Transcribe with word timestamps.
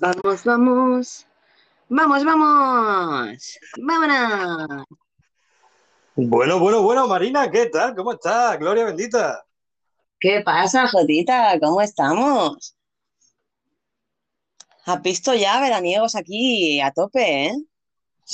Vamos, 0.00 0.44
vamos. 0.44 1.26
Vamos, 1.88 2.24
vamos. 2.24 3.58
Vámonos. 3.78 4.84
Bueno, 6.14 6.58
bueno, 6.60 6.82
bueno, 6.82 7.08
Marina, 7.08 7.50
¿qué 7.50 7.66
tal? 7.66 7.96
¿Cómo 7.96 8.12
estás? 8.12 8.58
Gloria 8.58 8.84
bendita. 8.84 9.44
¿Qué 10.20 10.42
pasa, 10.44 10.86
Jotita? 10.88 11.58
¿Cómo 11.60 11.80
estamos? 11.80 12.76
¿Has 14.84 15.02
visto 15.02 15.34
ya 15.34 15.60
veraniegos 15.60 16.14
aquí 16.14 16.80
a 16.80 16.92
tope, 16.92 17.46
eh? 17.46 17.52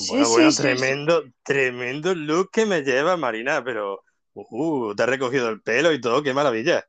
Bueno, 0.09 0.29
bueno, 0.29 0.53
tremendo, 0.53 1.23
tremendo 1.43 2.15
look 2.15 2.51
que 2.51 2.67
me 2.67 2.83
lleva, 2.83 3.17
Marina, 3.17 3.62
pero 3.65 4.03
uh, 4.35 4.95
te 4.95 5.03
has 5.03 5.09
recogido 5.09 5.49
el 5.49 5.62
pelo 5.62 5.93
y 5.93 6.01
todo, 6.01 6.23
qué 6.23 6.34
maravilla. 6.34 6.84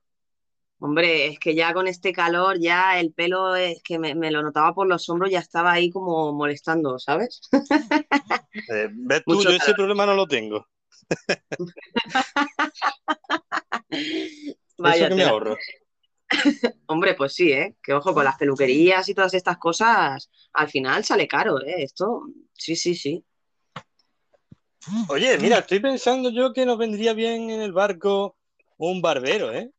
Hombre, 0.79 1.27
es 1.27 1.39
que 1.39 1.55
ya 1.55 1.73
con 1.73 1.87
este 1.87 2.11
calor, 2.11 2.59
ya 2.59 2.99
el 2.99 3.13
pelo 3.13 3.55
es 3.55 3.81
que 3.81 3.97
me, 3.97 4.13
lo 4.29 4.43
notaba 4.43 4.73
por 4.73 4.87
los 4.87 5.07
hombros, 5.09 5.31
ya 5.31 5.39
estaba 5.39 5.71
ahí 5.71 5.89
como 5.89 6.33
molestando, 6.33 6.99
¿sabes? 6.99 7.41
Eh, 8.71 8.89
¿Ves 8.91 9.23
tú? 9.25 9.43
yo 9.43 9.49
ese 9.49 9.73
problema 9.73 10.05
no 10.05 10.15
lo 10.15 10.27
tengo. 10.27 10.67
Vaya 14.77 15.07
Eso 15.07 15.09
que 15.09 15.15
me 15.15 15.23
ahorro. 15.23 15.57
Hombre, 16.87 17.13
pues 17.15 17.33
sí, 17.33 17.51
¿eh? 17.51 17.75
Que 17.81 17.93
ojo, 17.93 18.13
con 18.13 18.23
las 18.23 18.37
peluquerías 18.37 19.07
y 19.09 19.13
todas 19.13 19.33
estas 19.33 19.57
cosas, 19.57 20.29
al 20.53 20.69
final 20.69 21.03
sale 21.03 21.27
caro, 21.27 21.61
¿eh? 21.61 21.83
Esto, 21.83 22.23
sí, 22.53 22.75
sí, 22.75 22.95
sí. 22.95 23.25
Oye, 25.09 25.37
mira, 25.39 25.59
estoy 25.59 25.79
pensando 25.79 26.29
yo 26.29 26.53
que 26.53 26.65
nos 26.65 26.77
vendría 26.77 27.13
bien 27.13 27.49
en 27.49 27.61
el 27.61 27.73
barco 27.73 28.37
un 28.77 29.01
barbero, 29.01 29.51
¿eh? 29.51 29.71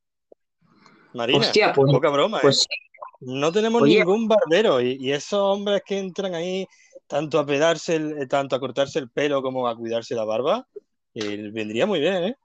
Marina, 1.17 1.41
Hostia, 1.41 1.73
pues, 1.73 1.93
poca 1.93 2.11
broma, 2.11 2.39
pues 2.41 2.63
¿eh? 2.63 2.87
No 3.21 3.51
tenemos 3.51 3.83
ningún 3.83 4.29
barbero 4.29 4.81
y, 4.81 5.11
esos 5.11 5.41
hombres 5.41 5.83
que 5.85 5.99
entran 5.99 6.35
ahí 6.35 6.67
tanto 7.07 7.39
a 7.39 7.47
pedarse, 7.47 7.97
el, 7.97 8.29
tanto 8.29 8.57
a 8.57 8.61
cortarse 8.61 8.99
el 8.99 9.09
pelo 9.09 9.43
como 9.43 9.67
a 9.69 9.77
cuidarse 9.77 10.15
la 10.15 10.25
barba, 10.25 10.67
eh, 11.15 11.51
vendría 11.53 11.87
muy 11.87 12.01
bien, 12.01 12.25
¿eh? 12.25 12.37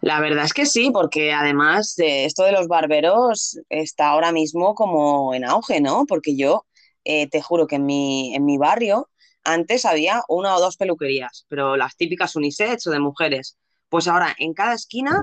La 0.00 0.20
verdad 0.20 0.44
es 0.44 0.52
que 0.52 0.66
sí, 0.66 0.90
porque 0.90 1.32
además 1.32 1.94
de 1.96 2.26
esto 2.26 2.42
de 2.42 2.52
los 2.52 2.68
barberos 2.68 3.58
está 3.70 4.08
ahora 4.08 4.32
mismo 4.32 4.74
como 4.74 5.34
en 5.34 5.44
auge, 5.44 5.80
¿no? 5.80 6.04
Porque 6.06 6.36
yo 6.36 6.66
eh, 7.04 7.28
te 7.28 7.40
juro 7.40 7.66
que 7.66 7.76
en 7.76 7.86
mi, 7.86 8.34
en 8.34 8.44
mi 8.44 8.58
barrio 8.58 9.08
antes 9.44 9.84
había 9.84 10.22
una 10.28 10.56
o 10.56 10.60
dos 10.60 10.76
peluquerías, 10.76 11.46
pero 11.48 11.76
las 11.76 11.96
típicas 11.96 12.34
unisex 12.34 12.86
o 12.86 12.90
de 12.90 12.98
mujeres. 12.98 13.56
Pues 13.88 14.08
ahora 14.08 14.34
en 14.38 14.52
cada 14.52 14.74
esquina 14.74 15.22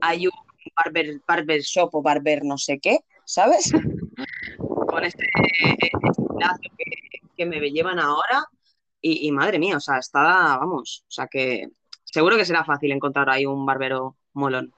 hay 0.00 0.26
un 0.26 0.49
barber, 0.84 1.20
barber 1.26 1.60
shop 1.60 1.90
o 1.94 2.02
barber 2.02 2.44
no 2.44 2.58
sé 2.58 2.78
qué, 2.78 3.00
¿sabes? 3.24 3.70
Con 4.86 5.04
este, 5.04 5.26
este 5.70 5.90
que, 7.36 7.46
me 7.46 7.58
llevan 7.70 7.98
ahora 7.98 8.44
y, 9.00 9.30
madre 9.32 9.58
mía, 9.58 9.76
o 9.76 9.80
sea, 9.80 9.98
está, 9.98 10.58
vamos, 10.58 11.04
o 11.08 11.10
sea 11.10 11.26
que 11.26 11.68
seguro 12.04 12.36
que 12.36 12.44
será 12.44 12.64
fácil 12.64 12.92
encontrar 12.92 13.30
ahí 13.30 13.46
un 13.46 13.64
barbero 13.64 14.16
molón. 14.34 14.72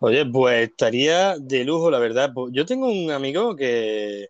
Oye, 0.00 0.24
pues 0.24 0.68
estaría 0.70 1.36
de 1.38 1.64
lujo, 1.64 1.90
la 1.90 1.98
verdad. 1.98 2.30
Pues 2.32 2.52
yo 2.54 2.64
tengo 2.64 2.88
un 2.88 3.10
amigo 3.10 3.56
que, 3.56 4.28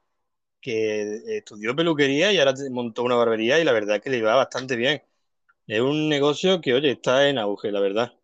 que 0.61 1.36
estudió 1.36 1.77
peluquería 1.77 2.33
y 2.33 2.39
ahora 2.39 2.55
montó 2.70 3.03
una 3.03 3.16
barbería 3.16 3.61
y 3.61 3.64
la 3.64 3.72
verdad 3.72 4.00
que 4.03 4.11
le 4.11 4.19
iba 4.19 4.34
bastante 4.34 4.77
bien. 4.77 5.03
Es 5.66 5.81
un 5.81 6.09
negocio 6.09 6.61
que, 6.61 6.75
oye, 6.75 6.92
está 6.92 7.28
en 7.28 7.39
auge, 7.39 7.70
la 7.72 7.81
verdad. 7.81 8.17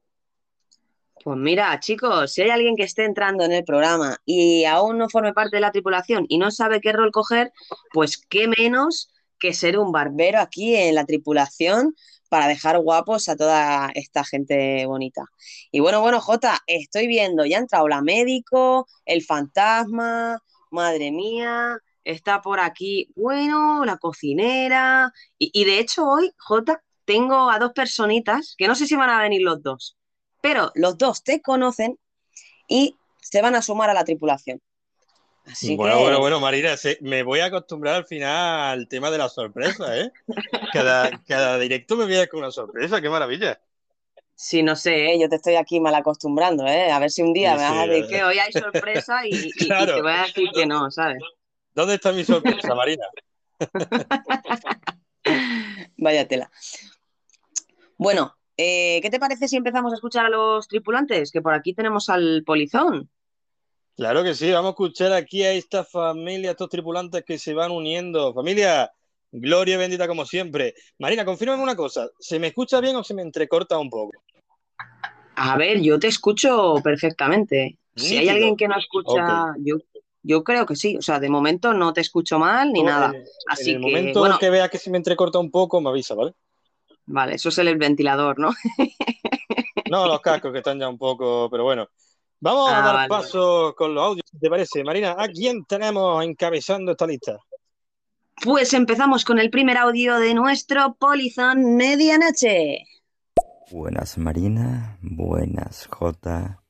Pues 1.25 1.39
mira, 1.39 1.81
chicos, 1.81 2.33
si 2.35 2.43
hay 2.43 2.51
alguien 2.51 2.77
que 2.77 2.83
esté 2.83 3.05
entrando 3.05 3.45
en 3.45 3.53
el 3.53 3.65
programa 3.65 4.19
y 4.27 4.65
aún 4.67 4.99
no 4.99 5.09
forme 5.09 5.33
parte 5.33 5.57
de 5.57 5.61
la 5.63 5.73
tripulación 5.73 6.27
y 6.29 6.37
no 6.37 6.51
sabe 6.51 6.83
qué 6.83 6.93
rol 6.93 7.13
coger, 7.13 7.51
pues 7.95 8.19
qué 8.29 8.47
menos 8.59 9.11
que 9.39 9.55
ser 9.55 9.79
un 9.79 9.91
barbero 9.91 10.39
aquí 10.41 10.77
en 10.77 10.95
la 10.95 11.07
tripulación 11.07 11.95
para 12.29 12.47
dejar 12.47 12.79
guapos 12.79 13.31
a 13.31 13.37
toda 13.37 13.91
esta 13.95 14.23
gente 14.25 14.85
bonita. 14.87 15.25
Y 15.73 15.81
bueno, 15.81 16.03
bueno, 16.03 16.21
Jota, 16.21 16.61
estoy 16.67 17.07
viendo, 17.07 17.47
ya 17.47 17.57
ha 17.57 17.61
entrado 17.61 17.89
la 17.89 18.03
médico, 18.03 18.87
el 19.07 19.23
fantasma, 19.23 20.39
madre 20.71 21.11
mía, 21.11 21.79
está 22.05 22.43
por 22.43 22.61
aquí, 22.61 23.09
bueno, 23.17 23.85
la 23.87 23.97
cocinera. 23.97 25.11
Y, 25.39 25.51
y 25.55 25.65
de 25.65 25.79
hecho 25.79 26.07
hoy, 26.07 26.33
Jota, 26.39 26.83
tengo 27.07 27.51
a 27.51 27.59
dos 27.59 27.73
personitas 27.73 28.55
que 28.59 28.69
no 28.69 28.75
sé 28.75 28.87
si 28.87 28.95
van 28.95 29.09
a 29.11 29.23
venir 29.23 29.41
los 29.43 29.63
dos 29.63 29.97
pero 30.45 30.71
los 30.75 30.99
dos 30.99 31.25
te 31.25 31.41
conocen 31.41 31.99
y 32.69 32.99
se 33.19 33.41
van 33.41 33.55
a 33.55 33.63
sumar 33.63 33.89
a 33.89 33.95
la 33.95 34.05
tripulación. 34.05 34.61
bueno, 35.75 36.01
bueno, 36.01 36.19
bueno, 36.19 36.39
Marina, 36.39 36.75
me 37.01 37.23
voy 37.23 37.41
a 37.41 37.47
acostumbrar 37.47 37.95
al 37.95 38.05
final 38.05 38.79
al 38.79 38.87
tema 38.87 39.11
de 39.11 39.17
la 39.17 39.31
sorpresa, 39.31 39.99
¿eh? 39.99 40.13
Cada, 40.71 41.59
directo 41.59 41.97
me 41.97 42.05
viene 42.05 42.29
con 42.29 42.41
una 42.41 42.51
sorpresa, 42.51 43.01
qué 43.01 43.09
maravilla. 43.09 43.59
Sí, 44.35 44.63
no 44.63 44.77
sé, 44.77 45.15
¿eh? 45.15 45.19
yo 45.19 45.31
te 45.31 45.37
estoy 45.37 45.55
aquí 45.55 45.81
mal 45.81 45.95
acostumbrando, 45.95 46.67
¿eh? 46.67 46.93
A 46.93 46.99
ver 46.99 47.11
si 47.11 47.23
un 47.23 47.33
día 47.33 47.53
me 47.53 47.63
vas 47.63 47.79
a 47.79 47.87
decir 47.87 48.09
que 48.09 48.23
hoy 48.23 48.39
hay 48.39 48.53
sorpresa 48.53 49.27
y, 49.27 49.51
te 49.51 50.03
voy 50.03 50.13
a 50.13 50.25
decir 50.25 50.51
que 50.55 50.67
no, 50.67 50.91
¿sabes? 50.91 51.23
¿Dónde 51.73 51.95
está 51.95 52.13
mi 52.13 52.23
sorpresa, 52.23 52.75
Marina? 52.75 53.07
Vaya 55.97 56.29
tela. 56.29 56.51
Bueno, 57.97 58.37
eh, 58.57 59.01
¿Qué 59.03 59.11
te 59.11 59.19
parece 59.19 59.49
si 59.49 59.57
empezamos 59.57 59.93
a 59.93 59.97
escuchar 59.97 60.27
a 60.27 60.31
los 60.31 60.69
tripulantes? 60.69 61.33
Que 61.33 61.43
por 61.43 61.55
aquí 61.55 61.75
tenemos 61.75 62.09
al 62.09 62.43
polizón. 62.45 63.11
Claro 63.97 64.25
que 64.25 64.35
sí, 64.35 64.51
vamos 64.51 64.71
a 64.71 64.71
escuchar 64.71 65.13
aquí 65.13 65.43
a 65.43 65.53
esta 65.53 65.85
familia, 65.85 66.51
a 66.51 66.53
estos 66.53 66.69
tripulantes 66.69 67.25
que 67.25 67.39
se 67.39 67.55
van 67.55 67.71
uniendo. 67.71 68.35
Familia, 68.35 68.91
gloria 69.31 69.79
bendita 69.79 70.09
como 70.09 70.25
siempre. 70.25 70.75
Marina, 70.99 71.25
confírmame 71.25 71.63
una 71.63 71.77
cosa, 71.77 72.09
¿se 72.19 72.39
me 72.39 72.49
escucha 72.49 72.81
bien 72.81 72.97
o 72.97 73.05
se 73.05 73.15
me 73.15 73.23
entrecorta 73.23 73.79
un 73.79 73.91
poco? 73.91 74.13
A 75.37 75.57
ver, 75.57 75.81
yo 75.81 75.99
te 75.99 76.09
escucho 76.09 76.77
perfectamente. 76.83 77.79
Si 77.97 78.17
hay 78.17 78.29
alguien 78.29 78.57
que 78.57 78.67
no 78.67 78.79
escucha, 78.79 79.55
yo, 80.23 80.45
creo 80.45 80.67
que 80.67 80.75
sí. 80.75 80.97
O 80.97 81.03
sea, 81.03 81.21
de 81.21 81.29
momento 81.29 81.73
no 81.73 81.93
te 81.93 82.01
escucho 82.01 82.39
mal 82.39 82.73
ni 82.73 82.83
nada. 82.83 83.13
Así 83.49 83.71
en 83.71 83.77
el 83.77 83.83
momento 83.83 84.27
en 84.27 84.39
que 84.39 84.51
vea 84.51 84.69
que 84.69 84.79
se 84.79 84.91
me 84.91 84.97
entrecorta 84.97 85.39
un 85.39 85.51
poco, 85.51 85.81
me 85.81 85.91
avisa, 85.91 86.15
¿vale? 86.15 86.35
Vale, 87.07 87.35
eso 87.35 87.51
es 87.51 87.59
el 87.59 87.77
ventilador, 87.77 88.39
¿no? 88.39 88.51
no, 89.91 90.07
los 90.07 90.21
cascos 90.21 90.53
que 90.53 90.59
están 90.59 90.79
ya 90.79 90.89
un 90.89 90.99
poco, 90.99 91.49
pero 91.51 91.65
bueno. 91.65 91.89
Vamos 92.41 92.71
a 92.71 92.79
ah, 92.79 92.93
dar 92.93 93.09
paso 93.09 93.75
con 93.77 93.95
los 93.95 94.05
audios, 94.05 94.27
¿te 94.39 94.51
parece? 94.51 94.85
Marina, 94.85 95.17
¿a 95.19 95.29
quién 95.29 95.65
tenemos 95.65 96.23
encabezando 96.23 96.93
esta 96.93 97.07
lista? 97.07 97.39
Pues 98.43 98.75
empezamos 98.75 99.25
con 99.25 99.39
el 99.39 99.49
primer 99.49 99.79
audio 99.79 100.19
de 100.19 100.35
nuestro 100.35 100.95
Polizón 100.99 101.77
Medianoche. 101.77 102.85
Buenas 103.71 104.19
Marina, 104.19 104.99
buenas 105.01 105.87
J. 105.87 106.63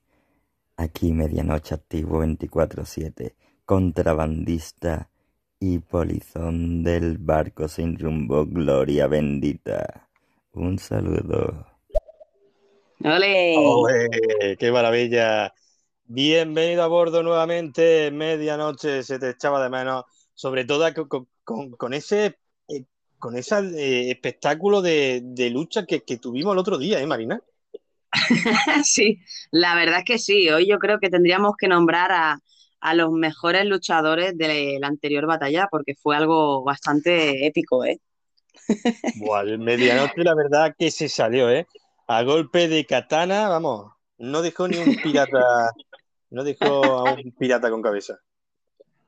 Aquí 0.77 1.12
Medianoche 1.12 1.75
activo 1.75 2.23
24-7, 2.25 3.34
contrabandista 3.65 5.11
y 5.59 5.78
polizón 5.78 6.84
del 6.84 7.19
barco 7.19 7.69
sin 7.69 7.99
rumbo, 7.99 8.47
gloria 8.47 9.06
bendita. 9.06 10.09
Un 10.54 10.78
saludo. 10.78 11.66
¡Ole! 13.03 14.56
¡Qué 14.56 14.70
maravilla! 14.70 15.53
Bienvenido 16.04 16.84
a 16.84 16.87
bordo 16.87 17.25
nuevamente, 17.25 18.12
medianoche, 18.12 19.03
se 19.03 19.19
te 19.19 19.31
echaba 19.31 19.60
de 19.60 19.69
menos, 19.69 20.04
sobre 20.32 20.64
todo 20.64 20.87
con, 21.44 21.93
ese 21.93 22.38
eh, 22.69 22.84
con 23.19 23.37
ese 23.37 23.56
eh, 23.56 24.10
espectáculo 24.12 24.81
de, 24.81 25.22
lucha 25.53 25.87
que, 25.87 26.00
tuvimos 26.19 26.53
el 26.53 26.59
otro 26.59 26.78
día, 26.78 27.00
¿eh, 27.00 27.06
Marina? 27.06 27.41
sí, 28.84 29.19
la 29.50 29.75
verdad 29.75 29.99
es 29.99 30.05
que 30.05 30.19
sí. 30.19 30.49
Hoy 30.50 30.69
yo 30.69 30.79
creo 30.79 31.00
que 31.00 31.11
tendríamos 31.11 31.56
que 31.58 31.67
nombrar 31.67 32.12
a, 32.12 32.38
a 32.79 32.94
los 32.94 33.11
mejores 33.11 33.64
luchadores 33.67 34.38
de 34.38 34.79
la 34.81 34.87
anterior 34.87 35.26
batalla 35.26 35.67
porque 35.69 35.96
fue 35.96 36.17
algo 36.17 36.62
bastante 36.62 37.44
épico, 37.44 37.84
¿eh? 37.84 37.99
Buah, 39.17 39.45
medianoche 39.59 40.25
la 40.25 40.35
verdad 40.35 40.75
que 40.79 40.91
se 40.91 41.09
salió, 41.09 41.51
¿eh? 41.51 41.67
A 42.06 42.23
golpe 42.23 42.69
de 42.69 42.85
katana, 42.85 43.49
vamos, 43.49 43.93
no 44.19 44.43
dejó 44.43 44.69
ni 44.69 44.77
un 44.77 44.97
pirata, 44.97 45.73
no 46.31 46.45
dejó 46.45 46.85
a 46.85 47.15
un 47.15 47.33
pirata 47.39 47.71
con 47.71 47.83
cabeza. 47.83 48.19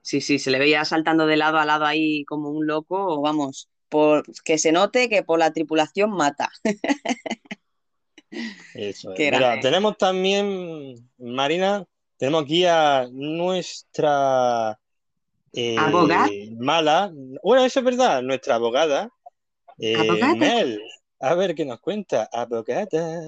Sí, 0.02 0.20
sí, 0.20 0.38
se 0.38 0.50
le 0.50 0.58
veía 0.58 0.84
saltando 0.84 1.26
de 1.26 1.36
lado 1.36 1.58
a 1.58 1.64
lado 1.64 1.84
ahí 1.84 2.24
como 2.24 2.50
un 2.50 2.66
loco, 2.66 3.20
vamos, 3.20 3.68
por 3.88 4.24
que 4.44 4.58
se 4.58 4.72
note 4.72 5.08
que 5.08 5.22
por 5.22 5.38
la 5.38 5.52
tripulación 5.52 6.10
mata. 6.10 6.50
Eso 8.74 9.12
es. 9.12 9.18
Mira, 9.18 9.60
tenemos 9.60 9.96
también, 9.98 10.94
Marina, 11.18 11.84
tenemos 12.18 12.44
aquí 12.44 12.64
a 12.64 13.08
nuestra 13.10 14.78
eh, 15.52 15.76
abogada. 15.78 16.28
Mala, 16.58 17.12
bueno, 17.42 17.64
eso 17.64 17.80
es 17.80 17.84
verdad, 17.84 18.22
nuestra 18.22 18.56
abogada, 18.56 19.10
eh, 19.78 20.34
Mel, 20.36 20.80
a 21.20 21.34
ver 21.34 21.54
qué 21.54 21.64
nos 21.64 21.80
cuenta. 21.80 22.28
Abogada. 22.32 23.22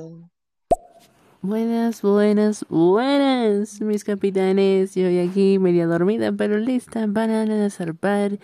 Buenas, 1.40 2.02
buenas, 2.02 2.66
buenas, 2.68 3.80
mis 3.80 4.02
capitanes. 4.02 4.94
Yo 4.94 5.06
hoy 5.06 5.20
aquí 5.20 5.58
media 5.58 5.86
dormida, 5.86 6.32
pero 6.32 6.58
lista 6.58 7.06
para 7.06 7.70
zarpar 7.70 8.38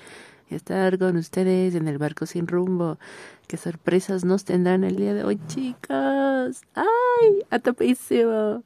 estar 0.56 0.98
con 0.98 1.16
ustedes 1.16 1.74
en 1.74 1.88
el 1.88 1.98
barco 1.98 2.26
sin 2.26 2.46
rumbo. 2.46 2.98
¿Qué 3.46 3.56
sorpresas 3.56 4.24
nos 4.24 4.44
tendrán 4.44 4.84
el 4.84 4.96
día 4.96 5.14
de 5.14 5.24
hoy, 5.24 5.38
chicos? 5.46 6.62
¡Ay! 6.74 7.42
¡A 7.50 7.58
topísimo! 7.58 8.62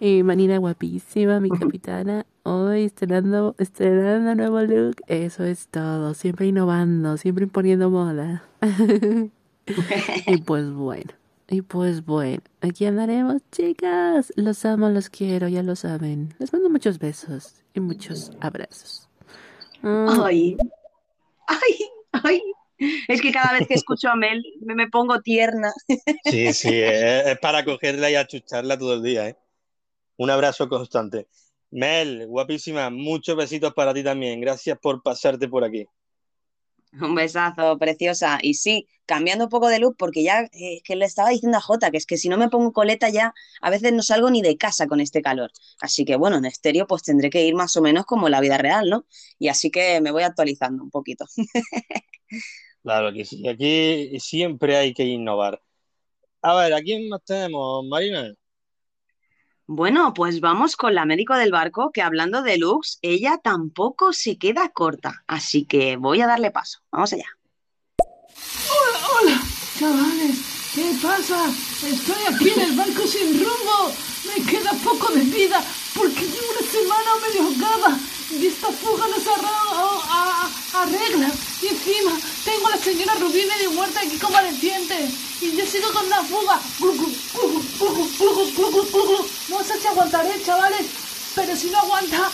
Y 0.00 0.22
Manina 0.22 0.58
guapísima, 0.58 1.40
mi 1.40 1.50
capitana. 1.50 2.24
Hoy 2.44 2.84
estrenando, 2.84 3.54
estrenando 3.58 4.34
nuevo 4.34 4.60
look. 4.62 4.96
Eso 5.06 5.44
es 5.44 5.68
todo. 5.68 6.14
Siempre 6.14 6.46
innovando, 6.46 7.16
siempre 7.16 7.44
imponiendo 7.44 7.90
moda. 7.90 8.44
y 10.26 10.36
pues 10.38 10.70
bueno. 10.72 11.12
Y 11.48 11.60
pues 11.60 12.04
bueno, 12.06 12.40
aquí 12.62 12.86
andaremos, 12.86 13.42
chicas. 13.50 14.32
Los 14.36 14.64
amo, 14.64 14.88
los 14.88 15.10
quiero, 15.10 15.48
ya 15.48 15.62
lo 15.62 15.76
saben. 15.76 16.34
Les 16.38 16.50
mando 16.52 16.70
muchos 16.70 16.98
besos 16.98 17.62
y 17.74 17.80
muchos 17.80 18.32
abrazos. 18.40 19.10
Mm. 19.82 20.06
Ay, 20.08 20.56
ay, 21.52 21.78
ay. 22.24 22.42
Es 23.08 23.20
que 23.20 23.30
cada 23.30 23.52
vez 23.52 23.68
que 23.68 23.74
escucho 23.74 24.08
a 24.08 24.16
Mel 24.16 24.42
me, 24.60 24.88
pongo 24.88 25.20
tierna. 25.20 25.72
Sí, 26.24 26.52
sí, 26.52 26.70
es, 26.72 27.38
para 27.38 27.64
cogerla 27.64 28.10
y 28.10 28.16
achucharla 28.16 28.78
todo 28.78 28.94
el 28.94 29.02
día. 29.02 29.28
¿eh? 29.28 29.36
Un 30.16 30.30
abrazo 30.30 30.68
constante. 30.68 31.28
Mel, 31.70 32.26
guapísima, 32.26 32.90
muchos 32.90 33.36
besitos 33.36 33.72
para 33.72 33.94
ti 33.94 34.02
también. 34.02 34.40
Gracias 34.40 34.78
por 34.78 35.02
pasarte 35.02 35.48
por 35.48 35.64
aquí. 35.64 35.86
Un 37.00 37.14
besazo, 37.14 37.78
preciosa. 37.78 38.38
Y 38.42 38.54
sí, 38.54 38.86
cambiando 39.06 39.44
un 39.44 39.50
poco 39.50 39.68
de 39.68 39.78
luz, 39.78 39.94
porque 39.96 40.22
ya 40.22 40.42
eh, 40.52 40.82
que 40.84 40.96
le 40.96 41.06
estaba 41.06 41.30
diciendo 41.30 41.58
a 41.58 41.60
Jota, 41.60 41.90
que 41.90 41.96
es 41.96 42.06
que 42.06 42.18
si 42.18 42.28
no 42.28 42.36
me 42.36 42.48
pongo 42.50 42.72
coleta 42.72 43.08
ya, 43.08 43.34
a 43.60 43.70
veces 43.70 43.92
no 43.92 44.02
salgo 44.02 44.30
ni 44.30 44.42
de 44.42 44.56
casa 44.58 44.86
con 44.86 45.00
este 45.00 45.22
calor. 45.22 45.50
Así 45.80 46.04
que 46.04 46.16
bueno, 46.16 46.36
en 46.36 46.44
estéreo 46.44 46.86
pues 46.86 47.02
tendré 47.02 47.30
que 47.30 47.44
ir 47.46 47.54
más 47.54 47.76
o 47.76 47.82
menos 47.82 48.04
como 48.04 48.28
la 48.28 48.40
vida 48.40 48.58
real, 48.58 48.88
¿no? 48.90 49.06
Y 49.38 49.48
así 49.48 49.70
que 49.70 50.00
me 50.00 50.10
voy 50.12 50.22
actualizando 50.22 50.82
un 50.82 50.90
poquito. 50.90 51.24
claro 52.82 53.12
que 53.12 53.24
sí, 53.24 53.48
aquí 53.48 54.18
siempre 54.20 54.76
hay 54.76 54.94
que 54.94 55.04
innovar. 55.04 55.62
A 56.42 56.54
ver, 56.56 56.74
¿a 56.74 56.80
quién 56.82 57.08
más 57.08 57.22
tenemos, 57.24 57.84
Marina? 57.86 58.34
Bueno, 59.66 60.12
pues 60.12 60.40
vamos 60.40 60.76
con 60.76 60.94
la 60.94 61.04
médico 61.04 61.34
del 61.36 61.52
barco, 61.52 61.92
que 61.92 62.02
hablando 62.02 62.42
de 62.42 62.58
looks, 62.58 62.98
ella 63.00 63.38
tampoco 63.42 64.12
se 64.12 64.36
queda 64.36 64.68
corta. 64.70 65.22
Así 65.26 65.64
que 65.64 65.96
voy 65.96 66.20
a 66.20 66.26
darle 66.26 66.50
paso. 66.50 66.80
Vamos 66.90 67.12
allá. 67.12 67.26
Hola, 67.98 68.98
hola, 69.20 69.42
chavales. 69.78 70.70
¿Qué 70.74 70.92
pasa? 71.02 71.46
Estoy 71.86 72.34
aquí 72.34 72.50
en 72.50 72.60
el 72.60 72.76
barco 72.76 73.06
sin 73.06 73.38
rumbo. 73.38 73.92
Me 74.26 74.44
queda 74.44 74.72
poco 74.84 75.12
de 75.12 75.22
vida 75.22 75.62
porque 75.94 76.22
llevo 76.22 76.46
una 76.58 76.68
semana 76.68 77.10
medio 77.26 77.42
ahogada 77.42 77.98
y 78.32 78.46
esta 78.46 78.68
fuga 78.68 79.06
no 79.08 79.16
se 79.16 79.30
arregla. 80.76 81.30
Y 81.60 81.68
encima 81.68 82.12
tengo 82.44 82.66
a 82.66 82.70
la 82.70 82.78
señora 82.78 83.14
Rubí 83.14 83.44
medio 83.44 83.70
muerta 83.72 84.00
aquí 84.00 84.18
convaleciente. 84.18 85.08
Y 85.40 85.56
yo 85.56 85.66
sigo 85.66 85.92
con 85.92 86.06
una 86.06 86.22
fuga. 86.22 86.60
No 89.48 89.64
sé 89.64 89.80
si 89.80 89.86
aguantaré, 89.86 90.42
chavales. 90.42 90.86
Pero 91.34 91.56
si 91.56 91.70
no 91.70 91.78
aguanta, 91.78 92.30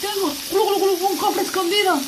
tengo 0.00 0.32
un 1.08 1.16
cofre 1.16 1.42
escondido. 1.42 1.98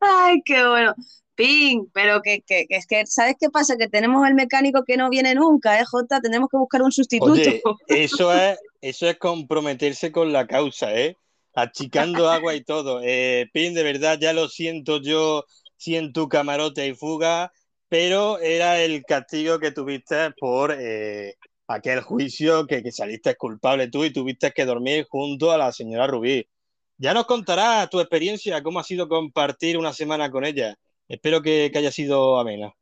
Ay, 0.00 0.42
qué 0.44 0.66
bueno. 0.66 0.94
Ping, 1.34 1.86
pero 1.92 2.20
que, 2.20 2.42
que, 2.42 2.66
es 2.68 2.86
que, 2.86 3.06
¿sabes 3.06 3.36
qué 3.40 3.48
pasa? 3.48 3.76
Que 3.76 3.88
tenemos 3.88 4.26
el 4.26 4.34
mecánico 4.34 4.84
que 4.84 4.96
no 4.96 5.08
viene 5.08 5.34
nunca, 5.34 5.80
¿eh, 5.80 5.84
Jota? 5.84 6.20
Tenemos 6.20 6.48
que 6.50 6.58
buscar 6.58 6.82
un 6.82 6.92
sustituto. 6.92 7.74
eso 7.88 8.34
es, 8.34 8.58
eso 8.80 9.08
es 9.08 9.18
comprometerse 9.18 10.12
con 10.12 10.32
la 10.32 10.46
causa, 10.46 10.94
¿eh? 10.94 11.16
Achicando 11.54 12.30
agua 12.30 12.54
y 12.54 12.62
todo. 12.62 13.00
Eh, 13.02 13.48
de 13.52 13.82
verdad, 13.82 14.18
ya 14.20 14.32
lo 14.32 14.48
siento 14.48 15.00
yo, 15.00 15.44
siento 15.76 16.28
camarote 16.28 16.86
y 16.86 16.94
fuga, 16.94 17.52
pero 17.88 18.38
era 18.38 18.80
el 18.80 19.02
castigo 19.02 19.58
que 19.58 19.70
tuviste 19.70 20.30
por 20.38 20.74
eh, 20.78 21.36
aquel 21.66 22.00
juicio 22.00 22.66
que, 22.66 22.82
que 22.82 22.92
saliste 22.92 23.36
culpable 23.36 23.88
tú 23.88 24.04
y 24.04 24.12
tuviste 24.12 24.52
que 24.52 24.64
dormir 24.64 25.06
junto 25.10 25.52
a 25.52 25.58
la 25.58 25.72
señora 25.72 26.06
Rubí. 26.06 26.46
Ya 26.98 27.14
nos 27.14 27.26
contarás 27.26 27.90
tu 27.90 28.00
experiencia, 28.00 28.62
cómo 28.62 28.78
ha 28.78 28.84
sido 28.84 29.08
compartir 29.08 29.76
una 29.76 29.92
semana 29.92 30.30
con 30.30 30.44
ella. 30.44 30.76
Espero 31.12 31.42
que, 31.42 31.70
haya 31.74 31.92
sido 31.92 32.38
amena. 32.38 32.72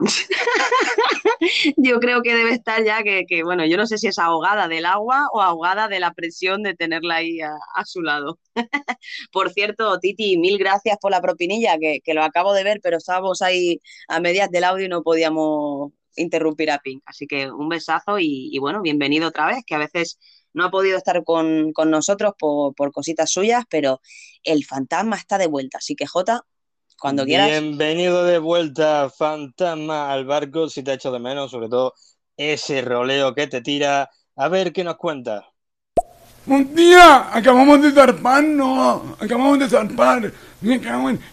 yo 1.76 2.00
creo 2.00 2.20
que 2.20 2.34
debe 2.34 2.50
estar 2.50 2.82
ya 2.82 3.04
que, 3.04 3.44
bueno, 3.44 3.64
yo 3.64 3.76
no 3.76 3.86
sé 3.86 3.96
si 3.96 4.08
es 4.08 4.18
ahogada 4.18 4.66
del 4.66 4.84
agua 4.84 5.28
o 5.32 5.40
ahogada 5.40 5.86
de 5.86 6.00
la 6.00 6.12
presión 6.14 6.64
de 6.64 6.74
tenerla 6.74 7.14
ahí 7.14 7.40
a, 7.40 7.84
su 7.84 8.02
lado. 8.02 8.40
por 9.32 9.52
cierto, 9.52 10.00
Titi, 10.00 10.36
mil 10.36 10.58
gracias 10.58 10.98
por 11.00 11.12
la 11.12 11.20
propinilla, 11.20 11.78
que, 11.78 12.02
lo 12.12 12.24
acabo 12.24 12.54
de 12.54 12.64
ver, 12.64 12.80
pero 12.82 12.96
estábamos 12.96 13.40
ahí 13.40 13.80
a 14.08 14.18
medias 14.18 14.50
del 14.50 14.64
audio 14.64 14.86
y 14.86 14.88
no 14.88 15.04
podíamos 15.04 15.92
interrumpir 16.16 16.72
a 16.72 16.80
Pink. 16.80 17.04
Así 17.06 17.28
que 17.28 17.52
un 17.52 17.68
besazo 17.68 18.18
y, 18.18 18.58
bueno, 18.58 18.82
bienvenido 18.82 19.28
otra 19.28 19.46
vez, 19.46 19.58
que 19.64 19.76
a 19.76 19.78
veces 19.78 20.18
no 20.54 20.64
ha 20.64 20.72
podido 20.72 20.98
estar 20.98 21.22
con, 21.22 21.72
nosotros 21.86 22.34
por, 22.36 22.74
por, 22.74 22.90
cositas 22.90 23.30
suyas, 23.30 23.62
pero 23.70 24.00
el 24.42 24.64
fantasma 24.64 25.14
está 25.14 25.38
de 25.38 25.46
vuelta. 25.46 25.78
Así 25.78 25.94
que 25.94 26.08
Jota, 26.08 26.44
cuando 26.98 27.24
quieras. 27.24 27.48
Bienvenido 27.48 28.24
de 28.24 28.38
vuelta, 28.38 29.10
fantasma, 29.10 30.12
al 30.12 30.24
barco, 30.24 30.68
si 30.68 30.82
te 30.82 30.92
ha 30.92 30.94
hecho 30.94 31.12
de 31.12 31.18
menos, 31.18 31.50
sobre 31.50 31.68
todo 31.68 31.94
ese 32.36 32.82
roleo 32.82 33.34
que 33.34 33.46
te 33.46 33.60
tira. 33.60 34.10
A 34.36 34.48
ver 34.48 34.72
qué 34.72 34.82
nos 34.84 34.96
cuenta. 34.96 35.44
Un 36.46 36.74
día 36.74 37.34
acabamos 37.34 37.80
de 37.80 37.92
zarpar, 37.92 38.44
no, 38.44 39.16
acabamos 39.18 39.58
de 39.58 39.68
zarpar. 39.68 40.32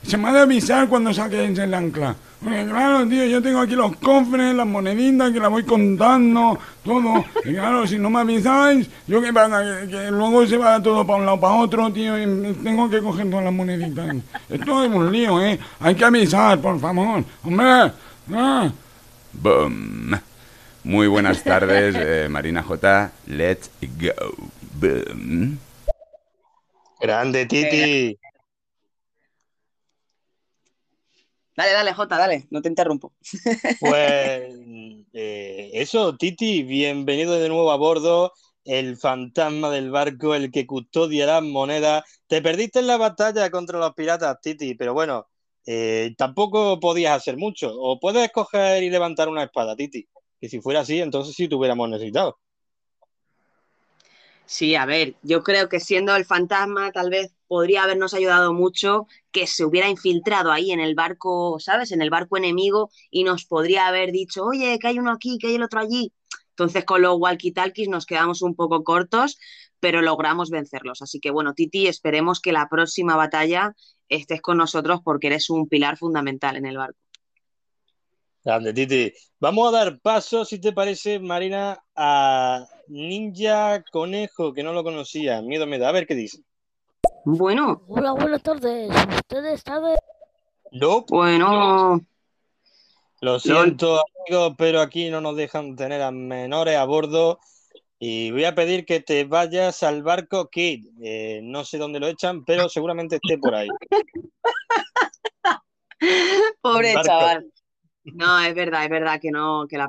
Se 0.04 0.18
me 0.18 0.30
ha 0.30 0.34
de 0.34 0.40
avisar 0.40 0.88
cuando 0.88 1.14
saques 1.14 1.58
el 1.58 1.74
ancla. 1.74 2.16
Claro, 2.42 3.08
tío, 3.08 3.26
yo 3.26 3.42
tengo 3.42 3.60
aquí 3.60 3.76
los 3.76 3.96
cofres, 3.98 4.56
las 4.56 4.66
moneditas 4.66 5.32
que 5.32 5.40
las 5.40 5.50
voy 5.50 5.64
contando, 5.64 6.58
todo. 6.84 7.24
Y 7.46 7.54
claro, 7.54 7.86
si 7.86 8.00
no 8.00 8.10
me 8.10 8.20
avisáis, 8.20 8.90
yo 9.08 9.22
que 9.22 9.32
pasa, 9.32 9.88
que, 9.88 10.10
luego 10.10 10.46
se 10.48 10.58
va 10.58 10.82
todo 10.82 11.06
para 11.06 11.20
un 11.20 11.26
lado, 11.26 11.40
para 11.40 11.54
otro, 11.56 11.92
tío, 11.94 12.18
y 12.18 12.54
tengo 12.64 12.90
que 12.90 13.00
coger 13.00 13.30
todas 13.30 13.46
las 13.46 13.54
moneditas. 13.54 14.16
Esto 14.50 14.84
es 14.84 14.92
un 14.92 15.12
lío, 15.12 15.42
¿eh? 15.42 15.60
Hay 15.80 15.96
que 15.96 16.06
avisar, 16.06 16.60
por 16.60 16.80
favor. 16.80 17.24
Hombre, 17.44 17.92
ah. 18.34 18.72
Boom. 19.34 20.20
Muy 20.84 21.08
buenas 21.08 21.44
tardes, 21.44 21.96
eh, 21.98 22.28
Marina 22.30 22.64
J. 22.64 23.12
Let's 23.28 23.70
go. 23.82 24.50
Boom. 24.80 25.60
Grande, 27.00 27.46
Titi. 27.46 28.18
Dale, 31.62 31.74
dale, 31.74 31.94
Jota, 31.94 32.18
dale, 32.18 32.48
no 32.50 32.60
te 32.60 32.70
interrumpo. 32.70 33.14
Pues 33.80 34.56
eh, 35.14 35.70
eso, 35.74 36.18
Titi, 36.18 36.64
bienvenido 36.64 37.34
de 37.40 37.50
nuevo 37.50 37.72
a 37.72 37.76
bordo. 37.76 38.34
El 38.66 38.98
fantasma 38.98 39.70
del 39.70 39.92
barco, 39.92 40.34
el 40.34 40.52
que 40.52 40.66
custodiará 40.66 41.40
moneda. 41.42 42.04
Te 42.26 42.42
perdiste 42.42 42.80
en 42.80 42.88
la 42.88 42.98
batalla 42.98 43.52
contra 43.52 43.78
los 43.78 43.94
piratas, 43.94 44.42
Titi, 44.42 44.74
pero 44.74 44.96
bueno, 44.96 45.28
eh, 45.68 46.16
tampoco 46.18 46.80
podías 46.80 47.16
hacer 47.16 47.38
mucho. 47.38 47.72
O 47.80 48.00
puedes 48.00 48.32
coger 48.32 48.82
y 48.82 48.90
levantar 48.90 49.30
una 49.30 49.44
espada, 49.44 49.76
Titi. 49.76 50.08
Que 50.40 50.50
si 50.50 50.62
fuera 50.62 50.80
así, 50.80 51.00
entonces 51.00 51.36
sí 51.36 51.48
te 51.48 51.54
hubiéramos 51.54 51.88
necesitado. 51.90 52.40
Sí, 54.48 54.74
a 54.74 54.88
ver, 54.88 55.14
yo 55.22 55.44
creo 55.44 55.70
que 55.70 55.80
siendo 55.80 56.16
el 56.16 56.26
fantasma, 56.26 56.92
tal 56.92 57.12
vez 57.12 57.32
podría 57.52 57.84
habernos 57.84 58.14
ayudado 58.14 58.54
mucho 58.54 59.08
que 59.34 59.46
se 59.46 59.66
hubiera 59.66 59.90
infiltrado 59.90 60.54
ahí 60.54 60.72
en 60.72 60.80
el 60.80 60.96
barco, 60.96 61.60
¿sabes? 61.60 61.92
En 61.92 62.02
el 62.02 62.10
barco 62.10 62.38
enemigo 62.38 62.92
y 63.10 63.26
nos 63.26 63.44
podría 63.44 63.88
haber 63.88 64.14
dicho, 64.14 64.46
oye, 64.46 64.80
que 64.80 64.88
hay 64.88 65.00
uno 65.00 65.12
aquí, 65.12 65.38
que 65.38 65.48
hay 65.48 65.56
el 65.56 65.64
otro 65.64 65.82
allí. 65.82 66.14
Entonces 66.52 66.86
con 66.86 67.02
los 67.02 67.18
walkie-talkies 67.18 67.90
nos 67.90 68.06
quedamos 68.06 68.42
un 68.42 68.56
poco 68.56 68.86
cortos, 68.86 69.38
pero 69.82 70.02
logramos 70.02 70.50
vencerlos. 70.50 71.02
Así 71.02 71.20
que 71.20 71.30
bueno, 71.30 71.54
Titi, 71.54 71.88
esperemos 71.88 72.40
que 72.40 72.54
la 72.54 72.70
próxima 72.70 73.18
batalla 73.18 73.76
estés 74.08 74.42
con 74.42 74.58
nosotros 74.58 75.02
porque 75.04 75.28
eres 75.28 75.50
un 75.50 75.68
pilar 75.68 75.98
fundamental 75.98 76.56
en 76.56 76.68
el 76.68 76.78
barco. 76.78 77.00
Grande, 78.46 78.72
Titi. 78.72 79.12
Vamos 79.42 79.68
a 79.68 79.78
dar 79.78 80.00
paso, 80.00 80.46
si 80.46 80.58
te 80.58 80.72
parece, 80.72 81.20
Marina, 81.20 81.84
a 81.98 82.66
Ninja 82.88 83.84
Conejo, 83.92 84.54
que 84.54 84.64
no 84.64 84.72
lo 84.72 84.86
conocía. 84.86 85.42
Miedo 85.42 85.68
me 85.68 85.80
da. 85.80 85.90
A 85.90 85.92
ver 85.92 86.08
qué 86.08 86.16
dice. 86.16 86.46
Bueno. 87.24 87.84
Hola, 87.88 88.14
buenas 88.14 88.42
tardes. 88.42 88.90
¿Ustedes 88.90 89.62
saben? 89.62 89.96
No. 90.72 91.06
Bueno. 91.08 92.02
Lo 93.22 93.40
siento, 93.40 94.04
amigos, 94.26 94.56
pero 94.58 94.82
aquí 94.82 95.12
no 95.12 95.22
nos 95.22 95.36
dejan 95.36 95.76
tener 95.76 96.02
a 96.02 96.10
menores 96.12 96.78
a 96.78 96.86
bordo. 96.86 97.40
Y 98.00 98.32
voy 98.32 98.46
a 98.46 98.56
pedir 98.56 98.86
que 98.86 99.00
te 99.00 99.26
vayas 99.26 99.84
al 99.84 100.02
barco 100.02 100.50
Kid. 100.50 100.88
Eh, 101.04 101.42
no 101.44 101.64
sé 101.64 101.78
dónde 101.78 102.00
lo 102.00 102.08
echan, 102.08 102.44
pero 102.44 102.68
seguramente 102.68 103.18
esté 103.18 103.38
por 103.38 103.54
ahí. 103.54 103.70
Pobre 106.62 106.96
chaval. 107.04 107.54
No, 108.04 108.40
es 108.40 108.56
verdad, 108.56 108.86
es 108.86 108.90
verdad 108.90 109.22
que 109.22 109.30
no, 109.30 109.68
que 109.70 109.78
la, 109.78 109.88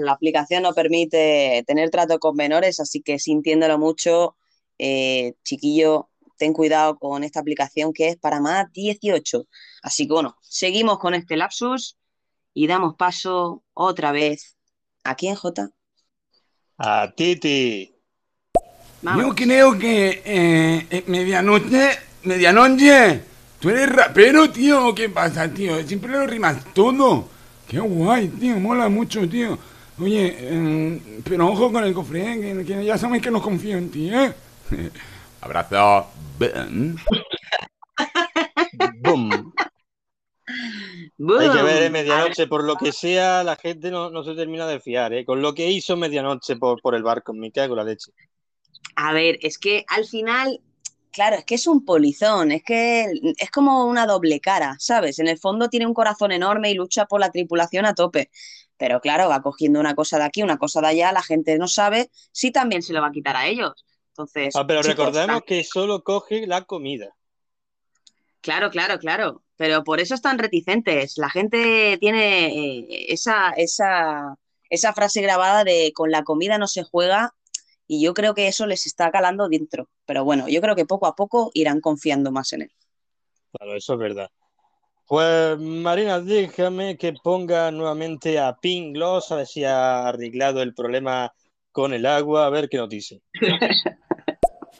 la 0.00 0.12
aplicación 0.12 0.62
no 0.62 0.72
permite 0.72 1.62
tener 1.66 1.90
trato 1.90 2.18
con 2.18 2.34
menores, 2.34 2.80
así 2.80 3.02
que 3.02 3.18
sintiéndolo 3.18 3.78
mucho, 3.78 4.36
eh, 4.78 5.34
chiquillo, 5.44 6.08
ten 6.42 6.52
cuidado 6.52 6.98
con 6.98 7.22
esta 7.22 7.38
aplicación 7.38 7.92
que 7.92 8.08
es 8.08 8.16
para 8.16 8.40
más 8.40 8.66
18. 8.72 9.46
Así 9.80 10.08
que 10.08 10.12
bueno, 10.12 10.36
seguimos 10.42 10.98
con 10.98 11.14
este 11.14 11.36
lapsus 11.36 11.96
y 12.52 12.66
damos 12.66 12.96
paso 12.96 13.62
otra 13.74 14.10
vez. 14.10 14.56
¿A 15.04 15.14
quién, 15.14 15.36
Jota? 15.36 15.70
A 16.78 17.12
Titi. 17.14 17.94
Yo 19.02 19.34
creo 19.36 19.78
que 19.78 20.20
eh, 20.24 21.04
medianoche, 21.06 21.90
medianoche, 22.24 23.22
tú 23.60 23.70
eres 23.70 23.88
rapero, 23.88 24.50
tío. 24.50 24.92
¿Qué 24.96 25.08
pasa, 25.08 25.48
tío? 25.48 25.80
Siempre 25.86 26.10
lo 26.10 26.26
rimas 26.26 26.74
todo. 26.74 27.28
Qué 27.68 27.78
guay, 27.78 28.26
tío. 28.30 28.58
Mola 28.58 28.88
mucho, 28.88 29.28
tío. 29.28 29.56
Oye, 30.00 30.48
em, 30.48 31.00
pero 31.22 31.46
ojo 31.46 31.70
con 31.70 31.84
el 31.84 31.94
cofre, 31.94 32.32
¿eh? 32.32 32.64
que, 32.66 32.84
ya 32.84 32.98
sabes 32.98 33.22
que 33.22 33.30
no 33.30 33.40
confío 33.40 33.78
en 33.78 33.90
ti, 33.92 34.10
¿eh? 34.12 34.32
Abrazo. 35.42 36.06
Boom. 39.02 39.52
Hay 40.46 41.50
que 41.50 41.62
ver, 41.62 41.82
¿eh? 41.84 41.90
medianoche, 41.90 42.46
por 42.46 42.64
lo 42.64 42.76
que 42.76 42.92
sea, 42.92 43.44
la 43.44 43.56
gente 43.56 43.90
no, 43.90 44.24
se 44.24 44.34
termina 44.34 44.66
de 44.66 44.80
fiar, 44.80 45.12
¿eh? 45.12 45.24
Con 45.24 45.42
lo 45.42 45.54
que 45.54 45.70
hizo 45.70 45.96
medianoche 45.96 46.56
por, 46.56 46.80
por 46.80 46.94
el 46.94 47.02
barco, 47.02 47.32
me 47.32 47.50
cago 47.50 47.74
la 47.74 47.84
leche. 47.84 48.12
A 48.96 49.12
ver, 49.12 49.38
es 49.42 49.58
que 49.58 49.84
al 49.88 50.04
final, 50.04 50.60
claro, 51.10 51.36
es 51.36 51.44
que 51.44 51.56
es 51.56 51.66
un 51.66 51.84
polizón, 51.84 52.52
es 52.52 52.62
que 52.62 53.06
es 53.36 53.50
como 53.50 53.86
una 53.86 54.06
doble 54.06 54.40
cara, 54.40 54.76
¿sabes? 54.78 55.18
En 55.18 55.28
el 55.28 55.38
fondo 55.38 55.68
tiene 55.68 55.86
un 55.86 55.94
corazón 55.94 56.32
enorme 56.32 56.70
y 56.70 56.74
lucha 56.74 57.06
por 57.06 57.20
la 57.20 57.30
tripulación 57.30 57.84
a 57.84 57.94
tope. 57.94 58.30
Pero 58.76 59.00
claro, 59.00 59.28
va 59.28 59.42
cogiendo 59.42 59.80
una 59.80 59.94
cosa 59.94 60.18
de 60.18 60.24
aquí, 60.24 60.42
una 60.42 60.58
cosa 60.58 60.80
de 60.80 60.88
allá, 60.88 61.12
la 61.12 61.22
gente 61.22 61.58
no 61.58 61.68
sabe 61.68 62.10
si 62.32 62.52
también 62.52 62.82
se 62.82 62.92
lo 62.92 63.00
va 63.00 63.08
a 63.08 63.12
quitar 63.12 63.36
a 63.36 63.46
ellos. 63.46 63.84
Entonces. 64.12 64.54
Ah, 64.54 64.66
pero 64.66 64.82
recordemos 64.82 65.42
que 65.42 65.64
solo 65.64 66.02
coge 66.04 66.46
la 66.46 66.62
comida. 66.62 67.14
Claro, 68.42 68.70
claro, 68.70 68.98
claro. 68.98 69.42
Pero 69.56 69.84
por 69.84 70.00
eso 70.00 70.14
están 70.14 70.38
reticentes. 70.38 71.16
La 71.16 71.30
gente 71.30 71.96
tiene 71.98 72.46
eh, 72.48 73.06
esa, 73.08 73.50
esa, 73.50 74.36
esa 74.68 74.92
frase 74.92 75.22
grabada 75.22 75.64
de 75.64 75.92
con 75.94 76.10
la 76.10 76.24
comida 76.24 76.58
no 76.58 76.66
se 76.66 76.82
juega 76.82 77.34
y 77.86 78.02
yo 78.02 78.12
creo 78.14 78.34
que 78.34 78.48
eso 78.48 78.66
les 78.66 78.86
está 78.86 79.10
calando 79.10 79.48
dentro. 79.48 79.88
Pero 80.04 80.24
bueno, 80.24 80.48
yo 80.48 80.60
creo 80.60 80.74
que 80.74 80.84
poco 80.84 81.06
a 81.06 81.14
poco 81.14 81.50
irán 81.54 81.80
confiando 81.80 82.32
más 82.32 82.52
en 82.52 82.62
él. 82.62 82.72
Claro, 83.52 83.76
eso 83.76 83.94
es 83.94 83.98
verdad. 83.98 84.30
Pues 85.06 85.58
Marina, 85.58 86.20
déjame 86.20 86.96
que 86.96 87.12
ponga 87.12 87.70
nuevamente 87.70 88.38
a 88.38 88.56
Pink 88.56 88.94
Gloss 88.94 89.30
a 89.30 89.36
ver 89.36 89.46
si 89.46 89.64
ha 89.64 90.08
arreglado 90.08 90.62
el 90.62 90.74
problema 90.74 91.32
con 91.72 91.94
el 91.94 92.06
agua, 92.06 92.46
a 92.46 92.50
ver 92.50 92.68
qué 92.68 92.76
nos 92.76 92.88
dice. 92.88 93.20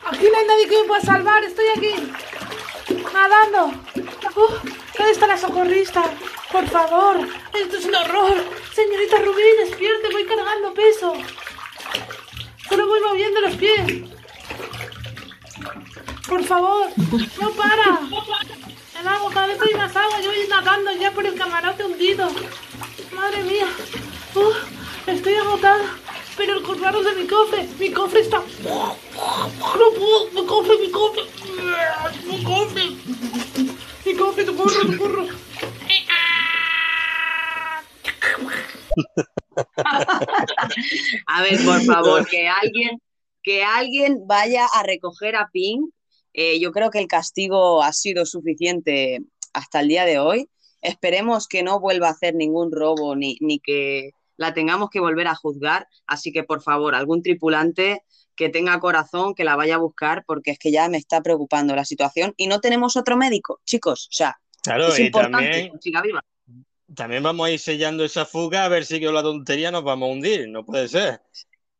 Aquí 0.05 0.27
no 0.31 0.39
hay 0.39 0.47
nadie 0.47 0.69
que 0.69 0.83
me 0.83 0.89
pueda 0.89 1.01
salvar, 1.01 1.43
estoy 1.45 1.65
aquí, 1.77 1.95
nadando. 3.13 3.73
¿Dónde 4.99 5.13
está 5.13 5.27
la 5.27 5.39
socorrista? 5.39 6.05
Por 6.51 6.67
favor, 6.69 7.21
esto 7.55 7.77
es 7.77 7.85
un 7.87 7.95
horror. 7.95 8.35
Señorita 8.75 9.19
Rubí, 9.19 9.43
despierte, 9.61 10.09
voy 10.11 10.25
cargando 10.25 10.75
peso. 10.75 11.15
Solo 12.69 12.87
voy 12.89 13.01
moviendo 13.01 13.41
los 13.43 13.55
pies. 13.57 14.11
Por 16.29 16.45
favor, 16.45 16.89
no 17.41 17.51
para. 17.53 18.01
El 19.01 19.09
agua, 19.09 19.31
cada 19.33 19.47
vez 19.47 19.59
hay 19.63 19.75
más 19.75 19.95
agua. 19.95 20.21
Yo 20.21 20.31
voy 20.31 20.49
nadando 20.49 20.93
ya 20.93 21.13
por 21.13 21.27
el 21.27 21.35
camarote 21.35 21.85
hundido. 21.85 22.29
Madre 23.15 23.43
mía. 23.45 23.69
estoy 25.07 25.35
agotada. 25.35 25.85
Pero 26.37 26.62
corralo 26.62 27.03
de 27.03 27.15
mi 27.15 27.27
cofre. 27.27 27.69
Mi 27.79 27.91
cofre 27.91 28.21
está. 28.21 28.39
No 28.39 28.97
puedo. 29.99 30.31
Mi 30.33 30.47
cofre, 30.47 30.79
mi 30.79 30.91
cofre. 30.91 31.23
Mi 32.27 32.43
cofre. 32.43 32.85
Mi 34.05 34.15
cofre, 34.15 34.47
corro, 34.47 34.99
corro. 34.99 35.27
a 41.27 41.43
ver, 41.43 41.65
por 41.65 41.81
favor, 41.83 42.27
que 42.27 42.49
alguien, 42.49 43.01
que 43.43 43.62
alguien 43.65 44.27
vaya 44.27 44.67
a 44.67 44.83
recoger 44.83 45.37
a 45.37 45.49
Pink. 45.53 45.91
Eh, 46.35 46.59
yo 46.61 46.73
creo 46.73 46.91
que 46.91 46.99
el 46.99 47.07
castigo 47.09 47.83
ha 47.83 47.93
sido 47.93 48.25
suficiente 48.25 49.21
hasta 49.53 49.81
el 49.81 49.89
día 49.89 50.05
de 50.05 50.19
hoy. 50.19 50.49
Esperemos 50.81 51.47
que 51.47 51.62
no 51.62 51.79
vuelva 51.79 52.09
a 52.09 52.12
hacer 52.12 52.35
ningún 52.35 52.73
robo 52.73 53.15
ni, 53.15 53.37
ni 53.41 53.61
que 53.61 54.12
la 54.43 54.53
tengamos 54.53 54.91
que 54.91 55.01
volver 55.01 55.27
a 55.29 55.35
juzgar. 55.35 55.89
Así 56.07 56.33
que, 56.33 56.45
por 56.45 56.63
favor, 56.63 56.95
algún 56.95 57.23
tripulante 57.23 58.03
que 58.37 58.51
tenga 58.51 58.79
corazón, 58.81 59.35
que 59.35 59.45
la 59.45 59.57
vaya 59.57 59.77
a 59.77 59.79
buscar, 59.79 60.25
porque 60.27 60.51
es 60.51 60.59
que 60.59 60.71
ya 60.71 60.89
me 60.89 60.99
está 60.99 61.23
preocupando 61.23 61.75
la 61.75 61.85
situación 61.85 62.35
y 62.37 62.47
no 62.47 62.61
tenemos 62.61 62.97
otro 62.97 63.17
médico, 63.17 63.61
chicos. 63.65 64.09
O 64.11 64.15
sea, 64.15 64.39
es 64.65 64.99
importante 64.99 65.71
que 65.73 65.79
siga 65.81 66.03
viva 66.03 66.23
también 66.95 67.23
vamos 67.23 67.47
a 67.47 67.51
ir 67.51 67.59
sellando 67.59 68.05
esa 68.05 68.27
fuga 68.27 68.65
a 68.65 68.69
ver 68.69 68.85
si 68.85 69.03
con 69.03 69.15
la 69.15 69.23
tontería 69.23 69.71
nos 69.71 69.85
vamos 69.85 70.09
a 70.09 70.13
hundir. 70.13 70.49
No 70.49 70.65
puede 70.65 70.89
ser. 70.89 71.21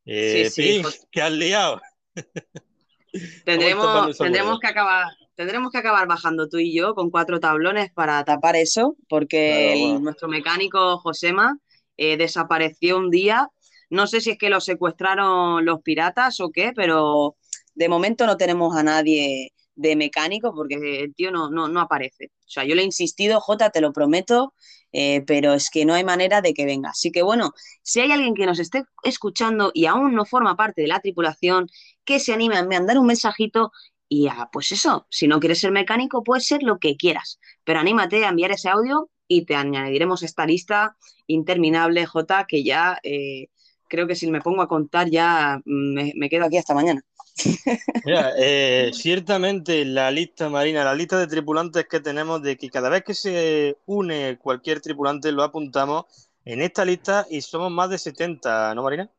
Eh, 0.05 0.51
sí, 0.51 0.83
¿qué 1.11 1.23
has 1.23 1.33
liado? 1.33 1.81
Tendremos, 3.45 4.17
tendremos 4.17 4.59
que 4.59 4.69
acabar. 4.69 5.07
Tendremos 5.35 5.71
que 5.71 5.79
acabar 5.79 6.07
bajando 6.09 6.49
tú 6.49 6.59
y 6.59 6.75
yo 6.75 6.95
con 6.95 7.11
cuatro 7.11 7.41
tablones 7.41 7.93
para 7.93 8.25
tapar 8.25 8.57
eso, 8.57 8.97
porque 9.07 9.99
nuestro 10.01 10.29
mecánico 10.29 10.97
Josema 10.99 11.59
eh, 12.03 12.17
desapareció 12.17 12.99
un 12.99 13.11
día. 13.11 13.49
No 13.89 14.09
sé 14.09 14.21
si 14.21 14.31
es 14.31 14.39
que 14.39 14.51
lo 14.51 14.61
secuestraron 14.61 15.65
los 15.65 15.83
piratas 15.83 16.41
o 16.41 16.51
qué, 16.51 16.73
pero 16.75 17.37
de 17.75 17.89
momento 17.89 18.27
no 18.27 18.37
tenemos 18.37 18.77
a 18.77 18.83
nadie 18.83 19.53
de 19.77 19.97
mecánico 19.97 20.53
porque 20.55 21.05
el 21.05 21.15
tío 21.15 21.31
no, 21.31 21.49
no, 21.51 21.69
no 21.69 21.81
aparece. 21.81 22.27
O 22.27 22.51
sea, 22.51 22.65
yo 22.65 22.75
le 22.75 22.83
he 22.83 22.85
insistido, 22.85 23.41
Jota, 23.41 23.71
te 23.71 23.81
lo 23.81 23.93
prometo, 23.93 24.53
eh, 24.93 25.23
pero 25.27 25.55
es 25.55 25.71
que 25.71 25.85
no 25.85 25.95
hay 25.95 26.03
manera 26.03 26.41
de 26.43 26.55
que 26.55 26.67
venga. 26.67 26.91
Así 26.91 27.13
que 27.13 27.23
bueno, 27.23 27.53
si 27.83 28.01
hay 28.01 28.11
alguien 28.11 28.35
que 28.35 28.47
nos 28.47 28.59
esté 28.59 28.83
escuchando 29.05 29.71
y 29.73 29.87
aún 29.87 30.15
no 30.15 30.25
forma 30.25 30.57
parte 30.57 30.83
de 30.83 30.89
la 30.89 30.99
tripulación, 31.01 31.69
que 32.05 32.19
se 32.19 32.33
anime 32.33 32.57
a 32.57 32.65
mandar 32.65 32.99
un 32.99 33.07
mensajito 33.07 33.71
y 34.09 34.27
a, 34.27 34.49
pues 34.53 34.73
eso, 34.73 35.07
si 35.09 35.29
no 35.29 35.39
quieres 35.39 35.61
ser 35.61 35.71
mecánico, 35.71 36.25
puedes 36.25 36.47
ser 36.47 36.65
lo 36.65 36.79
que 36.79 36.97
quieras, 36.97 37.39
pero 37.65 37.79
anímate 37.79 38.25
a 38.25 38.31
enviar 38.31 38.51
ese 38.51 38.69
audio 38.69 39.09
y 39.37 39.45
te 39.45 39.55
añadiremos 39.55 40.23
esta 40.23 40.47
lista 40.47 40.97
interminable, 41.27 42.05
J, 42.07 42.47
que 42.47 42.63
ya 42.63 42.99
eh, 43.03 43.49
creo 43.89 44.07
que 44.07 44.15
si 44.15 44.31
me 44.31 44.41
pongo 44.41 44.63
a 44.63 44.69
contar 44.69 45.09
ya 45.09 45.61
mm, 45.65 46.19
me 46.19 46.29
quedo 46.29 46.45
aquí 46.45 46.59
hasta 46.59 46.75
mañana. 46.75 47.03
Mira, 48.05 48.33
eh, 48.39 48.91
ciertamente 48.93 49.85
la 49.87 50.11
lista 50.11 50.51
marina, 50.51 50.85
la 50.85 50.95
lista 50.95 51.19
de 51.19 51.27
tripulantes 51.27 51.87
que 51.89 52.01
tenemos, 52.01 52.43
de 52.43 52.57
que 52.57 52.69
cada 52.69 52.91
vez 52.91 53.05
que 53.05 53.15
se 53.15 53.77
une 53.87 54.37
cualquier 54.39 54.81
tripulante 54.81 55.33
lo 55.33 55.43
apuntamos 55.43 56.05
en 56.45 56.61
esta 56.61 56.85
lista 56.85 57.27
y 57.31 57.41
somos 57.41 57.71
más 57.71 57.89
de 57.89 57.99
70, 57.99 58.75
¿no, 58.75 58.83
Marina? 58.83 59.11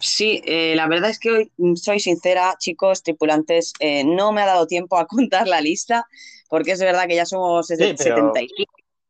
Sí, 0.00 0.42
eh, 0.44 0.74
la 0.76 0.88
verdad 0.88 1.10
es 1.10 1.18
que 1.18 1.30
hoy 1.30 1.52
mm, 1.56 1.74
soy 1.74 2.00
sincera, 2.00 2.56
chicos, 2.58 3.02
tripulantes, 3.02 3.72
eh, 3.80 4.04
no 4.04 4.32
me 4.32 4.42
ha 4.42 4.46
dado 4.46 4.66
tiempo 4.66 4.98
a 4.98 5.06
contar 5.06 5.46
la 5.46 5.60
lista, 5.60 6.06
porque 6.48 6.72
es 6.72 6.80
verdad 6.80 7.06
que 7.06 7.16
ya 7.16 7.26
somos 7.26 7.68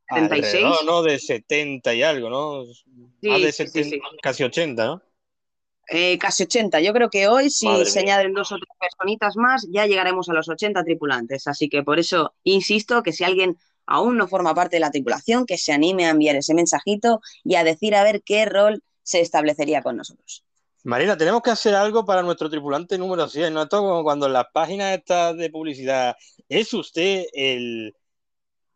76. 0.08 0.64
No, 0.64 0.82
no, 0.84 1.02
de 1.02 1.18
70 1.18 1.94
y 1.94 2.02
algo, 2.02 2.30
¿no? 2.30 2.64
más 3.22 3.42
de 3.42 3.52
70, 3.52 3.96
casi 4.22 4.44
80, 4.44 4.86
¿no? 4.86 5.02
Eh, 5.90 6.18
casi 6.18 6.44
80. 6.44 6.80
Yo 6.80 6.92
creo 6.92 7.08
que 7.08 7.28
hoy, 7.28 7.50
si 7.50 7.66
se 7.86 8.00
añaden 8.00 8.34
dos 8.34 8.52
o 8.52 8.56
tres 8.56 8.68
personitas 8.78 9.36
más, 9.36 9.66
ya 9.70 9.86
llegaremos 9.86 10.28
a 10.28 10.34
los 10.34 10.48
80 10.48 10.84
tripulantes. 10.84 11.46
Así 11.46 11.68
que 11.68 11.82
por 11.82 11.98
eso 11.98 12.34
insisto 12.44 13.02
que 13.02 13.12
si 13.12 13.24
alguien 13.24 13.56
aún 13.86 14.18
no 14.18 14.28
forma 14.28 14.54
parte 14.54 14.76
de 14.76 14.80
la 14.80 14.90
tripulación, 14.90 15.46
que 15.46 15.56
se 15.56 15.72
anime 15.72 16.06
a 16.06 16.10
enviar 16.10 16.36
ese 16.36 16.54
mensajito 16.54 17.20
y 17.42 17.54
a 17.54 17.64
decir 17.64 17.94
a 17.94 18.04
ver 18.04 18.22
qué 18.22 18.44
rol 18.44 18.82
se 19.02 19.20
establecería 19.20 19.82
con 19.82 19.96
nosotros. 19.96 20.44
Marina, 20.84 21.16
tenemos 21.16 21.42
que 21.42 21.50
hacer 21.50 21.74
algo 21.74 22.04
para 22.04 22.22
nuestro 22.22 22.50
tripulante 22.50 22.98
número 22.98 23.28
100. 23.28 23.52
No 23.52 23.62
esto 23.62 23.78
como 23.78 24.02
cuando 24.02 24.26
en 24.26 24.34
las 24.34 24.46
páginas 24.52 24.96
estas 24.96 25.36
de 25.36 25.50
publicidad 25.50 26.16
es 26.48 26.72
usted 26.74 27.24
el, 27.32 27.94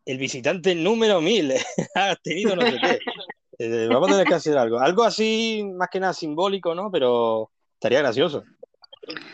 el 0.04 0.18
visitante 0.18 0.75
número 0.75 1.21
1000. 1.21 1.54
ha 1.94 2.16
tenido 2.16 2.56
no 2.56 2.62
sé 2.62 2.76
qué. 2.80 2.99
Eh, 3.59 3.87
vamos 3.88 4.09
a 4.09 4.12
tener 4.12 4.26
que 4.26 4.35
hacer 4.35 4.59
algo. 4.59 4.78
Algo 4.78 5.04
así, 5.04 5.62
más 5.75 5.88
que 5.90 6.00
nada 6.00 6.12
simbólico, 6.12 6.75
¿no? 6.75 6.90
Pero 6.90 7.50
estaría 7.75 8.00
gracioso. 8.00 8.42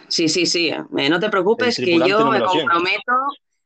Sí, 0.09 0.29
sí, 0.29 0.47
sí. 0.47 0.69
Eh, 0.69 1.09
no 1.09 1.21
te 1.21 1.31
preocupes, 1.31 1.77
que 1.77 1.99
yo 2.07 2.31
me 2.31 2.41
comprometo 2.41 3.13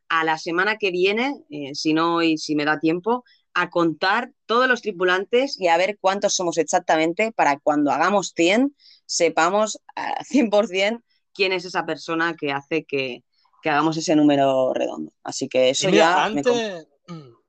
a 0.08 0.24
la 0.24 0.38
semana 0.38 0.76
que 0.76 0.90
viene, 0.90 1.34
eh, 1.50 1.74
si 1.74 1.94
no 1.94 2.22
y 2.22 2.36
si 2.38 2.54
me 2.54 2.64
da 2.64 2.78
tiempo, 2.78 3.24
a 3.54 3.70
contar 3.70 4.32
todos 4.46 4.68
los 4.68 4.82
tripulantes 4.82 5.58
y 5.60 5.68
a 5.68 5.76
ver 5.76 5.98
cuántos 6.00 6.34
somos 6.34 6.58
exactamente 6.58 7.32
para 7.32 7.58
cuando 7.58 7.90
hagamos 7.90 8.32
100 8.34 8.74
sepamos 9.04 9.78
a 9.96 10.22
100% 10.24 11.02
quién 11.34 11.52
es 11.52 11.64
esa 11.64 11.86
persona 11.86 12.34
que 12.38 12.52
hace 12.52 12.84
que, 12.84 13.24
hagamos 13.64 13.96
ese 13.96 14.16
número 14.16 14.74
redondo. 14.74 15.12
Así 15.22 15.48
que 15.48 15.70
eso 15.70 15.88
ya... 15.88 16.24
Antes, 16.24 16.88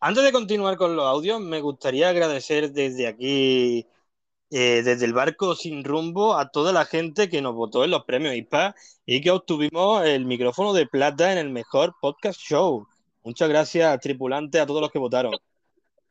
Antes 0.00 0.24
de 0.24 0.32
continuar 0.32 0.76
con 0.76 0.96
los 0.96 1.06
audios, 1.06 1.40
me 1.40 1.60
gustaría 1.60 2.10
agradecer 2.10 2.72
desde 2.72 3.06
aquí, 3.06 3.86
eh, 4.50 4.82
desde 4.82 5.06
el 5.06 5.14
barco 5.14 5.54
sin 5.54 5.82
rumbo, 5.82 6.36
a 6.36 6.50
toda 6.50 6.72
la 6.72 6.84
gente 6.84 7.28
que 7.30 7.40
nos 7.40 7.54
votó 7.54 7.84
en 7.84 7.90
los 7.90 8.04
premios 8.04 8.34
IPA 8.34 8.74
y 9.06 9.20
que 9.22 9.30
obtuvimos 9.30 10.04
el 10.04 10.26
micrófono 10.26 10.74
de 10.74 10.86
plata 10.86 11.32
en 11.32 11.38
el 11.38 11.50
mejor 11.50 11.94
podcast 12.00 12.38
show. 12.38 12.86
Muchas 13.22 13.48
gracias, 13.48 13.98
tripulante, 14.00 14.60
a 14.60 14.66
todos 14.66 14.82
los 14.82 14.90
que 14.90 14.98
votaron. 14.98 15.32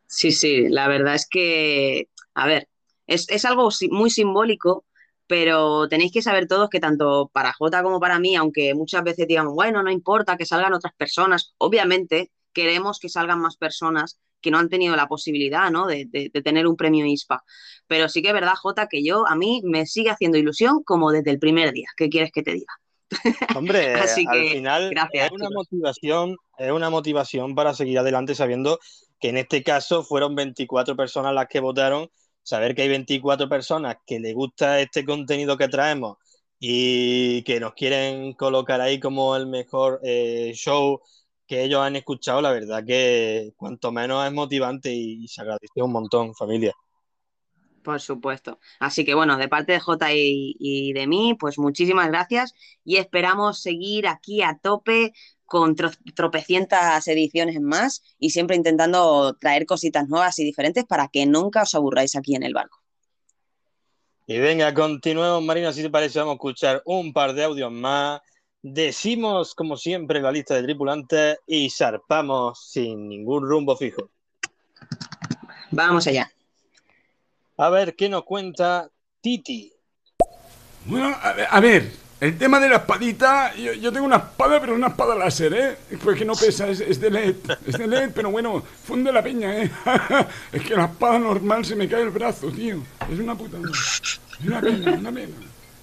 Sí, 0.07 0.31
sí, 0.31 0.69
la 0.69 0.87
verdad 0.87 1.13
es 1.13 1.27
que, 1.29 2.09
a 2.33 2.47
ver, 2.47 2.67
es, 3.05 3.45
algo 3.45 3.69
muy 3.91 4.09
simbólico 4.09 4.85
pero 5.25 5.87
tenéis 5.87 6.11
que 6.11 6.21
saber 6.21 6.47
todos 6.47 6.69
que 6.69 6.79
tanto 6.79 7.29
para 7.33 7.53
Jota 7.53 7.81
como 7.81 7.99
para 7.99 8.19
mí, 8.19 8.35
aunque 8.35 8.73
muchas 8.75 9.03
veces 9.03 9.27
digamos, 9.27 9.53
bueno, 9.53 9.81
no 9.81 9.89
importa 9.89 10.37
que 10.37 10.45
salgan 10.45 10.73
otras 10.73 10.93
personas, 10.95 11.53
obviamente 11.57 12.31
queremos 12.53 12.99
que 12.99 13.09
salgan 13.09 13.39
más 13.39 13.57
personas 13.57 14.19
que 14.43 14.51
no 14.51 14.59
han 14.59 14.69
tenido 14.69 14.95
la 14.95 15.07
posibilidad 15.07 15.71
¿no? 15.71 15.87
de, 15.87 16.29
tener 16.43 16.67
un 16.67 16.75
premio 16.75 17.05
ISPA. 17.05 17.43
Pero 17.87 18.09
sí 18.09 18.21
que 18.21 18.27
es 18.27 18.33
verdad, 18.33 18.53
Jota, 18.55 18.87
que 18.87 19.03
yo 19.03 19.27
a 19.27 19.35
mí 19.35 19.61
me 19.63 19.87
sigue 19.87 20.11
haciendo 20.11 20.37
ilusión 20.37 20.83
como 20.83 21.11
desde 21.11 21.31
el 21.31 21.39
primer 21.39 21.71
día. 21.71 21.87
¿Qué 21.97 22.09
quieres 22.09 22.31
que 22.31 22.43
te 22.43 22.53
diga? 22.53 22.73
Hombre, 23.57 23.93
al 23.95 24.07
final 24.07 24.93
es 25.13 25.31
una 25.31 25.49
motivación, 25.49 26.35
es 26.57 26.71
una 26.71 26.89
motivación 26.89 27.55
para 27.55 27.73
seguir 27.73 27.99
adelante 27.99 28.35
sabiendo 28.35 28.79
que 29.19 29.29
en 29.29 29.37
este 29.37 29.63
caso 29.63 30.03
fueron 30.03 30.35
24 30.35 30.95
personas 30.95 31.33
las 31.33 31.47
que 31.47 31.59
votaron. 31.59 32.09
Saber 32.45 32.75
que 32.75 32.81
hay 32.81 32.89
24 32.89 33.47
personas 33.47 33.95
que 34.05 34.19
les 34.19 34.33
gusta 34.33 34.81
este 34.81 35.05
contenido 35.05 35.57
que 35.57 35.69
traemos 35.69 36.17
y 36.59 37.41
que 37.43 37.61
nos 37.61 37.73
quieren 37.73 38.33
colocar 38.33 38.81
ahí 38.81 38.99
como 38.99 39.37
el 39.37 39.47
mejor 39.47 40.01
eh, 40.03 40.51
show 40.53 41.01
que 41.47 41.63
ellos 41.63 41.81
han 41.81 41.95
escuchado, 41.95 42.41
la 42.41 42.51
verdad 42.51 42.83
que 42.85 43.53
cuanto 43.57 43.91
menos 43.91 44.25
es 44.25 44.33
motivante 44.33 44.91
y, 44.93 45.27
se 45.27 45.41
agradece 45.41 45.81
un 45.81 45.91
montón, 45.91 46.33
familia. 46.35 46.73
Por 47.83 47.99
supuesto. 47.99 48.59
Así 48.79 49.03
que 49.03 49.13
bueno, 49.13 49.37
de 49.37 49.49
parte 49.49 49.73
de 49.73 49.79
J 49.79 50.07
y, 50.13 50.93
de 50.93 51.05
mí, 51.05 51.35
pues 51.37 51.59
muchísimas 51.59 52.07
gracias 52.07 52.53
y 52.85 52.95
esperamos 52.95 53.61
seguir 53.61 54.07
aquí 54.07 54.41
a 54.41 54.57
tope 54.57 55.13
con 55.45 55.75
tropecientas 56.15 57.07
ediciones 57.07 57.59
más 57.59 58.01
y 58.17 58.29
siempre 58.29 58.55
intentando 58.55 59.35
traer 59.39 59.65
cositas 59.65 60.07
nuevas 60.07 60.39
y 60.39 60.45
diferentes 60.45 60.85
para 60.85 61.09
que 61.09 61.25
nunca 61.25 61.63
os 61.63 61.75
aburráis 61.75 62.15
aquí 62.15 62.35
en 62.35 62.43
el 62.43 62.53
barco. 62.53 62.79
Y 64.25 64.39
venga, 64.39 64.73
continuemos, 64.73 65.43
Marina, 65.43 65.73
si 65.73 65.81
te 65.81 65.89
parece, 65.89 66.19
vamos 66.19 66.33
a 66.33 66.35
escuchar 66.35 66.81
un 66.85 67.11
par 67.11 67.33
de 67.33 67.43
audios 67.43 67.71
más 67.71 68.21
Decimos, 68.63 69.53
como 69.55 69.75
siempre, 69.75 70.21
la 70.21 70.31
lista 70.31 70.55
de 70.55 70.63
tripulantes 70.63 71.37
y 71.45 71.69
zarpamos 71.69 72.59
sin 72.71 73.09
ningún 73.09 73.47
rumbo 73.47 73.75
fijo. 73.75 74.09
Vamos 75.69 76.07
allá. 76.07 76.31
A 77.57 77.69
ver, 77.69 77.93
¿qué 77.95 78.07
nos 78.07 78.23
cuenta 78.23 78.89
Titi? 79.21 79.71
Bueno, 80.85 81.13
a 81.49 81.59
ver, 81.59 81.91
el 82.23 82.37
tema 82.37 82.57
de 82.57 82.69
la 82.69 82.77
espadita, 82.77 83.53
yo, 83.53 83.91
tengo 83.91 84.05
una 84.05 84.15
espada, 84.15 84.61
pero 84.61 84.75
una 84.75 84.87
espada 84.87 85.13
láser, 85.13 85.53
¿eh? 85.53 85.77
Pues 86.01 86.17
que 86.17 86.23
no 86.23 86.35
pesa, 86.35 86.69
es, 86.69 87.01
de 87.01 87.11
LED, 87.11 87.35
es 87.67 87.77
de 87.77 87.85
LED, 87.85 88.11
pero 88.15 88.31
bueno, 88.31 88.61
funde 88.61 89.11
la 89.11 89.21
peña, 89.21 89.61
¿eh? 89.61 89.69
es 90.53 90.61
que 90.61 90.73
la 90.73 90.85
espada 90.85 91.19
normal 91.19 91.65
se 91.65 91.75
me 91.75 91.89
cae 91.89 92.03
el 92.03 92.11
brazo, 92.11 92.49
tío. 92.49 92.81
Es 93.11 93.19
una 93.19 93.35
puta. 93.35 93.57
Es 93.57 94.47
una 94.47 94.61
pena, 94.61 94.93
una 94.93 95.11
pena. 95.11 95.35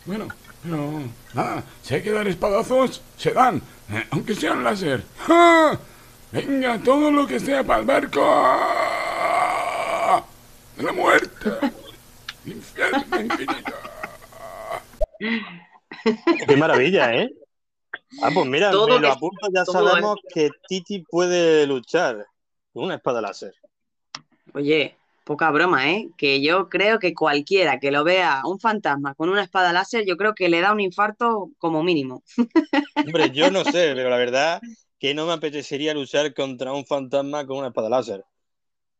Bueno, 0.06 0.28
pero, 0.62 1.02
nada, 1.34 1.64
si 1.82 1.94
hay 1.94 2.02
que 2.02 2.12
dar 2.12 2.28
espadazos, 2.28 3.02
se 3.16 3.32
dan, 3.32 3.62
eh, 3.90 4.06
aunque 4.10 4.34
sean 4.34 4.62
láser. 4.62 5.02
Venga, 6.32 6.78
todo 6.78 7.10
lo 7.10 7.26
que 7.26 7.40
sea 7.40 7.64
para 7.64 7.80
el 7.80 7.86
barco. 7.86 8.20
De 10.76 10.82
la 10.82 10.92
muerte. 10.92 11.50
Infierno 12.46 13.20
infinito. 13.20 13.72
Qué 16.46 16.56
maravilla, 16.56 17.14
¿eh? 17.14 17.34
Ah, 18.22 18.30
pues 18.32 18.46
mira, 18.46 18.70
todo 18.70 18.88
me 18.88 18.98
lo 19.00 19.12
apunto, 19.12 19.48
ya 19.52 19.64
sabemos 19.64 20.18
que 20.32 20.50
Titi 20.68 21.00
puede 21.00 21.66
luchar 21.66 22.26
con 22.72 22.84
una 22.84 22.94
espada 22.96 23.20
láser. 23.20 23.54
Oye, 24.54 24.96
poca 25.24 25.50
broma, 25.50 25.90
¿eh? 25.90 26.08
Que 26.16 26.40
yo 26.40 26.68
creo 26.68 26.98
que 26.98 27.14
cualquiera 27.14 27.78
que 27.78 27.90
lo 27.90 28.04
vea 28.04 28.42
un 28.44 28.58
fantasma 28.58 29.14
con 29.14 29.28
una 29.28 29.42
espada 29.42 29.72
láser, 29.72 30.04
yo 30.06 30.16
creo 30.16 30.34
que 30.34 30.48
le 30.48 30.60
da 30.60 30.72
un 30.72 30.80
infarto 30.80 31.50
como 31.58 31.82
mínimo. 31.82 32.22
Hombre, 32.96 33.30
yo 33.30 33.50
no 33.50 33.64
sé, 33.64 33.70
pero 33.94 34.10
la 34.10 34.16
verdad 34.16 34.60
que 34.98 35.14
no 35.14 35.26
me 35.26 35.32
apetecería 35.32 35.94
luchar 35.94 36.34
contra 36.34 36.72
un 36.72 36.84
fantasma 36.84 37.46
con 37.46 37.58
una 37.58 37.68
espada 37.68 37.88
láser. 37.88 38.24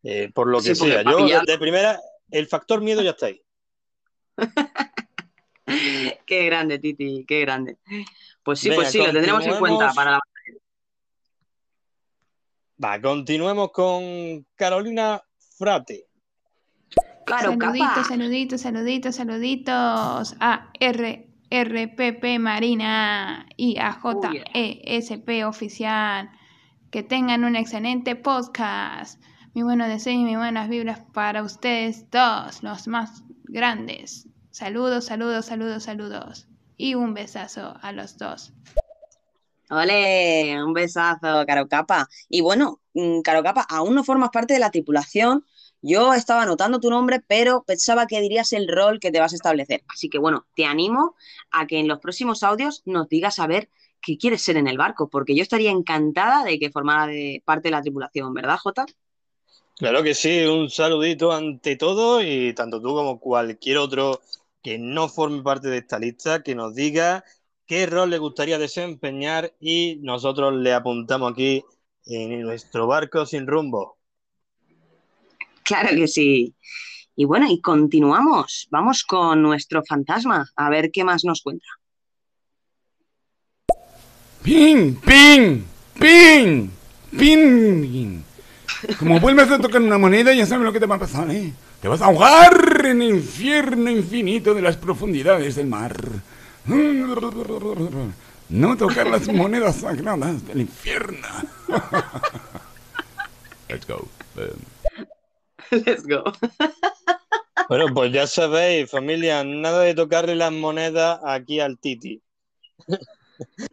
Eh, 0.03 0.31
por 0.33 0.49
lo 0.49 0.63
que 0.63 0.75
sea, 0.75 1.03
yo 1.03 1.27
de 1.27 1.59
primera, 1.59 2.01
el 2.31 2.47
factor 2.47 2.81
miedo 2.81 3.03
ya 3.03 3.11
está 3.11 3.27
ahí. 3.27 3.43
qué 6.27 6.47
grande, 6.47 6.79
Titi, 6.79 7.25
qué 7.27 7.41
grande. 7.41 7.77
Pues 8.43 8.61
sí, 8.61 8.71
pues 8.75 8.91
sí, 8.91 8.99
lo 8.99 9.13
tendremos 9.13 9.45
en 9.45 9.59
cuenta 9.59 9.93
para 9.93 10.13
la 10.13 10.21
Va, 12.83 12.99
continuemos 12.99 13.73
con 13.73 14.47
Carolina 14.55 15.23
Frate 15.59 16.10
saluditos, 17.39 18.07
saluditos, 18.07 18.61
saluditos, 18.61 19.17
saluditos 19.17 20.37
a 20.41 20.71
RRPP 20.81 22.39
Marina 22.39 23.47
y 23.57 23.79
a 23.79 23.93
JESP 23.93 25.45
Oficial. 25.47 26.31
Que 26.91 27.03
tengan 27.03 27.45
un 27.45 27.55
excelente 27.55 28.17
podcast. 28.17 29.23
Mi 29.55 29.63
buenos 29.63 29.89
deseos 29.89 30.17
y 30.17 30.25
mis 30.25 30.37
buenas 30.37 30.69
vibras 30.69 31.01
para 31.13 31.43
ustedes 31.43 32.11
dos, 32.11 32.63
los 32.63 32.89
más 32.89 33.23
grandes. 33.45 34.29
Saludos, 34.51 35.07
saludos, 35.07 35.47
saludos, 35.47 35.85
saludos. 35.85 36.49
Y 36.77 36.95
un 36.95 37.15
besazo 37.15 37.77
a 37.83 37.93
los 37.93 38.19
dos. 38.19 38.53
Ole, 39.71 40.63
un 40.65 40.73
besazo, 40.73 41.47
Carocapa. 41.47 42.09
Y 42.29 42.41
bueno, 42.41 42.81
mm, 42.95 43.21
Carocapa, 43.21 43.63
aún 43.63 43.95
no 43.95 44.03
formas 44.03 44.31
parte 44.31 44.55
de 44.55 44.61
la 44.61 44.71
tripulación, 44.71 45.45
yo 45.83 46.15
estaba 46.15 46.43
anotando 46.43 46.81
tu 46.81 46.91
nombre, 46.91 47.21
pero 47.27 47.63
pensaba 47.65 48.07
que 48.07 48.21
dirías 48.21 48.53
el 48.53 48.69
rol 48.69 49.01
que 49.01 49.11
te 49.11 49.21
vas 49.21 49.33
a 49.33 49.37
establecer. 49.37 49.83
Así 49.89 50.09
que 50.09 50.19
bueno, 50.19 50.47
te 50.55 50.65
animo 50.65 51.17
a 51.51 51.67
que 51.67 51.79
en 51.79 51.89
los 51.89 52.01
próximos 52.01 52.43
audios 52.43 52.83
nos 52.85 53.09
digas 53.09 53.39
a 53.39 53.47
ver 53.47 53.71
qué 54.03 54.17
quieres 54.19 54.43
ser 54.43 54.57
en 54.57 54.69
el 54.69 54.79
barco, 54.79 55.09
porque 55.09 55.35
yo 55.35 55.43
estaría 55.43 55.71
encantada 55.71 56.45
de 56.45 56.59
que 56.59 56.71
formara 56.71 57.13
parte 57.45 57.69
de 57.69 57.73
la 57.73 57.83
tripulación, 57.83 58.33
¿verdad, 58.35 58.59
Jota? 58.59 58.87
Claro 59.77 60.03
que 60.03 60.15
sí, 60.15 60.45
un 60.45 60.69
saludito 60.69 61.33
ante 61.33 61.77
todo 61.77 62.23
y 62.23 62.53
tanto 62.55 62.81
tú 62.83 62.95
como 62.95 63.19
cualquier 63.19 63.79
otro 63.79 64.21
que 64.63 64.79
no 64.79 65.09
forme 65.09 65.43
parte 65.43 65.69
de 65.69 65.79
esta 65.79 65.99
lista, 65.99 66.43
que 66.43 66.55
nos 66.55 66.75
diga 66.75 67.25
qué 67.67 67.87
rol 67.87 68.11
le 68.11 68.19
gustaría 68.19 68.59
desempeñar 68.59 69.55
y 69.59 69.97
nosotros 70.03 70.55
le 70.55 70.75
apuntamos 70.75 71.33
aquí 71.33 71.65
en 72.05 72.43
nuestro 72.43 72.87
barco 72.87 73.25
sin 73.25 73.47
rumbo. 73.47 74.00
Claro 75.71 75.91
que 75.91 76.09
sí. 76.09 76.53
Y 77.15 77.27
bueno, 77.27 77.47
y 77.49 77.61
continuamos. 77.61 78.67
Vamos 78.73 79.05
con 79.05 79.41
nuestro 79.41 79.85
fantasma, 79.85 80.51
a 80.57 80.69
ver 80.69 80.91
qué 80.91 81.05
más 81.05 81.25
nos 81.25 81.43
cuenta. 81.43 81.65
¡Ping! 84.43 84.97
¡Ping! 84.97 85.63
¡Ping! 85.97 86.71
¡Ping! 87.17 88.23
Como 88.99 89.21
vuelves 89.21 89.49
a 89.49 89.61
tocar 89.61 89.81
una 89.81 89.97
moneda, 89.97 90.35
ya 90.35 90.45
sabes 90.45 90.65
lo 90.65 90.73
que 90.73 90.81
te 90.81 90.87
va 90.87 90.97
a 90.97 90.99
pasar, 90.99 91.31
¿eh? 91.31 91.53
Te 91.81 91.87
vas 91.87 92.03
a 92.03 92.07
ahogar 92.07 92.87
en 92.87 93.03
el 93.03 93.11
infierno 93.11 93.93
infinito 93.93 94.55
de 94.55 94.63
las 94.63 94.77
profundidades 94.77 95.55
del 95.55 95.69
mar. 95.69 95.97
No 98.49 98.77
tocar 98.77 99.07
las 99.07 99.29
monedas 99.29 99.77
sagradas 99.77 100.45
del 100.49 100.63
infierno. 100.63 101.29
Let's 103.69 103.87
go. 103.87 104.09
Let's 105.71 106.07
go. 106.07 106.25
Bueno, 107.69 107.87
pues 107.95 108.13
ya 108.13 108.27
sabéis, 108.27 108.91
familia, 108.91 109.45
nada 109.45 109.83
de 109.83 109.95
tocarle 109.95 110.35
las 110.35 110.51
monedas 110.51 111.21
aquí 111.25 111.61
al 111.61 111.79
Titi. 111.79 112.21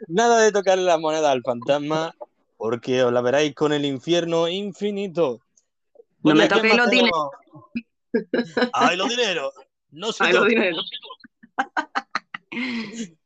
nada 0.08 0.42
de 0.42 0.52
tocarle 0.52 0.84
las 0.84 1.00
monedas 1.00 1.32
al 1.32 1.42
fantasma, 1.42 2.14
porque 2.58 3.02
os 3.04 3.12
la 3.12 3.22
veréis 3.22 3.56
con 3.56 3.74
el 3.74 3.86
infierno 3.86 4.48
infinito. 4.48 5.42
No 6.22 6.36
me 6.36 6.48
toquéis 6.48 6.76
los 6.76 6.90
dineros. 6.92 7.30
¡Ay, 8.74 8.98
los 8.98 9.10
dineros! 9.10 9.54
No 9.90 10.12
se 10.12 10.26
¡Ay, 10.26 10.34
los 10.34 10.48
dineros! 10.48 10.90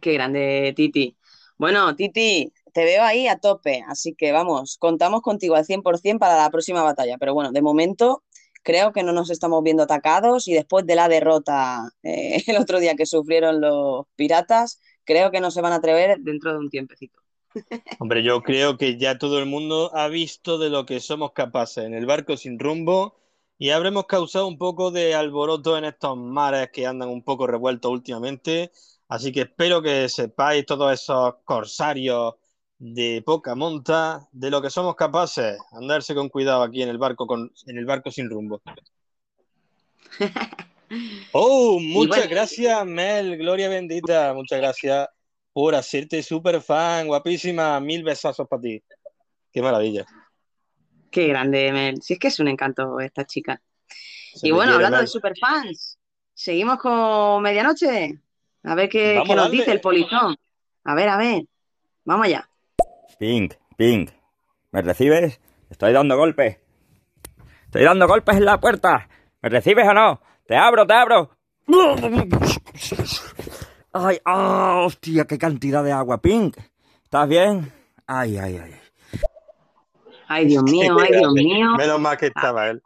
Qué 0.00 0.12
grande, 0.12 0.74
Titi. 0.76 1.16
Bueno, 1.56 1.96
Titi, 1.96 2.52
te 2.76 2.84
veo 2.84 3.02
ahí 3.02 3.26
a 3.26 3.38
tope, 3.38 3.82
así 3.88 4.14
que 4.14 4.32
vamos, 4.32 4.76
contamos 4.78 5.22
contigo 5.22 5.54
al 5.54 5.64
100% 5.64 6.18
para 6.18 6.36
la 6.36 6.50
próxima 6.50 6.82
batalla, 6.82 7.16
pero 7.16 7.32
bueno, 7.32 7.50
de 7.50 7.62
momento 7.62 8.22
creo 8.62 8.92
que 8.92 9.02
no 9.02 9.14
nos 9.14 9.30
estamos 9.30 9.62
viendo 9.62 9.84
atacados 9.84 10.46
y 10.46 10.52
después 10.52 10.84
de 10.84 10.94
la 10.94 11.08
derrota 11.08 11.88
eh, 12.02 12.42
el 12.46 12.58
otro 12.58 12.78
día 12.78 12.94
que 12.94 13.06
sufrieron 13.06 13.62
los 13.62 14.04
piratas, 14.14 14.82
creo 15.04 15.30
que 15.30 15.40
no 15.40 15.50
se 15.50 15.62
van 15.62 15.72
a 15.72 15.76
atrever 15.76 16.18
dentro 16.18 16.52
de 16.52 16.58
un 16.58 16.68
tiempecito. 16.68 17.18
Hombre, 17.98 18.22
yo 18.22 18.42
creo 18.42 18.76
que 18.76 18.98
ya 18.98 19.16
todo 19.16 19.38
el 19.38 19.46
mundo 19.46 19.90
ha 19.94 20.08
visto 20.08 20.58
de 20.58 20.68
lo 20.68 20.84
que 20.84 21.00
somos 21.00 21.32
capaces 21.32 21.82
en 21.82 21.94
el 21.94 22.04
barco 22.04 22.36
sin 22.36 22.58
rumbo 22.58 23.16
y 23.56 23.70
habremos 23.70 24.04
causado 24.04 24.46
un 24.46 24.58
poco 24.58 24.90
de 24.90 25.14
alboroto 25.14 25.78
en 25.78 25.86
estos 25.86 26.18
mares 26.18 26.68
que 26.70 26.86
andan 26.86 27.08
un 27.08 27.22
poco 27.22 27.46
revueltos 27.46 27.90
últimamente. 27.90 28.70
Así 29.08 29.32
que 29.32 29.42
espero 29.42 29.80
que 29.80 30.10
sepáis 30.10 30.66
todos 30.66 30.92
esos 30.92 31.36
corsarios 31.42 32.34
de 32.78 33.22
poca 33.24 33.54
monta 33.54 34.28
de 34.32 34.50
lo 34.50 34.60
que 34.60 34.70
somos 34.70 34.96
capaces. 34.96 35.58
Andarse 35.72 36.14
con 36.14 36.28
cuidado 36.28 36.62
aquí 36.62 36.82
en 36.82 36.88
el 36.88 36.98
barco, 36.98 37.26
con, 37.26 37.52
en 37.66 37.78
el 37.78 37.86
barco 37.86 38.10
sin 38.10 38.30
rumbo. 38.30 38.60
Oh, 41.32 41.80
muchas 41.80 42.28
gracias, 42.28 42.86
Mel, 42.86 43.36
Gloria 43.38 43.68
bendita. 43.68 44.32
Muchas 44.34 44.60
gracias 44.60 45.08
por 45.52 45.74
hacerte 45.74 46.22
súper 46.22 46.62
fan, 46.62 47.08
guapísima. 47.08 47.80
Mil 47.80 48.04
besazos 48.04 48.46
para 48.48 48.62
ti. 48.62 48.80
Qué 49.52 49.60
maravilla. 49.60 50.06
Qué 51.10 51.26
grande, 51.26 51.72
Mel. 51.72 52.00
Si 52.02 52.12
es 52.12 52.18
que 52.20 52.28
es 52.28 52.38
un 52.38 52.46
encanto 52.46 53.00
esta 53.00 53.24
chica. 53.24 53.60
y 54.42 54.52
bueno, 54.52 54.74
hablando 54.74 54.98
de 54.98 55.08
super 55.08 55.32
fans, 55.36 55.98
seguimos 56.32 56.78
con 56.78 57.42
medianoche. 57.42 58.20
A 58.62 58.74
ver 58.74 58.88
qué, 58.88 59.22
qué 59.26 59.34
nos 59.34 59.50
dice 59.50 59.72
el 59.72 59.80
polizón. 59.80 60.36
A 60.84 60.94
ver, 60.94 61.08
a 61.08 61.16
ver. 61.16 61.44
Vamos 62.04 62.26
allá. 62.26 62.48
Pink, 63.18 63.54
Pink. 63.76 64.10
¿Me 64.72 64.82
recibes? 64.82 65.40
Estoy 65.70 65.92
dando 65.92 66.18
golpes. 66.18 66.58
Estoy 67.64 67.84
dando 67.84 68.06
golpes 68.06 68.36
en 68.36 68.44
la 68.44 68.60
puerta. 68.60 69.08
¿Me 69.40 69.48
recibes 69.48 69.88
o 69.88 69.94
no? 69.94 70.20
Te 70.46 70.56
abro, 70.56 70.86
te 70.86 70.92
abro. 70.92 71.30
Ay, 73.92 74.18
oh, 74.26 74.82
hostia, 74.84 75.24
qué 75.24 75.38
cantidad 75.38 75.82
de 75.82 75.92
agua, 75.92 76.20
Pink. 76.20 76.58
¿Estás 77.04 77.26
bien? 77.26 77.72
Ay, 78.06 78.36
ay, 78.36 78.60
ay. 78.62 78.74
Ay, 80.28 80.46
Dios 80.46 80.64
mío, 80.64 80.96
ay, 81.00 81.12
Dios 81.12 81.32
mío. 81.32 81.74
Menos 81.76 82.00
mal 82.00 82.18
que 82.18 82.26
estaba 82.26 82.68
él. 82.68 82.82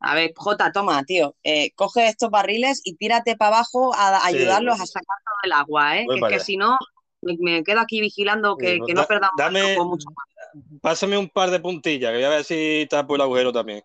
A 0.00 0.14
ver, 0.14 0.32
Jota, 0.36 0.70
toma, 0.70 1.02
tío. 1.04 1.34
Eh, 1.42 1.72
coge 1.74 2.08
estos 2.08 2.28
barriles 2.30 2.82
y 2.84 2.96
tírate 2.96 3.36
para 3.36 3.56
abajo 3.56 3.94
a, 3.94 4.26
ayudarlos 4.26 4.78
a 4.80 4.86
sacar 4.86 5.16
todo 5.24 5.38
el 5.44 5.52
agua, 5.52 5.96
¿eh? 5.96 6.06
que 6.06 6.16
es 6.16 6.24
que 6.28 6.40
si 6.40 6.56
no, 6.58 6.76
me, 7.38 7.64
quedo 7.64 7.80
aquí 7.80 8.00
vigilando 8.00 8.56
que, 8.56 8.78
pues 8.78 8.94
no 8.94 9.04
perdamos 9.04 9.34
dame, 9.36 9.76
mucho. 9.78 10.08
Pásame 10.80 11.18
un 11.18 11.28
par 11.28 11.50
de 11.50 11.60
puntillas, 11.60 12.10
que 12.10 12.16
voy 12.16 12.24
a 12.24 12.30
ver 12.30 12.44
si 12.44 12.88
por 13.06 13.16
el 13.16 13.22
agujero 13.22 13.52
también. 13.52 13.82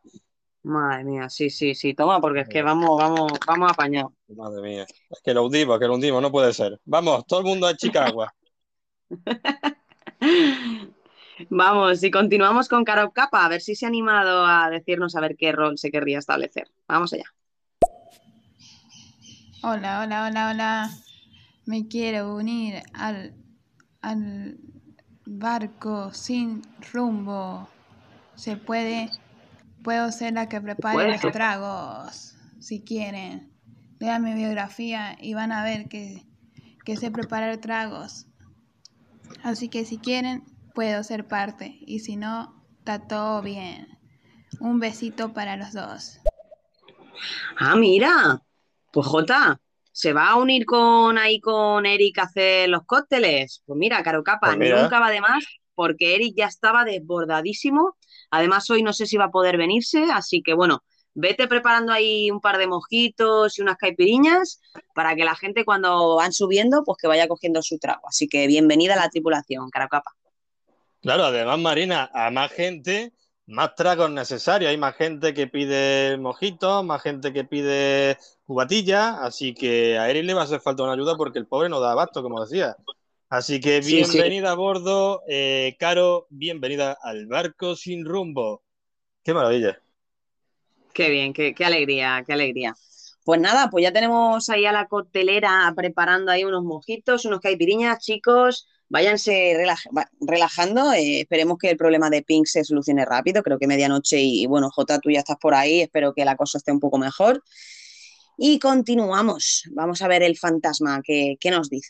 Madre 0.63 1.03
mía, 1.03 1.27
sí, 1.27 1.49
sí, 1.49 1.73
sí, 1.73 1.95
toma, 1.95 2.21
porque 2.21 2.41
es 2.41 2.47
que 2.47 2.61
vamos, 2.61 2.95
vamos, 2.97 3.31
vamos 3.47 3.71
apañados. 3.71 4.11
Madre 4.27 4.61
mía, 4.61 4.85
es 5.09 5.21
que 5.23 5.33
lo 5.33 5.45
hundimos, 5.45 5.79
que 5.79 5.87
lo 5.87 5.95
hundimos, 5.95 6.21
no 6.21 6.31
puede 6.31 6.53
ser. 6.53 6.79
Vamos, 6.85 7.25
todo 7.25 7.39
el 7.39 7.47
mundo 7.47 7.65
a 7.65 7.75
Chicago. 7.75 8.27
vamos, 11.49 12.03
y 12.03 12.11
continuamos 12.11 12.69
con 12.69 12.83
Caro 12.83 13.11
Capa, 13.11 13.43
a 13.43 13.49
ver 13.49 13.61
si 13.61 13.75
se 13.75 13.85
ha 13.85 13.89
animado 13.89 14.45
a 14.45 14.69
decirnos 14.69 15.15
a 15.15 15.21
ver 15.21 15.35
qué 15.35 15.51
rol 15.51 15.79
se 15.79 15.89
querría 15.89 16.19
establecer. 16.19 16.69
Vamos 16.87 17.11
allá. 17.13 17.25
Hola, 19.63 20.01
hola, 20.03 20.27
hola, 20.27 20.51
hola. 20.51 20.89
Me 21.71 21.87
quiero 21.87 22.35
unir 22.35 22.83
al, 22.93 23.33
al 24.01 24.57
barco 25.25 26.13
sin 26.13 26.63
rumbo. 26.91 27.69
¿Se 28.35 28.57
puede? 28.57 29.09
Puedo 29.81 30.11
ser 30.11 30.33
la 30.33 30.49
que 30.49 30.59
prepare 30.59 31.13
los 31.13 31.31
tragos, 31.31 32.35
si 32.59 32.81
quieren. 32.81 33.53
Vean 34.01 34.21
mi 34.21 34.33
biografía 34.33 35.15
y 35.17 35.33
van 35.33 35.53
a 35.53 35.63
ver 35.63 35.87
que, 35.87 36.27
que 36.83 36.97
sé 36.97 37.09
preparar 37.09 37.55
tragos. 37.59 38.27
Así 39.41 39.69
que 39.69 39.85
si 39.85 39.97
quieren, 39.97 40.43
puedo 40.75 41.01
ser 41.05 41.25
parte. 41.25 41.77
Y 41.79 41.99
si 41.99 42.17
no, 42.17 42.65
está 42.79 42.99
todo 43.07 43.41
bien. 43.41 43.97
Un 44.59 44.81
besito 44.81 45.31
para 45.31 45.55
los 45.55 45.71
dos. 45.71 46.19
Ah, 47.57 47.77
mira. 47.77 48.43
Pues 48.91 49.07
Jota, 49.07 49.61
¿se 49.91 50.13
va 50.13 50.29
a 50.29 50.35
unir 50.35 50.65
con 50.65 51.17
ahí 51.17 51.39
con 51.39 51.85
Eric 51.85 52.19
a 52.19 52.23
hacer 52.23 52.69
los 52.69 52.85
cócteles? 52.85 53.63
Pues 53.65 53.77
mira, 53.77 54.01
Caro 54.03 54.23
Capa, 54.23 54.55
pues 54.55 54.81
nunca 54.81 54.99
va 54.99 55.09
de 55.09 55.21
más, 55.21 55.43
porque 55.75 56.15
Eric 56.15 56.33
ya 56.35 56.45
estaba 56.45 56.85
desbordadísimo 56.85 57.95
Además, 58.31 58.69
hoy 58.69 58.81
no 58.81 58.93
sé 58.93 59.05
si 59.05 59.17
va 59.17 59.25
a 59.25 59.31
poder 59.31 59.57
venirse, 59.57 60.05
así 60.11 60.41
que 60.41 60.53
bueno, 60.53 60.83
vete 61.13 61.47
preparando 61.47 61.91
ahí 61.91 62.31
un 62.31 62.39
par 62.39 62.57
de 62.57 62.65
mojitos 62.65 63.59
y 63.59 63.61
unas 63.61 63.75
caipiriñas 63.75 64.61
para 64.95 65.15
que 65.15 65.25
la 65.25 65.35
gente 65.35 65.65
cuando 65.65 66.15
van 66.15 66.31
subiendo, 66.31 66.83
pues 66.85 66.97
que 66.99 67.07
vaya 67.07 67.27
cogiendo 67.27 67.61
su 67.61 67.77
trago. 67.77 68.07
Así 68.07 68.29
que 68.29 68.47
bienvenida 68.47 68.93
a 68.93 68.97
la 68.97 69.09
tripulación, 69.09 69.69
Caracapa. 69.69 70.11
Claro, 71.01 71.25
además, 71.25 71.59
Marina, 71.59 72.09
a 72.13 72.31
más 72.31 72.51
gente, 72.51 73.11
más 73.51 73.75
tragos 73.75 74.09
necesarios. 74.09 74.69
Hay 74.69 74.77
más 74.77 74.95
gente 74.95 75.33
que 75.33 75.47
pide 75.47 76.17
mojitos, 76.17 76.83
más 76.83 77.01
gente 77.01 77.33
que 77.33 77.43
pide 77.43 78.17
cubatilla, 78.45 79.23
así 79.23 79.53
que 79.53 79.97
a 79.97 80.09
Eric 80.09 80.25
le 80.25 80.33
va 80.33 80.41
a 80.41 80.43
hacer 80.45 80.61
falta 80.61 80.83
una 80.83 80.93
ayuda 80.93 81.15
porque 81.17 81.39
el 81.39 81.47
pobre 81.47 81.69
no 81.69 81.79
da 81.79 81.91
abasto, 81.91 82.23
como 82.23 82.43
decía. 82.43 82.75
Así 83.29 83.59
que 83.59 83.79
bienvenida 83.81 84.51
a 84.51 84.55
bordo, 84.55 85.23
eh, 85.27 85.75
Caro, 85.79 86.27
bienvenida 86.29 86.97
al 87.01 87.27
barco 87.27 87.75
sin 87.75 88.05
rumbo. 88.05 88.63
Qué 89.23 89.33
maravilla. 89.33 89.79
Qué 90.93 91.09
bien, 91.09 91.33
qué, 91.33 91.53
alegría, 91.63 92.23
qué 92.25 92.33
alegría. 92.33 92.73
Pues 93.23 93.39
nada, 93.39 93.69
pues 93.69 93.83
ya 93.83 93.93
tenemos 93.93 94.49
ahí 94.49 94.65
a 94.65 94.71
la 94.71 94.87
coctelera 94.87 95.71
preparando 95.75 96.31
ahí 96.31 96.43
unos 96.43 96.63
mojitos, 96.63 97.25
unos 97.25 97.39
caipiriñas, 97.39 97.99
chicos. 97.99 98.67
Váyanse 98.91 99.55
relajando. 100.19 100.91
Eh, 100.91 101.21
esperemos 101.21 101.57
que 101.57 101.69
el 101.69 101.77
problema 101.77 102.09
de 102.09 102.23
Pink 102.23 102.45
se 102.45 102.65
solucione 102.65 103.05
rápido. 103.05 103.41
Creo 103.41 103.57
que 103.57 103.65
medianoche 103.65 104.19
y, 104.19 104.45
bueno, 104.47 104.69
Jota, 104.69 104.99
tú 104.99 105.09
ya 105.09 105.19
estás 105.19 105.37
por 105.37 105.53
ahí. 105.53 105.79
Espero 105.79 106.13
que 106.13 106.25
la 106.25 106.35
cosa 106.35 106.57
esté 106.57 106.73
un 106.73 106.81
poco 106.81 106.97
mejor. 106.97 107.41
Y 108.37 108.59
continuamos. 108.59 109.63
Vamos 109.71 110.01
a 110.01 110.09
ver 110.09 110.23
el 110.23 110.37
fantasma. 110.37 111.01
¿Qué, 111.05 111.37
qué 111.39 111.51
nos 111.51 111.69
dice? 111.69 111.89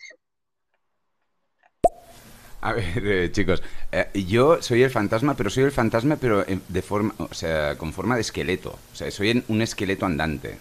A 2.62 2.74
ver, 2.74 3.04
eh, 3.04 3.32
chicos, 3.32 3.64
eh, 3.92 4.10
yo 4.28 4.62
soy 4.62 4.84
el 4.84 4.92
fantasma, 4.92 5.36
pero 5.36 5.50
soy 5.50 5.64
el 5.64 5.72
fantasma, 5.72 6.18
pero 6.18 6.46
de 6.46 6.82
forma, 6.84 7.16
o 7.18 7.34
sea, 7.34 7.76
con 7.80 7.94
forma 7.94 8.14
de 8.14 8.22
esqueleto. 8.22 8.78
O 8.94 8.96
sea, 8.96 9.10
soy 9.10 9.44
un 9.48 9.62
esqueleto 9.64 10.06
andante. 10.06 10.60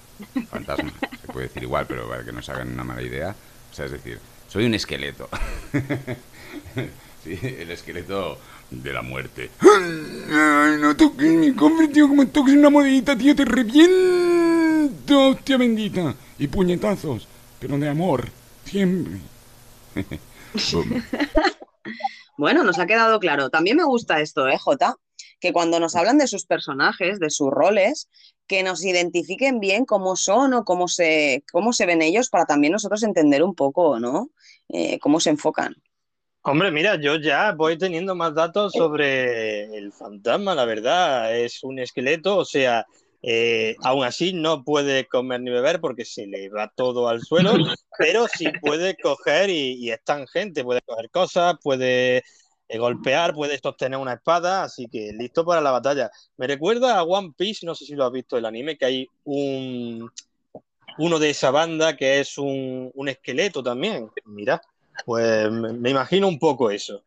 Fantasma, 0.49 0.91
se 1.21 1.27
puede 1.31 1.49
decir 1.49 1.65
igual, 1.65 1.85
pero 1.87 2.09
para 2.09 2.25
que 2.25 2.33
no 2.33 2.41
se 2.41 2.53
hagan 2.53 2.73
una 2.73 2.85
mala 2.85 3.03
idea. 3.03 3.35
O 3.71 3.75
sea, 3.75 3.85
es 3.85 3.93
decir, 3.93 4.19
soy 4.51 4.67
un 4.67 4.75
esqueleto. 4.75 5.29
sí, 7.25 7.39
el 7.43 7.71
esqueleto 7.71 8.39
de 8.71 8.93
la 8.93 9.03
muerte. 9.03 9.51
Ay, 9.61 10.77
no 10.81 10.97
toques 10.97 11.31
mi 11.31 11.53
cofre, 11.55 11.89
tío, 11.89 12.09
como 12.09 12.27
toques 12.27 12.55
una 12.55 12.69
monedita, 12.69 13.17
tío, 13.17 13.35
te 13.35 13.45
reviento, 13.45 15.29
hostia 15.29 15.57
bendita. 15.57 16.15
Y 16.39 16.49
puñetazos, 16.49 17.29
pero 17.61 17.79
de 17.79 17.89
amor, 17.89 18.29
siempre. 18.65 19.21
Bueno, 22.37 22.65
nos 22.65 22.79
ha 22.79 22.87
quedado 22.87 23.21
claro. 23.21 23.51
También 23.51 23.77
me 23.77 23.85
gusta 23.85 24.21
esto, 24.23 24.49
¿eh, 24.49 24.57
Jota? 24.57 24.97
Que 25.41 25.53
cuando 25.53 25.79
nos 25.79 25.95
hablan 25.95 26.17
de 26.17 26.27
sus 26.27 26.47
personajes, 26.47 27.21
de 27.21 27.29
sus 27.29 27.51
roles, 27.51 28.09
que 28.51 28.65
nos 28.65 28.85
identifiquen 28.85 29.61
bien 29.61 29.85
cómo 29.85 30.17
son 30.17 30.55
o 30.55 30.65
cómo 30.65 30.89
se, 30.89 31.45
cómo 31.53 31.73
se 31.73 31.87
ven 31.87 32.03
ellos 32.03 32.31
para 32.31 32.47
también 32.47 32.73
nosotros 32.73 33.05
entender 33.05 33.45
un 33.45 33.55
poco, 33.55 34.01
¿no? 34.01 34.31
Eh, 34.69 34.99
cómo 34.99 35.21
se 35.21 35.31
enfocan. 35.31 35.77
Hombre, 36.43 36.73
mira, 36.73 37.01
yo 37.01 37.15
ya 37.15 37.53
voy 37.53 37.79
teniendo 37.79 38.17
más 38.17 38.35
datos 38.35 38.73
sobre 38.73 39.67
el 39.79 39.93
fantasma, 39.93 40.57
la 40.57 40.65
verdad. 40.65 41.39
Es 41.39 41.63
un 41.63 41.79
esqueleto, 41.79 42.39
o 42.39 42.45
sea, 42.45 42.85
eh, 43.23 43.77
aún 43.85 44.03
así 44.03 44.33
no 44.33 44.65
puede 44.65 45.07
comer 45.07 45.43
ni 45.43 45.53
beber 45.53 45.81
porque 45.81 46.05
se 46.05 46.27
le 46.27 46.49
va 46.49 46.73
todo 46.75 47.09
al 47.09 47.21
suelo, 47.21 47.53
pero 47.99 48.27
sí 48.27 48.47
puede 48.61 48.97
coger 48.97 49.49
y, 49.49 49.93
es 49.93 50.03
tangente, 50.03 50.65
puede 50.65 50.83
coger 50.83 51.09
cosas, 51.11 51.55
puede 51.63 52.25
golpear, 52.79 53.35
puede 53.35 53.59
sostener 53.59 53.99
una 53.99 54.15
espada, 54.15 54.63
así 54.63 54.87
que 54.87 55.13
listo 55.13 55.45
para 55.45 55.61
la 55.61 55.71
batalla. 55.71 56.11
Me 56.37 56.47
recuerda 56.47 56.99
a 56.99 57.05
One 57.05 57.33
Piece, 57.37 57.67
no 57.67 57.75
sé 57.75 57.85
si 57.85 57.95
lo 57.95 58.05
has 58.05 58.13
visto 58.13 58.37
el 58.37 58.45
anime, 58.45 58.77
que 58.77 58.85
hay 58.85 59.09
un 59.25 60.11
uno 60.99 61.19
de 61.19 61.31
esa 61.31 61.51
banda 61.51 61.97
que 61.97 62.21
es 62.21 62.37
un, 62.37 62.93
esqueleto 63.07 63.63
también. 63.63 64.11
Mira, 64.27 64.61
pues 65.05 65.51
me, 65.51 65.91
imagino 65.91 66.29
un 66.29 66.39
poco 66.39 66.71
eso. 66.71 67.03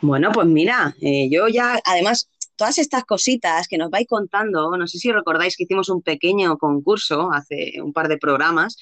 Bueno, 0.00 0.30
pues 0.32 0.46
mira, 0.46 0.94
eh, 1.00 1.28
yo 1.28 1.48
ya, 1.48 1.80
además, 1.84 2.30
todas 2.54 2.78
estas 2.78 3.04
cositas 3.04 3.66
que 3.66 3.78
nos 3.78 3.90
vais 3.90 4.06
contando, 4.06 4.76
no 4.76 4.86
sé 4.86 4.98
si 4.98 5.10
recordáis 5.10 5.56
que 5.56 5.64
hicimos 5.64 5.88
un 5.88 6.02
pequeño 6.02 6.56
concurso 6.56 7.32
hace 7.32 7.82
un 7.82 7.92
par 7.92 8.06
de 8.06 8.18
programas, 8.18 8.76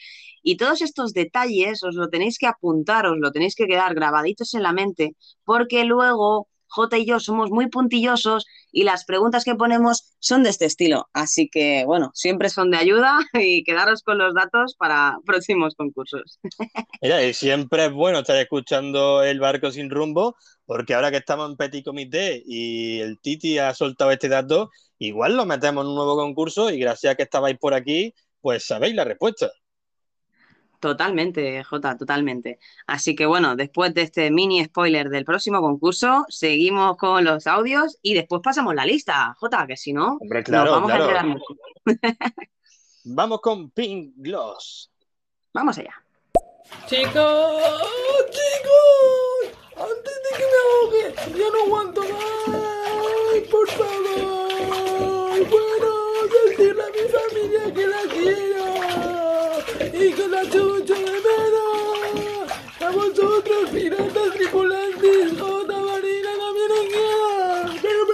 y 0.46 0.56
todos 0.56 0.80
estos 0.80 1.12
detalles 1.12 1.82
os 1.82 1.96
lo 1.96 2.08
tenéis 2.08 2.38
que 2.38 2.46
apuntar, 2.46 3.04
os 3.06 3.18
lo 3.18 3.32
tenéis 3.32 3.56
que 3.56 3.66
quedar 3.66 3.96
grabaditos 3.96 4.54
en 4.54 4.62
la 4.62 4.72
mente, 4.72 5.16
porque 5.44 5.84
luego 5.84 6.46
J 6.68 6.98
y 6.98 7.04
yo 7.04 7.18
somos 7.18 7.50
muy 7.50 7.68
puntillosos 7.68 8.46
y 8.70 8.84
las 8.84 9.04
preguntas 9.04 9.42
que 9.44 9.56
ponemos 9.56 10.14
son 10.20 10.44
de 10.44 10.50
este 10.50 10.66
estilo. 10.66 11.08
Así 11.12 11.48
que, 11.48 11.84
bueno, 11.84 12.12
siempre 12.14 12.48
son 12.48 12.70
de 12.70 12.76
ayuda 12.76 13.18
y 13.32 13.64
quedaros 13.64 14.04
con 14.04 14.18
los 14.18 14.34
datos 14.34 14.76
para 14.78 15.18
próximos 15.26 15.74
concursos. 15.74 16.38
Mira, 17.02 17.24
y 17.24 17.34
siempre 17.34 17.86
es 17.86 17.92
bueno 17.92 18.20
estar 18.20 18.36
escuchando 18.36 19.24
el 19.24 19.40
barco 19.40 19.72
sin 19.72 19.90
rumbo, 19.90 20.36
porque 20.64 20.94
ahora 20.94 21.10
que 21.10 21.16
estamos 21.16 21.50
en 21.50 21.56
Petit 21.56 21.84
Comité 21.84 22.40
y 22.46 23.00
el 23.00 23.18
Titi 23.18 23.58
ha 23.58 23.74
soltado 23.74 24.12
este 24.12 24.28
dato, 24.28 24.70
igual 25.00 25.36
lo 25.36 25.44
metemos 25.44 25.82
en 25.82 25.88
un 25.88 25.96
nuevo 25.96 26.14
concurso 26.14 26.70
y 26.70 26.78
gracias 26.78 27.14
a 27.14 27.16
que 27.16 27.24
estabais 27.24 27.58
por 27.58 27.74
aquí, 27.74 28.14
pues 28.40 28.64
sabéis 28.64 28.94
la 28.94 29.02
respuesta. 29.02 29.50
Totalmente, 30.80 31.64
Jota, 31.64 31.96
totalmente. 31.96 32.58
Así 32.86 33.14
que 33.16 33.26
bueno, 33.26 33.56
después 33.56 33.94
de 33.94 34.02
este 34.02 34.30
mini 34.30 34.64
spoiler 34.64 35.08
del 35.08 35.24
próximo 35.24 35.60
concurso, 35.60 36.24
seguimos 36.28 36.96
con 36.96 37.24
los 37.24 37.46
audios 37.46 37.98
y 38.02 38.14
después 38.14 38.42
pasamos 38.42 38.74
la 38.74 38.84
lista, 38.84 39.34
Jota, 39.38 39.66
que 39.66 39.76
si 39.76 39.92
no, 39.92 40.18
nos 40.20 40.70
vamos 40.70 40.92
a 40.92 40.98
quedar 40.98 41.26
mucho. 41.26 41.44
vamos 43.04 43.40
con 43.40 43.70
Pink 43.70 44.12
Gloss. 44.16 44.90
Vamos 45.52 45.78
allá. 45.78 45.94
Chicos, 46.86 47.12
chicos, 48.30 49.56
antes 49.76 50.16
de 50.24 50.30
que 50.36 50.44
me 50.52 50.58
ahogue, 50.62 51.04
ya 51.38 51.50
no 51.50 51.58
aguanto 51.64 52.00
más, 52.02 53.40
por 53.50 53.68
favor. 53.70 55.48
Bueno, 55.48 55.88
decirle 56.46 56.82
a 56.82 56.90
mi 56.90 57.04
familia 57.08 57.74
que 57.74 57.86
la 57.86 58.02
quiero 58.12 58.75
y 59.98 60.12
que 60.12 60.28
la 60.28 60.42
chucha 60.42 60.94
de 60.94 61.20
menos. 61.26 62.52
A 62.80 62.90
vosotros, 62.90 63.70
piratas 63.72 64.30
tripulantes, 64.34 65.40
Jota 65.40 65.78
Marina 65.78 66.30
también 66.38 66.72
os 66.72 66.86
quiero. 67.80 68.06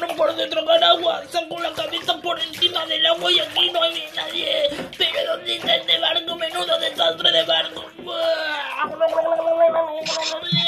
no 0.00 0.16
puedo 0.16 0.48
tragar 0.48 0.84
agua, 0.84 1.22
saco 1.30 1.58
la 1.60 1.72
cabeza 1.72 2.20
por 2.20 2.38
encima 2.38 2.84
del 2.86 3.06
agua 3.06 3.32
y 3.32 3.40
aquí 3.40 3.70
no 3.70 3.82
hay 3.82 4.04
nadie. 4.14 4.68
Pero 4.98 5.32
¿dónde 5.32 5.56
está 5.56 5.76
este 5.76 5.98
barco? 5.98 6.36
Menudo 6.36 6.78
desastre 6.78 7.32
de 7.32 7.42
barco. 7.44 7.84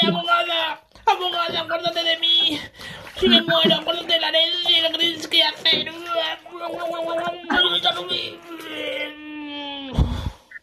Abogada, 0.07 0.81
abogada, 1.05 1.61
acuérdate 1.61 2.03
de 2.03 2.17
mí. 2.17 2.59
Si 3.19 3.27
me 3.27 3.41
muero, 3.41 3.75
acuérdate 3.75 4.13
de 4.13 4.19
la 4.19 4.29
herencia 4.29 4.77
y 4.77 4.81
lo 4.81 4.89
que 4.91 4.97
tienes 4.97 5.27
que 5.27 5.43
hacer. 5.43 5.91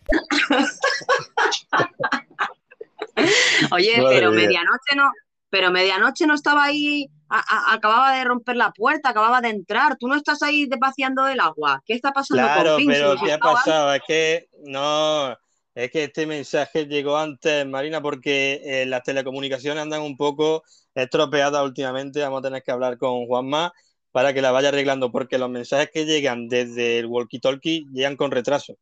Oye, 3.72 3.94
pero 4.08 4.30
medianoche 4.30 4.94
no, 4.94 5.10
pero 5.50 5.70
medianoche 5.70 6.26
no 6.26 6.34
estaba 6.34 6.64
ahí, 6.64 7.10
acababa 7.28 8.16
de 8.16 8.24
romper 8.24 8.56
la 8.56 8.72
puerta, 8.72 9.10
acababa 9.10 9.40
de 9.40 9.48
entrar. 9.48 9.96
Tú 9.96 10.08
no 10.08 10.16
estás 10.16 10.42
ahí 10.42 10.68
vaciando 10.78 11.26
el 11.26 11.40
agua. 11.40 11.82
¿Qué 11.84 11.94
está 11.94 12.12
pasando 12.12 12.44
claro, 12.44 12.76
con 12.76 12.86
pero 12.86 13.16
¿qué 13.16 13.32
ha 13.32 13.38
pasado? 13.38 13.94
Es 13.94 14.02
que 14.06 14.48
no, 14.64 15.36
es 15.74 15.90
que 15.90 16.04
este 16.04 16.26
mensaje 16.26 16.86
llegó 16.86 17.16
antes, 17.16 17.66
Marina, 17.66 18.00
porque 18.00 18.60
eh, 18.64 18.86
las 18.86 19.02
telecomunicaciones 19.02 19.82
andan 19.82 20.02
un 20.02 20.16
poco 20.16 20.62
estropeadas 20.94 21.64
últimamente. 21.64 22.20
Vamos 22.20 22.40
a 22.40 22.42
tener 22.42 22.62
que 22.62 22.72
hablar 22.72 22.98
con 22.98 23.26
Juanma 23.26 23.72
para 24.10 24.32
que 24.32 24.40
la 24.40 24.50
vaya 24.50 24.68
arreglando, 24.68 25.12
porque 25.12 25.38
los 25.38 25.50
mensajes 25.50 25.90
que 25.92 26.06
llegan 26.06 26.48
desde 26.48 26.98
el 26.98 27.06
walkie-talkie 27.06 27.86
llegan 27.92 28.16
con 28.16 28.30
retraso. 28.30 28.76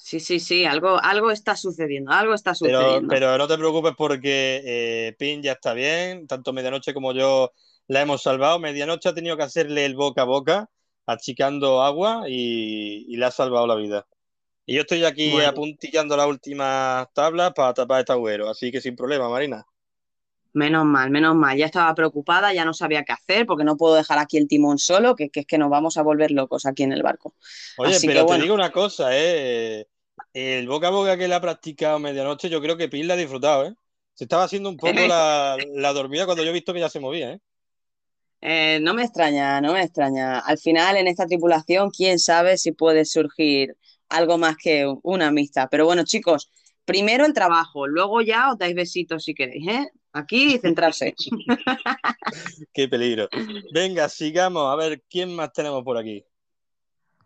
Sí, 0.00 0.20
sí, 0.20 0.38
sí, 0.38 0.64
algo, 0.64 0.96
algo 1.02 1.32
está 1.32 1.56
sucediendo, 1.56 2.12
algo 2.12 2.32
está 2.32 2.54
sucediendo. 2.54 3.08
Pero, 3.08 3.36
no 3.36 3.48
te 3.48 3.58
preocupes 3.58 3.94
porque 3.98 4.62
eh, 4.64 5.16
Pin 5.18 5.42
ya 5.42 5.52
está 5.52 5.74
bien, 5.74 6.28
tanto 6.28 6.52
Medianoche 6.52 6.94
como 6.94 7.12
yo 7.12 7.52
la 7.88 8.02
hemos 8.02 8.22
salvado. 8.22 8.60
Medianoche 8.60 9.08
ha 9.08 9.14
tenido 9.14 9.36
que 9.36 9.42
hacerle 9.42 9.84
el 9.84 9.96
boca 9.96 10.22
a 10.22 10.24
boca, 10.24 10.70
achicando 11.04 11.82
agua 11.82 12.24
y, 12.28 13.16
le 13.16 13.26
ha 13.26 13.32
salvado 13.32 13.66
la 13.66 13.74
vida. 13.74 14.06
Y 14.66 14.76
yo 14.76 14.82
estoy 14.82 15.04
aquí 15.04 15.40
apuntillando 15.40 16.16
las 16.16 16.28
últimas 16.28 17.12
tablas 17.12 17.52
para 17.52 17.74
tapar 17.74 18.00
este 18.00 18.12
agüero, 18.12 18.48
así 18.48 18.70
que 18.70 18.80
sin 18.80 18.94
problema, 18.94 19.28
Marina. 19.28 19.66
Menos 20.52 20.84
mal, 20.84 21.10
menos 21.10 21.36
mal. 21.36 21.56
Ya 21.56 21.66
estaba 21.66 21.94
preocupada, 21.94 22.52
ya 22.52 22.64
no 22.64 22.72
sabía 22.72 23.04
qué 23.04 23.12
hacer, 23.12 23.46
porque 23.46 23.64
no 23.64 23.76
puedo 23.76 23.94
dejar 23.94 24.18
aquí 24.18 24.38
el 24.38 24.48
timón 24.48 24.78
solo, 24.78 25.14
que, 25.14 25.30
es 25.32 25.46
que 25.46 25.58
nos 25.58 25.70
vamos 25.70 25.96
a 25.96 26.02
volver 26.02 26.30
locos 26.30 26.66
aquí 26.66 26.82
en 26.82 26.92
el 26.92 27.02
barco. 27.02 27.34
Oye, 27.76 27.98
pero 28.04 28.26
te 28.26 28.38
digo 28.38 28.54
una 28.54 28.72
cosa, 28.72 29.10
¿eh? 29.12 29.86
El 30.32 30.66
boca 30.68 30.88
a 30.88 30.90
boca 30.90 31.16
que 31.16 31.28
le 31.28 31.34
ha 31.34 31.40
practicado 31.40 31.98
medianoche, 31.98 32.48
yo 32.48 32.60
creo 32.60 32.76
que 32.76 32.88
Pil 32.88 33.06
la 33.06 33.14
ha 33.14 33.16
disfrutado, 33.16 33.66
¿eh? 33.66 33.74
Se 34.14 34.24
estaba 34.24 34.44
haciendo 34.44 34.68
un 34.68 34.76
poco 34.76 34.92
la, 35.08 35.92
dormida 35.92 36.26
cuando 36.26 36.42
yo 36.42 36.50
he 36.50 36.54
visto 36.54 36.72
que 36.72 36.80
ya 36.80 36.88
se 36.88 37.00
movía, 37.00 37.32
¿eh? 37.32 37.40
¿eh? 38.40 38.78
No 38.82 38.94
me 38.94 39.04
extraña, 39.04 39.60
no 39.60 39.72
me 39.72 39.82
extraña. 39.82 40.40
Al 40.40 40.58
final, 40.58 40.96
en 40.96 41.06
esta 41.06 41.26
tripulación, 41.26 41.90
quién 41.90 42.18
sabe 42.18 42.58
si 42.58 42.72
puede 42.72 43.04
surgir 43.04 43.76
algo 44.08 44.38
más 44.38 44.56
que 44.56 44.92
una 45.02 45.28
amistad. 45.28 45.68
Pero 45.70 45.84
bueno, 45.84 46.04
chicos, 46.04 46.50
primero 46.84 47.26
el 47.26 47.34
trabajo, 47.34 47.86
luego 47.86 48.22
ya 48.22 48.50
os 48.50 48.58
dais 48.58 48.74
besitos 48.74 49.24
si 49.24 49.34
queréis, 49.34 49.68
¿eh? 49.68 49.86
Aquí 50.12 50.58
centrarse. 50.58 51.14
Qué 52.72 52.88
peligro. 52.88 53.28
Venga, 53.72 54.08
sigamos 54.08 54.72
a 54.72 54.76
ver 54.76 55.02
quién 55.08 55.34
más 55.34 55.52
tenemos 55.52 55.84
por 55.84 55.98
aquí. 55.98 56.24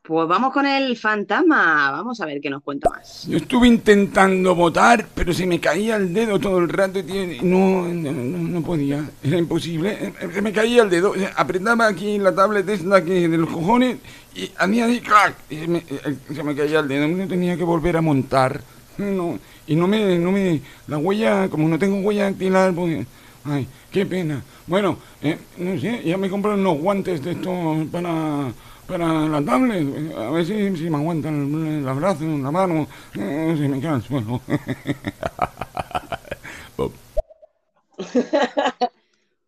Pues 0.03 0.27
vamos 0.27 0.53
con 0.53 0.66
el 0.66 0.97
fantasma. 0.97 1.92
Vamos 1.92 2.21
a 2.21 2.27
ver 2.27 2.40
qué 2.40 2.51
nos 2.51 2.64
cuenta 2.64 2.90
más. 2.90 3.25
Yo 3.29 3.37
estuve 3.37 3.68
intentando 3.68 4.53
votar, 4.53 5.07
pero 5.14 5.33
se 5.33 5.47
me 5.47 5.61
caía 5.61 5.95
el 5.95 6.12
dedo 6.12 6.40
todo 6.40 6.59
el 6.59 6.68
rato 6.68 6.99
y 6.99 7.38
no, 7.40 7.87
no, 7.87 8.62
podía. 8.62 9.09
Era 9.23 9.38
imposible. 9.38 10.12
Se 10.35 10.42
me 10.42 10.53
caía 10.53 10.83
el 10.83 10.90
dedo. 10.90 11.14
Apretaba 11.37 11.87
aquí 11.87 12.18
la 12.18 12.35
tablet 12.35 12.68
esta 12.68 13.01
de 13.01 13.38
los 13.38 13.49
cojones 13.49 13.99
y 14.35 14.51
hacía 14.57 14.87
ahí, 14.87 15.01
¡clac! 15.01 15.37
Y 15.49 15.57
se 15.59 15.68
me, 15.68 15.79
eh, 15.79 16.16
se 16.35 16.42
me 16.42 16.57
caía 16.57 16.81
el 16.81 16.88
dedo. 16.88 17.07
Me 17.07 17.29
tenía 17.29 17.57
que 17.57 17.62
volver 17.62 17.97
a 17.97 18.01
montar. 18.01 18.61
No, 18.99 19.39
y 19.67 19.75
no 19.75 19.87
me, 19.87 20.19
no 20.19 20.33
me, 20.33 20.61
la 20.87 20.99
huella, 20.99 21.49
como 21.49 21.69
no 21.69 21.79
tengo 21.79 22.01
huella 22.01 22.25
dactilar, 22.25 22.75
pues, 22.75 23.07
ay, 23.45 23.67
qué 23.91 24.05
pena. 24.07 24.43
Bueno, 24.67 24.99
eh, 25.23 25.39
no 25.59 25.79
sé, 25.81 26.03
ya 26.05 26.17
me 26.17 26.29
compré 26.31 26.53
unos 26.53 26.79
guantes 26.79 27.23
de 27.23 27.33
estos 27.33 27.87
para, 27.89 28.53
para 28.87 29.29
la 29.29 29.43
tablet, 29.43 30.15
a 30.17 30.31
ver 30.31 30.47
si, 30.47 30.55
me 30.91 30.97
aguantan 30.97 31.35
el, 31.35 31.95
brazo, 31.95 32.25
la 32.25 32.51
mano, 32.51 32.87
eh, 33.15 33.55
si 33.57 33.69
me 33.69 33.81
queda 33.81 33.97
el 33.97 34.03
suelo. 34.03 34.41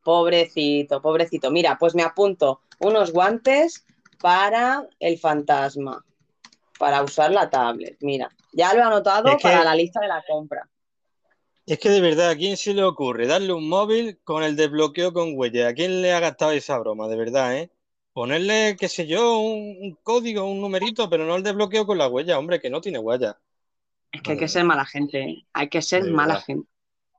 pobrecito, 0.03 1.03
pobrecito. 1.03 1.51
Mira, 1.51 1.77
pues 1.79 1.95
me 1.95 2.03
apunto 2.03 2.61
unos 2.79 3.13
guantes 3.13 3.85
para 4.21 4.87
el 5.01 5.19
fantasma, 5.19 6.05
para 6.79 7.03
usar 7.03 7.31
la 7.31 7.51
tablet. 7.51 7.97
Mira, 8.01 8.31
ya 8.55 8.73
lo 8.73 8.81
he 8.81 8.83
anotado 8.83 9.37
para 9.43 9.65
la 9.65 9.75
lista 9.75 10.01
de 10.01 10.09
la 10.09 10.25
compra. 10.27 10.69
Es 11.67 11.79
que 11.79 11.89
de 11.89 12.01
verdad, 12.01 12.31
¿a 12.31 12.37
quién 12.37 12.57
se 12.57 12.75
le 12.75 12.85
ocurre 12.85 13.27
darle 13.27 13.53
un 13.53 13.69
móvil 13.69 14.19
con 14.23 14.43
el 14.43 14.55
desbloqueo 14.55 15.13
con 15.15 15.33
huella? 15.35 15.69
¿A 15.69 15.75
quién 15.75 16.03
le 16.03 16.13
ha 16.13 16.21
gastado 16.21 16.53
esa 16.53 16.79
broma? 16.79 17.09
De 17.09 17.17
verdad, 17.17 17.57
¿eh? 17.57 17.71
Ponerle, 18.13 18.77
qué 18.79 18.89
sé 18.89 19.07
yo, 19.07 19.39
un, 19.39 19.99
código, 20.03 20.45
un 20.45 20.61
numerito, 20.61 21.09
pero 21.09 21.25
no 21.25 21.37
el 21.37 21.43
desbloqueo 21.43 21.87
con 21.87 21.99
la 21.99 22.07
huella, 22.07 22.39
hombre, 22.39 22.61
que 22.61 22.71
no 22.71 22.81
tiene 22.81 22.99
huella. 22.99 23.39
Es 24.13 24.23
que 24.23 24.33
hay 24.33 24.39
que 24.39 24.47
ser 24.47 24.65
mala 24.65 24.85
gente, 24.85 25.21
¿eh? 25.23 25.47
hay 25.53 25.69
que 25.69 25.83
ser 25.83 26.05
mala 26.05 26.41
gente. 26.41 26.69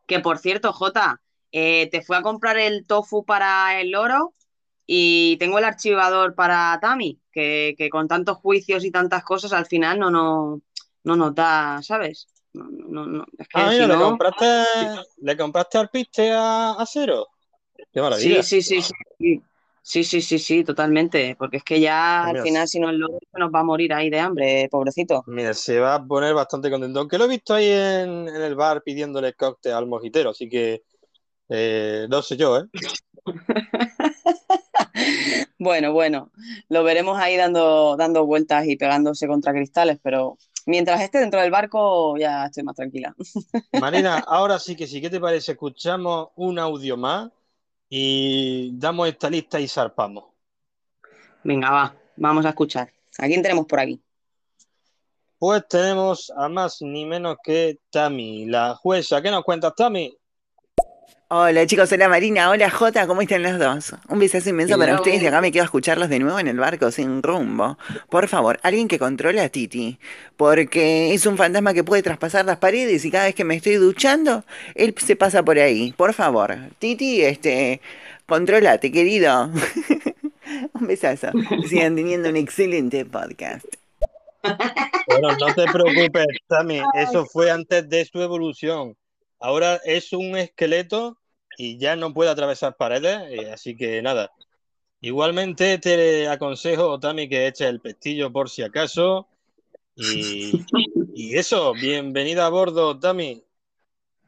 Que 0.05 0.19
por 0.19 0.37
cierto, 0.37 0.71
Jota, 0.71 1.21
eh, 1.51 1.89
te 1.89 2.01
fui 2.01 2.15
a 2.15 2.21
comprar 2.21 2.57
el 2.57 2.85
tofu 2.85 3.25
para 3.25 3.81
el 3.81 3.89
loro 3.91 4.33
y 4.85 5.37
tengo 5.37 5.57
el 5.57 5.65
archivador 5.65 6.35
para 6.35 6.77
Tami, 6.79 7.19
que, 7.31 7.73
que 7.77 7.89
con 7.89 8.07
tantos 8.07 8.37
juicios 8.37 8.85
y 8.85 8.91
tantas 8.91 9.23
cosas 9.23 9.51
al 9.51 9.65
final 9.65 9.99
no, 9.99 10.11
no, 10.11 10.61
no 11.05 11.15
nos 11.15 11.33
da, 11.33 11.79
¿sabes? 11.81 12.27
No, 12.53 12.65
no, 12.69 13.05
no. 13.05 13.25
Es 13.37 13.47
que 13.47 13.59
ah, 13.59 13.69
mira, 13.69 13.87
¿le, 13.87 13.95
compraste, 13.95 14.45
¿le 15.21 15.37
compraste 15.37 15.77
al 15.77 15.89
piste 15.89 16.31
a, 16.33 16.83
cero? 16.87 17.27
Qué 17.91 18.01
maravilla. 18.01 18.43
Sí, 18.43 18.61
sí, 18.61 18.81
sí, 18.81 18.93
sí. 19.19 19.41
Sí, 19.87 20.03
sí, 20.03 20.19
sí, 20.19 20.39
sí, 20.39 20.63
totalmente. 20.63 21.35
Porque 21.37 21.57
es 21.57 21.63
que 21.63 21.79
ya 21.79 22.23
al 22.23 22.41
final, 22.41 22.67
si 22.67 22.79
no 22.79 22.89
es 22.89 22.95
lo 22.95 23.07
nos 23.33 23.53
va 23.53 23.59
a 23.59 23.63
morir 23.63 23.93
ahí 23.93 24.09
de 24.09 24.19
hambre, 24.19 24.67
pobrecito. 24.71 25.23
Mira, 25.27 25.53
se 25.53 25.79
va 25.79 25.93
a 25.93 26.03
poner 26.03 26.33
bastante 26.33 26.71
contento. 26.71 26.99
Aunque 26.99 27.19
lo 27.19 27.25
he 27.25 27.27
visto 27.27 27.53
ahí 27.53 27.69
en, 27.69 28.27
el 28.27 28.55
bar 28.55 28.81
pidiéndole 28.81 29.33
cóctel 29.33 29.73
al 29.73 29.85
mojitero, 29.85 30.31
así 30.31 30.49
que 30.49 30.81
eh, 31.49 32.07
no 32.09 32.23
sé 32.23 32.35
yo, 32.35 32.57
¿eh? 32.57 32.63
bueno, 35.59 35.93
bueno, 35.93 36.31
lo 36.69 36.83
veremos 36.83 37.19
ahí 37.19 37.37
dando, 37.37 37.95
dando 37.95 38.25
vueltas 38.25 38.65
y 38.65 38.77
pegándose 38.77 39.27
contra 39.27 39.53
cristales, 39.53 39.99
pero 40.01 40.39
mientras 40.65 41.01
esté 41.01 41.19
dentro 41.19 41.41
del 41.41 41.51
barco 41.51 42.17
ya 42.17 42.45
estoy 42.45 42.63
más 42.63 42.75
tranquila. 42.75 43.15
Marina, 43.79 44.19
ahora 44.19 44.59
sí 44.59 44.75
que 44.75 44.87
sí, 44.87 45.01
¿qué 45.01 45.09
te 45.09 45.19
parece? 45.19 45.53
Escuchamos 45.53 46.29
un 46.35 46.59
audio 46.59 46.97
más 46.97 47.29
y 47.89 48.71
damos 48.77 49.07
esta 49.07 49.29
lista 49.29 49.59
y 49.59 49.67
zarpamos. 49.67 50.25
Venga, 51.43 51.71
va, 51.71 51.95
vamos 52.17 52.45
a 52.45 52.49
escuchar. 52.49 52.91
¿A 53.19 53.27
quién 53.27 53.41
tenemos 53.41 53.65
por 53.65 53.79
aquí? 53.79 54.01
Pues 55.37 55.67
tenemos 55.67 56.31
a 56.35 56.49
más 56.49 56.81
ni 56.81 57.05
menos 57.05 57.37
que 57.43 57.79
Tami, 57.89 58.45
la 58.45 58.75
jueza. 58.75 59.21
¿Qué 59.21 59.29
nos 59.29 59.43
cuentas, 59.43 59.73
Tami? 59.75 60.17
Hola 61.37 61.67
chicos, 61.67 61.91
hola 61.91 62.07
Marina, 62.07 62.49
hola 62.49 62.69
Jota, 62.69 63.07
¿cómo 63.07 63.21
están 63.21 63.43
los 63.43 63.59
dos? 63.59 63.93
Un 64.07 64.19
besazo 64.19 64.51
inmenso 64.51 64.77
para 64.77 64.95
ustedes 64.95 65.21
y 65.21 65.27
acá 65.27 65.41
me 65.41 65.51
quedo 65.51 65.63
a 65.63 65.65
escucharlos 65.65 66.07
de 66.07 66.19
nuevo 66.19 66.39
en 66.39 66.47
el 66.47 66.57
barco 66.57 66.91
sin 66.91 67.21
rumbo. 67.21 67.77
Por 68.09 68.29
favor, 68.29 68.57
alguien 68.63 68.87
que 68.87 68.97
controle 68.97 69.41
a 69.41 69.49
Titi, 69.49 69.99
porque 70.37 71.13
es 71.13 71.25
un 71.25 71.35
fantasma 71.35 71.73
que 71.73 71.83
puede 71.83 72.03
traspasar 72.03 72.45
las 72.45 72.59
paredes 72.59 73.03
y 73.03 73.11
cada 73.11 73.25
vez 73.25 73.35
que 73.35 73.43
me 73.43 73.57
estoy 73.57 73.73
duchando, 73.75 74.45
él 74.75 74.95
se 74.97 75.17
pasa 75.17 75.43
por 75.43 75.59
ahí. 75.59 75.91
Por 75.97 76.13
favor, 76.13 76.55
Titi, 76.79 77.21
este, 77.21 77.81
controlate, 78.27 78.89
querido. 78.89 79.49
un 80.73 80.87
besazo. 80.87 81.31
Sigan 81.67 81.97
teniendo 81.97 82.29
un 82.29 82.37
excelente 82.37 83.03
podcast. 83.03 83.65
Bueno, 84.41 85.35
no 85.37 85.53
te 85.53 85.65
preocupes, 85.65 86.27
Tami, 86.47 86.81
eso 86.95 87.25
fue 87.25 87.51
antes 87.51 87.89
de 87.89 88.05
su 88.05 88.21
evolución. 88.21 88.95
Ahora 89.41 89.81
es 89.83 90.13
un 90.13 90.37
esqueleto 90.37 91.17
y 91.57 91.77
ya 91.77 91.95
no 91.95 92.13
puede 92.13 92.29
atravesar 92.29 92.75
paredes, 92.77 93.21
eh, 93.29 93.51
así 93.51 93.75
que 93.75 94.01
nada. 94.01 94.31
Igualmente 95.01 95.77
te 95.77 96.27
aconsejo, 96.27 96.99
Tami, 96.99 97.29
que 97.29 97.47
eches 97.47 97.67
el 97.67 97.81
pestillo 97.81 98.31
por 98.31 98.49
si 98.49 98.63
acaso. 98.63 99.27
Y, 99.95 100.65
eso, 101.35 101.73
bienvenida 101.73 102.45
a 102.45 102.49
bordo, 102.49 102.99
Tami. 102.99 103.43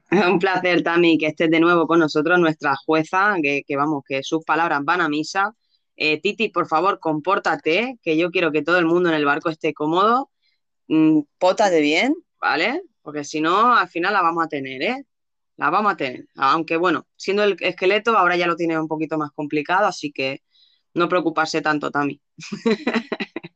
Un 0.12 0.40
placer, 0.40 0.84
Tami, 0.84 1.18
que 1.18 1.28
estés 1.28 1.50
de 1.50 1.60
nuevo 1.60 1.88
con 1.88 2.00
nosotros, 2.00 2.40
nuestra 2.40 2.76
jueza, 2.76 3.36
que, 3.42 3.64
vamos, 3.76 4.04
que 4.08 4.24
sus 4.24 4.44
palabras 4.44 4.82
van 4.84 5.02
a 5.02 5.10
misa. 5.10 5.56
Eh, 5.96 6.22
Titi, 6.22 6.50
por 6.50 6.68
favor, 6.68 7.00
compórtate, 7.00 7.98
que 8.04 8.18
yo 8.18 8.30
quiero 8.30 8.52
que 8.52 8.62
todo 8.62 8.78
el 8.78 8.86
mundo 8.86 9.10
en 9.10 9.16
el 9.16 9.26
barco 9.26 9.50
esté 9.50 9.74
cómodo. 9.74 10.30
Mm, 10.88 11.22
pótate 11.40 11.82
bien, 11.82 12.16
¿vale? 12.40 12.84
porque 13.08 13.24
si 13.24 13.40
no, 13.40 13.74
al 13.74 13.88
final 13.88 14.12
la 14.12 14.22
vamos 14.22 14.44
a 14.44 14.50
tener, 14.50 14.82
¿eh? 14.82 15.06
La 15.58 15.70
vamos 15.70 15.94
a 15.94 15.98
tener. 15.98 16.28
Aunque 16.36 16.78
bueno, 16.78 17.08
siendo 17.16 17.44
el 17.44 17.58
esqueleto, 17.60 18.18
ahora 18.18 18.38
ya 18.38 18.48
lo 18.48 18.56
tiene 18.56 18.80
un 18.80 18.88
poquito 18.88 19.18
más 19.18 19.32
complicado, 19.32 19.88
así 19.88 20.12
que 20.12 20.44
no 20.94 21.10
preocuparse 21.10 21.62
tanto, 21.62 21.92
Tami. 21.92 22.22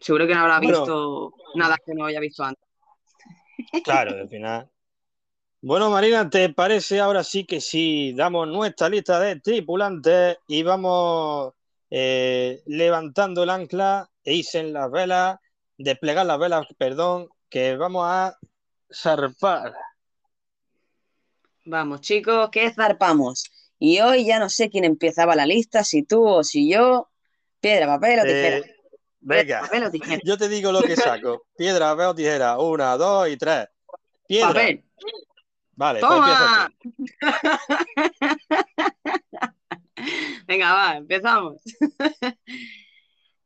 Seguro 0.00 0.26
que 0.26 0.34
no 0.34 0.40
habrá 0.40 0.58
visto 0.60 1.34
nada 1.54 1.76
que 1.84 1.94
no 1.94 2.06
haya 2.06 2.20
visto 2.20 2.42
antes. 2.42 2.64
claro, 3.84 4.12
al 4.12 4.28
final. 4.28 4.70
Bueno, 5.62 5.90
Marina, 5.90 6.28
¿te 6.30 6.48
parece 6.48 7.00
ahora 7.00 7.22
sí 7.22 7.44
que 7.44 7.60
sí 7.60 8.14
damos 8.14 8.48
nuestra 8.48 8.88
lista 8.88 9.20
de 9.20 9.40
tripulantes 9.40 10.38
y 10.48 10.62
vamos 10.62 11.52
eh, 11.90 12.62
levantando 12.64 13.42
el 13.42 13.50
ancla 13.50 14.08
e 14.24 14.42
en 14.54 14.72
las 14.72 14.90
velas, 14.90 15.38
desplegar 15.76 16.24
las 16.24 16.38
velas, 16.38 16.66
perdón, 16.78 17.28
que 17.50 17.76
vamos 17.76 18.06
a 18.06 18.38
zarpar. 18.90 19.74
Vamos, 21.70 22.00
chicos, 22.00 22.50
que 22.50 22.72
zarpamos. 22.72 23.44
Y 23.78 24.00
hoy 24.00 24.24
ya 24.26 24.40
no 24.40 24.50
sé 24.50 24.70
quién 24.70 24.84
empezaba 24.84 25.36
la 25.36 25.46
lista, 25.46 25.84
si 25.84 26.02
tú 26.02 26.26
o 26.26 26.42
si 26.42 26.68
yo. 26.68 27.08
Piedra, 27.60 27.86
papel 27.86 28.18
o 28.18 28.24
tijera. 28.24 28.56
Eh, 28.56 28.76
venga, 29.20 29.70
yo 30.24 30.36
te 30.36 30.48
digo 30.48 30.72
lo 30.72 30.82
que 30.82 30.96
saco. 30.96 31.46
Piedra, 31.56 31.90
papel 31.90 32.06
o 32.06 32.14
tijera. 32.16 32.58
Una, 32.58 32.96
dos 32.96 33.28
y 33.28 33.36
tres. 33.36 33.68
Piedra. 34.26 34.48
Papel. 34.48 34.84
Vale, 35.76 36.00
pues 36.00 36.10
¡Toma! 36.10 36.74
Venga, 40.48 40.72
va, 40.72 40.96
empezamos. 40.96 41.62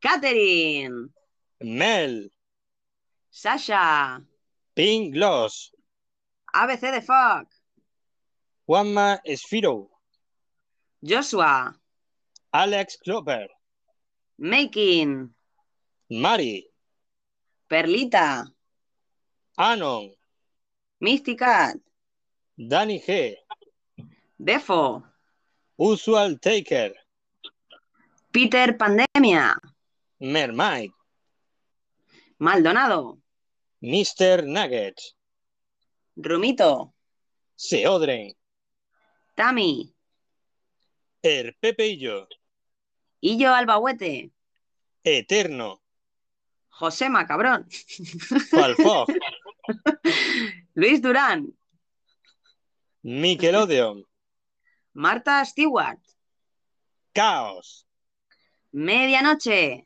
Catherine. 0.01 1.09
Mel. 1.59 2.31
Sasha. 3.29 4.19
Pink 4.73 5.13
Gloss. 5.13 5.71
ABC 6.53 6.91
de 6.91 7.01
Fuck. 7.01 7.54
Juanma 8.67 9.19
Esfiro. 9.23 9.89
Joshua. 11.03 11.71
Alex 12.51 12.97
Clover. 12.97 13.47
Making. 14.39 15.29
Mari. 16.09 16.65
Perlita. 17.69 18.45
Anon. 19.57 20.11
Misty 20.99 21.35
Cat. 21.35 21.77
Danny 22.57 22.99
G. 23.05 23.35
Defo. 24.41 25.03
Usual 25.77 26.37
Taker. 26.39 26.91
Peter 28.31 28.73
Pandemia. 28.73 29.55
Mermaid. 30.19 30.91
Maldonado. 32.39 33.19
Mr. 33.83 34.43
Nuggets. 34.43 35.13
Rumito. 36.17 36.93
Seodren. 37.55 38.33
Tami. 39.35 39.93
El 41.21 41.53
Pepe 41.55 41.87
y 41.87 41.97
yo. 41.97 42.27
Y 43.19 43.37
yo 43.37 43.53
Albahuete. 43.53 44.31
Eterno. 45.03 45.81
José 46.69 47.09
Macabrón. 47.09 47.67
Luis 50.73 51.01
Durán. 51.01 51.53
Nickelodeon. 53.01 54.05
Marta 54.93 55.43
Stewart. 55.45 55.99
Caos. 57.13 57.85
Medianoche. 58.71 59.85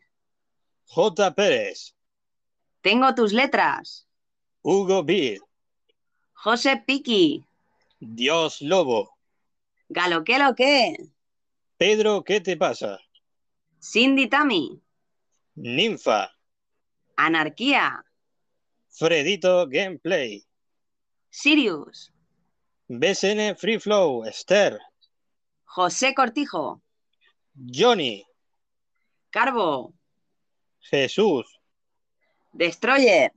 J. 0.85 1.35
Pérez. 1.35 1.95
Tengo 2.81 3.13
tus 3.15 3.33
letras. 3.33 4.07
Hugo 4.61 5.03
Beer. 5.03 5.39
José 6.33 6.83
Piki. 6.85 7.43
Dios 7.99 8.61
Lobo. 8.61 9.18
Galo, 9.89 10.23
¿qué 10.23 10.37
lo 10.37 10.53
que? 10.53 10.95
Pedro, 11.77 12.23
¿qué 12.23 12.41
te 12.41 12.55
pasa? 12.55 12.99
Cindy 13.81 14.27
Tami. 14.27 14.79
Ninfa. 15.55 16.31
Anarquía. 17.15 18.05
Fredito 18.89 19.67
Gameplay. 19.67 20.45
Sirius. 21.31 22.13
BSN 22.87 23.55
Free 23.57 23.79
Flow. 23.79 24.25
Esther. 24.25 24.79
José 25.65 26.13
Cortijo. 26.13 26.81
Johnny. 27.55 28.23
Carbo. 29.31 29.93
Jesús. 30.81 31.45
Destroyer. 32.51 33.31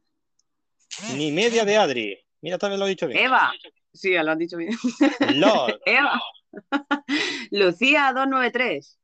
Ni 1.16 1.32
media 1.32 1.64
de 1.64 1.76
Adri. 1.76 2.18
Mira, 2.42 2.58
también 2.58 2.80
lo 2.80 2.86
he 2.86 2.90
dicho 2.90 3.06
bien. 3.06 3.18
Eva. 3.18 3.52
Sí, 3.92 4.12
lo 4.12 4.30
han 4.30 4.38
dicho 4.38 4.56
bien. 4.56 4.76
Lord. 5.34 5.80
Eva. 5.86 6.20
Lucía 7.50 8.12
293. 8.12 8.98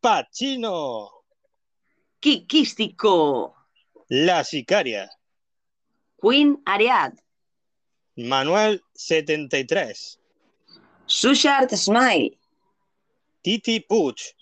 Pachino. 0.00 1.10
Kikístico. 2.20 3.54
La 4.08 4.44
sicaria. 4.44 5.10
Queen 6.20 6.60
Ariad. 6.66 7.14
Manuel 8.16 8.82
73. 8.94 10.18
Sushart 11.06 11.70
Smile. 11.74 12.38
Titi 13.42 13.80
Puch. 13.80 14.34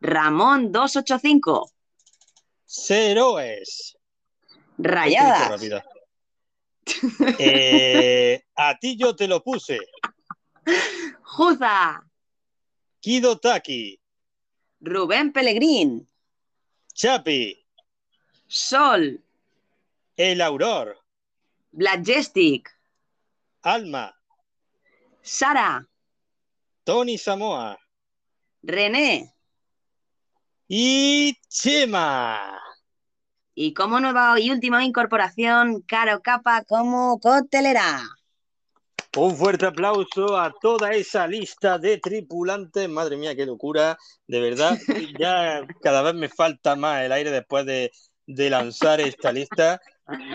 Ramón 0.00 0.72
285. 0.72 1.70
Ceroes. 2.64 3.96
Rayadas. 4.78 5.60
Eh, 7.38 8.44
a 8.56 8.78
ti 8.78 8.96
yo 8.96 9.14
te 9.14 9.28
lo 9.28 9.42
puse. 9.42 9.78
Juza. 11.34 12.04
Kido 13.00 13.38
Taki. 13.38 13.98
Rubén 14.80 15.32
Pellegrín. 15.32 16.06
Chapi. 16.92 17.56
Sol. 18.46 19.18
El 20.14 20.42
Auror. 20.42 20.98
Blajestic. 21.70 22.68
Alma. 23.62 24.14
Sara. 25.22 25.88
Tony 26.84 27.16
Samoa. 27.16 27.78
René. 28.62 29.34
Y 30.68 31.38
Chema. 31.48 32.60
Y 33.54 33.72
como 33.72 34.00
nueva 34.00 34.38
y 34.38 34.50
última 34.50 34.84
incorporación, 34.84 35.80
Caro 35.80 36.20
Capa 36.20 36.62
como 36.64 37.18
coctelera. 37.20 38.02
Un 39.14 39.36
fuerte 39.36 39.66
aplauso 39.66 40.38
a 40.38 40.54
toda 40.58 40.92
esa 40.92 41.26
lista 41.26 41.78
de 41.78 41.98
tripulantes. 41.98 42.88
Madre 42.88 43.18
mía, 43.18 43.36
qué 43.36 43.44
locura. 43.44 43.98
De 44.26 44.40
verdad, 44.40 44.78
ya 45.20 45.66
cada 45.82 46.00
vez 46.00 46.14
me 46.14 46.30
falta 46.30 46.76
más 46.76 47.02
el 47.02 47.12
aire 47.12 47.30
después 47.30 47.66
de, 47.66 47.90
lanzar 48.26 49.02
esta 49.02 49.30
lista. 49.30 49.82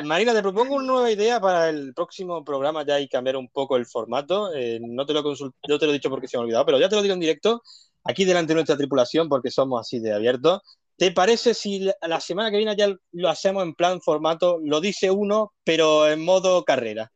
Marina, 0.03 0.31
te 0.31 0.43
propongo 0.43 0.75
una 0.75 0.85
nueva 0.85 1.11
idea 1.11 1.41
para 1.41 1.69
el 1.69 1.91
próximo 1.95 2.43
programa 2.43 2.85
ya 2.85 2.99
y 2.99 3.07
cambiar 3.07 3.37
un 3.37 3.49
poco 3.49 3.77
el 3.77 3.87
formato. 3.87 4.53
Eh, 4.53 4.79
no 4.79 5.07
te 5.07 5.13
lo 5.13 5.23
yo 5.33 5.79
te 5.79 5.85
lo 5.85 5.91
he 5.91 5.93
dicho 5.93 6.11
porque 6.11 6.27
se 6.27 6.37
me 6.37 6.41
ha 6.41 6.43
olvidado, 6.43 6.65
pero 6.65 6.79
ya 6.79 6.87
te 6.87 6.95
lo 6.95 7.01
digo 7.01 7.15
en 7.15 7.19
directo, 7.19 7.63
aquí 8.03 8.25
delante 8.25 8.49
de 8.49 8.55
nuestra 8.55 8.77
tripulación, 8.77 9.27
porque 9.27 9.49
somos 9.49 9.81
así 9.81 9.99
de 9.99 10.13
abiertos. 10.13 10.61
¿Te 10.97 11.11
parece 11.11 11.55
si 11.55 11.89
la 12.01 12.19
semana 12.19 12.51
que 12.51 12.57
viene 12.57 12.75
ya 12.75 12.95
lo 13.11 13.29
hacemos 13.29 13.63
en 13.63 13.73
plan 13.73 14.01
formato, 14.01 14.59
lo 14.63 14.81
dice 14.81 15.09
uno, 15.09 15.53
pero 15.63 16.07
en 16.07 16.23
modo 16.23 16.63
carrera? 16.63 17.11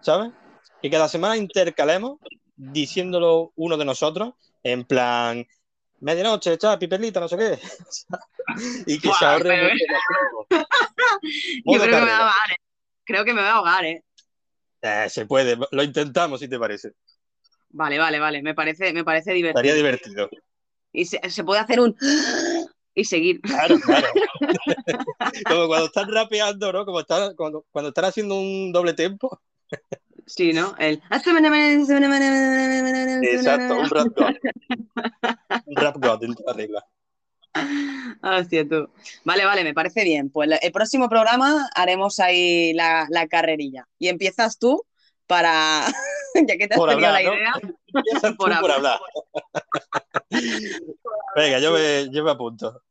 ¿Sabes? 0.00 0.32
Que 0.80 0.90
cada 0.90 1.08
semana 1.08 1.36
intercalemos 1.36 2.18
diciéndolo 2.56 3.52
uno 3.56 3.76
de 3.76 3.84
nosotros, 3.84 4.34
en 4.62 4.84
plan, 4.84 5.46
medianoche, 6.00 6.58
chao, 6.58 6.78
piperlita, 6.78 7.20
no 7.20 7.28
sé 7.28 7.36
qué. 7.36 7.58
y 8.86 8.98
que 8.98 9.10
se 9.18 9.24
ahorre 9.24 9.72
Yo 11.64 11.80
creo 11.80 11.84
que 11.84 12.00
me 12.00 12.06
va 12.06 12.16
a 12.16 12.18
ahogar, 12.18 12.50
¿eh? 12.52 12.56
Creo 13.04 13.24
que 13.24 13.34
me 13.34 13.42
va 13.42 13.50
a 13.50 13.54
ahogar, 13.54 13.84
¿eh? 13.84 14.04
¿eh? 14.82 15.06
Se 15.08 15.26
puede, 15.26 15.56
lo 15.70 15.82
intentamos 15.82 16.40
si 16.40 16.48
te 16.48 16.58
parece. 16.58 16.92
Vale, 17.70 17.98
vale, 17.98 18.18
vale, 18.18 18.42
me 18.42 18.54
parece, 18.54 18.92
me 18.92 19.04
parece 19.04 19.32
divertido. 19.32 19.60
Estaría 19.60 19.74
divertido. 19.74 20.28
Y 20.92 21.04
se, 21.04 21.20
se 21.30 21.44
puede 21.44 21.60
hacer 21.60 21.80
un 21.80 21.96
y 22.94 23.04
seguir. 23.04 23.40
Claro, 23.40 23.78
claro. 23.78 24.08
Como 25.48 25.66
cuando 25.68 25.86
están 25.86 26.12
rapeando, 26.12 26.72
¿no? 26.72 26.84
Como 26.84 27.00
están, 27.00 27.34
cuando, 27.36 27.64
cuando 27.70 27.88
están 27.88 28.06
haciendo 28.06 28.34
un 28.34 28.72
doble 28.72 28.94
tempo. 28.94 29.40
Sí, 30.36 30.52
¿no? 30.52 30.74
El... 30.78 31.02
Exacto, 33.22 33.74
un 33.74 33.90
rap 33.90 34.06
god. 34.16 34.34
Un 35.66 35.76
rap 35.76 35.96
god 35.98 36.20
dentro 36.20 36.44
de 36.44 36.46
la 36.46 36.52
regla. 36.52 36.86
Hostia, 38.22 38.68
tú. 38.68 38.88
Vale, 39.24 39.44
vale, 39.44 39.64
me 39.64 39.74
parece 39.74 40.04
bien. 40.04 40.30
Pues 40.30 40.48
el 40.62 40.72
próximo 40.72 41.08
programa 41.08 41.68
haremos 41.74 42.20
ahí 42.20 42.72
la, 42.74 43.06
la 43.10 43.26
carrerilla. 43.26 43.88
Y 43.98 44.08
empiezas 44.08 44.58
tú 44.58 44.84
para, 45.26 45.86
ya 46.34 46.56
que 46.56 46.68
te 46.68 46.74
has 46.74 46.80
tenido 46.80 47.12
la 47.12 47.22
idea, 47.22 47.52
por, 48.38 48.52
hablar. 48.52 48.60
por 48.60 48.70
hablar. 48.70 49.00
Venga, 51.36 51.58
yo 51.58 51.72
me, 51.72 52.08
yo 52.10 52.22
me 52.24 52.30
apunto. 52.30 52.82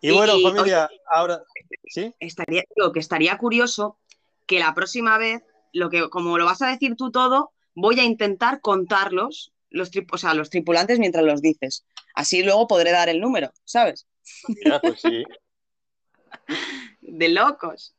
Y, 0.00 0.12
bueno, 0.12 0.34
familia, 0.42 0.88
ahora, 1.10 1.42
¿sí? 1.86 2.14
Estaría, 2.20 2.62
digo, 2.76 2.92
que 2.92 3.00
estaría 3.00 3.36
curioso 3.36 3.98
que 4.46 4.58
la 4.58 4.74
próxima 4.74 5.18
vez, 5.18 5.42
lo 5.72 5.90
que, 5.90 6.08
como 6.10 6.38
lo 6.38 6.44
vas 6.44 6.62
a 6.62 6.68
decir 6.68 6.96
tú 6.96 7.10
todo, 7.10 7.52
voy 7.74 8.00
a 8.00 8.04
intentar 8.04 8.60
contarlos, 8.60 9.52
los, 9.70 9.90
o 10.10 10.18
sea, 10.18 10.34
los 10.34 10.50
tripulantes 10.50 10.98
mientras 10.98 11.24
los 11.24 11.40
dices. 11.42 11.84
Así 12.14 12.42
luego 12.42 12.66
podré 12.66 12.90
dar 12.90 13.08
el 13.08 13.20
número, 13.20 13.52
¿sabes? 13.64 14.06
Pues 14.82 15.00
sí. 15.00 15.24
De 17.00 17.28
locos. 17.28 17.94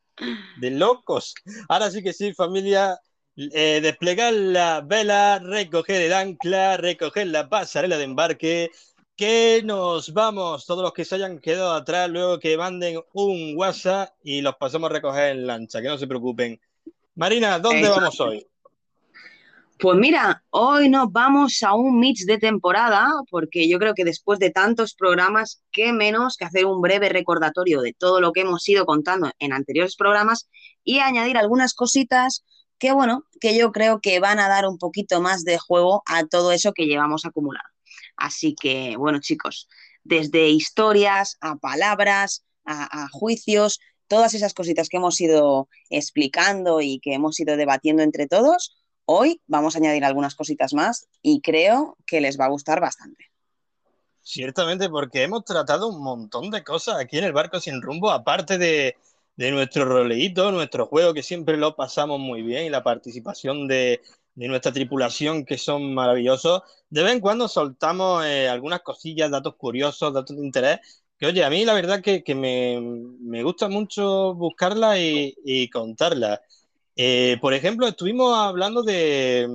De 0.58 0.72
locos. 0.72 1.34
Ahora 1.68 1.90
sí 1.90 2.04
que 2.04 2.14
sí, 2.14 2.34
familia. 2.34 3.00
Eh, 3.36 3.80
desplegar 3.82 4.34
la 4.34 4.82
vela, 4.82 5.40
recoger 5.40 6.02
el 6.02 6.14
ancla, 6.14 6.76
recoger 6.76 7.28
la 7.28 7.48
pasarela 7.48 7.98
de 7.98 8.04
embarque, 8.04 8.70
que 9.16 9.62
nos 9.64 10.14
vamos, 10.14 10.66
todos 10.66 10.84
los 10.84 10.94
que 10.94 11.06
se 11.06 11.16
hayan 11.16 11.40
quedado 11.40 11.74
atrás, 11.74 12.10
luego 12.10 12.40
que 12.40 12.58
manden 12.58 13.02
un 13.14 13.54
WhatsApp 13.56 14.14
y 14.24 14.42
los 14.42 14.56
pasamos 14.58 14.90
a 14.90 14.94
recoger 14.94 15.32
en 15.32 15.48
lancha, 15.48 15.82
que 15.82 15.88
no 15.88 15.98
se 15.98 16.08
preocupen. 16.08 16.60
Marina, 17.20 17.60
¿dónde 17.60 17.90
vamos 17.90 18.18
hoy? 18.22 18.48
Pues 19.78 19.98
mira, 19.98 20.42
hoy 20.52 20.88
nos 20.88 21.12
vamos 21.12 21.62
a 21.64 21.74
un 21.74 22.00
mix 22.00 22.26
de 22.26 22.38
temporada, 22.38 23.10
porque 23.30 23.68
yo 23.68 23.78
creo 23.78 23.94
que 23.94 24.06
después 24.06 24.40
de 24.40 24.52
tantos 24.52 24.94
programas, 24.94 25.62
qué 25.70 25.92
menos 25.92 26.38
que 26.38 26.46
hacer 26.46 26.66
un 26.66 26.80
breve 26.80 27.10
recordatorio 27.10 27.82
de 27.82 27.92
todo 27.92 28.22
lo 28.22 28.32
que 28.32 28.42
hemos 28.42 28.68
ido 28.70 28.86
contando 28.86 29.30
en 29.38 29.52
anteriores 29.52 29.98
programas 29.98 30.48
y 30.86 31.00
añadir 31.00 31.38
algunas 31.38 31.74
cositas 31.74 32.46
que 32.78 32.94
bueno, 32.94 33.26
que 33.42 33.58
yo 33.58 33.74
creo 33.74 34.00
que 34.00 34.22
van 34.22 34.40
a 34.40 34.48
dar 34.48 34.66
un 34.66 34.78
poquito 34.78 35.20
más 35.20 35.44
de 35.44 35.58
juego 35.58 36.04
a 36.06 36.26
todo 36.26 36.54
eso 36.54 36.72
que 36.72 36.86
llevamos 36.86 37.26
acumulado. 37.26 37.68
Así 38.16 38.56
que, 38.56 38.96
bueno, 38.96 39.20
chicos, 39.20 39.68
desde 40.06 40.48
historias 40.48 41.38
a 41.42 41.58
palabras, 41.58 42.46
a, 42.64 43.10
juicios, 43.12 43.82
todas 44.10 44.34
esas 44.34 44.54
cositas 44.54 44.90
que 44.90 44.98
hemos 44.98 45.22
ido 45.22 45.70
explicando 45.90 46.82
y 46.82 47.00
que 47.00 47.14
hemos 47.14 47.40
ido 47.40 47.56
debatiendo 47.56 48.04
entre 48.04 48.28
todos, 48.28 48.76
hoy 49.06 49.42
vamos 49.48 49.76
a 49.76 49.80
añadir 49.80 50.04
algunas 50.04 50.36
cositas 50.36 50.74
más 50.74 51.08
y 51.22 51.40
creo 51.40 51.96
que 52.06 52.20
les 52.20 52.38
va 52.38 52.46
a 52.46 52.50
gustar 52.50 52.82
bastante. 52.82 53.26
Ciertamente, 54.22 54.90
porque 54.90 55.24
hemos 55.24 55.46
tratado 55.46 55.88
un 55.88 56.04
montón 56.04 56.52
de 56.52 56.64
cosas 56.64 56.98
aquí 57.00 57.18
en 57.18 57.24
el 57.24 57.34
barco 57.34 57.60
sin 57.60 57.82
rumbo, 57.82 58.12
aparte 58.12 58.58
de, 58.58 58.96
nuestro 59.38 59.86
roleíto, 59.86 60.52
nuestro 60.52 60.86
juego 60.88 61.14
que 61.14 61.24
siempre 61.24 61.56
lo 61.56 61.76
pasamos 61.76 62.20
muy 62.20 62.42
bien 62.42 62.66
y 62.66 62.70
la 62.70 62.84
participación 62.84 63.68
de, 63.68 64.02
nuestra 64.36 64.72
tripulación 64.72 65.46
que 65.46 65.58
son 65.58 65.94
maravillosos. 65.94 66.62
De 66.90 67.04
vez 67.04 67.14
en 67.14 67.20
cuando 67.20 67.48
soltamos 67.48 68.26
eh, 68.26 68.48
algunas 68.48 68.82
cosillas, 68.82 69.32
datos 69.32 69.56
curiosos, 69.56 70.14
datos 70.14 70.36
de 70.36 70.46
interés, 70.46 70.80
que 71.20 71.28
oye, 71.28 71.44
a 71.44 71.50
mí 71.50 71.66
la 71.66 71.74
verdad 71.74 72.02
que, 72.02 72.24
que 72.24 72.36
me, 72.36 73.44
gusta 73.44 73.68
mucho 73.68 74.34
buscarla 74.36 75.00
y, 75.00 75.36
y 75.44 75.70
contarlas. 75.70 76.40
Eh, 76.96 77.38
por 77.42 77.54
ejemplo, 77.54 77.88
estuvimos 77.88 78.36
hablando 78.38 78.84
de, 78.84 79.48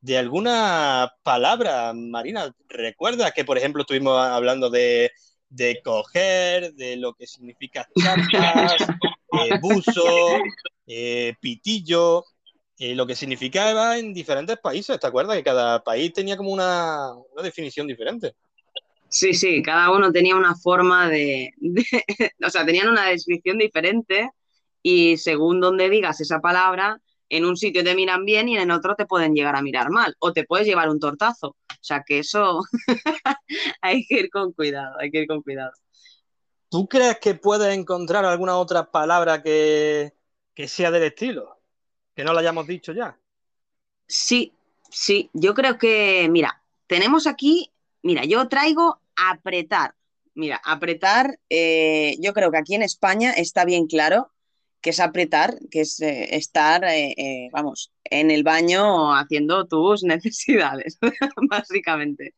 de 0.00 0.18
alguna 0.18 1.12
palabra, 1.22 1.92
Marina. 1.94 2.54
¿Recuerdas 2.68 3.32
que, 3.32 3.44
por 3.44 3.58
ejemplo, 3.58 3.82
estuvimos 3.82 4.18
hablando 4.18 4.70
de 4.70 5.10
de 5.50 5.82
coger, 5.82 6.72
de 6.74 6.96
lo 6.96 7.12
que 7.12 7.26
significa 7.26 7.86
chapas, 8.00 8.76
eh, 9.32 9.58
buzo, 9.60 10.38
eh, 10.86 11.34
pitillo, 11.40 12.24
eh, 12.78 12.94
lo 12.94 13.06
que 13.06 13.16
significaba 13.16 13.98
en 13.98 14.14
diferentes 14.14 14.56
países. 14.58 14.98
¿Te 14.98 15.06
acuerdas 15.06 15.36
que 15.36 15.42
cada 15.42 15.82
país 15.82 16.12
tenía 16.12 16.36
como 16.36 16.50
una, 16.50 17.12
definición 17.42 17.88
diferente? 17.88 18.34
Sí, 19.10 19.34
sí, 19.34 19.60
cada 19.62 19.90
uno 19.90 20.12
tenía 20.12 20.36
una 20.36 20.54
forma 20.54 21.08
de, 21.08 21.52
o 22.46 22.48
sea, 22.48 22.64
tenían 22.64 22.88
una 22.88 23.06
descripción 23.06 23.58
diferente 23.58 24.30
y 24.82 25.16
según 25.16 25.60
donde 25.60 25.90
digas 25.90 26.20
esa 26.20 26.40
palabra, 26.40 27.00
en 27.28 27.44
un 27.44 27.56
sitio 27.56 27.84
te 27.84 27.94
miran 27.94 28.24
bien 28.24 28.48
y 28.48 28.56
en 28.56 28.70
otro 28.70 28.94
te 28.94 29.06
pueden 29.06 29.34
llegar 29.34 29.56
a 29.56 29.62
mirar 29.62 29.90
mal 29.90 30.14
o 30.20 30.32
te 30.32 30.44
puedes 30.44 30.66
llevar 30.66 30.88
un 30.88 31.00
tortazo. 31.00 31.48
O 31.48 31.82
sea 31.82 32.02
que 32.06 32.20
eso 32.20 32.60
hay 33.80 34.04
que 34.06 34.20
ir 34.20 34.30
con 34.30 34.52
cuidado, 34.52 34.96
hay 34.98 35.10
que 35.10 35.22
ir 35.22 35.26
con 35.26 35.42
cuidado. 35.42 35.72
¿Tú 36.68 36.88
crees 36.88 37.18
que 37.18 37.34
puedes 37.34 37.76
encontrar 37.76 38.24
alguna 38.24 38.56
otra 38.56 38.90
palabra 38.90 39.42
que, 39.42 40.12
sea 40.68 40.92
del 40.92 41.02
estilo? 41.02 41.58
Que 42.14 42.22
no 42.22 42.32
la 42.32 42.40
hayamos 42.40 42.66
dicho 42.66 42.92
ya. 42.92 43.18
Sí, 44.06 44.52
sí, 44.88 45.30
yo 45.32 45.52
creo 45.54 45.78
que, 45.78 46.28
mira, 46.30 46.62
tenemos 46.86 47.26
aquí, 47.26 47.72
mira, 48.02 48.24
yo 48.24 48.46
traigo 48.48 48.99
apretar. 49.28 49.94
Mira, 50.34 50.60
apretar, 50.64 51.38
eh, 51.48 52.16
yo 52.20 52.32
creo 52.32 52.50
que 52.50 52.58
aquí 52.58 52.74
en 52.74 52.82
España 52.82 53.32
está 53.32 53.64
bien 53.64 53.86
claro 53.86 54.30
que 54.80 54.90
es 54.90 55.00
apretar, 55.00 55.58
que 55.70 55.82
es 55.82 56.00
eh, 56.00 56.34
estar, 56.36 56.84
eh, 56.84 57.50
vamos, 57.52 57.92
en 58.04 58.30
el 58.30 58.42
baño 58.42 59.14
haciendo 59.14 59.66
tus 59.66 60.02
necesidades, 60.04 60.98
básicamente. 61.50 62.34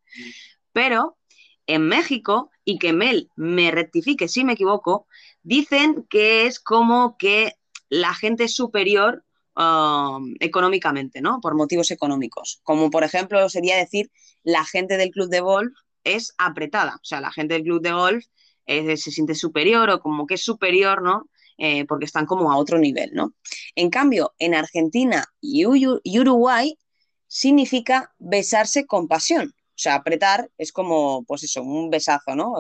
Pero 0.73 1.19
en 1.67 1.83
México, 1.87 2.51
y 2.65 2.79
que 2.79 2.93
Mel 2.93 3.31
me 3.37 3.71
rectifique 3.71 4.29
si 4.29 4.45
me 4.45 4.55
equivoco, 4.55 5.07
dicen 5.43 6.07
que 6.09 6.47
es 6.47 6.59
como 6.59 7.17
que 7.17 7.55
la 7.89 8.15
gente 8.15 8.45
es 8.45 8.55
superior 8.55 9.25
um, 9.57 10.35
económicamente, 10.41 11.21
¿no? 11.21 11.41
Por 11.41 11.55
motivos 11.55 11.91
económicos. 11.91 12.61
Como 12.63 12.91
por 12.91 13.05
ejemplo 13.05 13.49
sería 13.49 13.77
decir, 13.77 14.11
la 14.43 14.65
gente 14.65 14.97
del 14.97 15.11
club 15.11 15.29
de 15.29 15.41
golf 15.41 15.73
es 16.05 16.35
apretada. 16.39 16.97
O 16.97 17.05
sea, 17.05 17.21
la 17.21 17.33
gente 17.33 17.55
del 17.55 17.65
club 17.65 17.83
de 17.83 17.93
golf 17.93 18.25
se 18.67 18.97
siente 18.97 19.35
superior 19.35 19.91
o 19.91 20.01
como 20.01 20.27
que 20.27 20.35
es 20.35 20.45
superior, 20.45 21.03
¿no? 21.03 21.29
Eh, 21.59 21.85
porque 21.87 22.07
están 22.07 22.27
como 22.27 22.51
a 22.51 22.57
otro 22.57 22.79
nivel, 22.79 23.11
¿no? 23.13 23.35
En 23.75 23.91
cambio, 23.91 24.35
en 24.39 24.55
Argentina 24.55 25.25
y 25.41 25.67
Uruguay 25.67 26.79
significa 27.27 28.13
besarse 28.19 28.87
con 28.87 29.09
pasión. 29.09 29.49
O 29.49 29.79
sea, 29.83 29.97
apretar 29.97 30.51
es 30.59 30.71
como, 30.71 31.25
pues 31.25 31.45
eso, 31.45 31.63
un 31.63 31.91
besazo, 31.91 32.35
¿no? 32.35 32.55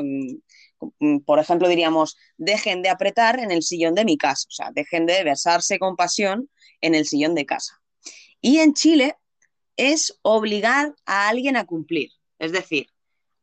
Por 1.26 1.38
ejemplo, 1.38 1.68
diríamos, 1.68 2.16
dejen 2.36 2.82
de 2.82 2.88
apretar 2.88 3.38
en 3.38 3.50
el 3.50 3.62
sillón 3.62 3.94
de 3.94 4.04
mi 4.04 4.16
casa. 4.16 4.46
O 4.48 4.52
sea, 4.52 4.70
dejen 4.74 5.06
de 5.06 5.22
besarse 5.24 5.78
con 5.78 5.94
pasión 5.94 6.48
en 6.80 6.94
el 6.94 7.06
sillón 7.06 7.34
de 7.34 7.46
casa. 7.46 7.80
Y 8.40 8.58
en 8.58 8.74
Chile 8.74 9.14
es 9.76 10.18
obligar 10.22 10.94
a 11.06 11.28
alguien 11.28 11.56
a 11.56 11.66
cumplir. 11.66 12.10
Es 12.38 12.52
decir, 12.52 12.86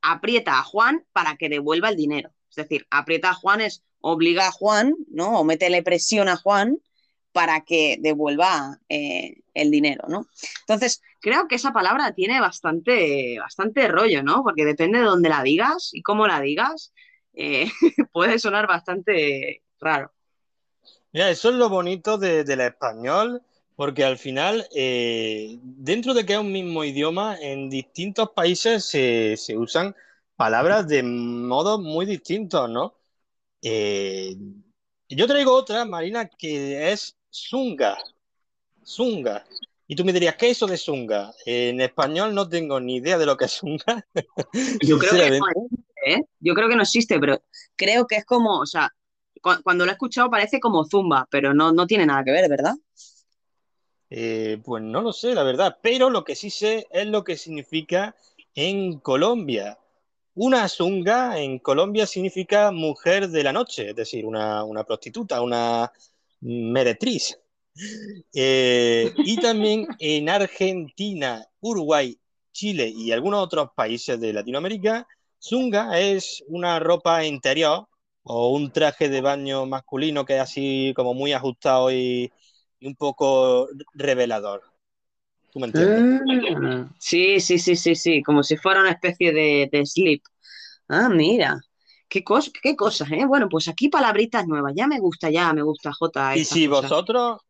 aprieta 0.01 0.59
a 0.59 0.63
Juan 0.63 1.05
para 1.13 1.35
que 1.37 1.49
devuelva 1.49 1.89
el 1.89 1.95
dinero. 1.95 2.31
Es 2.49 2.55
decir, 2.55 2.87
aprieta 2.89 3.31
a 3.31 3.33
Juan 3.33 3.61
es 3.61 3.83
obliga 4.01 4.47
a 4.47 4.51
Juan, 4.51 4.95
¿no? 5.09 5.39
O 5.39 5.43
métele 5.43 5.83
presión 5.83 6.29
a 6.29 6.37
Juan 6.37 6.77
para 7.31 7.61
que 7.61 7.97
devuelva 7.99 8.79
eh, 8.89 9.41
el 9.53 9.71
dinero, 9.71 10.05
¿no? 10.07 10.25
Entonces, 10.61 11.01
creo 11.19 11.47
que 11.47 11.55
esa 11.55 11.71
palabra 11.71 12.13
tiene 12.13 12.39
bastante, 12.39 13.37
bastante 13.39 13.87
rollo, 13.87 14.23
¿no? 14.23 14.43
Porque 14.43 14.65
depende 14.65 14.99
de 14.99 15.05
dónde 15.05 15.29
la 15.29 15.43
digas 15.43 15.91
y 15.93 16.01
cómo 16.01 16.27
la 16.27 16.41
digas, 16.41 16.93
eh, 17.33 17.69
puede 18.11 18.39
sonar 18.39 18.67
bastante 18.67 19.63
raro. 19.79 20.11
Mira, 21.11 21.29
eso 21.29 21.49
es 21.49 21.55
lo 21.55 21.69
bonito 21.69 22.17
del 22.17 22.61
español, 22.61 23.41
porque 23.79 24.03
al 24.03 24.17
final, 24.17 24.67
eh, 24.75 25.57
dentro 25.61 26.13
de 26.13 26.25
que 26.25 26.33
es 26.33 26.39
un 26.39 26.51
mismo 26.51 26.83
idioma, 26.83 27.37
en 27.39 27.69
distintos 27.69 28.31
países 28.31 28.83
se, 28.83 29.37
se 29.37 29.57
usan 29.57 29.95
palabras 30.35 30.85
de 30.85 31.01
modos 31.01 31.79
muy 31.79 32.05
distintos, 32.05 32.69
¿no? 32.69 32.95
Eh, 33.61 34.35
yo 35.07 35.27
traigo 35.27 35.53
otra, 35.53 35.85
Marina, 35.85 36.27
que 36.27 36.91
es 36.91 37.15
Zunga. 37.33 37.97
Zunga. 38.85 39.45
Y 39.87 39.95
tú 39.95 40.03
me 40.03 40.11
dirías, 40.11 40.35
¿qué 40.35 40.49
es 40.49 40.57
eso 40.57 40.67
de 40.67 40.75
Zunga? 40.75 41.31
En 41.45 41.79
español 41.79 42.35
no 42.35 42.49
tengo 42.49 42.81
ni 42.81 42.97
idea 42.97 43.17
de 43.17 43.25
lo 43.27 43.37
que 43.37 43.45
es 43.45 43.61
Zunga. 43.61 44.05
Yo 44.85 44.99
creo 44.99 45.13
que 45.13 45.29
no 45.29 45.47
existe, 45.47 45.85
¿eh? 46.05 46.21
Yo 46.41 46.53
creo 46.53 46.67
que 46.67 46.75
no 46.75 46.83
existe, 46.83 47.17
pero 47.17 47.41
creo 47.77 48.07
que 48.07 48.17
es 48.17 48.25
como, 48.25 48.59
o 48.59 48.65
sea, 48.65 48.93
cuando 49.63 49.85
lo 49.85 49.91
he 49.91 49.93
escuchado 49.93 50.29
parece 50.29 50.59
como 50.59 50.83
Zumba, 50.83 51.29
pero 51.31 51.53
no, 51.53 51.71
no 51.71 51.87
tiene 51.87 52.05
nada 52.05 52.25
que 52.25 52.31
ver, 52.31 52.49
¿verdad? 52.49 52.73
Eh, 54.09 54.59
pues 54.63 54.81
no 54.83 55.01
lo 55.01 55.13
sé, 55.13 55.35
la 55.35 55.43
verdad, 55.43 55.77
pero 55.81 56.09
lo 56.09 56.23
que 56.23 56.35
sí 56.35 56.49
sé 56.49 56.87
es 56.91 57.05
lo 57.07 57.23
que 57.23 57.37
significa 57.37 58.15
en 58.55 58.99
Colombia. 58.99 59.77
Una 60.35 60.67
zunga 60.67 61.39
en 61.39 61.59
Colombia 61.59 62.07
significa 62.07 62.71
mujer 62.71 63.29
de 63.29 63.43
la 63.43 63.53
noche, 63.53 63.89
es 63.89 63.95
decir, 63.95 64.25
una, 64.25 64.83
prostituta, 64.85 65.41
una 65.41 65.91
meretriz. 66.41 67.37
Eh, 68.33 69.13
y 69.17 69.37
también 69.37 69.87
en 69.99 70.29
Argentina, 70.29 71.47
Uruguay, 71.61 72.17
Chile 72.51 72.91
y 72.93 73.11
algunos 73.11 73.43
otros 73.43 73.69
países 73.75 74.19
de 74.19 74.33
Latinoamérica, 74.33 75.07
zunga 75.39 75.99
es 75.99 76.43
una 76.47 76.79
ropa 76.79 77.23
interior 77.25 77.87
o 78.23 78.49
un 78.49 78.71
traje 78.71 79.07
de 79.09 79.21
baño 79.21 79.65
masculino 79.65 80.25
que 80.25 80.35
es 80.35 80.41
así 80.41 80.93
como 80.95 81.13
muy 81.13 81.31
ajustado 81.33 81.91
y, 81.91 82.31
y 82.79 82.87
un 82.87 82.95
poco 82.95 83.67
revelador. 83.93 84.63
¿Tú 85.51 85.59
me 85.59 85.67
entiendes? 85.67 86.21
Sí, 86.99 87.39
sí, 87.39 87.57
sí, 87.59 87.75
sí, 87.75 87.95
sí, 87.95 88.23
como 88.23 88.43
si 88.43 88.57
fuera 88.57 88.81
una 88.81 88.91
especie 88.91 89.33
de, 89.33 89.69
de 89.71 89.85
slip. 89.85 90.23
Ah, 90.87 91.09
mira. 91.09 91.59
Qué, 92.07 92.23
qué 92.63 92.75
cosas, 92.75 93.11
¿eh? 93.11 93.25
Bueno, 93.27 93.47
pues 93.49 93.67
aquí 93.67 93.87
palabritas 93.87 94.47
nuevas. 94.47 94.73
Ya 94.75 94.87
me 94.87 94.99
gusta, 94.99 95.29
ya 95.29 95.53
me 95.53 95.61
gusta, 95.61 95.91
J. 95.93 96.35
Y 96.37 96.43
si 96.43 96.67
vosotros, 96.67 97.41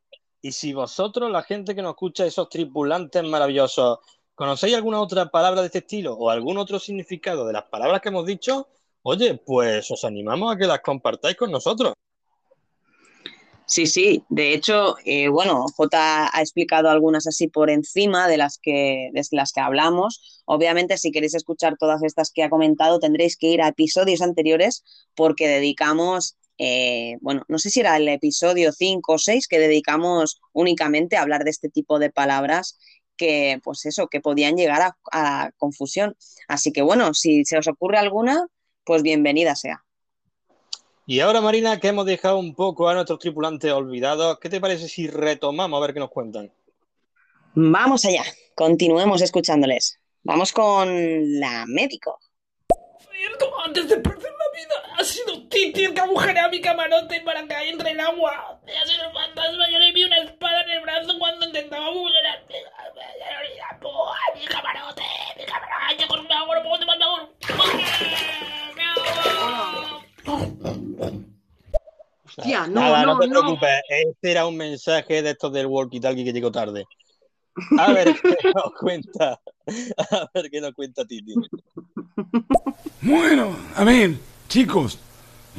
y 0.42 0.52
si 0.52 0.74
vosotros, 0.74 1.32
la 1.32 1.44
gente 1.44 1.74
que 1.74 1.82
nos 1.82 1.92
escucha, 1.92 2.26
esos 2.26 2.50
tripulantes 2.50 3.24
maravillosos, 3.24 4.00
¿conocéis 4.36 4.76
alguna 4.76 5.00
otra 5.00 5.30
palabra 5.30 5.62
de 5.62 5.68
este 5.68 5.80
estilo 5.80 6.14
o 6.14 6.30
algún 6.30 6.58
otro 6.58 6.78
significado 6.78 7.46
de 7.46 7.54
las 7.54 7.64
palabras 7.64 8.02
que 8.02 8.10
hemos 8.10 8.26
dicho? 8.26 8.68
Oye, 9.02 9.36
pues 9.46 9.90
os 9.92 10.04
animamos 10.04 10.54
a 10.54 10.58
que 10.58 10.68
las 10.68 10.82
compartáis 10.82 11.38
con 11.38 11.52
nosotros. 11.52 11.94
Sí, 13.72 13.86
sí. 13.86 14.24
De 14.30 14.54
hecho, 14.54 14.96
eh, 15.06 15.28
bueno, 15.30 15.66
J 15.78 16.30
ha 16.34 16.42
explicado 16.42 16.90
algunas 16.90 17.28
así 17.28 17.48
por 17.48 17.70
encima 17.70 18.28
de 18.28 18.38
las 18.38 18.58
que 18.58 19.10
de 19.14 19.24
las 19.32 19.54
que 19.54 19.62
hablamos. 19.62 20.42
Obviamente, 20.46 20.98
si 20.98 21.12
queréis 21.12 21.36
escuchar 21.36 21.78
todas 21.78 22.02
estas 22.04 22.32
que 22.32 22.42
ha 22.44 22.50
comentado, 22.50 23.00
tendréis 23.00 23.38
que 23.38 23.48
ir 23.48 23.62
a 23.62 23.68
episodios 23.68 24.22
anteriores 24.24 24.84
porque 25.16 25.48
dedicamos, 25.48 26.36
eh, 26.58 27.18
bueno, 27.22 27.44
no 27.48 27.60
sé 27.60 27.70
si 27.70 27.82
era 27.82 27.96
el 27.98 28.08
episodio 28.08 28.72
5 28.72 29.14
o 29.14 29.18
6 29.20 29.48
que 29.48 29.60
dedicamos 29.60 30.42
únicamente 30.52 31.16
a 31.16 31.22
hablar 31.22 31.44
de 31.44 31.52
este 31.52 31.70
tipo 31.70 32.00
de 32.00 32.10
palabras 32.10 32.80
que, 33.18 33.60
pues 33.64 33.86
eso, 33.86 34.08
que 34.08 34.20
podían 34.20 34.56
llegar 34.58 34.82
a, 34.82 34.98
a 35.12 35.52
confusión. 35.58 36.16
Así 36.48 36.72
que 36.74 36.82
bueno, 36.82 37.14
si 37.14 37.46
se 37.46 37.60
os 37.60 37.68
ocurre 37.68 38.00
alguna, 38.00 38.48
pues 38.84 39.04
bienvenida 39.04 39.56
sea. 39.56 39.84
Y 41.12 41.22
ahora, 41.22 41.42
Marina, 41.42 41.80
que 41.80 41.88
hemos 41.88 42.06
dejado 42.06 42.38
un 42.38 42.54
poco 42.54 42.88
a 42.88 42.94
nuestros 42.94 43.18
tripulantes 43.18 43.72
olvidados, 43.72 44.38
¿qué 44.38 44.48
te 44.48 44.62
parece 44.62 44.88
si 44.88 45.08
retomamos 45.08 45.76
a 45.76 45.82
ver 45.82 45.92
qué 45.92 46.00
nos 46.00 46.12
cuentan? 46.12 46.52
Vamos 47.56 48.06
allá, 48.06 48.22
continuemos 48.54 49.20
escuchándoles. 49.24 50.00
Vamos 50.22 50.52
con 50.52 51.40
la 51.40 51.66
médico. 51.66 52.20
Cierto, 53.12 53.52
antes 53.66 53.90
de 53.90 53.98
perder 53.98 54.32
la 54.32 54.56
vida, 54.56 54.76
ha 55.00 55.04
sido 55.04 55.48
Titi 55.48 55.86
el 55.86 55.96
que 55.96 56.02
agujerea 56.02 56.48
mi 56.48 56.62
camarote 56.62 57.22
para 57.22 57.44
que 57.48 57.70
entre 57.70 57.90
el 57.90 58.00
agua. 58.02 58.62
Ha 58.68 58.88
sido 58.88 59.06
el 59.08 59.12
fantasma, 59.12 59.68
yo 59.72 59.80
le 59.80 59.92
vi 59.92 60.04
una 60.04 60.18
espada 60.20 60.62
en 60.62 60.70
el 60.70 60.82
brazo 60.84 61.18
cuando 61.18 61.48
intentaba 61.48 61.88
agujerear 61.88 62.46
Hostia, 72.50 72.68
no, 72.68 72.82
Nada, 72.82 73.06
no, 73.06 73.14
no 73.14 73.20
te 73.20 73.28
preocupes. 73.28 73.70
Este 73.90 74.32
era 74.32 74.48
un 74.48 74.58
mensaje 74.58 75.22
de 75.22 75.32
estos 75.32 75.54
del 75.54 75.68
walkie-talkie 75.68 76.24
que 76.24 76.34
llegó 76.34 76.52
tarde. 76.52 76.86
A 77.78 77.94
ver 77.94 78.16
qué 78.24 78.50
nos 78.56 78.74
cuenta. 78.80 79.40
A 80.12 80.30
ver 80.34 80.50
qué 80.50 80.60
nos 80.60 80.74
cuenta 80.74 81.06
Titi. 81.06 81.36
Bueno, 83.02 83.56
a 83.76 83.84
ver, 83.84 84.16
chicos. 84.48 84.98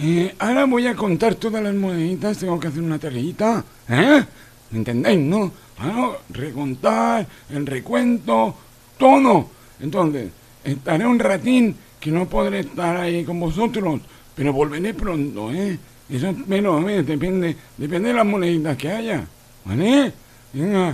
Eh, 0.00 0.34
ahora 0.40 0.64
voy 0.64 0.86
a 0.88 0.96
contar 0.96 1.36
todas 1.36 1.62
las 1.62 1.74
moneditas. 1.74 2.38
Tengo 2.38 2.58
que 2.58 2.68
hacer 2.68 2.82
una 2.82 2.98
tareita. 2.98 3.64
¿Eh? 3.88 4.24
¿Me 4.70 4.78
entendéis, 4.78 5.20
no? 5.20 5.52
Bueno, 5.78 6.16
recontar, 6.30 7.24
el 7.50 7.66
recuento, 7.66 8.54
todo. 8.98 9.48
Entonces, 9.80 10.32
estaré 10.64 11.06
un 11.06 11.18
ratín 11.20 11.76
que 12.00 12.10
no 12.10 12.28
podré 12.28 12.60
estar 12.60 12.96
ahí 12.96 13.24
con 13.24 13.38
vosotros, 13.38 14.00
pero 14.34 14.52
volveré 14.52 14.92
pronto, 14.94 15.52
¿eh? 15.52 15.78
Eso, 16.10 16.34
menos, 16.46 16.84
depende, 17.06 17.56
depende 17.76 18.08
de 18.08 18.14
las 18.14 18.26
moneditas 18.26 18.76
que 18.76 18.90
haya. 18.90 19.26
¿Vale? 19.64 20.12
Venga, 20.52 20.88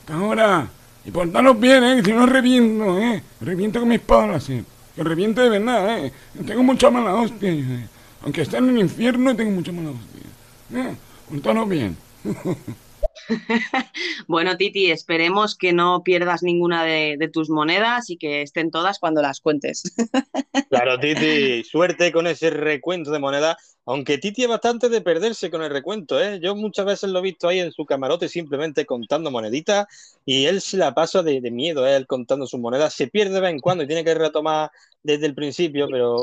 hasta 0.00 0.14
ahora. 0.14 0.68
Y 1.04 1.10
portaros 1.10 1.58
bien, 1.58 1.84
¿eh? 1.84 2.02
Si 2.04 2.12
no 2.12 2.26
reviento, 2.26 2.98
¿eh? 2.98 3.22
Reviento 3.40 3.80
con 3.80 3.88
mi 3.88 3.94
espada, 3.94 4.36
así. 4.36 4.64
Que 4.94 5.04
reviento 5.04 5.40
de 5.40 5.48
verdad, 5.48 6.04
¿eh? 6.04 6.12
Tengo 6.46 6.62
mucha 6.62 6.90
mala 6.90 7.14
hostia. 7.14 7.50
¿eh? 7.50 7.88
Aunque 8.22 8.42
esté 8.42 8.58
en 8.58 8.70
el 8.70 8.78
infierno, 8.78 9.34
tengo 9.36 9.52
mucha 9.52 9.72
mala 9.72 9.90
hostia. 9.90 10.90
¿Eh? 10.90 10.94
Portaros 11.28 11.68
bien. 11.68 11.96
bueno, 14.28 14.56
Titi, 14.56 14.90
esperemos 14.90 15.56
que 15.56 15.72
no 15.72 16.02
pierdas 16.02 16.42
ninguna 16.42 16.84
de, 16.84 17.30
tus 17.32 17.50
monedas 17.50 18.10
y 18.10 18.16
que 18.16 18.42
estén 18.42 18.70
todas 18.70 18.98
cuando 18.98 19.22
las 19.22 19.40
cuentes. 19.40 19.82
claro, 20.70 20.98
Titi, 20.98 21.64
suerte 21.64 22.12
con 22.12 22.26
ese 22.26 22.50
recuento 22.50 23.10
de 23.10 23.18
monedas. 23.18 23.76
Aunque 23.86 24.18
Titi 24.18 24.42
es 24.42 24.48
bastante 24.48 24.88
de 24.88 25.00
perderse 25.00 25.50
con 25.50 25.62
el 25.62 25.70
recuento, 25.70 26.20
¿eh? 26.20 26.38
Yo 26.40 26.54
muchas 26.54 26.86
veces 26.86 27.10
lo 27.10 27.18
he 27.18 27.22
visto 27.22 27.48
ahí 27.48 27.60
en 27.60 27.72
su 27.72 27.84
camarote 27.84 28.28
simplemente 28.28 28.86
contando 28.86 29.30
moneditas 29.30 29.86
y 30.24 30.44
él 30.44 30.60
se 30.60 30.76
la 30.76 30.94
pasa 30.94 31.22
de, 31.22 31.40
miedo, 31.50 31.86
¿eh? 31.86 31.96
él 31.96 32.06
contando 32.06 32.46
sus 32.46 32.60
monedas. 32.60 32.94
Se 32.94 33.08
pierde 33.08 33.34
de 33.34 33.40
vez 33.40 33.50
en 33.50 33.58
cuando 33.60 33.84
y 33.84 33.86
tiene 33.86 34.04
que 34.04 34.14
retomar 34.14 34.70
desde 35.02 35.26
el 35.26 35.34
principio, 35.34 35.88
pero 35.90 36.22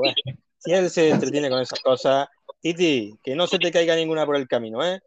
si 0.59 0.71
él 0.71 0.89
se 0.89 1.09
entretiene 1.09 1.49
con 1.49 1.59
esas 1.59 1.79
cosas, 1.79 2.27
Titi, 2.61 3.15
que 3.23 3.35
no 3.35 3.47
se 3.47 3.59
te 3.59 3.71
caiga 3.71 3.95
ninguna 3.95 4.25
por 4.25 4.35
el 4.35 4.47
camino, 4.47 4.85
¿eh? 4.85 5.01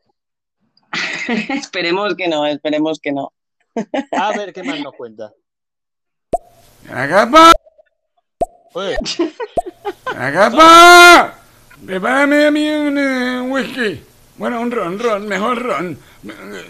esperemos 1.51 2.15
que 2.15 2.29
no, 2.29 2.47
esperemos 2.47 2.99
que 3.01 3.13
no. 3.13 3.33
A 4.13 4.37
ver 4.37 4.53
qué 4.53 4.63
más 4.63 4.81
nos 4.81 4.95
cuenta. 4.95 5.33
¡Agapa! 6.89 7.53
¡Agapa! 10.17 11.35
Prepárame 11.85 12.47
a 12.47 12.51
mí 12.51 12.69
un 12.69 12.99
eh, 12.99 13.41
whisky. 13.43 14.03
Bueno, 14.37 14.61
un 14.61 14.71
ron, 14.71 14.99
ron, 14.99 15.29
mejor 15.29 15.63
ron. 15.63 15.99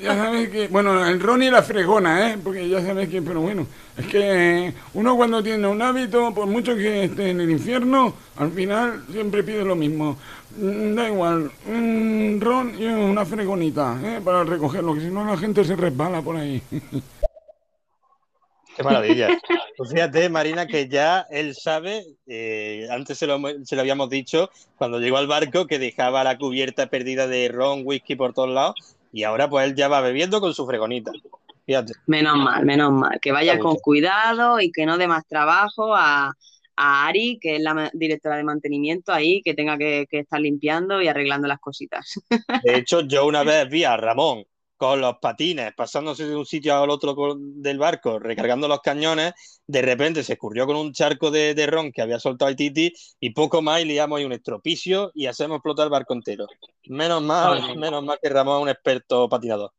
Ya 0.02 0.14
sabes 0.14 0.48
que, 0.48 0.68
bueno, 0.68 1.06
el 1.06 1.20
ron 1.20 1.42
y 1.42 1.50
la 1.50 1.62
fregona, 1.62 2.30
¿eh? 2.30 2.38
Porque 2.42 2.68
ya 2.68 2.80
sabes 2.80 3.08
que, 3.08 3.22
pero 3.22 3.40
bueno, 3.40 3.66
es 4.00 4.06
que 4.06 4.74
uno 4.94 5.16
cuando 5.16 5.42
tiene 5.42 5.66
un 5.66 5.80
hábito, 5.80 6.34
por 6.34 6.46
mucho 6.46 6.74
que 6.74 7.04
esté 7.04 7.30
en 7.30 7.40
el 7.40 7.50
infierno, 7.50 8.14
al 8.36 8.50
final 8.52 9.04
siempre 9.10 9.42
pide 9.42 9.64
lo 9.64 9.76
mismo. 9.76 10.16
Mm, 10.56 10.94
da 10.94 11.08
igual, 11.08 11.50
un 11.66 12.38
ron 12.40 12.74
y 12.78 12.86
una 12.86 13.24
fregonita, 13.24 13.98
¿eh? 14.02 14.20
Para 14.24 14.44
recogerlo, 14.44 14.94
que 14.94 15.02
si 15.02 15.08
no 15.08 15.24
la 15.24 15.36
gente 15.36 15.64
se 15.64 15.76
resbala 15.76 16.22
por 16.22 16.36
ahí. 16.36 16.62
Qué 18.76 18.82
maravilla. 18.82 19.28
Pues 19.76 19.90
fíjate, 19.90 20.28
Marina, 20.28 20.66
que 20.66 20.88
ya 20.88 21.26
él 21.30 21.54
sabe, 21.54 22.04
eh, 22.26 22.86
antes 22.90 23.18
se 23.18 23.26
lo, 23.26 23.38
se 23.64 23.74
lo, 23.74 23.82
habíamos 23.82 24.08
dicho, 24.08 24.50
cuando 24.76 25.00
llegó 25.00 25.18
al 25.18 25.26
barco, 25.26 25.66
que 25.66 25.78
dejaba 25.78 26.24
la 26.24 26.38
cubierta 26.38 26.88
perdida 26.88 27.26
de 27.26 27.48
ron, 27.48 27.82
whisky 27.84 28.16
por 28.16 28.32
todos 28.32 28.50
lados, 28.50 28.74
y 29.12 29.24
ahora 29.24 29.50
pues 29.50 29.66
él 29.66 29.74
ya 29.74 29.88
va 29.88 30.00
bebiendo 30.00 30.40
con 30.40 30.54
su 30.54 30.66
fregonita. 30.66 31.12
Fíjate. 31.70 31.92
Menos 32.06 32.36
mal, 32.36 32.66
menos 32.66 32.90
mal. 32.90 33.20
Que 33.22 33.30
vaya 33.30 33.60
con 33.60 33.76
cuidado 33.76 34.58
y 34.58 34.72
que 34.72 34.86
no 34.86 34.98
dé 34.98 35.06
más 35.06 35.24
trabajo 35.28 35.94
a, 35.94 36.32
a 36.74 37.06
Ari, 37.06 37.38
que 37.40 37.54
es 37.54 37.62
la 37.62 37.88
directora 37.94 38.36
de 38.36 38.42
mantenimiento 38.42 39.12
ahí, 39.12 39.40
que 39.44 39.54
tenga 39.54 39.78
que, 39.78 40.04
estar 40.10 40.40
limpiando 40.40 41.00
y 41.00 41.06
arreglando 41.06 41.46
las 41.46 41.60
cositas. 41.60 42.20
De 42.64 42.74
hecho, 42.74 43.02
yo 43.02 43.24
una 43.24 43.44
vez 43.44 43.68
vi 43.68 43.84
a 43.84 43.96
Ramón 43.96 44.42
con 44.76 45.00
los 45.00 45.18
patines, 45.18 45.72
pasándose 45.76 46.26
de 46.26 46.34
un 46.34 46.44
sitio 46.44 46.74
al 46.74 46.90
otro 46.90 47.14
del 47.38 47.78
barco, 47.78 48.18
recargando 48.18 48.66
los 48.66 48.80
cañones, 48.80 49.34
de 49.64 49.82
repente 49.82 50.24
se 50.24 50.32
escurrió 50.32 50.66
con 50.66 50.74
un 50.74 50.92
charco 50.92 51.30
de, 51.30 51.54
ron 51.68 51.92
que 51.92 52.02
había 52.02 52.18
soltado 52.18 52.48
el 52.48 52.56
Titi 52.56 52.92
y 53.20 53.30
poco 53.30 53.62
más 53.62 53.80
y 53.80 53.84
liamos 53.84 54.18
ahí 54.18 54.24
un 54.24 54.32
estropicio 54.32 55.12
y 55.14 55.26
hacemos 55.26 55.58
explotar 55.58 55.84
el 55.84 55.90
barco 55.90 56.14
entero. 56.14 56.48
Menos 56.88 57.22
mal, 57.22 57.78
menos 57.78 58.02
mal 58.02 58.18
que 58.20 58.28
Ramón 58.28 58.56
es 58.56 58.62
un 58.62 58.68
experto 58.70 59.28
patinador. 59.28 59.70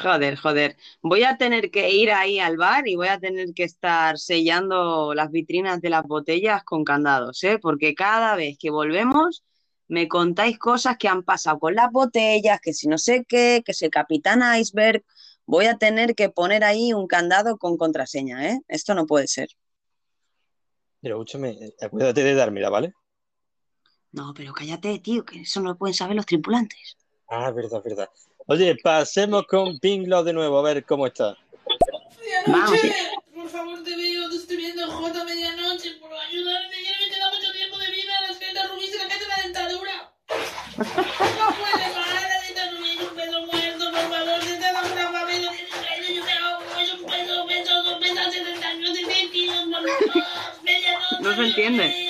Joder, 0.00 0.36
joder. 0.36 0.76
Voy 1.02 1.24
a 1.24 1.36
tener 1.38 1.70
que 1.72 1.90
ir 1.90 2.12
ahí 2.12 2.38
al 2.38 2.56
bar 2.56 2.86
y 2.86 2.94
voy 2.94 3.08
a 3.08 3.18
tener 3.18 3.52
que 3.52 3.64
estar 3.64 4.16
sellando 4.16 5.12
las 5.12 5.30
vitrinas 5.32 5.80
de 5.80 5.90
las 5.90 6.04
botellas 6.04 6.62
con 6.64 6.84
candados, 6.84 7.42
¿eh? 7.42 7.58
Porque 7.60 7.94
cada 7.94 8.36
vez 8.36 8.56
que 8.58 8.70
volvemos 8.70 9.42
me 9.88 10.06
contáis 10.06 10.58
cosas 10.58 10.98
que 10.98 11.08
han 11.08 11.24
pasado 11.24 11.58
con 11.58 11.74
las 11.74 11.90
botellas, 11.90 12.60
que 12.60 12.74
si 12.74 12.86
no 12.88 12.96
sé 12.98 13.24
qué, 13.28 13.62
que 13.64 13.74
si 13.74 13.86
el 13.86 13.90
capitán 13.90 14.42
iceberg. 14.60 15.04
voy 15.46 15.66
a 15.66 15.78
tener 15.78 16.14
que 16.14 16.28
poner 16.30 16.62
ahí 16.62 16.92
un 16.92 17.06
candado 17.08 17.56
con 17.58 17.76
contraseña, 17.76 18.48
¿eh? 18.50 18.60
Esto 18.68 18.94
no 18.94 19.06
puede 19.06 19.26
ser. 19.26 19.48
Pero 21.00 21.16
escúchame, 21.16 21.58
acuérdate 21.80 22.22
de 22.22 22.34
dármela, 22.34 22.70
¿vale? 22.70 22.92
No, 24.12 24.32
pero 24.34 24.52
cállate, 24.52 24.98
tío, 25.00 25.24
que 25.24 25.40
eso 25.40 25.60
no 25.60 25.70
lo 25.70 25.78
pueden 25.78 25.94
saber 25.94 26.16
los 26.16 26.26
tripulantes. 26.26 26.96
Ah, 27.28 27.50
verdad, 27.50 27.82
verdad. 27.84 28.08
Oye, 28.46 28.74
pasemos 28.82 29.46
con 29.46 29.78
Pinglo 29.78 30.24
de 30.24 30.32
nuevo, 30.32 30.58
a 30.58 30.62
ver 30.62 30.82
cómo 30.84 31.06
está. 31.06 31.36
Medianoche, 32.46 32.94
por 33.34 33.48
favor, 33.50 33.84
te 33.84 33.94
veo, 33.94 34.30
te 34.30 34.36
estoy 34.36 34.56
viendo 34.56 34.90
J 34.90 35.24
medianoche, 35.24 35.90
por 36.00 36.10
ayudarme, 36.14 36.82
ya 36.82 36.92
no 36.92 36.98
me 37.04 37.10
queda 37.14 37.30
mucho 37.30 37.52
tiempo 37.52 37.76
de 37.78 37.90
vida, 37.90 38.12
las 38.26 38.38
caídas 38.38 38.70
Rubí 38.70 38.86
se 38.86 38.96
la 38.96 39.06
cae 39.08 39.18
la 39.28 39.36
dentadura. 39.42 40.10
No 40.78 40.84
puede 40.84 40.94
parar, 41.92 42.28
necesitas 42.32 42.72
un 42.72 42.82
peso 43.14 43.38
muerto, 43.46 43.84
por 43.90 44.08
favor, 44.08 44.40
si 44.42 44.52
te 44.52 44.58
da 44.60 44.80
una 44.80 45.12
familia, 45.12 45.52
yo 46.14 46.24
me 46.24 46.32
hago 46.32 46.62
es 46.80 46.92
un 46.94 47.04
peso, 47.04 47.46
peso, 47.46 47.82
dos 47.82 47.98
pesas 47.98 48.32
70 48.32 48.66
años, 48.68 48.96
100 48.96 49.30
kilos, 49.30 49.56
por 49.64 49.72
favor, 49.72 49.90
medianoche. 50.62 51.16
No 51.20 51.34
se 51.36 51.42
entiende. 51.42 52.08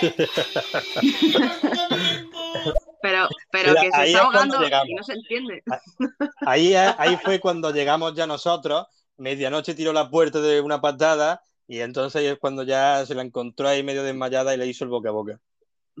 Pero, 3.02 3.28
pero 3.50 3.74
que 3.74 3.90
se 3.90 4.04
está 4.04 4.22
ahogando 4.22 4.58
y 4.66 4.94
no 4.94 5.02
se 5.02 5.14
entiende. 5.14 5.62
Ahí, 6.46 6.74
ahí 6.74 7.16
fue 7.22 7.40
cuando 7.40 7.72
llegamos 7.72 8.14
ya 8.14 8.26
nosotros. 8.26 8.86
Medianoche 9.16 9.74
tiró 9.74 9.92
la 9.92 10.10
puerta 10.10 10.40
de 10.40 10.60
una 10.60 10.80
patada 10.80 11.42
y 11.66 11.80
entonces 11.80 12.22
es 12.24 12.38
cuando 12.38 12.62
ya 12.62 13.04
se 13.06 13.14
la 13.14 13.22
encontró 13.22 13.68
ahí 13.68 13.82
medio 13.82 14.02
desmayada 14.02 14.54
y 14.54 14.56
le 14.56 14.66
hizo 14.66 14.84
el 14.84 14.90
boca 14.90 15.10
a 15.10 15.12
boca. 15.12 15.40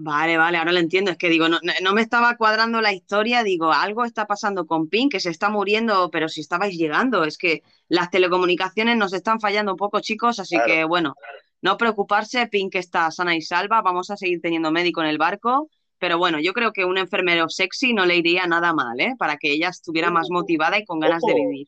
Vale, 0.02 0.38
vale, 0.38 0.56
ahora 0.56 0.72
lo 0.72 0.78
entiendo. 0.78 1.10
Es 1.10 1.18
que 1.18 1.28
digo, 1.28 1.48
no, 1.48 1.58
no, 1.82 1.92
me 1.92 2.00
estaba 2.00 2.36
cuadrando 2.36 2.80
la 2.80 2.92
historia. 2.92 3.44
Digo, 3.44 3.70
algo 3.70 4.04
está 4.04 4.26
pasando 4.26 4.66
con 4.66 4.88
Pink, 4.88 5.12
que 5.12 5.20
se 5.20 5.28
está 5.28 5.50
muriendo, 5.50 6.10
pero 6.10 6.28
si 6.28 6.40
estabais 6.40 6.74
llegando. 6.76 7.24
Es 7.24 7.36
que 7.36 7.62
las 7.88 8.10
telecomunicaciones 8.10 8.96
nos 8.96 9.12
están 9.12 9.40
fallando 9.40 9.72
un 9.72 9.78
poco, 9.78 10.00
chicos. 10.00 10.38
Así 10.38 10.56
que 10.64 10.84
bueno, 10.84 11.14
no 11.60 11.76
preocuparse. 11.76 12.46
Pink 12.46 12.76
está 12.76 13.10
sana 13.10 13.36
y 13.36 13.42
salva. 13.42 13.82
Vamos 13.82 14.10
a 14.10 14.16
seguir 14.16 14.40
teniendo 14.40 14.72
médico 14.72 15.02
en 15.02 15.08
el 15.08 15.18
barco. 15.18 15.68
Pero 16.00 16.18
bueno, 16.18 16.40
yo 16.40 16.52
creo 16.54 16.72
que 16.72 16.84
un 16.84 16.98
enfermero 16.98 17.48
sexy 17.48 17.92
no 17.92 18.06
le 18.06 18.16
iría 18.16 18.46
nada 18.46 18.72
mal, 18.72 18.98
¿eh? 18.98 19.14
Para 19.18 19.36
que 19.36 19.52
ella 19.52 19.68
estuviera 19.68 20.10
más 20.10 20.28
motivada 20.30 20.78
y 20.78 20.84
con 20.84 20.98
ganas 20.98 21.22
de 21.22 21.34
vivir. 21.34 21.66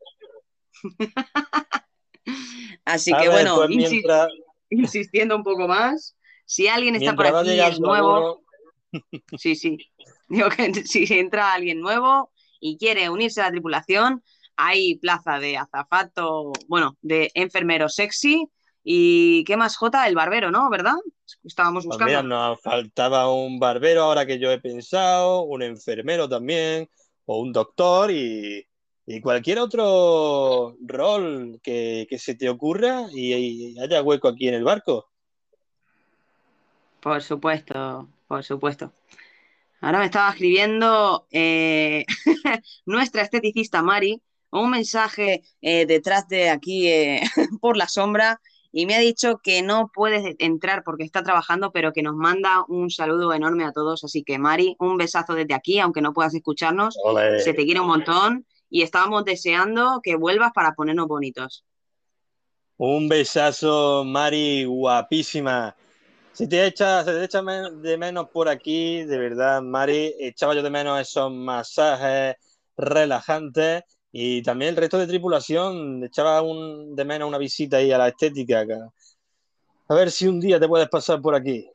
Así 2.85 3.12
que 3.12 3.28
bueno, 3.28 3.57
pues 3.57 3.93
insistiendo 4.70 5.37
un 5.37 5.45
poco 5.45 5.68
más, 5.68 6.16
si 6.47 6.66
alguien 6.66 6.97
está 6.97 7.14
por 7.14 7.26
aquí 7.26 7.61
es 7.61 7.78
nuevo, 7.78 8.43
sí, 9.39 9.55
sí, 9.55 9.76
digo 10.28 10.49
que 10.49 10.72
si 10.87 11.07
entra 11.14 11.53
alguien 11.53 11.80
nuevo 11.80 12.33
y 12.59 12.78
quiere 12.78 13.11
unirse 13.11 13.43
a 13.43 13.45
la 13.45 13.51
tripulación, 13.51 14.24
hay 14.57 14.97
plaza 14.97 15.39
de 15.39 15.59
azafato, 15.59 16.53
bueno, 16.68 16.97
de 17.03 17.30
enfermero 17.35 17.89
sexy 17.91 18.49
¿Y 18.85 19.45
qué 19.45 19.57
más, 19.57 19.76
Jota? 19.76 20.07
El 20.09 20.14
barbero, 20.14 20.51
¿no? 20.51 20.68
¿Verdad? 20.68 20.97
Estábamos 21.45 21.85
pues 21.87 21.99
buscando. 21.99 22.22
nos 22.22 22.61
faltaba 22.61 23.33
un 23.33 23.59
barbero 23.59 24.03
ahora 24.03 24.26
que 24.26 24.39
yo 24.39 24.51
he 24.51 24.61
pensado, 24.61 25.43
un 25.43 25.62
enfermero 25.62 26.28
también, 26.28 26.89
o 27.26 27.41
un 27.41 27.53
doctor 27.53 28.11
y, 28.11 28.66
cualquier 29.22 29.59
otro 29.59 30.76
rol 30.80 31.61
que, 31.62 32.07
se 32.18 32.35
te 32.35 32.49
ocurra 32.49 33.07
y, 33.12 33.78
haya 33.78 34.03
hueco 34.03 34.28
aquí 34.28 34.49
en 34.49 34.55
el 34.55 34.64
barco. 34.64 35.09
Por 37.01 37.22
supuesto, 37.22 38.09
por 38.26 38.43
supuesto. 38.43 38.93
Ahora 39.80 39.99
me 39.99 40.05
estaba 40.07 40.30
escribiendo 40.30 41.26
eh, 41.30 42.05
nuestra 42.87 43.22
esteticista 43.22 43.83
Mari 43.83 44.22
un 44.61 44.70
mensaje 44.70 45.43
eh, 45.61 45.87
detrás 45.87 46.28
de 46.28 46.51
aquí 46.51 46.89
eh, 46.89 47.22
por 47.61 47.76
la 47.76 47.89
sombra 47.89 48.41
y 48.73 48.87
me 48.87 48.95
ha 48.95 49.01
dicho 49.01 49.39
que 49.43 49.62
no 49.62 49.91
puedes 49.95 50.35
entrar 50.39 50.83
porque 50.83 51.05
está 51.05 51.23
trabajando, 51.23 51.73
pero 51.73 51.93
que 51.93 52.03
nos 52.03 52.16
manda 52.16 52.64
un 52.68 52.91
saludo 52.91 53.35
enorme 53.35 53.64
a 53.64 53.73
todos. 53.73 54.03
Así 54.03 54.25
que, 54.25 54.39
Mari, 54.39 54.77
un 54.79 54.97
besazo 54.97 55.35
desde 55.35 55.53
aquí, 55.53 55.79
aunque 55.79 56.01
no 56.01 56.14
puedas 56.14 56.35
escucharnos. 56.35 56.97
Se 57.45 57.53
te 57.53 57.64
quiere 57.66 57.81
un 57.81 57.89
montón 57.89 58.47
y 58.70 58.81
estábamos 58.81 59.27
deseando 59.27 60.01
que 60.03 60.16
vuelvas 60.16 60.53
para 60.55 60.73
ponernos 60.75 61.07
bonitos. 61.07 61.64
Un 62.79 63.11
besazo, 63.11 64.05
Mari, 64.05 64.64
guapísima. 64.64 65.77
Si 66.33 66.49
te 66.49 66.66
echa, 66.66 67.05
se 67.05 67.12
te 67.12 67.25
echa 67.25 67.43
de 67.43 67.99
menos 67.99 68.31
por 68.31 68.49
aquí, 68.49 69.05
de 69.05 69.18
verdad, 69.18 69.61
Mari, 69.61 70.14
echaba 70.18 70.55
yo 70.55 70.62
de 70.62 70.70
menos 70.70 70.99
esos 70.99 71.31
masajes 71.31 72.37
relajantes 72.75 73.83
y 74.13 74.43
también 74.43 74.71
el 74.71 74.77
resto 74.77 74.99
de 74.99 75.07
tripulación 75.07 76.05
echaba 76.05 76.43
un, 76.43 76.95
de 76.95 77.05
menos 77.05 77.27
una 77.27 77.39
visita 77.39 77.79
ahí 77.79 77.91
a 77.91 77.99
la 77.99 78.09
estética. 78.09 78.65
A 79.89 79.95
ver 79.95 80.11
si 80.11 80.29
un 80.29 80.39
día 80.39 80.61
te 80.61 80.69
puedes 80.69 80.89
pasar 80.91 81.23
por 81.23 81.35
aquí. 81.35 81.67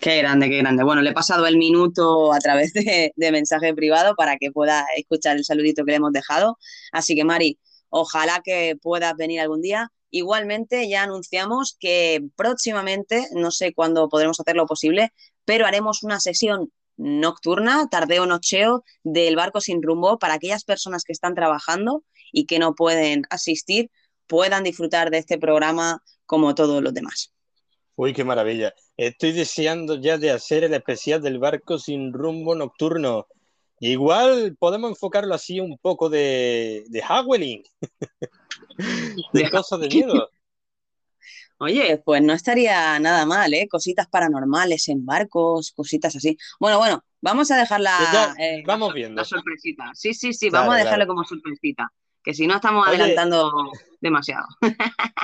Qué 0.00 0.18
grande, 0.18 0.48
qué 0.48 0.58
grande. 0.58 0.82
Bueno, 0.82 1.00
le 1.00 1.10
he 1.10 1.12
pasado 1.12 1.46
el 1.46 1.56
minuto 1.56 2.32
a 2.32 2.40
través 2.40 2.72
de, 2.72 3.12
mensaje 3.16 3.72
privado 3.72 4.16
para 4.16 4.36
que 4.36 4.50
pueda 4.50 4.84
escuchar 4.96 5.36
el 5.36 5.44
saludito 5.44 5.84
que 5.84 5.92
le 5.92 5.96
hemos 5.98 6.12
dejado. 6.12 6.58
Así 6.90 7.14
que, 7.14 7.24
Mari, 7.24 7.58
ojalá 7.90 8.40
que 8.42 8.76
puedas 8.82 9.14
venir 9.16 9.40
algún 9.40 9.62
día. 9.62 9.92
Igualmente, 10.10 10.88
ya 10.88 11.04
anunciamos 11.04 11.76
que 11.78 12.24
próximamente, 12.34 13.28
no 13.32 13.52
sé 13.52 13.72
cuándo 13.74 14.08
podremos 14.08 14.40
hacer 14.40 14.56
lo 14.56 14.66
posible, 14.66 15.12
pero 15.44 15.66
haremos 15.66 16.02
una 16.02 16.18
sesión 16.18 16.72
nocturna, 17.00 17.88
tardeo 17.90 18.26
nocheo 18.26 18.84
del 19.02 19.34
barco 19.36 19.60
sin 19.60 19.82
rumbo 19.82 20.18
para 20.18 20.34
aquellas 20.34 20.64
personas 20.64 21.02
que 21.02 21.12
están 21.12 21.34
trabajando 21.34 22.04
y 22.30 22.44
que 22.44 22.58
no 22.58 22.74
pueden 22.74 23.22
asistir, 23.30 23.90
puedan 24.26 24.64
disfrutar 24.64 25.10
de 25.10 25.18
este 25.18 25.38
programa 25.38 26.02
como 26.26 26.54
todos 26.54 26.82
los 26.82 26.94
demás. 26.94 27.32
Uy, 27.96 28.12
qué 28.12 28.22
maravilla. 28.22 28.72
Estoy 28.96 29.32
deseando 29.32 29.96
ya 29.96 30.18
de 30.18 30.30
hacer 30.30 30.64
el 30.64 30.74
especial 30.74 31.22
del 31.22 31.38
barco 31.38 31.78
sin 31.78 32.12
rumbo 32.12 32.54
nocturno. 32.54 33.26
Igual 33.80 34.56
podemos 34.58 34.90
enfocarlo 34.90 35.34
así 35.34 35.58
un 35.58 35.78
poco 35.78 36.10
de, 36.10 36.84
de 36.88 37.02
Howling. 37.02 37.62
de 39.32 39.50
cosas 39.50 39.80
de 39.80 39.88
miedo. 39.88 40.30
Oye, 41.62 42.00
pues 42.02 42.22
no 42.22 42.32
estaría 42.32 42.98
nada 43.00 43.26
mal, 43.26 43.52
¿eh? 43.52 43.68
Cositas 43.68 44.08
paranormales 44.08 44.88
en 44.88 45.04
barcos, 45.04 45.72
cositas 45.72 46.16
así. 46.16 46.38
Bueno, 46.58 46.78
bueno, 46.78 47.04
vamos 47.20 47.50
a 47.50 47.58
dejarla. 47.58 48.34
Eh, 48.38 48.62
vamos 48.66 48.94
viendo. 48.94 49.20
La 49.20 49.26
sorpresita. 49.26 49.90
Sí, 49.92 50.14
sí, 50.14 50.32
sí, 50.32 50.48
vamos 50.48 50.74
a 50.74 50.78
dejarlo 50.78 51.06
como 51.06 51.22
sorpresita. 51.22 51.92
Que 52.24 52.32
si 52.32 52.46
no 52.46 52.54
estamos 52.54 52.88
adelantando 52.88 53.52
demasiado. 54.00 54.46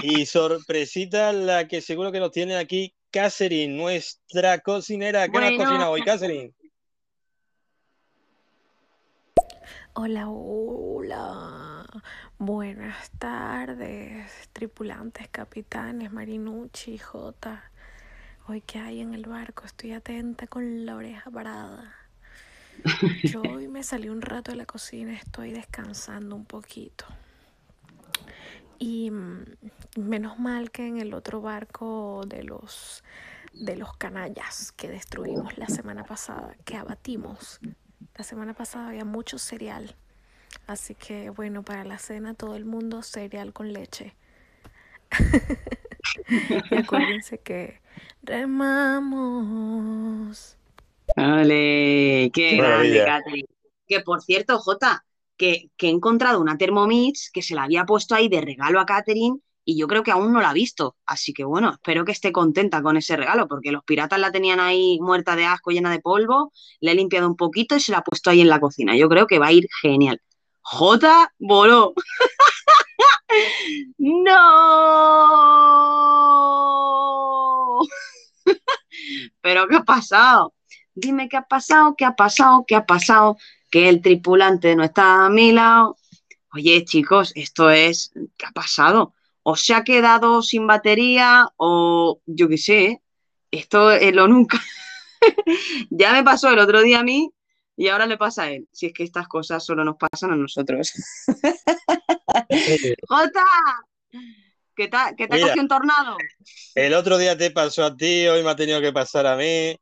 y 0.03 0.27
sorpresita 0.27 1.33
la 1.33 1.67
que 1.67 1.81
seguro 1.81 2.13
que 2.13 2.21
nos 2.21 2.33
tiene 2.33 2.57
aquí 2.57 2.95
Catherine, 3.11 3.75
nuestra 3.75 4.59
cocinera. 4.59 5.29
¿Qué 5.29 5.41
nos 5.41 5.65
cocina 5.65 5.89
hoy, 5.89 6.03
Catherine? 6.03 6.53
Hola, 9.95 10.29
hola. 10.29 11.87
Buenas 12.39 13.13
tardes, 13.13 14.31
tripulantes, 14.53 15.27
capitanes, 15.29 16.13
Marinucci, 16.13 16.99
J. 16.99 17.65
Hoy 18.47 18.61
que 18.61 18.79
hay 18.79 19.01
en 19.01 19.15
el 19.15 19.25
barco, 19.25 19.65
estoy 19.65 19.93
atenta 19.93 20.47
con 20.47 20.85
la 20.85 20.97
oreja 20.97 21.31
parada. 21.31 21.95
Yo 23.25 23.41
hoy 23.51 23.69
me 23.69 23.83
salí 23.83 24.11
un 24.11 24.21
rato 24.21 24.51
de 24.51 24.59
la 24.59 24.67
cocina, 24.67 25.15
estoy 25.15 25.53
descansando 25.53 26.37
un 26.37 26.45
poquito. 26.45 27.07
Y 28.79 29.11
mm, 29.11 29.45
menos 29.97 30.39
mal 30.39 30.71
que 30.71 30.87
en 30.87 30.99
el 30.99 31.15
otro 31.15 31.41
barco 31.41 32.21
de 32.27 32.45
los 32.45 33.03
de 33.55 33.77
los 33.77 33.97
canallas 33.97 34.73
que 34.73 34.89
destruimos 34.89 35.57
la 35.57 35.69
semana 35.69 36.05
pasada, 36.05 36.55
que 36.67 36.77
abatimos. 36.77 37.61
La 38.15 38.25
semana 38.25 38.53
pasada 38.53 38.89
había 38.89 39.07
mucho 39.07 39.39
cereal 39.39 39.97
Así 40.67 40.95
que 40.95 41.31
bueno, 41.31 41.63
para 41.63 41.85
la 41.85 41.99
cena 41.99 42.35
todo 42.35 42.57
el 42.57 42.65
mundo 42.65 43.03
cereal 43.03 43.53
con 43.53 43.73
leche. 43.73 44.15
y 46.71 46.75
acuérdense 46.77 47.39
que 47.39 47.81
remamos. 48.23 49.37
Vale, 51.17 52.31
qué, 52.33 52.57
grande, 52.57 53.05
Catherine. 53.05 53.49
Que 53.87 54.01
por 54.01 54.23
cierto, 54.23 54.59
Jota, 54.59 55.05
que, 55.37 55.71
que, 55.77 55.87
he 55.87 55.91
encontrado 55.91 56.41
una 56.41 56.59
Thermomix 56.59 57.31
que 57.31 57.43
se 57.43 57.55
la 57.55 57.63
había 57.65 57.85
puesto 57.85 58.15
ahí 58.15 58.29
de 58.29 58.41
regalo 58.41 58.81
a 58.81 58.87
Catherine 58.87 59.39
y 59.69 59.77
yo 59.77 59.89
creo 59.89 60.05
que 60.05 60.13
aún 60.13 60.33
no 60.33 60.41
la 60.41 60.51
ha 60.51 60.55
visto. 60.55 60.97
Así 61.05 61.35
que 61.35 61.45
bueno, 61.45 61.71
espero 61.73 62.05
que 62.05 62.13
esté 62.13 62.33
contenta 62.33 62.83
con 62.83 62.97
ese 62.97 63.17
regalo, 63.17 63.49
porque 63.49 63.73
los 63.73 63.85
piratas 63.85 64.21
la 64.21 64.31
tenían 64.33 64.61
ahí 64.61 64.99
muerta 65.01 65.35
de 65.37 65.45
asco, 65.45 65.73
llena 65.73 65.91
de 65.91 66.01
polvo, 66.01 66.53
le 66.81 66.93
he 66.93 66.95
limpiado 66.95 67.29
un 67.29 67.37
poquito 67.37 67.77
y 67.77 67.81
se 67.81 67.93
la 67.93 67.99
ha 67.99 68.05
puesto 68.05 68.31
ahí 68.31 68.41
en 68.41 68.49
la 68.49 68.61
cocina. 68.61 68.97
Yo 68.97 69.09
creo 69.09 69.27
que 69.27 69.41
va 69.41 69.49
a 69.49 69.53
ir 69.53 69.67
genial. 69.83 70.21
J 70.69 71.33
voló. 71.39 71.95
no. 73.99 74.37
Pero 79.41 79.69
¿qué 79.69 79.77
ha 79.77 79.85
pasado? 79.85 80.57
dime 80.97 81.29
qué 81.29 81.37
ha 81.37 81.43
pasado, 81.43 81.95
qué 81.97 82.05
ha 82.05 82.17
pasado, 82.17 82.65
qué 82.67 82.75
ha 82.75 82.87
pasado, 82.87 83.37
que 83.71 83.89
el 83.89 84.03
tripulante 84.03 84.75
no 84.75 84.83
está 84.83 85.27
a 85.27 85.31
mi 85.31 85.53
lado. 85.53 85.97
Oye, 86.53 86.85
chicos, 86.85 87.33
esto 87.37 87.71
es, 87.71 88.11
¿qué 88.37 88.47
ha 88.47 88.53
pasado? 88.53 89.15
O 89.43 89.57
se 89.57 89.75
ha 89.75 89.85
quedado 89.85 90.43
sin 90.43 90.67
batería 90.67 91.49
o 91.57 92.21
yo 92.27 92.49
qué 92.49 92.59
sé, 92.59 93.03
esto 93.51 93.93
es 93.93 94.15
lo 94.15 94.27
nunca. 94.27 94.61
ya 95.91 96.13
me 96.13 96.25
pasó 96.25 96.51
el 96.51 96.59
otro 96.59 96.81
día 96.81 97.01
a 97.01 97.05
mí 97.05 97.31
y 97.77 97.89
ahora 97.89 98.07
le 98.07 98.17
pasa 98.17 98.45
a 98.45 98.51
él. 98.51 98.67
Si 98.73 98.87
es 98.87 98.93
que 98.93 99.05
estas 99.05 99.29
cosas 99.29 99.65
solo 99.65 99.85
nos 99.85 99.97
pasan 99.97 100.33
a 100.33 100.37
nosotros. 100.37 100.93
¡Jota! 103.09 103.45
¿Qué 104.75 104.89
te, 104.89 104.99
qué 105.17 105.29
te 105.29 105.41
cogido 105.41 105.63
un 105.63 105.69
tornado? 105.69 106.17
El 106.75 106.95
otro 106.95 107.19
día 107.19 107.37
te 107.37 107.51
pasó 107.51 107.85
a 107.85 107.97
ti, 107.97 108.27
hoy 108.27 108.43
me 108.43 108.51
ha 108.51 108.57
tenido 108.57 108.81
que 108.81 108.93
pasar 108.93 109.27
a 109.27 109.37
mí. 109.37 109.77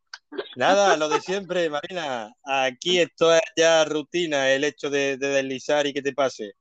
Nada, 0.57 0.97
lo 0.97 1.09
de 1.09 1.21
siempre, 1.21 1.71
Marina. 1.71 2.33
Aquí 2.43 2.99
esto 2.99 3.35
es 3.35 3.43
ya 3.57 3.85
rutina, 3.85 4.51
el 4.51 4.65
hecho 4.65 4.91
de, 4.91 5.17
deslizar 5.17 5.87
y 5.87 5.93
que 5.93 6.03
te 6.03 6.13
pase. 6.13 6.53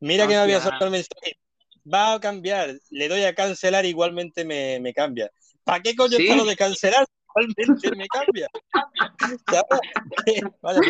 Mira 0.00 0.26
que 0.26 0.34
me 0.34 0.40
había 0.40 0.60
soltado 0.60 0.86
el 0.86 0.92
mensaje. 0.92 1.38
Va 1.92 2.14
a 2.14 2.20
cambiar, 2.20 2.78
le 2.90 3.08
doy 3.08 3.24
a 3.24 3.34
cancelar, 3.34 3.84
igualmente 3.84 4.44
me, 4.44 4.78
me 4.80 4.94
cambia. 4.94 5.30
¿Para 5.64 5.82
qué 5.82 5.96
coño 5.96 6.16
está 6.18 6.36
lo 6.36 6.44
de 6.44 6.56
cancelar? 6.56 7.06
Igualmente 7.34 7.96
me 7.96 8.06
cambia. 8.08 8.48
Vaya 10.60 10.80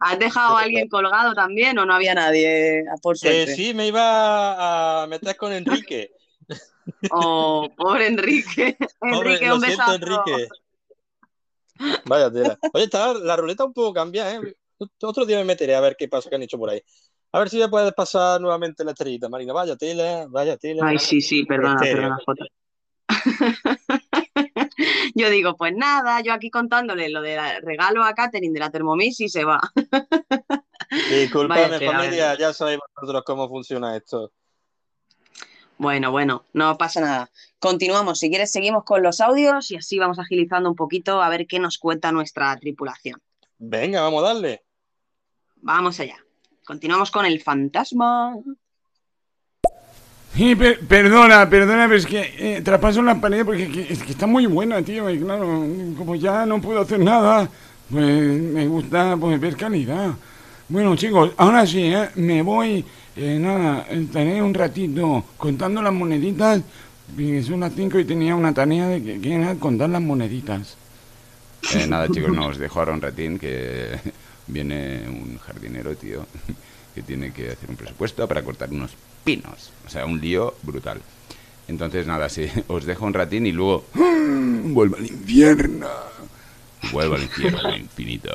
¿Has 0.00 0.18
dejado 0.18 0.56
a 0.56 0.62
alguien 0.62 0.88
colgado 0.88 1.34
también 1.34 1.78
o 1.78 1.86
no 1.86 1.94
había 1.94 2.14
nadie? 2.14 2.84
Por 3.02 3.16
eh, 3.22 3.46
sí, 3.46 3.74
me 3.74 3.88
iba 3.88 5.02
a 5.02 5.06
meter 5.06 5.36
con 5.36 5.52
Enrique. 5.52 6.12
Oh, 7.10 7.68
pobre 7.76 8.06
Enrique. 8.06 8.76
Enrique, 9.00 9.52
un 9.52 9.60
besazo. 9.60 9.94
Enrique. 9.94 10.48
Vaya 12.06 12.30
tela. 12.30 12.58
Oye, 12.72 12.84
está 12.84 13.14
la 13.14 13.36
ruleta 13.36 13.64
un 13.64 13.72
poco 13.72 13.92
cambiada, 13.92 14.34
¿eh? 14.34 14.56
Otro 15.02 15.24
día 15.24 15.38
me 15.38 15.44
meteré 15.44 15.74
a 15.74 15.80
ver 15.80 15.96
qué 15.96 16.08
pasa 16.08 16.28
que 16.28 16.36
han 16.36 16.42
hecho 16.42 16.58
por 16.58 16.70
ahí. 16.70 16.82
A 17.32 17.38
ver 17.38 17.48
si 17.48 17.58
me 17.58 17.68
puedes 17.68 17.92
pasar 17.92 18.40
nuevamente 18.40 18.84
la 18.84 18.90
estrellita, 18.90 19.28
Marina. 19.28 19.52
Vaya 19.52 19.76
tela, 19.76 20.26
vaya 20.28 20.56
tela. 20.56 20.86
Ay, 20.86 20.98
sí, 20.98 21.20
sí, 21.20 21.44
perdona, 21.44 21.80
perdona, 21.80 22.18
Jota. 22.26 22.44
yo 25.14 25.30
digo, 25.30 25.56
pues 25.56 25.74
nada, 25.74 26.20
yo 26.20 26.32
aquí 26.32 26.50
contándole 26.50 27.08
lo 27.08 27.22
de 27.22 27.60
regalo 27.60 28.04
a 28.04 28.14
Catherine 28.14 28.52
de 28.52 28.60
la 28.60 28.70
Thermomix 28.70 29.20
y 29.20 29.28
se 29.28 29.44
va. 29.44 29.60
Disculpame, 31.10 31.80
familia, 31.80 32.36
ya 32.38 32.52
sabéis 32.52 32.80
vosotros 32.94 33.22
cómo 33.24 33.48
funciona 33.48 33.96
esto. 33.96 34.32
Bueno, 35.78 36.10
bueno, 36.10 36.44
no 36.52 36.76
pasa 36.78 37.00
nada. 37.00 37.30
Continuamos, 37.58 38.20
si 38.20 38.28
quieres 38.28 38.52
seguimos 38.52 38.84
con 38.84 39.02
los 39.02 39.20
audios 39.20 39.70
y 39.70 39.76
así 39.76 39.98
vamos 39.98 40.18
agilizando 40.18 40.68
un 40.68 40.76
poquito 40.76 41.20
a 41.20 41.28
ver 41.28 41.46
qué 41.46 41.58
nos 41.58 41.78
cuenta 41.78 42.12
nuestra 42.12 42.56
tripulación. 42.56 43.20
Venga, 43.58 44.02
vamos 44.02 44.22
a 44.22 44.26
darle. 44.28 44.62
Vamos 45.56 45.98
allá. 45.98 46.18
Continuamos 46.64 47.10
con 47.10 47.26
el 47.26 47.40
fantasma. 47.40 48.36
Sí, 50.34 50.56
perdona, 50.56 51.48
perdona, 51.50 51.84
pero 51.84 51.98
es 51.98 52.06
que 52.06 52.34
eh, 52.38 52.62
traspaso 52.62 53.02
la 53.02 53.20
pared 53.20 53.44
porque 53.44 53.86
es 53.90 54.02
que 54.02 54.12
está 54.12 54.26
muy 54.26 54.46
buena, 54.46 54.82
tío. 54.82 55.10
Y 55.10 55.18
claro, 55.18 55.66
como 55.96 56.14
ya 56.14 56.46
no 56.46 56.60
puedo 56.60 56.80
hacer 56.80 57.00
nada, 57.00 57.48
pues 57.90 58.40
me 58.40 58.66
gusta 58.66 59.16
pues, 59.18 59.38
ver 59.38 59.56
calidad. 59.56 60.12
Bueno, 60.68 60.96
chicos, 60.96 61.32
ahora 61.36 61.66
sí, 61.66 61.84
¿eh? 61.84 62.08
me 62.14 62.40
voy. 62.40 62.82
Eh, 63.14 63.38
nada, 63.38 63.86
estaré 63.90 64.40
un 64.40 64.54
ratito 64.54 65.22
contando 65.36 65.82
las 65.82 65.92
moneditas. 65.92 66.62
Son 67.46 67.60
las 67.60 67.74
5 67.74 67.98
y 67.98 68.04
tenía 68.06 68.34
una 68.34 68.54
tarea 68.54 68.88
de 68.88 69.02
que, 69.02 69.20
que 69.20 69.34
era 69.34 69.54
contar 69.56 69.90
las 69.90 70.00
moneditas. 70.00 70.78
Eh, 71.74 71.86
nada, 71.86 72.08
chicos, 72.08 72.32
no 72.32 72.46
os 72.46 72.56
dejo 72.56 72.78
ahora 72.78 72.92
un 72.92 73.02
ratín 73.02 73.38
que 73.38 73.98
viene 74.46 75.02
un 75.08 75.38
jardinero, 75.38 75.94
tío, 75.94 76.26
que 76.94 77.02
tiene 77.02 77.32
que 77.32 77.50
hacer 77.50 77.68
un 77.68 77.76
presupuesto 77.76 78.26
para 78.26 78.42
cortar 78.42 78.70
unos 78.70 78.92
pinos. 79.24 79.72
O 79.86 79.88
sea, 79.88 80.06
un 80.06 80.20
lío 80.20 80.54
brutal. 80.62 81.00
Entonces, 81.68 82.06
nada, 82.06 82.28
sí, 82.28 82.48
os 82.68 82.84
dejo 82.84 83.06
un 83.06 83.14
ratín 83.14 83.46
y 83.46 83.52
luego... 83.52 83.84
Vuelvo 83.94 84.96
al 84.96 85.06
infierno. 85.06 85.88
Vuelvo 86.92 87.14
al 87.14 87.22
infierno 87.22 87.74
infinito. 87.76 88.30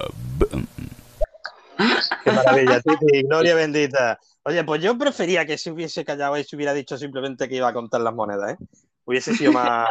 Qué 2.24 2.32
maravilla, 2.32 2.82
Titi, 2.82 3.24
gloria 3.24 3.56
bendita. 3.56 4.20
Oye, 4.44 4.64
pues 4.64 4.82
yo 4.82 4.98
prefería 4.98 5.46
que 5.46 5.58
se 5.58 5.72
hubiese 5.72 6.06
callado 6.06 6.38
y 6.38 6.44
se 6.44 6.56
hubiera 6.56 6.74
dicho 6.74 6.98
simplemente 6.98 7.48
que 7.48 7.56
iba 7.56 7.68
a 7.68 7.74
contar 7.74 8.02
las 8.02 8.14
monedas, 8.14 8.54
¿eh? 8.54 8.58
Hubiese 9.06 9.34
sido 9.36 9.52
más... 9.52 9.88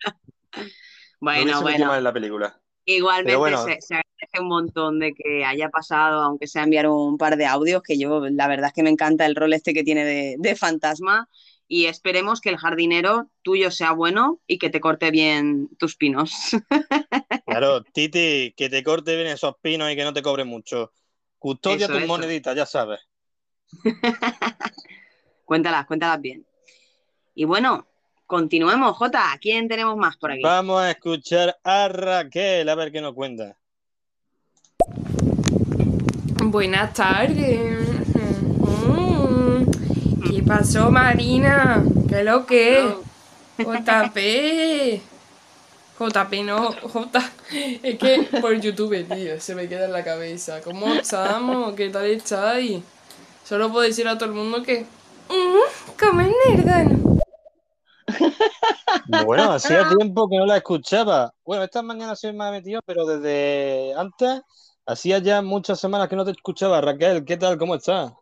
bueno, 1.20 1.62
bueno. 1.62 1.86
Más 1.86 1.98
en 1.98 2.04
la 2.04 2.12
película. 2.12 2.60
Igualmente 2.90 3.80
se, 3.82 3.94
agradece 3.96 4.40
un 4.40 4.48
montón 4.48 4.98
de 4.98 5.12
que 5.12 5.44
haya 5.44 5.68
pasado, 5.68 6.22
aunque 6.22 6.46
sea 6.46 6.62
enviar 6.62 6.88
un 6.88 7.18
par 7.18 7.36
de 7.36 7.44
audios, 7.44 7.82
que 7.82 7.98
yo 7.98 8.26
la 8.30 8.48
verdad 8.48 8.68
es 8.68 8.72
que 8.72 8.82
me 8.82 8.88
encanta 8.88 9.26
el 9.26 9.36
rol 9.36 9.52
este 9.52 9.74
que 9.74 9.84
tiene 9.84 10.36
de, 10.38 10.56
fantasma 10.56 11.28
y 11.68 11.84
esperemos 11.84 12.40
que 12.40 12.48
el 12.48 12.56
jardinero 12.56 13.28
tuyo 13.42 13.70
sea 13.70 13.92
bueno 13.92 14.40
y 14.46 14.56
que 14.56 14.70
te 14.70 14.80
corte 14.80 15.10
bien 15.10 15.68
tus 15.78 15.96
pinos. 15.96 16.32
Claro, 17.46 17.82
Titi, 17.82 18.52
que 18.56 18.68
te 18.68 18.82
corte 18.82 19.16
bien 19.16 19.28
esos 19.28 19.54
pinos 19.62 19.90
y 19.90 19.96
que 19.96 20.04
no 20.04 20.12
te 20.12 20.20
cobre 20.20 20.44
mucho. 20.44 20.92
Custodia 21.38 21.88
tus 21.88 22.06
moneditas, 22.06 22.54
ya 22.54 22.66
sabes. 22.66 23.00
cuéntalas, 25.46 25.86
cuéntalas 25.86 26.20
bien. 26.20 26.46
Y 27.34 27.44
bueno, 27.44 27.86
Continuemos, 28.28 28.94
Jota. 28.94 29.24
quién 29.40 29.68
tenemos 29.68 29.96
más 29.96 30.18
por 30.18 30.30
aquí? 30.30 30.42
Vamos 30.42 30.82
a 30.82 30.90
escuchar 30.90 31.58
a 31.64 31.88
Raquel, 31.88 32.68
a 32.68 32.74
ver 32.74 32.92
qué 32.92 33.00
nos 33.00 33.14
cuenta. 33.14 33.56
Buenas 36.44 36.92
tardes. 36.92 37.88
¿Qué 40.30 40.42
pasó, 40.46 40.90
Marina? 40.90 41.82
¿Qué 42.06 42.18
es 42.18 42.24
lo 42.26 42.44
que 42.44 42.94
JP. 43.56 45.00
JP, 45.98 46.32
no, 46.44 46.72
J. 46.72 47.30
Es 47.82 47.98
que 47.98 48.28
por 48.42 48.60
YouTube, 48.60 49.08
tío, 49.08 49.40
se 49.40 49.54
me 49.54 49.70
queda 49.70 49.86
en 49.86 49.92
la 49.92 50.04
cabeza. 50.04 50.60
¿Cómo 50.60 50.92
estamos? 50.92 51.74
¿Qué 51.74 51.88
tal 51.88 52.04
estáis? 52.04 52.82
Solo 53.42 53.72
puedo 53.72 53.86
decir 53.86 54.06
a 54.06 54.18
todo 54.18 54.28
el 54.28 54.34
mundo 54.34 54.62
que. 54.62 54.84
Mmm, 55.30 55.98
como 55.98 56.20
es 56.20 56.28
bueno, 59.24 59.52
hacía 59.52 59.88
tiempo 59.88 60.28
que 60.28 60.36
no 60.36 60.46
la 60.46 60.58
escuchaba. 60.58 61.32
Bueno, 61.44 61.64
esta 61.64 61.82
mañana 61.82 62.16
se 62.16 62.32
me 62.32 62.44
ha 62.44 62.50
metido, 62.50 62.80
pero 62.84 63.06
desde 63.06 63.94
antes, 63.96 64.42
hacía 64.86 65.18
ya 65.18 65.42
muchas 65.42 65.80
semanas 65.80 66.08
que 66.08 66.16
no 66.16 66.24
te 66.24 66.32
escuchaba. 66.32 66.80
Raquel, 66.80 67.24
¿qué 67.24 67.36
tal? 67.36 67.58
¿Cómo 67.58 67.74
estás? 67.74 68.12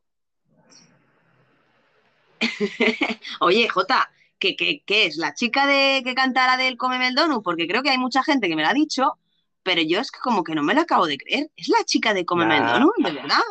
Oye, 3.40 3.68
Jota, 3.68 4.10
¿qué, 4.38 4.56
qué, 4.56 4.82
es? 5.06 5.16
¿La 5.16 5.34
chica 5.34 5.66
de 5.66 6.02
que 6.04 6.14
canta 6.14 6.46
la 6.46 6.56
del 6.56 6.76
Come 6.76 7.06
el 7.06 7.14
Porque 7.42 7.66
creo 7.66 7.82
que 7.82 7.90
hay 7.90 7.98
mucha 7.98 8.22
gente 8.22 8.48
que 8.48 8.56
me 8.56 8.62
lo 8.62 8.68
ha 8.68 8.74
dicho, 8.74 9.18
pero 9.62 9.82
yo 9.82 10.00
es 10.00 10.10
que 10.10 10.20
como 10.20 10.44
que 10.44 10.54
no 10.54 10.62
me 10.62 10.74
la 10.74 10.82
acabo 10.82 11.06
de 11.06 11.18
creer. 11.18 11.50
¿Es 11.56 11.68
la 11.68 11.84
chica 11.84 12.14
de 12.14 12.24
Come 12.24 12.44
el 12.44 12.50
¿De 12.50 13.12
verdad? 13.12 13.42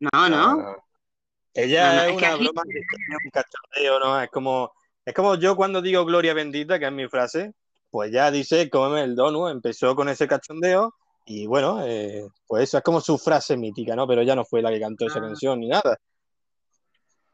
No, 0.00 0.28
no. 0.28 0.76
Ella 1.52 2.08
es, 2.08 2.16
una 2.16 2.36
broma 2.36 2.62
que 2.62 2.70
tiene 2.70 3.16
un 3.24 3.30
cachondeo, 3.30 3.98
¿no? 3.98 4.20
Es 4.20 4.30
como 4.30 4.72
es 5.10 5.14
como 5.14 5.34
yo 5.34 5.56
cuando 5.56 5.82
digo 5.82 6.04
gloria 6.04 6.34
bendita, 6.34 6.78
que 6.78 6.86
es 6.86 6.92
mi 6.92 7.08
frase, 7.08 7.52
pues 7.90 8.12
ya 8.12 8.30
dice, 8.30 8.70
cómeme 8.70 9.02
el 9.02 9.16
donut, 9.16 9.50
empezó 9.50 9.96
con 9.96 10.08
ese 10.08 10.28
cachondeo 10.28 10.94
y 11.26 11.46
bueno, 11.46 11.84
eh, 11.84 12.28
pues 12.46 12.64
esa 12.64 12.78
es 12.78 12.84
como 12.84 13.00
su 13.00 13.18
frase 13.18 13.56
mítica, 13.56 13.96
¿no? 13.96 14.06
Pero 14.06 14.22
ya 14.22 14.36
no 14.36 14.44
fue 14.44 14.62
la 14.62 14.70
que 14.70 14.80
cantó 14.80 15.06
esa 15.06 15.18
ah. 15.18 15.22
canción 15.22 15.58
ni 15.60 15.68
nada. 15.68 15.98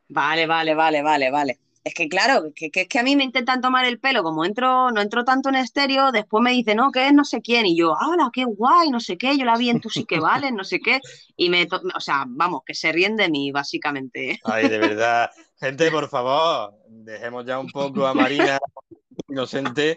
Vale, 0.09 0.47
vale, 0.47 0.75
vale, 0.75 1.03
vale, 1.03 1.31
vale. 1.31 1.59
Es 1.85 1.93
que 1.95 2.09
claro, 2.09 2.53
que, 2.55 2.71
es 2.73 2.89
que 2.89 2.99
a 2.99 3.03
mí 3.03 3.15
me 3.15 3.25
intentan 3.25 3.61
tomar 3.61 3.85
el 3.85 4.01
pelo, 4.01 4.23
como 4.23 4.45
entro, 4.45 4.91
no 4.91 5.01
entro 5.01 5.25
tanto 5.25 5.51
en 5.51 5.57
estéreo, 5.57 6.11
después 6.13 6.43
me 6.43 6.51
dicen, 6.51 6.79
no, 6.79 6.91
que 6.91 7.07
es 7.07 7.13
no 7.13 7.25
sé 7.25 7.43
quién, 7.43 7.67
y 7.67 7.77
yo, 7.77 7.95
¡hala, 7.97 8.31
qué 8.33 8.45
guay! 8.45 8.91
No 8.91 8.99
sé 8.99 9.17
qué, 9.17 9.37
yo 9.39 9.45
la 9.45 9.57
vi 9.57 9.71
en 9.71 9.81
tú 9.81 9.91
sí 9.91 10.05
que 10.05 10.19
vales, 10.19 10.53
no 10.53 10.65
sé 10.65 10.81
qué, 10.81 11.01
y 11.37 11.49
me, 11.49 11.69
o 11.95 12.01
sea, 12.01 12.25
vamos, 12.27 12.63
que 12.67 12.75
se 12.75 12.91
ríen 12.91 13.17
de 13.17 13.29
mí, 13.29 13.53
básicamente. 13.53 14.41
Ay, 14.45 14.69
de 14.69 14.79
verdad. 14.79 15.31
Gente, 15.59 15.91
por 15.91 16.09
favor, 16.09 16.75
dejemos 16.89 17.47
ya 17.47 17.59
un 17.59 17.69
poco 17.69 18.07
a 18.07 18.13
Marina 18.13 18.59
inocente, 19.29 19.97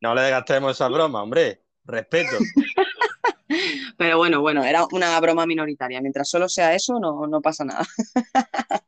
no 0.00 0.14
le 0.14 0.30
gastemos 0.30 0.72
esa 0.72 0.88
broma, 0.88 1.22
hombre, 1.22 1.62
respeto. 1.84 2.36
Pero 3.98 4.16
bueno, 4.16 4.40
bueno, 4.40 4.64
era 4.64 4.86
una 4.90 5.20
broma 5.20 5.46
minoritaria, 5.46 6.00
mientras 6.00 6.28
solo 6.28 6.48
sea 6.48 6.74
eso, 6.74 6.98
no, 6.98 7.26
no 7.26 7.40
pasa 7.40 7.64
nada. 7.64 7.84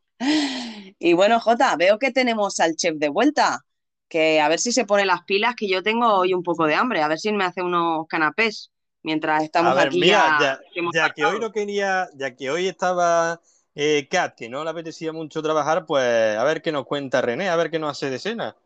Y 0.98 1.12
bueno, 1.12 1.38
Jota, 1.40 1.76
veo 1.76 1.98
que 1.98 2.10
tenemos 2.10 2.58
al 2.58 2.74
chef 2.74 2.96
de 2.96 3.10
vuelta, 3.10 3.60
que 4.08 4.40
a 4.40 4.48
ver 4.48 4.58
si 4.58 4.72
se 4.72 4.86
pone 4.86 5.04
las 5.04 5.24
pilas, 5.24 5.54
que 5.54 5.68
yo 5.68 5.82
tengo 5.82 6.14
hoy 6.14 6.32
un 6.32 6.42
poco 6.42 6.66
de 6.66 6.74
hambre, 6.74 7.02
a 7.02 7.08
ver 7.08 7.18
si 7.18 7.30
me 7.32 7.44
hace 7.44 7.62
unos 7.62 8.06
canapés 8.08 8.72
mientras 9.02 9.44
estamos 9.44 9.76
aquí. 9.76 10.00
ya, 10.00 10.58
ya, 10.92 11.10
que 11.10 11.24
hoy 11.26 11.38
no 11.38 11.52
quería, 11.52 12.08
ya 12.14 12.34
que 12.34 12.50
hoy 12.50 12.66
estaba 12.66 13.40
eh, 13.76 14.08
Kat, 14.10 14.34
que 14.34 14.48
no 14.48 14.64
le 14.64 14.70
apetecía 14.70 15.12
mucho 15.12 15.42
trabajar, 15.42 15.84
pues 15.84 16.36
a 16.36 16.42
ver 16.44 16.62
qué 16.62 16.72
nos 16.72 16.86
cuenta 16.86 17.20
René, 17.20 17.50
a 17.50 17.56
ver 17.56 17.70
qué 17.70 17.78
nos 17.78 17.90
hace 17.90 18.08
de 18.08 18.18
cena. 18.18 18.56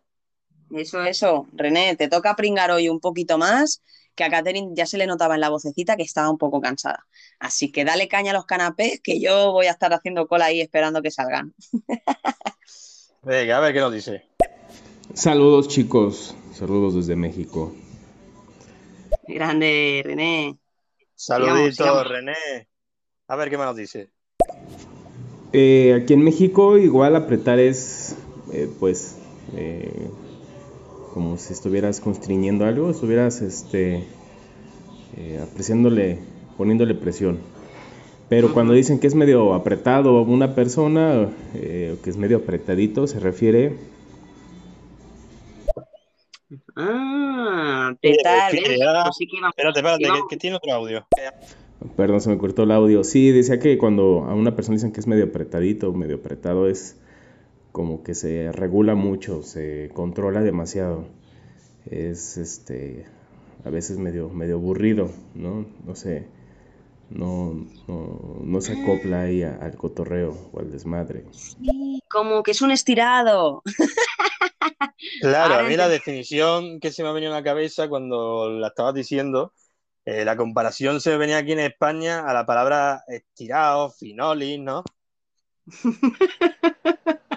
Eso, 0.70 1.02
eso, 1.02 1.48
René, 1.52 1.96
te 1.96 2.08
toca 2.08 2.36
pringar 2.36 2.70
hoy 2.70 2.88
un 2.88 3.00
poquito 3.00 3.36
más 3.36 3.82
que 4.14 4.24
a 4.24 4.30
Catherine 4.30 4.70
ya 4.72 4.86
se 4.86 4.98
le 4.98 5.06
notaba 5.06 5.34
en 5.34 5.40
la 5.40 5.48
vocecita 5.48 5.96
que 5.96 6.04
estaba 6.04 6.30
un 6.30 6.38
poco 6.38 6.60
cansada. 6.60 7.06
Así 7.40 7.72
que 7.72 7.84
dale 7.84 8.06
caña 8.06 8.30
a 8.30 8.34
los 8.34 8.46
canapés, 8.46 9.00
que 9.00 9.20
yo 9.20 9.50
voy 9.50 9.66
a 9.66 9.72
estar 9.72 9.92
haciendo 9.92 10.28
cola 10.28 10.46
ahí 10.46 10.60
esperando 10.60 11.02
que 11.02 11.10
salgan. 11.10 11.54
Venga, 13.22 13.56
a 13.56 13.60
ver 13.60 13.72
qué 13.72 13.80
nos 13.80 13.92
dice. 13.92 14.24
Saludos 15.12 15.68
chicos, 15.68 16.36
saludos 16.54 16.94
desde 16.94 17.16
México. 17.16 17.74
Grande, 19.26 20.02
René. 20.04 20.56
Saluditos, 21.16 22.06
René. 22.06 22.68
A 23.26 23.36
ver 23.36 23.50
qué 23.50 23.58
más 23.58 23.66
nos 23.66 23.76
dice. 23.76 24.10
Eh, 25.52 25.98
aquí 26.00 26.12
en 26.12 26.22
México 26.22 26.78
igual 26.78 27.16
apretar 27.16 27.58
es, 27.58 28.16
eh, 28.52 28.68
pues, 28.78 29.18
eh, 29.56 30.08
como 31.12 31.36
si 31.38 31.52
estuvieras 31.52 32.00
constriñendo 32.00 32.64
algo, 32.64 32.90
estuvieras, 32.90 33.42
este, 33.42 34.04
apreciándole, 35.42 36.18
poniéndole 36.56 36.94
presión. 36.94 37.38
Pero 38.28 38.54
cuando 38.54 38.72
dicen 38.74 39.00
que 39.00 39.08
es 39.08 39.16
medio 39.16 39.54
apretado 39.54 40.22
una 40.22 40.54
persona, 40.54 41.28
que 41.52 41.98
es 42.04 42.16
medio 42.16 42.38
apretadito, 42.38 43.08
se 43.08 43.18
refiere... 43.18 43.76
Ah, 46.76 47.90
apretar. 47.90 48.54
Espérate, 48.54 49.80
espérate, 49.80 50.08
que 50.28 50.36
tiene 50.36 50.56
otro 50.56 50.72
audio. 50.72 51.04
Perdón, 51.96 52.20
se 52.20 52.28
me 52.28 52.38
cortó 52.38 52.64
el 52.64 52.72
audio. 52.72 53.04
Sí, 53.04 53.30
decía 53.30 53.58
que 53.58 53.78
cuando 53.78 54.24
a 54.24 54.34
una 54.34 54.54
persona 54.54 54.76
dicen 54.76 54.92
que 54.92 55.00
es 55.00 55.06
medio 55.06 55.24
apretadito, 55.24 55.92
medio 55.92 56.16
apretado, 56.16 56.68
es 56.68 56.96
como 57.72 58.02
que 58.02 58.14
se 58.14 58.52
regula 58.52 58.94
mucho, 58.94 59.42
se 59.42 59.90
controla 59.94 60.42
demasiado. 60.42 61.06
Es 61.90 62.36
este 62.36 63.06
a 63.64 63.70
veces 63.70 63.98
medio, 63.98 64.28
medio 64.28 64.56
aburrido, 64.56 65.10
¿no? 65.34 65.66
No 65.86 65.94
sé, 65.94 66.26
no, 67.10 67.66
no, 67.88 68.60
se 68.60 68.80
acopla 68.80 69.22
ahí 69.22 69.42
al 69.42 69.76
cotorreo 69.76 70.50
o 70.52 70.60
al 70.60 70.70
desmadre. 70.70 71.24
Sí, 71.32 72.02
como 72.08 72.42
que 72.42 72.52
es 72.52 72.62
un 72.62 72.70
estirado. 72.70 73.62
Claro, 75.20 75.54
a 75.54 75.62
mí 75.62 75.76
la 75.76 75.88
definición 75.88 76.78
que 76.78 76.92
se 76.92 77.02
me 77.02 77.08
ha 77.08 77.12
venido 77.12 77.32
a 77.32 77.36
la 77.36 77.42
cabeza 77.42 77.88
cuando 77.88 78.50
la 78.50 78.68
estabas 78.68 78.94
diciendo 78.94 79.52
eh, 80.04 80.24
la 80.24 80.36
comparación 80.36 81.00
se 81.00 81.16
venía 81.16 81.38
aquí 81.38 81.52
en 81.52 81.60
España 81.60 82.28
a 82.28 82.32
la 82.32 82.46
palabra 82.46 83.02
estirado, 83.08 83.90
finolis, 83.90 84.58
¿no? 84.58 84.82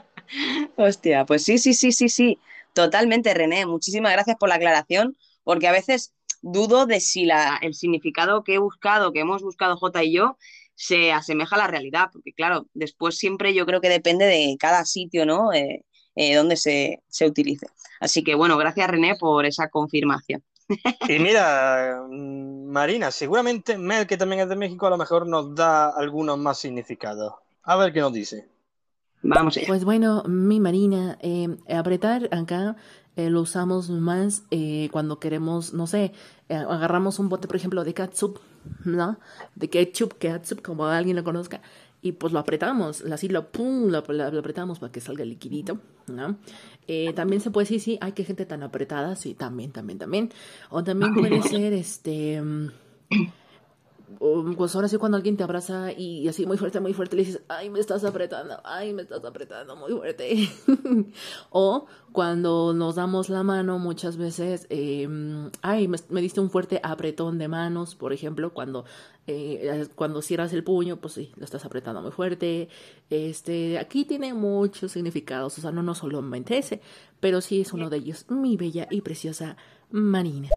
Hostia, 0.78 1.26
pues 1.26 1.44
sí, 1.44 1.58
sí, 1.58 1.74
sí, 1.74 1.92
sí, 1.92 2.10
sí, 2.10 2.40
totalmente, 2.74 3.34
René. 3.34 3.66
Muchísimas 3.66 4.14
gracias 4.14 4.38
por 4.38 4.50
la 4.50 4.56
aclaración, 4.56 5.18
porque 5.44 5.68
a 5.68 5.72
veces 5.72 6.14
dudo 6.42 6.86
de 6.86 7.00
si 7.00 7.28
el 7.62 7.74
significado 7.74 8.44
que 8.44 8.56
he 8.56 8.58
buscado, 8.60 9.14
que 9.14 9.20
hemos 9.20 9.44
buscado 9.44 9.78
J 9.78 10.04
y 10.04 10.14
yo, 10.14 10.38
se 10.76 11.12
asemeja 11.12 11.56
a 11.56 11.60
la 11.60 11.68
realidad, 11.68 12.10
porque 12.12 12.34
claro, 12.34 12.68
después 12.74 13.18
siempre 13.18 13.54
yo 13.54 13.66
creo 13.66 13.82
que 13.82 13.90
depende 13.90 14.26
de 14.26 14.56
cada 14.60 14.86
sitio, 14.86 15.26
¿no? 15.26 15.54
Eh, 15.54 15.86
eh, 16.16 16.36
donde 16.36 16.58
se, 16.58 17.02
se 17.08 17.26
utilice. 17.26 17.68
Así 18.00 18.24
que 18.24 18.36
bueno, 18.36 18.58
gracias 18.58 18.90
René 18.90 19.16
por 19.16 19.46
esa 19.46 19.70
confirmación. 19.70 20.44
Y 21.08 21.20
mira, 21.20 22.06
mm, 22.10 22.66
Marina, 22.66 23.12
seguramente 23.12 23.78
Mel, 23.78 24.08
que 24.08 24.18
también 24.18 24.42
es 24.42 24.50
de 24.50 24.56
México, 24.56 24.88
a 24.88 24.90
lo 24.90 24.98
mejor 24.98 25.28
nos 25.28 25.54
da 25.56 25.90
algunos 25.90 26.38
más 26.38 26.58
significados. 26.60 27.34
A 27.64 27.76
ver 27.76 27.94
qué 27.94 28.00
nos 28.00 28.14
dice. 28.14 28.48
Vamos 29.22 29.58
Pues 29.68 29.86
bueno, 29.86 30.24
mi 30.28 30.60
Marina, 30.60 31.18
eh, 31.22 31.48
apretar 31.70 32.28
acá 32.34 32.76
eh, 33.16 33.30
lo 33.30 33.42
usamos 33.42 33.90
más 33.90 34.44
eh, 34.52 34.90
cuando 34.92 35.20
queremos, 35.20 35.74
no 35.74 35.88
sé, 35.88 36.12
agarramos 36.50 37.20
un 37.20 37.30
bote, 37.30 37.48
por 37.48 37.56
ejemplo, 37.56 37.84
de 37.84 37.94
ketchup, 37.94 38.40
¿no? 38.84 39.18
De 39.56 39.70
ketchup, 39.70 40.18
ketchup, 40.18 40.62
como 40.62 40.86
alguien 40.86 41.16
lo 41.16 41.24
conozca, 41.24 41.62
y 42.04 42.12
pues 42.12 42.34
lo 42.34 42.40
apretamos, 42.40 43.02
así 43.04 43.30
lo, 43.30 43.50
pum, 43.50 43.90
lo, 43.90 44.00
apretamos 44.00 44.80
para 44.80 44.92
que 44.92 45.00
salga 45.00 45.24
el 45.24 45.30
liquidito, 45.30 45.80
¿no? 46.08 46.36
Eh, 46.86 47.14
también 47.16 47.42
se 47.42 47.50
puede 47.50 47.64
decir, 47.64 47.80
sí, 47.80 47.98
hay 48.02 48.12
que 48.12 48.26
gente 48.26 48.46
tan 48.46 48.62
apretada, 48.62 49.16
sí, 49.16 49.34
también, 49.34 49.72
también, 49.72 50.00
también. 50.00 50.30
O 50.70 50.84
también 50.84 51.14
puede 51.14 51.42
ser, 51.44 51.72
este, 51.72 52.42
mm, 52.42 52.72
pues 54.20 54.76
ahora 54.76 54.88
sí 54.88 54.98
cuando 54.98 55.18
alguien 55.18 55.38
te 55.38 55.44
abraza 55.44 55.92
y, 55.92 56.28
así 56.28 56.46
muy 56.46 56.58
fuerte, 56.58 56.80
muy 56.80 56.94
fuerte 56.94 57.16
le 57.16 57.24
dices, 57.24 57.42
ay, 57.48 57.70
me 57.70 57.80
estás 57.80 58.04
apretando, 58.04 58.60
ay, 58.64 58.94
me 58.94 59.04
estás 59.04 59.24
apretando 59.24 59.76
muy 59.76 59.92
fuerte. 59.92 60.50
o 61.50 61.86
cuando 62.12 62.74
nos 62.74 62.96
damos 62.96 63.30
la 63.30 63.44
mano 63.44 63.80
muchas 63.80 64.18
veces, 64.18 64.68
eh, 64.70 65.08
ay, 65.62 65.88
me, 65.88 66.22
diste 66.22 66.40
un 66.40 66.50
fuerte 66.50 66.80
apretón 66.84 67.38
de 67.38 67.48
manos, 67.48 67.96
por 67.96 68.14
ejemplo, 68.14 68.54
cuando, 68.54 68.86
eh, 69.28 69.88
cuando 69.96 70.22
cierras 70.22 70.54
el 70.54 70.64
puño, 70.64 70.98
pues 70.98 71.14
sí, 71.14 71.32
lo 71.36 71.46
estás 71.46 71.66
apretando 71.66 72.02
muy 72.02 72.12
fuerte. 72.12 72.70
Este, 73.10 73.80
aquí 73.80 74.06
tiene 74.06 74.34
muchos 74.34 74.92
significados, 74.92 75.58
o 75.58 75.62
sea, 75.62 75.72
no, 75.72 75.84
no 75.84 75.96
solamente 75.96 76.58
ese, 76.58 76.82
pero 77.20 77.42
sí 77.42 77.62
es 77.62 77.74
uno 77.74 77.90
de 77.90 77.98
ellos, 77.98 78.26
mi 78.30 78.58
bella 78.58 78.88
y 78.90 79.02
preciosa 79.02 79.58
Marina. 79.92 80.50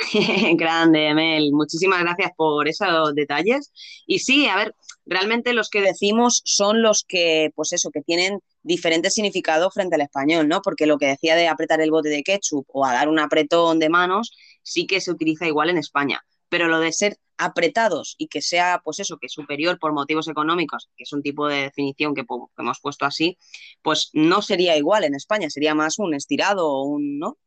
Grande, 0.56 1.14
Mel. 1.14 1.52
Muchísimas 1.52 2.00
gracias 2.00 2.32
por 2.36 2.68
esos 2.68 3.14
detalles. 3.14 3.72
Y 4.06 4.20
sí, 4.20 4.46
a 4.46 4.56
ver, 4.56 4.74
realmente 5.06 5.52
los 5.52 5.68
que 5.70 5.80
decimos 5.80 6.42
son 6.44 6.82
los 6.82 7.04
que, 7.06 7.50
pues 7.54 7.72
eso, 7.72 7.90
que 7.90 8.02
tienen 8.02 8.40
diferente 8.62 9.10
significado 9.10 9.70
frente 9.70 9.96
al 9.96 10.02
español, 10.02 10.48
¿no? 10.48 10.62
Porque 10.62 10.86
lo 10.86 10.98
que 10.98 11.06
decía 11.06 11.36
de 11.36 11.48
apretar 11.48 11.80
el 11.80 11.90
bote 11.90 12.08
de 12.08 12.22
ketchup 12.22 12.66
o 12.68 12.84
a 12.84 12.92
dar 12.92 13.08
un 13.08 13.18
apretón 13.18 13.78
de 13.78 13.88
manos, 13.88 14.32
sí 14.62 14.86
que 14.86 15.00
se 15.00 15.10
utiliza 15.10 15.46
igual 15.46 15.70
en 15.70 15.78
España. 15.78 16.22
Pero 16.48 16.68
lo 16.68 16.80
de 16.80 16.92
ser 16.92 17.18
apretados 17.38 18.16
y 18.18 18.28
que 18.28 18.42
sea, 18.42 18.82
pues 18.84 18.98
eso, 18.98 19.18
que 19.18 19.28
superior 19.28 19.78
por 19.78 19.92
motivos 19.92 20.28
económicos, 20.28 20.88
que 20.96 21.04
es 21.04 21.12
un 21.12 21.22
tipo 21.22 21.48
de 21.48 21.62
definición 21.62 22.14
que, 22.14 22.24
hemos 22.58 22.80
puesto 22.80 23.06
así, 23.06 23.38
pues 23.82 24.10
no 24.12 24.42
sería 24.42 24.76
igual 24.76 25.04
en 25.04 25.14
España, 25.14 25.48
sería 25.48 25.74
más 25.74 25.98
un 25.98 26.14
estirado 26.14 26.68
o 26.68 26.84
un, 26.84 27.18
¿no? 27.18 27.38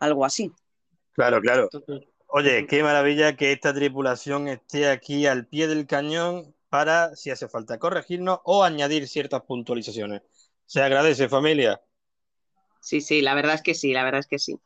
Algo 0.00 0.24
así. 0.24 0.52
Claro, 1.12 1.40
claro. 1.40 1.68
Oye, 2.28 2.66
qué 2.66 2.82
maravilla 2.82 3.36
que 3.36 3.52
esta 3.52 3.74
tripulación 3.74 4.48
esté 4.48 4.88
aquí 4.88 5.26
al 5.26 5.46
pie 5.46 5.68
del 5.68 5.86
cañón 5.86 6.54
para, 6.70 7.14
si 7.14 7.30
hace 7.30 7.48
falta, 7.48 7.78
corregirnos 7.78 8.40
o 8.44 8.64
añadir 8.64 9.06
ciertas 9.06 9.42
puntualizaciones. 9.42 10.22
Se 10.64 10.80
agradece, 10.80 11.28
familia. 11.28 11.82
Sí, 12.80 13.02
sí, 13.02 13.20
la 13.20 13.34
verdad 13.34 13.54
es 13.54 13.62
que 13.62 13.74
sí, 13.74 13.92
la 13.92 14.04
verdad 14.04 14.20
es 14.20 14.26
que 14.26 14.38
sí. 14.38 14.58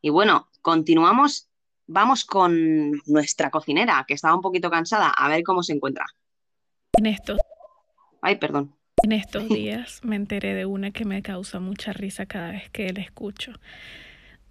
Y 0.00 0.08
bueno, 0.08 0.48
continuamos. 0.62 1.48
Vamos 1.86 2.24
con 2.24 2.92
nuestra 3.04 3.50
cocinera, 3.50 4.06
que 4.08 4.14
estaba 4.14 4.34
un 4.34 4.40
poquito 4.40 4.70
cansada, 4.70 5.10
a 5.10 5.28
ver 5.28 5.42
cómo 5.42 5.62
se 5.62 5.74
encuentra. 5.74 6.06
En 6.96 7.04
estos. 7.04 7.38
Ay, 8.22 8.36
perdón. 8.36 8.74
En 9.02 9.12
estos 9.12 9.46
días 9.50 10.00
me 10.02 10.16
enteré 10.16 10.54
de 10.54 10.64
una 10.64 10.92
que 10.92 11.04
me 11.04 11.20
causa 11.20 11.60
mucha 11.60 11.92
risa 11.92 12.24
cada 12.24 12.52
vez 12.52 12.70
que 12.70 12.90
la 12.90 13.02
escucho. 13.02 13.52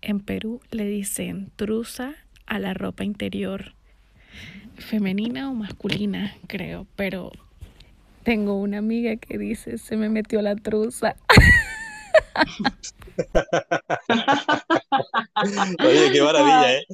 En 0.06 0.20
Perú 0.20 0.60
le 0.70 0.84
dicen 0.84 1.50
truza 1.56 2.16
a 2.46 2.60
la 2.60 2.74
ropa 2.74 3.06
interior 3.06 3.74
femenina 4.76 5.50
o 5.50 5.54
masculina, 5.54 6.36
creo, 6.48 6.86
pero 6.98 7.32
tengo 8.24 8.58
una 8.58 8.80
amiga 8.80 9.16
que 9.16 9.38
dice, 9.38 9.78
se 9.78 9.96
me 9.96 10.10
metió 10.10 10.42
la 10.42 10.58
truza. 10.58 11.16
Oye, 15.80 16.12
qué 16.12 16.22
maravilla, 16.22 16.74
¿eh? 16.74 16.86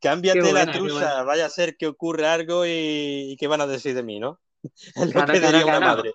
Cámbiate 0.00 0.52
la 0.52 0.70
truza, 0.70 1.24
vaya 1.24 1.46
a 1.46 1.50
ser 1.50 1.76
que 1.76 1.88
ocurra 1.88 2.34
algo 2.34 2.64
y, 2.66 3.36
qué 3.40 3.48
van 3.48 3.62
a 3.62 3.66
decir 3.66 3.96
de 3.96 4.04
mí, 4.04 4.20
¿no? 4.20 4.38
Es 4.94 5.12
lo 5.12 5.24
que 5.24 5.40
diría 5.40 5.66
una 5.66 5.80
madre. 5.80 6.12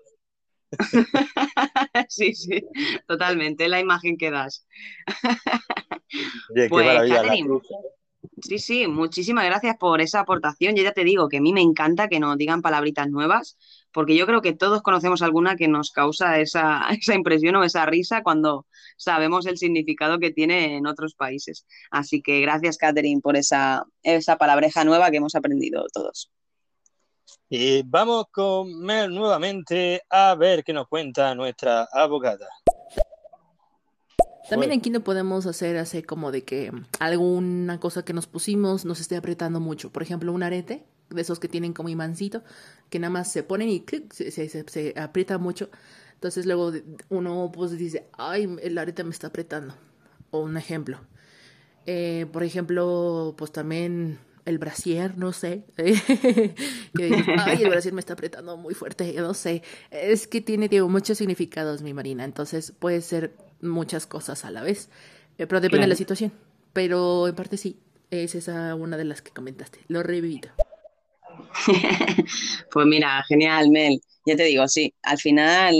sí, 2.09 2.33
sí, 2.33 2.63
totalmente, 3.07 3.67
la 3.67 3.79
imagen 3.79 4.17
que 4.17 4.31
das. 4.31 4.67
Oye, 6.55 6.63
qué 6.63 6.69
pues, 6.69 6.85
maravilla 6.85 7.23
la 7.23 7.37
truza. 7.37 7.75
Sí, 8.41 8.59
sí, 8.59 8.87
muchísimas 8.87 9.45
gracias 9.45 9.75
por 9.77 10.01
esa 10.01 10.21
aportación. 10.21 10.75
Yo 10.75 10.83
ya 10.83 10.93
te 10.93 11.03
digo 11.03 11.29
que 11.29 11.37
a 11.37 11.41
mí 11.41 11.53
me 11.53 11.61
encanta 11.61 12.07
que 12.07 12.19
nos 12.19 12.37
digan 12.37 12.61
palabritas 12.61 13.09
nuevas, 13.09 13.57
porque 13.91 14.15
yo 14.15 14.25
creo 14.25 14.41
que 14.41 14.53
todos 14.53 14.81
conocemos 14.81 15.21
alguna 15.21 15.55
que 15.55 15.67
nos 15.67 15.91
causa 15.91 16.39
esa, 16.39 16.81
esa 17.01 17.15
impresión 17.15 17.55
o 17.55 17.63
esa 17.63 17.85
risa 17.85 18.23
cuando 18.23 18.65
sabemos 18.97 19.45
el 19.45 19.57
significado 19.57 20.19
que 20.19 20.31
tiene 20.31 20.77
en 20.77 20.87
otros 20.87 21.15
países. 21.15 21.65
Así 21.91 22.21
que 22.21 22.41
gracias, 22.41 22.77
Catherine, 22.77 23.21
por 23.21 23.35
esa, 23.37 23.83
esa 24.03 24.37
palabreja 24.37 24.83
nueva 24.83 25.11
que 25.11 25.17
hemos 25.17 25.35
aprendido 25.35 25.85
todos. 25.93 26.31
Y 27.49 27.83
vamos 27.83 28.25
con 28.31 28.79
Mel 28.81 29.13
nuevamente 29.13 30.03
a 30.09 30.35
ver 30.35 30.63
qué 30.63 30.73
nos 30.73 30.87
cuenta 30.87 31.33
nuestra 31.35 31.87
abogada. 31.91 32.47
También 34.49 34.71
aquí 34.71 34.89
no 34.89 35.01
podemos 35.01 35.45
hacer 35.45 35.77
así 35.77 36.01
como 36.01 36.31
de 36.31 36.43
que 36.43 36.71
alguna 36.99 37.79
cosa 37.79 38.03
que 38.03 38.13
nos 38.13 38.25
pusimos 38.25 38.83
nos 38.83 38.99
esté 38.99 39.15
apretando 39.15 39.59
mucho. 39.59 39.91
Por 39.91 40.01
ejemplo, 40.01 40.33
un 40.33 40.41
arete, 40.41 40.85
de 41.09 41.21
esos 41.21 41.39
que 41.39 41.47
tienen 41.47 41.73
como 41.73 41.89
imancito, 41.89 42.43
que 42.89 42.99
nada 42.99 43.11
más 43.11 43.31
se 43.31 43.43
ponen 43.43 43.69
y 43.69 43.83
se, 44.11 44.31
se, 44.31 44.49
se, 44.49 44.93
aprieta 44.99 45.37
mucho. 45.37 45.69
Entonces 46.15 46.45
luego 46.45 46.71
uno 47.09 47.51
pues 47.53 47.77
dice, 47.77 48.07
ay, 48.17 48.57
el 48.61 48.77
arete 48.77 49.03
me 49.03 49.11
está 49.11 49.27
apretando. 49.27 49.75
O 50.31 50.39
un 50.39 50.57
ejemplo. 50.57 50.99
Eh, 51.85 52.25
por 52.31 52.43
ejemplo, 52.43 53.35
pues 53.37 53.51
también 53.51 54.19
el 54.49 54.57
brasier, 54.57 55.17
no 55.17 55.31
sé. 55.31 55.65
que 55.77 56.55
ay, 57.37 57.63
el 57.63 57.69
brasier 57.69 57.93
me 57.93 57.99
está 57.99 58.13
apretando 58.13 58.57
muy 58.57 58.73
fuerte, 58.73 59.13
no 59.17 59.33
sé. 59.33 59.63
Es 59.91 60.27
que 60.27 60.41
tiene, 60.41 60.67
digo, 60.67 60.89
muchos 60.89 61.17
significados, 61.17 61.81
mi 61.81 61.93
Marina. 61.93 62.25
Entonces 62.25 62.73
puede 62.77 63.01
ser 63.01 63.35
muchas 63.61 64.05
cosas 64.05 64.45
a 64.45 64.51
la 64.51 64.61
vez. 64.61 64.89
Eh, 65.37 65.47
pero 65.47 65.61
depende 65.61 65.85
de 65.85 65.89
la 65.89 65.95
situación. 65.95 66.31
Pero 66.73 67.27
en 67.27 67.35
parte 67.35 67.57
sí, 67.57 67.79
es 68.11 68.35
esa 68.35 68.75
una 68.75 68.97
de 68.97 69.05
las 69.05 69.21
que 69.21 69.31
comentaste. 69.31 69.79
Lo 69.87 70.03
revivido. 70.03 70.49
pues 72.71 72.85
mira, 72.85 73.23
genial, 73.27 73.69
Mel. 73.69 73.99
Ya 74.25 74.35
te 74.35 74.43
digo, 74.43 74.67
sí, 74.67 74.93
al 75.01 75.17
final 75.17 75.75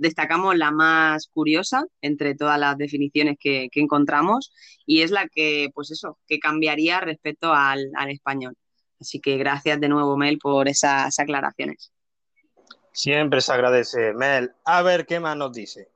destacamos 0.00 0.56
la 0.56 0.70
más 0.70 1.28
curiosa 1.28 1.84
entre 2.00 2.34
todas 2.34 2.58
las 2.58 2.78
definiciones 2.78 3.36
que, 3.38 3.68
encontramos 3.74 4.52
y 4.86 5.02
es 5.02 5.10
la 5.10 5.28
que, 5.28 5.68
pues 5.74 5.90
eso, 5.90 6.18
que 6.26 6.38
cambiaría 6.38 7.00
respecto 7.00 7.52
al, 7.52 7.90
español. 8.08 8.54
Así 9.00 9.20
que 9.20 9.36
gracias 9.36 9.80
de 9.80 9.88
nuevo, 9.88 10.16
Mel, 10.16 10.38
por 10.38 10.68
esas 10.68 11.18
aclaraciones. 11.18 11.92
Siempre 12.92 13.40
se 13.40 13.52
agradece, 13.52 14.12
Mel. 14.14 14.52
A 14.64 14.82
ver 14.82 15.06
qué 15.06 15.20
más 15.20 15.36
nos 15.36 15.52
dice. 15.52 15.88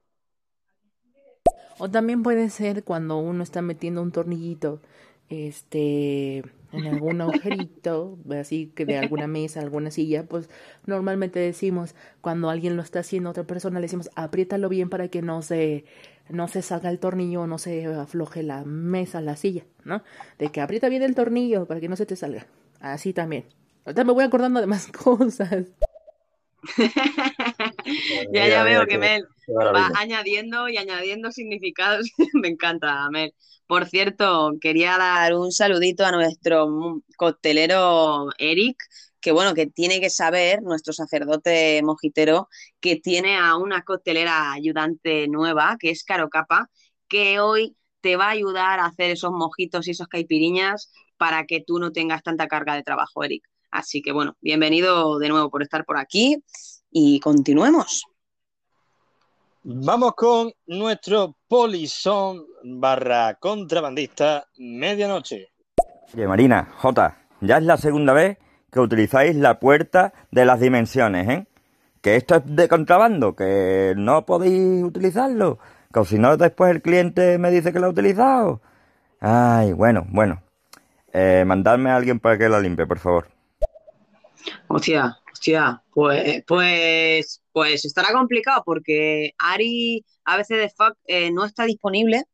O 1.79 1.91
también 1.91 2.23
puede 2.23 2.51
ser 2.51 2.85
cuando 2.85 3.17
uno 3.19 3.43
está 3.43 3.63
metiendo 3.63 4.03
un 4.03 4.13
tornillito 4.13 4.81
este 5.29 6.45
en 6.73 6.87
algún 6.87 7.21
agujerito, 7.21 8.19
así 8.39 8.73
que 8.75 8.85
de 8.85 8.99
alguna 8.99 9.27
mesa, 9.27 9.61
alguna 9.61 9.91
silla, 9.91 10.25
pues 10.25 10.49
normalmente 10.87 11.39
decimos, 11.39 11.95
cuando 12.21 12.51
alguien 12.51 12.77
lo 12.77 12.83
está 12.83 13.01
haciendo 13.01 13.31
otra 13.31 13.45
persona, 13.45 13.79
le 13.79 13.85
decimos, 13.85 14.11
apriétalo 14.15 14.69
bien 14.69 14.89
para 14.89 15.09
que 15.09 15.23
no 15.23 15.43
se, 15.43 15.85
no 16.29 16.49
se 16.49 16.63
salga 16.63 16.91
el 16.91 16.99
tornillo, 16.99 17.47
no 17.47 17.59
se 17.59 17.87
afloje 17.87 18.43
la 18.43 18.65
mesa, 18.65 19.21
la 19.21 19.37
silla, 19.37 19.65
¿no? 19.85 20.03
De 20.39 20.51
que 20.51 20.61
aprieta 20.61 20.89
bien 20.89 21.03
el 21.03 21.15
tornillo 21.15 21.67
para 21.67 21.81
que 21.81 21.89
no 21.89 21.97
se 21.97 22.07
te 22.07 22.17
salga. 22.17 22.47
Así 22.81 23.13
también. 23.13 23.45
Ahorita 23.85 24.05
me 24.05 24.13
voy 24.13 24.25
acordando 24.25 24.61
de 24.61 24.67
más 24.67 24.87
cosas. 24.93 25.67
ya, 28.33 28.49
ya 28.49 28.63
veo 28.63 28.87
que 28.87 28.99
Mel 28.99 29.27
va 29.49 29.91
añadiendo 29.97 30.69
y 30.69 30.77
añadiendo 30.77 31.31
significados. 31.31 32.11
me 32.35 32.49
encanta, 32.49 33.09
Mel. 33.11 33.35
Por 33.67 33.87
cierto, 33.87 34.53
quería 34.61 34.99
dar 34.99 35.35
un 35.35 35.53
saludito 35.53 36.05
a 36.05 36.13
nuestro 36.13 37.01
coctelero 37.17 38.29
Eric, 38.39 38.77
que 39.21 39.33
bueno, 39.33 39.55
que 39.55 39.67
tiene 39.67 40.01
que 40.01 40.11
saber, 40.11 40.63
nuestro 40.63 40.93
sacerdote 40.93 41.81
mojitero, 41.83 42.49
que 42.81 42.97
tiene 42.97 43.39
a 43.39 43.57
una 43.57 43.83
coctelera 43.83 44.53
ayudante 44.53 45.29
nueva, 45.29 45.77
que 45.79 45.91
es 45.91 46.05
Caro 46.05 46.29
Capa, 46.29 46.69
que 47.09 47.41
hoy 47.41 47.77
te 48.01 48.17
va 48.17 48.27
a 48.27 48.31
ayudar 48.31 48.81
a 48.81 48.87
hacer 48.87 49.11
esos 49.11 49.31
mojitos 49.31 49.87
y 49.87 49.93
esos 49.93 50.09
caipiriñas 50.09 50.91
para 51.17 51.47
que 51.47 51.63
tú 51.65 51.79
no 51.79 51.93
tengas 51.93 52.23
tanta 52.23 52.49
carga 52.49 52.75
de 52.75 52.83
trabajo, 52.83 53.23
Eric. 53.25 53.45
Así 53.71 54.03
que 54.03 54.13
bueno, 54.13 54.37
bienvenido 54.41 55.19
de 55.19 55.29
nuevo 55.29 55.51
por 55.51 55.63
estar 55.63 55.85
por 55.87 55.97
aquí 55.97 56.37
y 56.91 57.21
continuemos. 57.21 58.03
Vamos 59.65 60.15
con 60.17 60.53
nuestro 60.67 61.37
polizón 61.47 62.47
barra 62.65 63.35
contrabandista 63.35 64.49
medianoche. 64.59 65.53
Oye, 66.13 66.27
Marina, 66.27 66.69
J, 66.79 67.17
ya 67.41 67.59
es 67.59 67.63
la 67.63 67.77
segunda 67.77 68.13
vez 68.13 68.39
que 68.73 68.81
utilizáis 68.81 69.37
la 69.37 69.61
puerta 69.61 70.13
de 70.33 70.45
las 70.47 70.59
dimensiones, 70.59 71.29
¿eh? 71.29 71.47
Que 72.01 72.17
esto 72.17 72.35
es 72.37 72.43
de 72.45 72.67
contrabando, 72.67 73.37
que 73.37 73.95
no 73.97 74.27
podéis 74.27 74.83
utilizarlo, 74.83 75.61
que 75.95 76.05
si 76.07 76.19
no 76.19 76.37
después 76.37 76.73
el 76.73 76.83
cliente 76.83 77.39
me 77.39 77.53
dice 77.53 77.73
que 77.73 77.79
lo 77.79 77.87
ha 77.87 77.91
utilizado. 77.91 78.61
Ay, 79.21 79.73
bueno, 79.75 80.05
bueno. 80.09 80.43
Eh, 81.13 81.45
mandadme 81.47 81.91
a 81.91 81.97
alguien 81.97 82.19
para 82.19 82.37
que 82.37 82.49
la 82.49 82.59
limpie, 82.59 82.87
por 82.87 82.99
favor. 82.99 83.29
Hostia, 84.67 85.19
hostia, 85.33 85.81
pues, 85.95 86.43
pues, 86.49 87.42
pues 87.53 87.85
estará 87.85 88.13
complicado 88.13 88.63
porque 88.65 89.33
Ari 89.39 90.05
a 90.25 90.37
veces 90.37 90.59
de 90.59 90.71
fuck 90.71 90.97
eh, 91.07 91.31
no 91.31 91.45
está 91.45 91.65
disponible, 91.65 92.25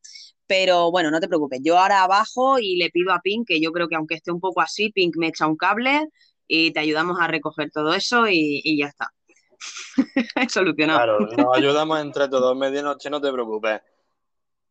pero 0.46 0.90
bueno, 0.90 1.10
no 1.10 1.20
te 1.20 1.28
preocupes. 1.28 1.60
Yo 1.62 1.78
ahora 1.78 2.02
abajo 2.02 2.58
y 2.58 2.76
le 2.76 2.90
pido 2.90 3.12
a 3.12 3.20
Pink, 3.20 3.48
que 3.48 3.60
yo 3.60 3.72
creo 3.72 3.88
que 3.88 3.96
aunque 3.96 4.14
esté 4.14 4.32
un 4.32 4.40
poco 4.40 4.60
así, 4.60 4.90
Pink 4.90 5.16
me 5.16 5.28
echa 5.28 5.46
un 5.46 5.56
cable 5.56 6.08
y 6.46 6.72
te 6.72 6.80
ayudamos 6.80 7.18
a 7.20 7.26
recoger 7.26 7.70
todo 7.70 7.92
eso 7.94 8.26
y, 8.28 8.78
ya 8.78 8.86
está. 8.86 9.12
Solucionado. 10.48 10.98
Claro, 10.98 11.36
nos 11.36 11.56
ayudamos 11.56 12.00
entre 12.00 12.28
todos, 12.28 12.56
medianoche, 12.56 13.10
no 13.10 13.20
te 13.20 13.30
preocupes. 13.32 13.80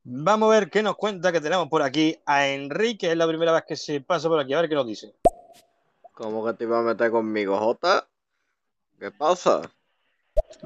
Vamos 0.10 0.48
a 0.48 0.60
ver 0.60 0.70
qué 0.70 0.82
nos 0.82 0.96
cuenta 0.96 1.34
que 1.34 1.42
tenemos 1.42 1.68
por 1.68 1.82
aquí 1.82 2.18
a 2.26 2.48
Enrique. 2.48 3.12
Es 3.12 3.18
la 3.18 3.28
primera 3.28 3.52
vez 3.52 3.64
que 3.68 3.76
se 3.76 4.00
pasa 4.00 4.30
por 4.30 4.40
aquí. 4.40 4.54
A 4.54 4.62
ver 4.62 4.70
qué 4.70 4.76
nos 4.76 4.88
dice. 4.88 5.14
¿Cómo 6.14 6.46
que 6.46 6.54
te 6.54 6.64
iba 6.64 6.80
a 6.80 6.82
meter 6.82 7.12
conmigo, 7.12 7.58
Jota? 7.60 8.08
¿Qué 8.98 9.12
pasa? 9.12 9.70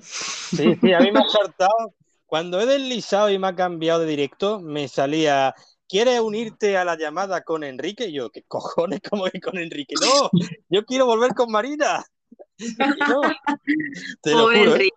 Sí, 0.01 0.75
sí, 0.81 0.93
a 0.93 0.99
mí 0.99 1.11
me 1.11 1.19
ha 1.19 1.29
saltado. 1.29 1.93
Cuando 2.25 2.59
he 2.61 2.65
deslizado 2.65 3.29
y 3.29 3.37
me 3.37 3.47
ha 3.47 3.55
cambiado 3.55 4.01
de 4.01 4.07
directo, 4.07 4.59
me 4.59 4.87
salía. 4.87 5.53
¿Quieres 5.87 6.21
unirte 6.21 6.77
a 6.77 6.85
la 6.85 6.97
llamada 6.97 7.41
con 7.41 7.65
Enrique? 7.65 8.05
Y 8.05 8.13
yo, 8.13 8.29
¿qué 8.29 8.43
cojones? 8.43 9.01
¿Cómo 9.09 9.25
que 9.25 9.41
con 9.41 9.57
Enrique? 9.57 9.95
No, 9.99 10.29
yo 10.69 10.85
quiero 10.85 11.05
volver 11.05 11.33
con 11.33 11.51
Marina. 11.51 12.03
pobre 14.23 14.59
¿eh? 14.59 14.63
Enrique, 14.63 14.95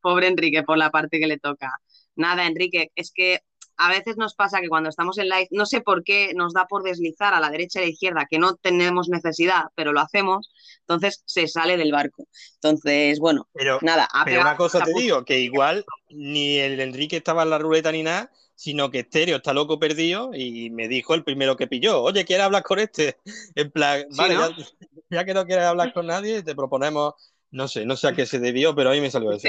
pobre 0.00 0.26
Enrique, 0.26 0.62
por 0.64 0.78
la 0.78 0.90
parte 0.90 1.20
que 1.20 1.26
le 1.26 1.38
toca. 1.38 1.70
Nada, 2.16 2.46
Enrique, 2.46 2.90
es 2.96 3.12
que 3.12 3.40
a 3.78 3.88
veces 3.88 4.16
nos 4.16 4.34
pasa 4.34 4.60
que 4.60 4.68
cuando 4.68 4.88
estamos 4.88 5.18
en 5.18 5.28
live, 5.28 5.48
no 5.52 5.64
sé 5.64 5.80
por 5.80 6.02
qué 6.02 6.32
nos 6.34 6.52
da 6.52 6.66
por 6.66 6.82
deslizar 6.82 7.32
a 7.32 7.40
la 7.40 7.48
derecha 7.48 7.78
y 7.78 7.82
a 7.82 7.86
la 7.86 7.92
izquierda, 7.92 8.26
que 8.28 8.38
no 8.38 8.56
tenemos 8.56 9.08
necesidad, 9.08 9.66
pero 9.76 9.92
lo 9.92 10.00
hacemos, 10.00 10.50
entonces 10.80 11.22
se 11.26 11.46
sale 11.46 11.76
del 11.76 11.92
barco. 11.92 12.26
Entonces, 12.54 13.20
bueno, 13.20 13.48
pero, 13.52 13.78
nada. 13.82 14.08
Pero 14.24 14.40
una 14.40 14.56
cosa 14.56 14.82
te 14.82 14.92
digo, 14.92 15.24
que 15.24 15.40
igual 15.40 15.84
ni 16.10 16.58
el 16.58 16.80
Enrique 16.80 17.16
estaba 17.16 17.44
en 17.44 17.50
la 17.50 17.58
ruleta 17.58 17.92
ni 17.92 18.02
nada, 18.02 18.30
sino 18.56 18.90
que 18.90 19.00
Estéreo 19.00 19.36
está 19.36 19.52
loco 19.52 19.78
perdido 19.78 20.30
y 20.34 20.70
me 20.70 20.88
dijo 20.88 21.14
el 21.14 21.22
primero 21.22 21.56
que 21.56 21.68
pilló, 21.68 22.02
oye, 22.02 22.24
¿quieres 22.24 22.46
hablar 22.46 22.64
con 22.64 22.80
este? 22.80 23.18
En 23.54 23.70
plan, 23.70 24.04
vale, 24.16 24.36
ya, 25.10 25.24
que 25.24 25.34
no 25.34 25.46
quieres 25.46 25.64
hablar 25.64 25.92
con 25.92 26.08
nadie, 26.08 26.42
te 26.42 26.56
proponemos, 26.56 27.14
no 27.52 27.68
sé, 27.68 27.86
no 27.86 27.96
sé 27.96 28.08
a 28.08 28.12
qué 28.12 28.26
se 28.26 28.40
debió, 28.40 28.74
pero 28.74 28.90
ahí 28.90 29.00
me 29.00 29.12
salió 29.12 29.30
eso. 29.30 29.48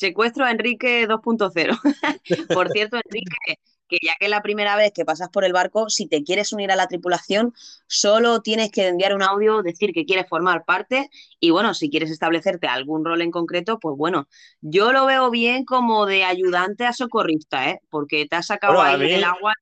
Secuestro 0.00 0.46
a 0.46 0.50
Enrique 0.50 1.06
2.0. 1.06 1.78
por 2.54 2.70
cierto, 2.70 2.96
Enrique, 2.96 3.60
que 3.86 3.98
ya 4.00 4.14
que 4.18 4.24
es 4.24 4.30
la 4.30 4.40
primera 4.40 4.74
vez 4.74 4.92
que 4.94 5.04
pasas 5.04 5.28
por 5.28 5.44
el 5.44 5.52
barco, 5.52 5.90
si 5.90 6.06
te 6.06 6.24
quieres 6.24 6.54
unir 6.54 6.72
a 6.72 6.76
la 6.76 6.86
tripulación, 6.86 7.52
solo 7.86 8.40
tienes 8.40 8.70
que 8.70 8.88
enviar 8.88 9.14
un 9.14 9.22
audio, 9.22 9.60
decir 9.60 9.92
que 9.92 10.06
quieres 10.06 10.26
formar 10.26 10.64
parte 10.64 11.10
y 11.38 11.50
bueno, 11.50 11.74
si 11.74 11.90
quieres 11.90 12.10
establecerte 12.10 12.66
algún 12.66 13.04
rol 13.04 13.20
en 13.20 13.30
concreto, 13.30 13.78
pues 13.78 13.94
bueno, 13.94 14.26
yo 14.62 14.90
lo 14.94 15.04
veo 15.04 15.30
bien 15.30 15.66
como 15.66 16.06
de 16.06 16.24
ayudante 16.24 16.86
a 16.86 16.94
socorrista, 16.94 17.68
¿eh? 17.68 17.82
porque 17.90 18.24
te 18.24 18.36
has 18.36 18.46
sacado 18.46 18.80
ahí 18.80 18.98
del 18.98 19.24
agua 19.24 19.52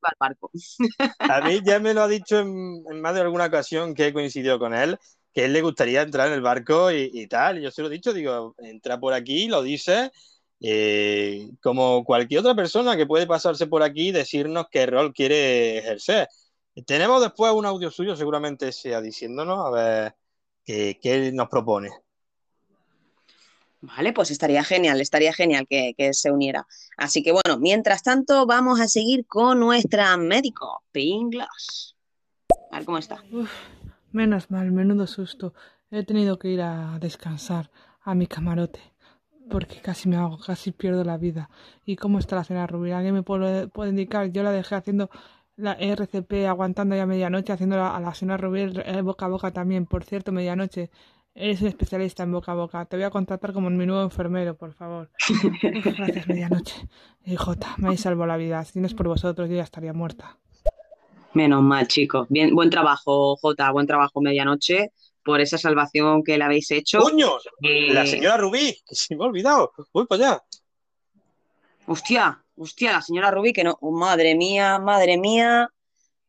al 0.00 0.14
barco. 0.20 0.52
A 1.18 1.40
mí 1.40 1.60
ya 1.64 1.80
me 1.80 1.92
lo 1.92 2.02
ha 2.02 2.08
dicho 2.08 2.38
en, 2.38 2.84
en, 2.88 3.00
más 3.00 3.14
de 3.14 3.22
alguna 3.22 3.46
ocasión 3.46 3.94
que 3.94 4.06
he 4.06 4.12
coincidido 4.12 4.60
con 4.60 4.74
él, 4.74 4.96
que 5.38 5.44
él 5.44 5.52
le 5.52 5.62
gustaría 5.62 6.02
entrar 6.02 6.26
en 6.26 6.34
el 6.34 6.40
barco 6.40 6.90
y, 6.90 7.28
tal. 7.28 7.58
Y 7.58 7.62
yo 7.62 7.70
se 7.70 7.80
lo 7.80 7.86
he 7.86 7.92
dicho, 7.92 8.12
digo, 8.12 8.56
entra 8.58 8.98
por 8.98 9.14
aquí, 9.14 9.46
lo 9.46 9.62
dice, 9.62 10.10
eh, 10.60 11.48
como 11.62 12.02
cualquier 12.04 12.40
otra 12.40 12.56
persona 12.56 12.96
que 12.96 13.06
puede 13.06 13.24
pasarse 13.24 13.68
por 13.68 13.84
aquí 13.84 14.08
y 14.08 14.12
decirnos 14.12 14.66
qué 14.68 14.86
rol 14.86 15.14
quiere 15.14 15.78
ejercer. 15.78 16.26
Tenemos 16.84 17.22
después 17.22 17.52
un 17.52 17.66
audio 17.66 17.88
suyo, 17.88 18.16
seguramente 18.16 18.72
sea 18.72 19.00
diciéndonos, 19.00 19.64
a 19.64 19.70
ver 19.70 20.16
qué, 20.64 20.98
qué 21.00 21.30
nos 21.30 21.48
propone. 21.48 21.90
Vale, 23.80 24.12
pues 24.12 24.32
estaría 24.32 24.64
genial, 24.64 25.00
estaría 25.00 25.32
genial 25.32 25.68
que, 25.68 25.94
se 26.14 26.32
uniera. 26.32 26.66
Así 26.96 27.22
que 27.22 27.30
bueno, 27.30 27.60
mientras 27.60 28.02
tanto, 28.02 28.44
vamos 28.44 28.80
a 28.80 28.88
seguir 28.88 29.24
con 29.24 29.60
nuestra 29.60 30.16
médico, 30.16 30.82
Pinglas. 30.90 31.94
A 32.72 32.78
ver 32.78 32.84
cómo 32.84 32.98
está. 32.98 33.22
Menos 34.12 34.50
mal, 34.50 34.70
menudo 34.72 35.06
susto. 35.06 35.54
He 35.90 36.04
tenido 36.04 36.38
que 36.38 36.48
ir 36.48 36.62
a 36.62 36.98
descansar 36.98 37.70
a 38.02 38.14
mi 38.14 38.26
camarote 38.26 38.80
porque 39.48 39.80
casi 39.80 40.08
me 40.08 40.16
hago, 40.16 40.38
casi 40.38 40.72
pierdo 40.72 41.04
la 41.04 41.16
vida. 41.16 41.50
¿Y 41.84 41.96
cómo 41.96 42.18
está 42.18 42.36
la 42.36 42.44
cena 42.44 42.66
rubia? 42.66 42.98
¿Alguien 42.98 43.14
me 43.14 43.22
puede, 43.22 43.70
indicar? 43.88 44.30
Yo 44.30 44.42
la 44.42 44.52
dejé 44.52 44.74
haciendo 44.74 45.10
la 45.56 45.72
RCP 45.72 46.46
aguantando 46.46 46.94
ya 46.94 47.06
medianoche, 47.06 47.52
haciendo 47.52 47.82
a 47.84 47.98
la 47.98 48.14
cena 48.14 48.36
rubia 48.36 48.70
eh, 48.84 49.02
boca 49.02 49.26
a 49.26 49.28
boca 49.28 49.50
también. 49.50 49.86
Por 49.86 50.04
cierto, 50.04 50.32
medianoche, 50.32 50.90
eres 51.34 51.62
un 51.62 51.68
especialista 51.68 52.22
en 52.22 52.32
boca 52.32 52.52
a 52.52 52.54
boca. 52.54 52.84
Te 52.84 52.96
voy 52.96 53.04
a 53.04 53.10
contratar 53.10 53.52
como 53.52 53.70
mi 53.70 53.86
nuevo 53.86 54.02
enfermero, 54.02 54.56
por 54.56 54.72
favor. 54.72 55.10
Gracias, 55.62 56.28
medianoche. 56.28 56.88
Jota, 57.36 57.74
me 57.78 57.88
habéis 57.88 58.02
salvado 58.02 58.26
la 58.26 58.36
vida. 58.36 58.64
Si 58.64 58.80
no 58.80 58.86
es 58.86 58.94
por 58.94 59.08
vosotros, 59.08 59.48
yo 59.48 59.56
ya 59.56 59.64
estaría 59.64 59.92
muerta. 59.92 60.38
Menos 61.38 61.62
mal, 61.62 61.86
chicos. 61.86 62.26
Bien, 62.28 62.52
buen 62.52 62.68
trabajo, 62.68 63.36
Jota, 63.36 63.70
buen 63.70 63.86
trabajo 63.86 64.20
medianoche 64.20 64.90
por 65.22 65.40
esa 65.40 65.56
salvación 65.56 66.24
que 66.24 66.36
le 66.36 66.42
habéis 66.42 66.68
hecho. 66.72 66.98
¡Coño! 66.98 67.30
La 67.60 68.04
señora 68.06 68.38
Rubí, 68.38 68.76
que 68.84 68.96
se 68.96 69.14
me 69.14 69.22
ha 69.22 69.28
olvidado. 69.28 69.70
Voy 69.92 70.04
para 70.08 70.30
allá. 70.30 70.42
Hostia, 71.86 72.42
Hostia, 72.56 72.90
la 72.90 73.02
señora 73.02 73.30
Rubí, 73.30 73.52
que 73.52 73.62
no. 73.62 73.78
madre 73.82 74.34
mía, 74.34 74.80
madre 74.80 75.16
mía, 75.16 75.68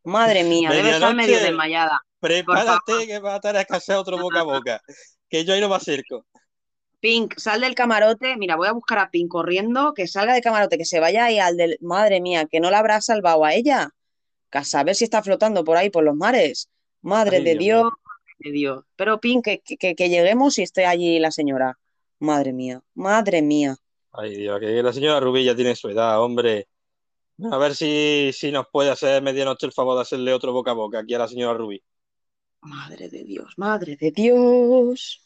madre 0.03 0.43
mía, 0.43 0.69
debe 0.69 0.91
estar 0.91 1.15
medio 1.15 1.39
desmayada. 1.39 2.05
Prepárate 2.19 3.07
que 3.07 3.17
va 3.17 3.33
a 3.33 3.39
tener 3.39 3.65
que 3.65 3.77
hacer 3.77 3.95
otro 3.95 4.15
boca 4.19 4.41
a 4.41 4.43
boca. 4.43 4.81
Que 5.27 5.43
yo 5.43 5.55
ahí 5.55 5.61
no 5.61 5.69
me 5.69 5.75
acerco. 5.75 6.23
Pink, 6.99 7.33
sal 7.39 7.61
del 7.61 7.73
camarote. 7.73 8.37
Mira, 8.37 8.57
voy 8.57 8.67
a 8.67 8.73
buscar 8.73 8.99
a 8.99 9.09
Pink 9.09 9.29
corriendo, 9.31 9.95
que 9.95 10.05
salga 10.05 10.33
del 10.33 10.43
camarote, 10.43 10.77
que 10.77 10.85
se 10.85 10.99
vaya 10.99 11.25
ahí 11.25 11.39
al 11.39 11.57
del. 11.57 11.79
Madre 11.81 12.21
mía, 12.21 12.45
que 12.45 12.59
no 12.59 12.69
la 12.69 12.77
habrá 12.77 13.01
salvado 13.01 13.43
a 13.43 13.55
ella. 13.55 13.89
Que 14.49 14.57
a 14.59 14.63
saber 14.63 14.95
si 14.95 15.03
está 15.03 15.21
flotando 15.21 15.63
por 15.63 15.77
ahí, 15.77 15.89
por 15.89 16.03
los 16.03 16.15
mares. 16.15 16.69
Madre 17.01 17.41
de 17.41 17.55
Dios, 17.55 17.89
de 18.39 18.51
Dios. 18.51 18.83
Pero 18.95 19.19
Pink, 19.19 19.43
que, 19.43 19.95
que, 19.95 20.09
lleguemos 20.09 20.57
y 20.57 20.63
esté 20.63 20.85
allí 20.85 21.19
la 21.19 21.31
señora. 21.31 21.77
Madre 22.19 22.51
mía, 22.51 22.81
madre 22.95 23.41
mía. 23.41 23.77
Ay, 24.11 24.35
Dios, 24.35 24.59
que 24.59 24.83
la 24.83 24.91
señora 24.91 25.19
Rubí 25.19 25.45
ya 25.45 25.55
tiene 25.55 25.75
su 25.75 25.89
edad, 25.89 26.21
hombre. 26.21 26.67
A 27.51 27.57
ver 27.57 27.75
si, 27.75 28.31
si 28.33 28.51
nos 28.51 28.67
puede 28.67 28.89
hacer 28.89 29.21
medianoche 29.21 29.65
el 29.65 29.71
favor 29.71 29.95
de 29.95 30.01
hacerle 30.01 30.33
otro 30.33 30.51
boca 30.51 30.71
a 30.71 30.73
boca 30.73 30.99
aquí 30.99 31.13
a 31.13 31.19
la 31.19 31.27
señora 31.27 31.57
Rubí. 31.57 31.81
Madre 32.61 33.07
de 33.07 33.23
Dios, 33.23 33.53
madre 33.55 33.95
de 33.95 34.11
Dios. 34.11 35.21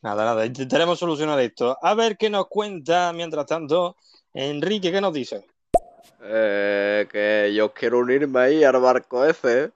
Nada, 0.00 0.24
nada, 0.24 0.46
intentaremos 0.46 0.98
solucionar 0.98 1.38
esto. 1.40 1.76
A 1.82 1.94
ver 1.94 2.16
qué 2.16 2.30
nos 2.30 2.46
cuenta, 2.48 3.12
mientras 3.12 3.44
tanto, 3.44 3.96
Enrique, 4.32 4.90
¿qué 4.90 5.00
nos 5.00 5.12
dice? 5.12 5.46
Eh, 6.22 7.06
que 7.10 7.52
yo 7.54 7.72
quiero 7.72 7.98
unirme 7.98 8.40
ahí 8.40 8.64
al 8.64 8.80
barco 8.80 9.24
ese, 9.24 9.72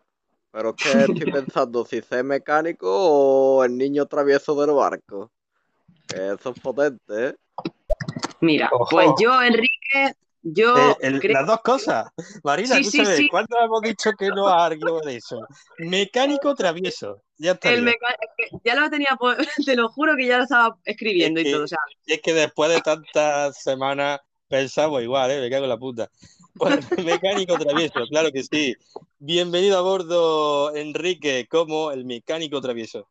pero 0.50 0.74
es 0.76 0.82
que 0.82 0.98
estoy 1.00 1.32
pensando 1.32 1.84
si 1.84 2.00
sé 2.00 2.22
mecánico 2.22 2.88
o 2.90 3.64
el 3.64 3.76
niño 3.76 4.06
travieso 4.06 4.58
del 4.60 4.74
barco. 4.74 5.30
Que 6.06 6.32
eso 6.32 6.50
es 6.50 6.60
potente, 6.60 7.28
¿eh? 7.28 7.34
Mira, 8.40 8.70
pues 8.90 9.10
yo, 9.20 9.42
Enrique, 9.42 10.14
yo 10.42 10.96
eh, 11.00 11.20
Las 11.24 11.46
dos 11.46 11.60
cosas. 11.60 12.08
Marina, 12.44 12.76
sí, 12.82 13.28
¿cuándo 13.28 13.58
hemos 13.60 13.82
dicho 13.82 14.10
que 14.18 14.28
no 14.28 14.48
a 14.48 14.66
algo 14.66 15.00
de 15.00 15.16
eso? 15.16 15.46
Mecánico 15.78 16.54
travieso. 16.54 17.22
Ya 17.36 17.52
está. 17.52 17.70
ya 18.64 18.74
lo 18.74 18.90
tenía, 18.90 19.18
te 19.66 19.76
lo 19.76 19.88
juro 19.88 20.16
que 20.16 20.26
ya 20.26 20.38
lo 20.38 20.44
estaba 20.44 20.76
escribiendo 20.84 21.40
y 21.40 21.50
todo. 21.50 21.64
O 21.64 21.68
sea. 21.68 21.78
es 22.06 22.22
que 22.22 22.32
después 22.32 22.70
de 22.70 22.80
tantas 22.80 23.60
semanas 23.62 24.20
pensamos 24.48 25.02
igual, 25.02 25.30
¿eh? 25.30 25.40
me 25.40 25.50
cago 25.50 25.64
en 25.64 25.70
la 25.70 25.78
puta. 25.78 26.10
mecánico 27.04 27.56
travieso, 27.58 28.00
claro 28.08 28.32
que 28.32 28.42
sí. 28.42 28.74
Bienvenido 29.18 29.78
a 29.78 29.82
bordo, 29.82 30.74
Enrique, 30.74 31.46
como 31.48 31.92
el 31.92 32.04
mecánico 32.04 32.60
travieso. 32.60 33.08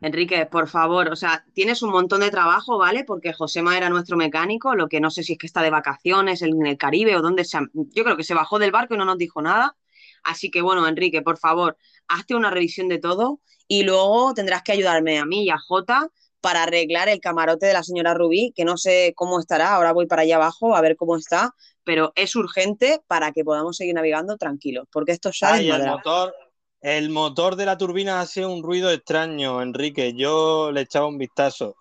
Enrique, 0.00 0.46
por 0.46 0.68
favor, 0.68 1.08
o 1.08 1.16
sea, 1.16 1.44
tienes 1.54 1.82
un 1.82 1.90
montón 1.90 2.20
de 2.20 2.30
trabajo, 2.30 2.78
¿vale? 2.78 3.04
Porque 3.04 3.32
Josema 3.32 3.76
era 3.76 3.88
nuestro 3.88 4.16
mecánico, 4.16 4.74
lo 4.74 4.88
que 4.88 5.00
no 5.00 5.10
sé 5.10 5.22
si 5.22 5.32
es 5.32 5.38
que 5.38 5.46
está 5.46 5.62
de 5.62 5.70
vacaciones 5.70 6.42
en 6.42 6.66
el 6.66 6.76
Caribe 6.76 7.16
o 7.16 7.22
dónde 7.22 7.44
sea. 7.44 7.62
Yo 7.72 8.04
creo 8.04 8.16
que 8.16 8.24
se 8.24 8.34
bajó 8.34 8.58
del 8.58 8.70
barco 8.70 8.94
y 8.94 8.98
no 8.98 9.04
nos 9.04 9.18
dijo 9.18 9.40
nada. 9.40 9.76
Así 10.22 10.50
que 10.50 10.62
bueno, 10.62 10.86
Enrique, 10.86 11.22
por 11.22 11.38
favor, 11.38 11.76
hazte 12.08 12.34
una 12.34 12.50
revisión 12.50 12.88
de 12.88 12.98
todo 12.98 13.40
y 13.66 13.82
luego 13.82 14.34
tendrás 14.34 14.62
que 14.62 14.72
ayudarme 14.72 15.18
a 15.18 15.24
mí 15.24 15.44
y 15.44 15.50
a 15.50 15.58
Jota 15.58 16.10
para 16.44 16.64
arreglar 16.64 17.08
el 17.08 17.20
camarote 17.20 17.64
de 17.64 17.72
la 17.72 17.82
señora 17.82 18.12
Rubí, 18.12 18.52
que 18.54 18.66
no 18.66 18.76
sé 18.76 19.14
cómo 19.16 19.40
estará, 19.40 19.74
ahora 19.74 19.94
voy 19.94 20.04
para 20.04 20.22
allá 20.22 20.36
abajo 20.36 20.76
a 20.76 20.82
ver 20.82 20.94
cómo 20.94 21.16
está, 21.16 21.54
pero 21.84 22.12
es 22.16 22.36
urgente 22.36 23.00
para 23.06 23.32
que 23.32 23.44
podamos 23.44 23.78
seguir 23.78 23.94
navegando 23.94 24.36
tranquilos, 24.36 24.86
porque 24.92 25.12
esto 25.12 25.32
sale 25.32 25.66
el 25.66 25.86
motor, 25.86 26.34
el 26.82 27.08
motor 27.08 27.56
de 27.56 27.64
la 27.64 27.78
turbina 27.78 28.20
hace 28.20 28.44
un 28.44 28.62
ruido 28.62 28.90
extraño, 28.90 29.62
Enrique. 29.62 30.12
Yo 30.14 30.70
le 30.70 30.82
echaba 30.82 31.06
un 31.06 31.16
vistazo. 31.16 31.76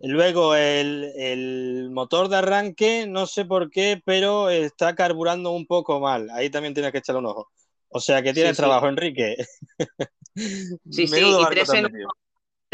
Luego 0.00 0.54
el, 0.54 1.88
motor 1.90 2.28
de 2.28 2.36
arranque, 2.36 3.06
no 3.06 3.26
sé 3.26 3.46
por 3.46 3.70
qué, 3.70 4.02
pero 4.04 4.50
está 4.50 4.94
carburando 4.94 5.52
un 5.52 5.66
poco 5.66 5.98
mal. 5.98 6.28
Ahí 6.28 6.50
también 6.50 6.74
tienes 6.74 6.92
que 6.92 6.98
echarle 6.98 7.20
un 7.20 7.26
ojo. 7.28 7.48
O 7.88 8.00
sea 8.00 8.20
que 8.20 8.34
tienes 8.34 8.54
trabajo, 8.54 8.86
Enrique. 8.86 9.36
Sí, 10.36 11.06
sí, 11.06 11.20
y 11.20 11.46
tres 11.48 11.68
en, 11.74 11.86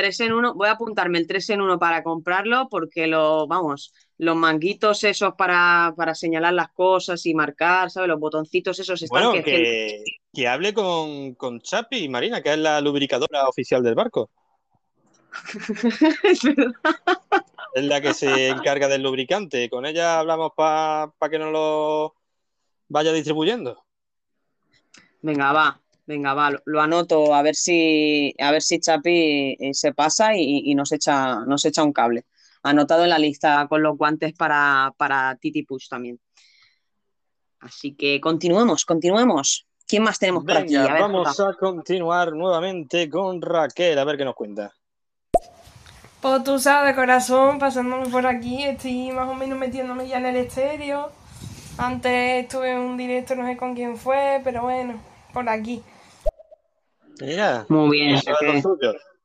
tres 0.00 0.18
en 0.20 0.32
uno. 0.32 0.54
Voy 0.54 0.68
a 0.68 0.72
apuntarme 0.72 1.18
el 1.18 1.26
3 1.26 1.50
en 1.50 1.60
1 1.60 1.78
para 1.78 2.02
comprarlo 2.02 2.68
porque 2.70 3.06
lo, 3.06 3.46
vamos, 3.46 3.92
los 4.16 4.34
manguitos 4.34 5.04
esos 5.04 5.34
para, 5.34 5.94
señalar 6.14 6.54
las 6.54 6.70
cosas 6.72 7.26
y 7.26 7.34
marcar, 7.34 7.90
¿sabes? 7.90 8.08
Los 8.08 8.18
botoncitos 8.18 8.78
esos 8.78 9.02
están 9.02 9.24
bueno, 9.24 9.44
que, 9.44 10.02
que, 10.32 10.48
hable 10.48 10.72
con, 10.72 11.34
con 11.34 11.60
Chapi, 11.60 12.08
Marina, 12.08 12.40
que 12.40 12.54
es 12.54 12.58
la 12.58 12.80
lubricadora 12.80 13.46
oficial 13.46 13.82
del 13.82 13.94
barco. 13.94 14.30
es 16.22 16.40
Es 17.74 17.84
la 17.84 18.00
que 18.00 18.14
se 18.14 18.48
encarga 18.48 18.88
del 18.88 19.02
lubricante. 19.02 19.68
Con 19.68 19.84
ella 19.84 20.18
hablamos 20.18 20.52
para 20.56 21.12
que 21.30 21.38
nos 21.38 21.52
lo 21.52 22.14
vaya 22.88 23.12
distribuyendo. 23.12 23.84
Venga, 25.20 25.52
va. 25.52 25.80
Venga, 26.06 26.34
va, 26.34 26.50
lo, 26.64 26.80
anoto 26.80 27.34
a 27.34 27.42
ver 27.42 27.54
si 27.54 28.34
a 28.38 28.50
ver 28.50 28.62
si 28.62 28.80
Chapi 28.80 29.56
eh, 29.58 29.74
se 29.74 29.92
pasa 29.92 30.36
y, 30.36 30.74
nos 30.74 30.92
echa 30.92 31.40
nos 31.46 31.64
echa 31.64 31.82
un 31.82 31.92
cable. 31.92 32.24
Anotado 32.62 33.04
en 33.04 33.10
la 33.10 33.18
lista 33.18 33.66
con 33.68 33.82
los 33.82 33.96
guantes 33.96 34.34
para, 34.34 34.92
para 34.96 35.36
Titi 35.36 35.62
Push 35.62 35.88
también. 35.88 36.20
Así 37.60 37.94
que 37.94 38.20
continuemos, 38.20 38.84
continuemos. 38.84 39.66
¿Quién 39.86 40.02
más 40.02 40.18
tenemos 40.18 40.44
por 40.44 40.56
aquí? 40.56 40.76
vamos 40.76 41.40
a 41.40 41.54
continuar 41.54 42.32
nuevamente 42.32 43.10
con 43.10 43.42
Raquel, 43.42 43.98
a 43.98 44.04
ver 44.04 44.16
qué 44.16 44.24
nos 44.24 44.34
cuenta. 44.34 44.72
Pues 46.20 46.44
tú 46.44 46.58
sabes, 46.58 46.94
corazón, 46.94 47.58
pasándome 47.58 48.06
por 48.08 48.26
aquí, 48.26 48.62
estoy 48.62 49.10
más 49.10 49.28
o 49.28 49.34
menos 49.34 49.58
metiéndome 49.58 50.06
ya 50.06 50.18
en 50.18 50.26
el 50.26 50.36
estéreo. 50.36 51.10
Antes 51.78 52.44
estuve 52.44 52.72
en 52.72 52.78
un 52.78 52.96
directo, 52.96 53.34
no 53.34 53.46
sé 53.46 53.56
con 53.56 53.74
quién 53.74 53.96
fue, 53.96 54.40
pero 54.44 54.62
bueno, 54.62 55.00
por 55.32 55.48
aquí. 55.48 55.82
Mira. 57.20 57.66
Muy 57.68 57.98
bien. 57.98 58.20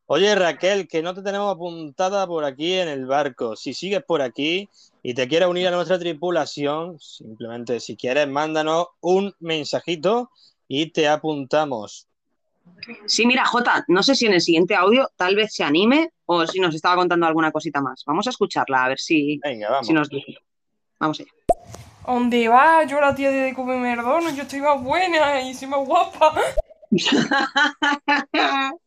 Oye, 0.07 0.35
Raquel, 0.35 0.87
que 0.87 1.01
no 1.01 1.15
te 1.15 1.23
tenemos 1.23 1.51
apuntada 1.53 2.27
por 2.27 2.45
aquí 2.45 2.73
en 2.73 2.87
el 2.87 3.07
barco. 3.07 3.55
Si 3.55 3.73
sigues 3.73 4.03
por 4.03 4.21
aquí 4.21 4.69
y 5.01 5.15
te 5.15 5.27
quieres 5.27 5.47
unir 5.47 5.67
a 5.67 5.71
nuestra 5.71 5.97
tripulación, 5.97 6.99
simplemente 6.99 7.79
si 7.79 7.95
quieres, 7.95 8.27
mándanos 8.27 8.87
un 9.01 9.33
mensajito 9.39 10.29
y 10.67 10.91
te 10.91 11.07
apuntamos. 11.07 12.07
Sí, 13.07 13.25
mira, 13.25 13.45
Jota, 13.45 13.83
no 13.87 14.03
sé 14.03 14.15
si 14.15 14.27
en 14.27 14.33
el 14.33 14.41
siguiente 14.41 14.75
audio 14.75 15.09
tal 15.15 15.35
vez 15.35 15.53
se 15.53 15.63
anime 15.63 16.11
o 16.25 16.45
si 16.45 16.59
nos 16.59 16.73
estaba 16.75 16.95
contando 16.95 17.25
alguna 17.25 17.51
cosita 17.51 17.81
más. 17.81 18.03
Vamos 18.05 18.27
a 18.27 18.31
escucharla, 18.31 18.85
a 18.85 18.89
ver 18.89 18.99
si, 18.99 19.39
Venga, 19.43 19.69
vamos. 19.69 19.87
si 19.87 19.93
nos 19.93 20.09
dice. 20.09 20.35
Vamos 20.99 21.19
allá. 21.19 21.29
¿Dónde 22.05 22.47
va? 22.47 22.83
Yo 22.85 23.01
la 23.01 23.15
tía 23.15 23.31
de 23.31 23.53
Cube 23.53 23.77
Merdono, 23.77 24.29
yo 24.29 24.43
estoy 24.43 24.61
más 24.61 24.81
buena 24.81 25.41
y 25.41 25.53
soy 25.53 25.67
más 25.67 25.85
guapa. 25.85 26.35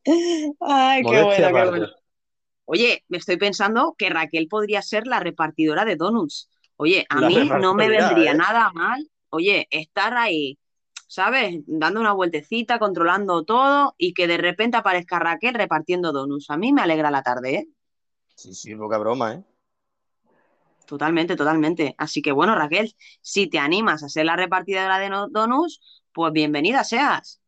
Ay, 0.60 1.02
qué 1.02 1.22
bueno, 1.22 1.48
qué 1.48 1.52
bueno. 1.52 1.88
Oye, 2.64 3.04
me 3.08 3.18
estoy 3.18 3.36
pensando 3.38 3.94
que 3.96 4.10
Raquel 4.10 4.46
podría 4.46 4.82
ser 4.82 5.06
la 5.06 5.20
repartidora 5.20 5.84
de 5.84 5.96
donuts. 5.96 6.50
Oye, 6.76 7.06
a 7.08 7.20
mí 7.22 7.48
no 7.60 7.74
me 7.74 7.88
vendría 7.88 8.32
¿eh? 8.32 8.36
nada 8.36 8.70
mal, 8.72 9.10
oye, 9.30 9.66
estar 9.70 10.16
ahí, 10.16 10.58
¿sabes? 11.08 11.60
Dando 11.66 11.98
una 12.00 12.12
vueltecita, 12.12 12.78
controlando 12.78 13.44
todo 13.44 13.94
y 13.98 14.14
que 14.14 14.28
de 14.28 14.36
repente 14.36 14.76
aparezca 14.76 15.18
Raquel 15.18 15.54
repartiendo 15.54 16.12
donuts. 16.12 16.50
A 16.50 16.56
mí 16.56 16.72
me 16.72 16.82
alegra 16.82 17.10
la 17.10 17.22
tarde, 17.22 17.54
¿eh? 17.54 17.68
Sí, 18.36 18.54
sí, 18.54 18.76
poca 18.76 18.98
broma, 18.98 19.34
¿eh? 19.34 19.44
Totalmente, 20.88 21.36
totalmente. 21.36 21.94
Así 21.98 22.22
que 22.22 22.32
bueno, 22.32 22.54
Raquel, 22.54 22.96
si 23.20 23.46
te 23.46 23.58
animas 23.58 24.02
a 24.02 24.08
ser 24.08 24.24
la 24.24 24.36
repartidora 24.36 24.98
de 24.98 25.10
donuts, 25.30 25.82
pues 26.14 26.32
bienvenida 26.32 26.82
seas. 26.82 27.42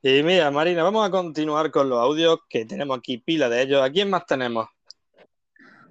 Y 0.00 0.22
mira, 0.22 0.48
Marina, 0.52 0.84
vamos 0.84 1.04
a 1.04 1.10
continuar 1.10 1.72
con 1.72 1.88
los 1.88 1.98
audios 1.98 2.38
que 2.48 2.64
tenemos 2.64 2.96
aquí 2.96 3.18
pila 3.18 3.48
de 3.48 3.62
ellos. 3.62 3.82
¿A 3.82 3.90
quién 3.90 4.08
más 4.08 4.26
tenemos? 4.26 4.68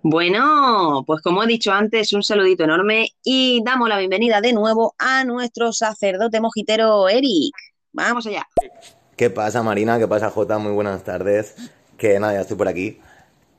Bueno, 0.02 1.04
pues 1.06 1.22
como 1.22 1.44
he 1.44 1.48
dicho 1.48 1.74
antes, 1.74 2.14
un 2.14 2.24
saludito 2.24 2.64
enorme 2.64 3.10
y 3.22 3.62
damos 3.66 3.90
la 3.90 3.98
bienvenida 3.98 4.40
de 4.40 4.54
nuevo 4.54 4.96
a 4.98 5.26
nuestro 5.26 5.74
sacerdote 5.74 6.40
mojitero 6.40 7.10
Eric. 7.10 7.54
Vamos 7.92 8.26
allá. 8.28 8.48
¿Qué 9.18 9.30
pasa, 9.30 9.62
Marina? 9.62 10.00
¿Qué 10.00 10.08
pasa, 10.08 10.30
Jota? 10.30 10.58
Muy 10.58 10.72
buenas 10.72 11.04
tardes. 11.04 11.54
Que 11.98 12.18
nada, 12.18 12.36
ya 12.36 12.42
estoy 12.42 12.56
por 12.56 12.70
aquí. 12.70 13.02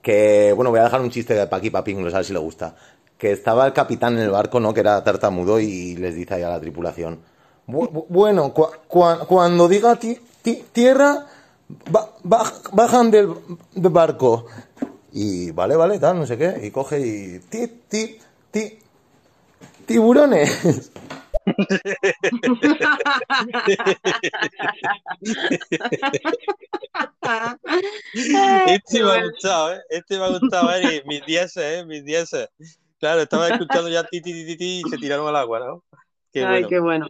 Que, 0.03 0.53
bueno, 0.55 0.71
voy 0.71 0.81
a 0.81 0.85
dejar 0.85 1.01
un 1.01 1.11
chiste 1.11 1.35
de 1.35 1.47
Paqui 1.47 1.71
Papín, 1.71 2.03
no 2.03 2.11
sé 2.11 2.25
si 2.25 2.33
le 2.33 2.39
gusta. 2.39 2.75
Que 3.17 3.33
estaba 3.33 3.67
el 3.67 3.73
capitán 3.73 4.15
en 4.15 4.21
el 4.21 4.31
barco, 4.31 4.61
¿no? 4.61 4.73
Que 4.73 4.81
era 4.81 5.03
tartamudo 5.03 5.59
y 5.61 5.97
les 5.97 6.15
dice 6.15 6.35
ahí 6.35 6.43
a 6.43 6.51
la 6.51 6.61
tripulación. 6.61 7.21
bueno, 7.67 8.55
cuando 8.87 9.69
diga 9.69 9.97
ti 9.97 10.19
tierra, 10.73 11.27
bajan 12.73 13.11
del, 13.11 13.35
barco. 13.75 14.47
Y 15.13 15.51
vale, 15.51 15.77
vale, 15.77 15.99
tal, 15.99 16.19
no 16.19 16.27
sé 16.27 16.37
qué. 16.37 16.61
Y 16.63 16.71
coge 16.71 17.01
y. 17.01 17.39
Ti, 17.41 17.67
ti, 17.89 18.19
ti, 18.51 18.79
tiburones. 19.89 20.93
este 28.67 29.03
me 29.03 29.11
ha 29.11 29.25
gustado, 29.25 29.75
¿eh? 29.75 29.81
Este 29.91 30.19
me 30.19 30.25
ha 30.25 30.29
gustado, 30.29 30.73
Eri. 30.73 31.03
Mis 31.07 31.27
10, 31.27 31.57
¿eh? 31.57 31.85
Mis 31.87 32.05
10. 32.05 32.31
Claro, 33.01 33.23
estaba 33.23 33.49
escuchando 33.49 33.89
ya 33.89 34.05
ti, 34.05 34.21
ti, 34.21 34.47
ti, 34.47 34.57
ti, 34.57 34.83
y 34.85 34.91
se 34.91 34.99
tiraron 34.99 35.27
al 35.27 35.37
agua, 35.37 35.61
¿no? 35.61 35.85
Qué 36.33 36.45
Ay, 36.45 36.67
qué 36.69 36.79
bueno. 36.79 37.09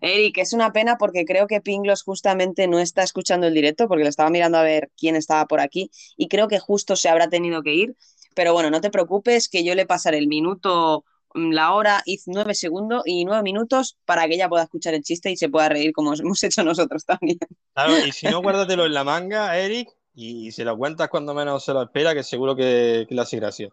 Eric, 0.00 0.38
es 0.38 0.52
una 0.52 0.72
pena 0.72 0.96
porque 0.96 1.24
creo 1.24 1.48
que 1.48 1.60
Pinglos 1.60 2.02
justamente 2.04 2.68
no 2.68 2.78
está 2.78 3.02
escuchando 3.02 3.48
el 3.48 3.54
directo 3.54 3.88
porque 3.88 4.04
le 4.04 4.10
estaba 4.10 4.30
mirando 4.30 4.58
a 4.58 4.62
ver 4.62 4.90
quién 4.96 5.16
estaba 5.16 5.46
por 5.46 5.58
aquí 5.60 5.90
y 6.16 6.28
creo 6.28 6.46
que 6.46 6.60
justo 6.60 6.94
se 6.94 7.08
habrá 7.08 7.28
tenido 7.28 7.62
que 7.62 7.74
ir. 7.74 7.96
Pero 8.34 8.52
bueno, 8.52 8.70
no 8.70 8.80
te 8.80 8.90
preocupes 8.90 9.48
que 9.48 9.64
yo 9.64 9.74
le 9.74 9.86
pasaré 9.86 10.18
el 10.18 10.28
minuto, 10.28 11.04
la 11.34 11.72
hora 11.74 12.02
y 12.04 12.20
nueve 12.26 12.54
segundos 12.54 13.02
y 13.04 13.24
nueve 13.24 13.42
minutos 13.42 13.96
para 14.04 14.26
que 14.26 14.34
ella 14.34 14.48
pueda 14.48 14.64
escuchar 14.64 14.94
el 14.94 15.02
chiste 15.02 15.30
y 15.30 15.36
se 15.36 15.48
pueda 15.48 15.68
reír 15.68 15.92
como 15.92 16.14
hemos 16.18 16.42
hecho 16.42 16.62
nosotros 16.64 17.04
también. 17.04 17.38
Claro, 17.74 17.98
y 18.06 18.12
si 18.12 18.26
no, 18.26 18.42
guárdatelo 18.42 18.86
en 18.86 18.94
la 18.94 19.04
manga, 19.04 19.56
Eric, 19.58 19.88
y, 20.14 20.50
si 20.50 20.64
lo 20.64 20.76
cuentas 20.76 21.08
cuando 21.08 21.34
menos 21.34 21.64
se 21.64 21.72
lo 21.72 21.82
espera, 21.82 22.14
que 22.14 22.22
seguro 22.22 22.56
que, 22.56 23.06
que 23.08 23.14
le 23.14 23.20
hace 23.20 23.36
gracia. 23.36 23.70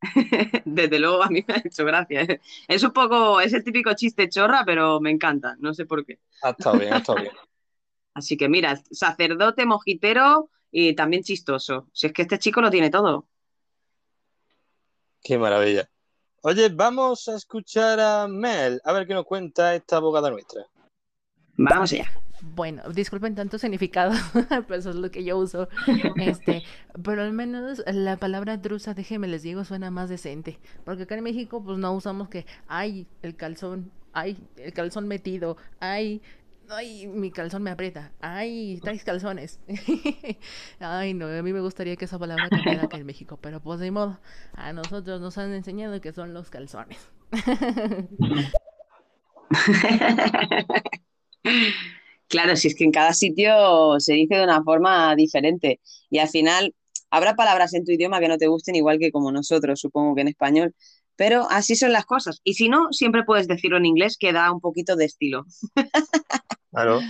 Desde 0.64 0.98
luego 0.98 1.22
a 1.22 1.28
mí 1.28 1.44
me 1.46 1.54
ha 1.54 1.62
hecho 1.64 1.84
gracia. 1.84 2.26
Es 2.68 2.82
un 2.82 2.92
poco, 2.92 3.40
es 3.40 3.52
el 3.52 3.64
típico 3.64 3.92
chiste 3.94 4.28
chorra, 4.28 4.62
pero 4.64 5.00
me 5.00 5.10
encanta, 5.10 5.56
no 5.58 5.74
sé 5.74 5.86
por 5.86 6.04
qué. 6.04 6.18
Ha 6.42 6.50
estado 6.50 6.78
bien, 6.78 6.92
ha 6.92 6.98
estado 6.98 7.20
bien. 7.20 7.32
Así 8.14 8.36
que 8.36 8.48
mira, 8.48 8.80
sacerdote, 8.90 9.66
mojitero 9.66 10.50
y 10.70 10.94
también 10.94 11.22
chistoso. 11.22 11.88
Si 11.92 12.06
es 12.06 12.12
que 12.12 12.22
este 12.22 12.38
chico 12.38 12.60
lo 12.60 12.70
tiene 12.70 12.90
todo. 12.90 13.26
Qué 15.22 15.38
maravilla. 15.38 15.88
Oye, 16.46 16.68
vamos 16.68 17.26
a 17.26 17.36
escuchar 17.36 17.98
a 17.98 18.28
Mel, 18.28 18.78
a 18.84 18.92
ver 18.92 19.06
qué 19.06 19.14
nos 19.14 19.24
cuenta 19.24 19.74
esta 19.74 19.96
abogada 19.96 20.30
nuestra. 20.30 20.66
Vamos 21.56 21.90
allá. 21.94 22.04
Bueno, 22.42 22.82
disculpen 22.90 23.34
tanto 23.34 23.56
significado, 23.56 24.12
pero 24.68 24.74
eso 24.74 24.90
es 24.90 24.96
lo 24.96 25.10
que 25.10 25.24
yo 25.24 25.38
uso. 25.38 25.70
Este, 26.16 26.62
pero 27.02 27.22
al 27.22 27.32
menos 27.32 27.82
la 27.86 28.18
palabra 28.18 28.58
drusa, 28.58 28.92
déjenme 28.92 29.26
les 29.26 29.42
digo, 29.42 29.64
suena 29.64 29.90
más 29.90 30.10
decente. 30.10 30.58
Porque 30.84 31.04
acá 31.04 31.14
en 31.14 31.24
México, 31.24 31.64
pues 31.64 31.78
no 31.78 31.94
usamos 31.94 32.28
que 32.28 32.44
hay 32.68 33.06
el 33.22 33.36
calzón, 33.36 33.90
hay 34.12 34.36
el 34.58 34.74
calzón 34.74 35.08
metido, 35.08 35.56
hay 35.80 36.20
ay, 36.70 37.06
mi 37.06 37.30
calzón 37.30 37.62
me 37.62 37.70
aprieta, 37.70 38.12
ay, 38.20 38.80
traes 38.82 39.04
calzones. 39.04 39.60
ay, 40.80 41.14
no, 41.14 41.26
a 41.26 41.42
mí 41.42 41.52
me 41.52 41.60
gustaría 41.60 41.96
que 41.96 42.04
esa 42.04 42.18
palabra 42.18 42.48
cambiara 42.48 42.84
acá 42.84 42.96
en 42.96 43.06
México, 43.06 43.38
pero 43.40 43.60
pues 43.60 43.80
de 43.80 43.90
modo, 43.90 44.20
a 44.52 44.72
nosotros 44.72 45.20
nos 45.20 45.38
han 45.38 45.52
enseñado 45.54 46.00
que 46.00 46.12
son 46.12 46.34
los 46.34 46.50
calzones. 46.50 46.98
Claro, 52.28 52.56
si 52.56 52.68
es 52.68 52.74
que 52.74 52.84
en 52.84 52.90
cada 52.90 53.12
sitio 53.12 54.00
se 54.00 54.14
dice 54.14 54.36
de 54.36 54.44
una 54.44 54.62
forma 54.62 55.14
diferente 55.14 55.80
y 56.10 56.18
al 56.18 56.28
final 56.28 56.74
habrá 57.10 57.36
palabras 57.36 57.74
en 57.74 57.84
tu 57.84 57.92
idioma 57.92 58.18
que 58.18 58.28
no 58.28 58.38
te 58.38 58.48
gusten 58.48 58.74
igual 58.74 58.98
que 58.98 59.12
como 59.12 59.30
nosotros, 59.30 59.78
supongo 59.80 60.14
que 60.14 60.22
en 60.22 60.28
español, 60.28 60.74
pero 61.16 61.46
así 61.50 61.76
son 61.76 61.92
las 61.92 62.06
cosas. 62.06 62.40
Y 62.42 62.54
si 62.54 62.68
no, 62.68 62.88
siempre 62.92 63.24
puedes 63.24 63.46
decirlo 63.46 63.76
en 63.76 63.86
inglés 63.86 64.16
que 64.18 64.32
da 64.32 64.50
un 64.50 64.60
poquito 64.60 64.96
de 64.96 65.04
estilo. 65.04 65.44
Claro. 66.74 67.00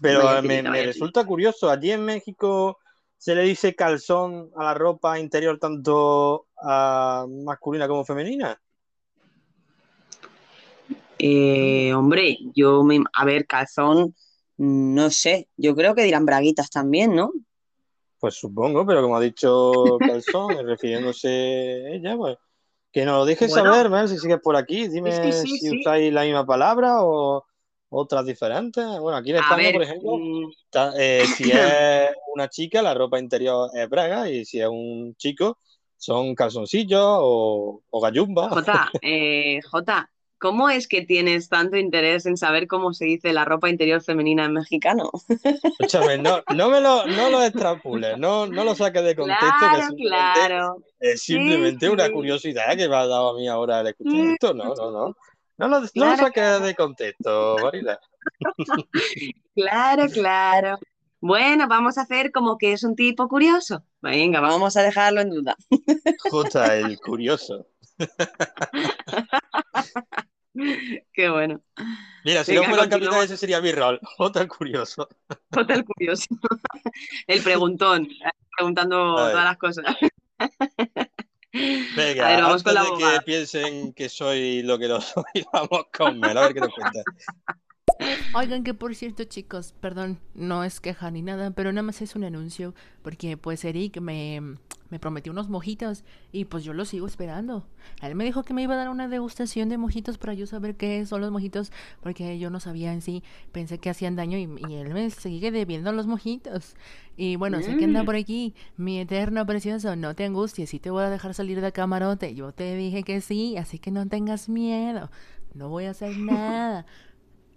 Pero 0.00 0.42
me, 0.42 0.62
resulta 0.62 1.26
curioso, 1.26 1.70
allí 1.70 1.92
en 1.92 2.02
México 2.02 2.78
se 3.18 3.34
le 3.34 3.42
dice 3.42 3.74
calzón 3.74 4.50
a 4.56 4.64
la 4.64 4.74
ropa 4.74 5.18
interior 5.18 5.58
tanto 5.58 6.46
a 6.56 7.26
masculina 7.28 7.86
como 7.86 8.06
femenina. 8.06 8.58
Eh, 11.18 11.92
hombre, 11.92 12.38
yo 12.54 12.82
me, 12.82 13.00
a 13.12 13.24
ver, 13.26 13.46
calzón, 13.46 14.14
no 14.56 15.10
sé, 15.10 15.48
yo 15.58 15.74
creo 15.74 15.94
que 15.94 16.04
dirán 16.04 16.24
braguitas 16.24 16.70
también, 16.70 17.14
¿no? 17.14 17.32
Pues 18.18 18.34
supongo, 18.34 18.86
pero 18.86 19.02
como 19.02 19.16
ha 19.16 19.20
dicho 19.20 19.98
calzón, 20.00 20.66
refiriéndose 20.66 21.94
ella, 21.94 22.16
pues 22.16 22.38
que 22.94 23.04
nos 23.04 23.18
lo 23.18 23.24
dejes 23.24 23.52
saber, 23.52 23.90
Mel, 23.90 24.08
si 24.08 24.18
sigues 24.18 24.38
por 24.40 24.54
aquí, 24.54 24.86
dime 24.86 25.10
si 25.32 25.80
usáis 25.80 26.12
la 26.12 26.22
misma 26.22 26.46
palabra 26.46 26.98
o 27.02 27.44
otras 27.88 28.24
diferentes. 28.24 28.84
Bueno, 29.00 29.18
aquí 29.18 29.30
en 29.30 29.36
España, 29.36 29.72
por 29.72 29.82
ejemplo, 29.82 30.16
mm. 30.16 30.52
eh, 30.96 31.24
si 31.36 31.50
es 31.50 32.10
una 32.34 32.48
chica, 32.48 32.82
la 32.82 32.94
ropa 32.94 33.18
interior 33.18 33.68
es 33.74 33.88
braga 33.88 34.30
y 34.30 34.44
si 34.44 34.60
es 34.60 34.68
un 34.68 35.16
chico, 35.16 35.58
son 35.96 36.36
calzoncillos 36.36 37.02
o, 37.02 37.82
o. 37.90 38.00
Jota, 38.00 38.90
eh, 39.02 39.58
Jota, 39.68 40.08
¿Cómo 40.44 40.68
es 40.68 40.88
que 40.88 41.00
tienes 41.00 41.48
tanto 41.48 41.78
interés 41.78 42.26
en 42.26 42.36
saber 42.36 42.66
cómo 42.66 42.92
se 42.92 43.06
dice 43.06 43.32
la 43.32 43.46
ropa 43.46 43.70
interior 43.70 44.02
femenina 44.02 44.44
en 44.44 44.52
mexicano? 44.52 45.10
Escúchame, 45.80 46.18
no, 46.18 46.42
no 46.54 46.68
me 46.68 46.82
lo, 46.82 47.06
no 47.06 47.30
lo 47.30 47.42
extrapules, 47.42 48.18
no, 48.18 48.46
no 48.46 48.62
lo 48.62 48.74
saques 48.74 49.02
de 49.04 49.16
contexto. 49.16 49.46
Claro, 49.58 49.94
claro. 49.96 50.76
Es 51.00 51.22
simplemente 51.22 51.88
una 51.88 52.12
curiosidad 52.12 52.76
que 52.76 52.90
me 52.90 52.94
ha 52.94 53.06
dado 53.06 53.30
a 53.30 53.38
mí 53.38 53.48
ahora 53.48 53.80
el 53.80 53.86
escuchar 53.86 54.12
mm. 54.12 54.32
esto. 54.32 54.52
No, 54.52 54.74
no, 54.74 54.90
no. 54.90 55.16
No 55.56 55.68
lo, 55.68 55.80
no 55.80 56.10
lo 56.10 56.16
saques 56.18 56.60
de 56.60 56.74
contexto, 56.74 57.56
Marina. 57.62 57.98
claro, 59.56 60.08
claro. 60.12 60.78
Bueno, 61.22 61.68
vamos 61.68 61.96
a 61.96 62.02
hacer 62.02 62.32
como 62.32 62.58
que 62.58 62.74
es 62.74 62.84
un 62.84 62.96
tipo 62.96 63.28
curioso. 63.28 63.82
Venga, 64.02 64.40
vamos 64.40 64.76
a 64.76 64.82
dejarlo 64.82 65.22
en 65.22 65.30
duda. 65.30 65.56
J, 66.30 66.76
el 66.76 67.00
curioso. 67.00 67.66
Qué 71.12 71.28
bueno. 71.28 71.60
Mira, 72.24 72.44
si 72.44 72.54
no 72.54 72.64
fuera 72.64 72.84
el 72.84 72.88
capitán, 72.88 73.22
ese 73.22 73.36
sería 73.36 73.60
mi 73.60 73.72
rol. 73.72 74.00
Hotel 74.18 74.48
curioso. 74.48 75.08
Hotel 75.56 75.84
curioso. 75.84 76.26
El 77.26 77.42
preguntón, 77.42 78.08
preguntando 78.56 79.16
todas 79.16 79.44
las 79.44 79.56
cosas. 79.58 79.84
Venga, 81.52 82.26
a 82.26 82.30
ver, 82.30 82.42
vamos 82.42 82.62
con 82.62 82.74
la 82.74 82.82
de 82.82 82.90
que 82.98 83.20
piensen 83.24 83.92
que 83.92 84.08
soy 84.08 84.62
lo 84.62 84.78
que 84.78 84.88
no 84.88 85.00
soy, 85.00 85.24
vamos 85.52 85.86
con 85.96 86.18
Mel, 86.18 86.36
a 86.36 86.42
ver 86.42 86.54
qué 86.54 86.60
nos 86.60 86.74
cuenta. 86.74 87.02
Oigan 88.34 88.64
que 88.64 88.74
por 88.74 88.94
cierto 88.94 89.24
chicos, 89.24 89.74
perdón, 89.80 90.18
no 90.34 90.64
es 90.64 90.80
queja 90.80 91.10
ni 91.10 91.22
nada, 91.22 91.52
pero 91.52 91.72
nada 91.72 91.84
más 91.84 92.02
es 92.02 92.16
un 92.16 92.24
anuncio, 92.24 92.74
porque 93.02 93.36
pues 93.36 93.64
Eric 93.64 94.00
me, 94.00 94.56
me 94.90 94.98
prometió 94.98 95.32
unos 95.32 95.48
mojitos 95.48 96.04
y 96.30 96.44
pues 96.44 96.62
yo 96.64 96.72
los 96.72 96.88
sigo 96.88 97.06
esperando. 97.06 97.66
Él 98.02 98.14
me 98.14 98.24
dijo 98.24 98.42
que 98.42 98.54
me 98.54 98.62
iba 98.62 98.74
a 98.74 98.76
dar 98.76 98.88
una 98.90 99.08
degustación 99.08 99.68
de 99.68 99.78
mojitos 99.78 100.18
para 100.18 100.34
yo 100.34 100.46
saber 100.46 100.76
qué 100.76 101.04
son 101.06 101.20
los 101.20 101.30
mojitos, 101.30 101.72
porque 102.00 102.38
yo 102.38 102.50
no 102.50 102.60
sabía 102.60 102.92
en 102.92 103.02
sí, 103.02 103.22
pensé 103.52 103.78
que 103.78 103.90
hacían 103.90 104.16
daño 104.16 104.38
y, 104.38 104.44
él 104.72 104.94
me 104.94 105.10
sigue 105.10 105.50
debiendo 105.50 105.92
los 105.92 106.06
mojitos. 106.06 106.76
Y 107.16 107.36
bueno, 107.36 107.62
sé 107.62 107.76
que 107.76 107.84
anda 107.84 108.02
mm. 108.02 108.06
por 108.06 108.16
aquí, 108.16 108.54
mi 108.76 109.00
eterno 109.00 109.46
precioso, 109.46 109.96
no 109.96 110.14
te 110.14 110.24
angusties, 110.24 110.70
sí 110.70 110.80
te 110.80 110.90
voy 110.90 111.04
a 111.04 111.10
dejar 111.10 111.34
salir 111.34 111.60
de 111.60 111.72
camarote. 111.72 112.34
Yo 112.34 112.52
te 112.52 112.76
dije 112.76 113.02
que 113.02 113.20
sí, 113.20 113.56
así 113.56 113.78
que 113.78 113.90
no 113.90 114.06
tengas 114.08 114.48
miedo, 114.48 115.10
no 115.54 115.68
voy 115.68 115.84
a 115.84 115.90
hacer 115.90 116.16
nada. 116.18 116.86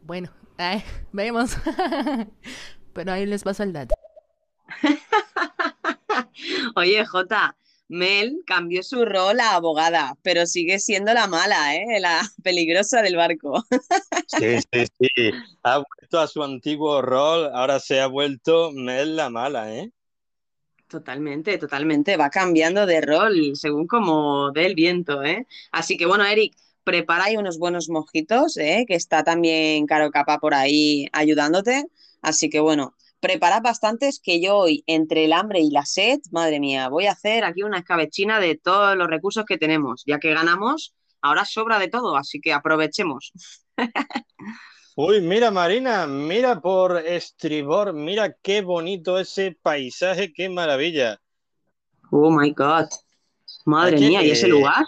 Bueno, 0.08 0.30
vemos. 1.12 1.58
Pero 2.94 3.12
ahí 3.12 3.26
les 3.26 3.44
paso 3.44 3.64
el 3.64 3.74
dato. 3.74 3.94
Oye, 6.76 7.06
Jota, 7.06 7.58
Mel 7.90 8.42
cambió 8.46 8.84
su 8.84 9.04
rol 9.04 9.42
a 9.42 9.56
abogada, 9.56 10.16
pero 10.22 10.46
sigue 10.46 10.80
siendo 10.80 11.14
la 11.14 11.28
mala, 11.28 11.76
¿eh? 11.76 12.00
la 12.00 12.22
peligrosa 12.44 13.02
del 13.02 13.16
barco. 13.16 13.64
Sí, 14.28 14.60
sí, 14.72 14.86
sí. 15.00 15.32
Ha 15.64 15.78
vuelto 15.78 16.20
a 16.20 16.28
su 16.28 16.44
antiguo 16.44 17.02
rol, 17.02 17.50
ahora 17.54 17.80
se 17.80 18.02
ha 18.02 18.08
vuelto 18.08 18.72
Mel 18.72 19.16
la 19.16 19.30
mala, 19.30 19.74
¿eh? 19.74 19.92
Totalmente, 20.88 21.58
totalmente. 21.58 22.18
Va 22.18 22.30
cambiando 22.30 22.86
de 22.86 23.02
rol 23.02 23.56
según 23.56 23.88
como 23.88 24.52
dé 24.52 24.66
el 24.66 24.76
viento, 24.76 25.24
¿eh? 25.24 25.48
Así 25.72 25.98
que 25.98 26.06
bueno, 26.06 26.26
Eric, 26.26 26.56
prepara 26.88 27.26
ahí 27.26 27.36
unos 27.36 27.60
buenos 27.60 27.90
mojitos, 27.90 28.56
¿eh? 28.56 28.86
que 28.88 28.96
está 28.96 29.26
también 29.26 29.86
Caro 29.88 30.10
Capa 30.10 30.40
por 30.40 30.54
ahí 30.54 31.10
ayudándote. 31.12 31.84
Así 32.22 32.50
que 32.50 32.62
bueno, 32.62 32.96
preparad 33.20 33.62
bastantes 33.62 34.22
que 34.24 34.40
yo 34.40 34.56
hoy, 34.56 34.86
entre 34.88 35.26
el 35.26 35.34
hambre 35.34 35.60
y 35.60 35.70
la 35.70 35.86
sed, 35.86 36.20
madre 36.32 36.62
mía, 36.62 36.88
voy 36.88 37.08
a 37.08 37.12
hacer 37.12 37.44
aquí 37.44 37.64
una 37.64 37.80
escabechina 37.80 38.40
de 38.40 38.56
todos 38.56 38.96
los 38.96 39.10
recursos 39.10 39.44
que 39.44 39.58
tenemos. 39.58 40.04
Ya 40.06 40.18
que 40.18 40.34
ganamos, 40.34 40.94
ahora 41.22 41.44
sobra 41.44 41.78
de 41.78 41.90
todo, 41.90 42.16
así 42.16 42.40
que 42.40 42.54
aprovechemos. 42.54 43.34
Uy, 44.96 45.20
mira 45.20 45.52
Marina, 45.52 46.08
mira 46.08 46.62
por 46.62 47.06
estribor, 47.06 47.92
mira 47.92 48.34
qué 48.42 48.62
bonito 48.62 49.20
ese 49.20 49.58
paisaje, 49.62 50.32
qué 50.32 50.48
maravilla. 50.48 51.20
Oh 52.12 52.32
my 52.32 52.52
God. 52.52 52.88
Madre 53.66 54.00
mía, 54.00 54.24
¿y 54.24 54.32
ese 54.32 54.48
lugar? 54.48 54.86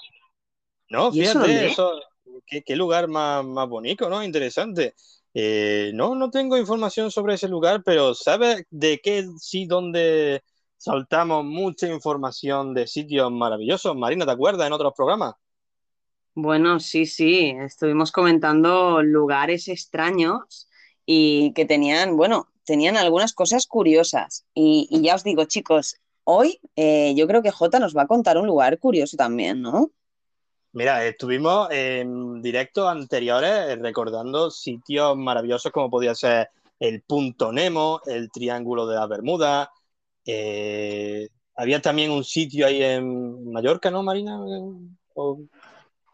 No, 0.90 1.12
fíjate, 1.12 1.68
eso, 1.68 2.00
qué, 2.46 2.76
lugar 2.76 3.08
más, 3.08 3.46
bonito, 3.70 4.10
¿no? 4.10 4.24
Interesante. 4.24 4.96
Eh, 5.34 5.92
no, 5.94 6.16
no 6.16 6.32
tengo 6.32 6.58
información 6.58 7.12
sobre 7.12 7.36
ese 7.36 7.48
lugar, 7.48 7.84
pero 7.84 8.16
¿sabes 8.16 8.64
de 8.72 9.00
qué 9.00 9.28
sí, 9.40 9.66
donde 9.66 10.44
saltamos 10.78 11.46
mucha 11.46 11.88
información 11.88 12.74
de 12.74 12.88
sitios 12.88 13.32
maravillosos? 13.32 13.96
Marina, 13.96 14.26
¿te 14.26 14.32
acuerdas 14.32 14.66
en 14.66 14.74
otros 14.74 14.94
programas? 14.96 15.36
Bueno, 16.34 16.80
sí, 16.80 17.06
sí, 17.06 17.56
estuvimos 17.60 18.12
comentando 18.12 19.04
lugares 19.04 19.68
extraños 19.68 20.68
y 21.06 21.54
que 21.54 21.66
tenían, 21.66 22.16
bueno, 22.18 22.48
tenían 22.64 22.98
algunas 22.98 23.34
cosas 23.34 23.68
curiosas. 23.68 24.46
Y, 24.54 24.88
y 24.90 25.02
ya 25.02 25.16
os 25.16 25.24
digo, 25.24 25.46
chicos, 25.46 25.98
hoy 26.24 26.60
eh, 26.76 27.14
yo 27.16 27.28
creo 27.28 27.42
que 27.42 27.52
Jota 27.52 27.80
nos 27.80 27.96
va 27.96 28.04
a 28.04 28.08
contar 28.08 28.38
un 28.38 28.48
lugar 28.48 28.80
curioso 28.80 29.18
también, 29.18 29.62
¿no? 29.62 29.92
Mira, 30.72 31.06
estuvimos 31.06 31.68
en 31.72 32.42
directos 32.42 32.88
anteriores 32.88 33.80
recordando 33.80 34.52
sitios 34.52 35.18
maravillosos 35.18 35.72
como 35.72 35.90
podía 35.90 36.14
ser 36.14 36.50
el 36.80 37.02
Punto 37.02 37.52
Nemo, 37.52 38.02
el 38.06 38.30
Triángulo 38.32 38.86
de 38.86 38.96
la 38.96 39.08
Bermuda. 39.08 39.72
Eh, 40.26 41.28
había 41.56 41.82
también 41.82 42.12
un 42.12 42.24
sitio 42.24 42.68
ahí 42.68 42.84
en 42.84 43.52
Mallorca, 43.52 43.90
¿no, 43.90 44.04
Marina? 44.04 44.40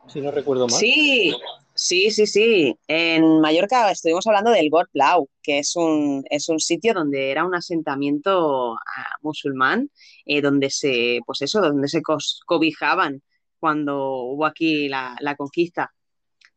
si 0.07 0.21
no 0.21 0.31
recuerdo 0.31 0.67
mal. 0.67 0.79
Sí, 0.79 1.35
sí, 1.73 2.09
sí, 2.11 2.25
sí. 2.25 2.77
En 2.87 3.41
Mallorca 3.41 3.91
estuvimos 3.91 4.25
hablando 4.25 4.51
del 4.51 4.69
God 4.69 4.85
Plau, 4.91 5.27
que 5.43 5.59
es 5.59 5.75
un, 5.75 6.23
es 6.29 6.47
un 6.47 6.59
sitio 6.59 6.93
donde 6.93 7.29
era 7.29 7.43
un 7.43 7.55
asentamiento 7.55 8.73
ah, 8.73 9.15
musulmán, 9.21 9.91
eh, 10.25 10.41
donde 10.41 10.69
se, 10.69 11.19
pues 11.25 11.41
eso, 11.41 11.61
donde 11.61 11.89
se 11.89 12.01
cobijaban 12.45 13.21
cuando 13.59 14.19
hubo 14.21 14.45
aquí 14.45 14.87
la, 14.89 15.35
conquista. 15.37 15.93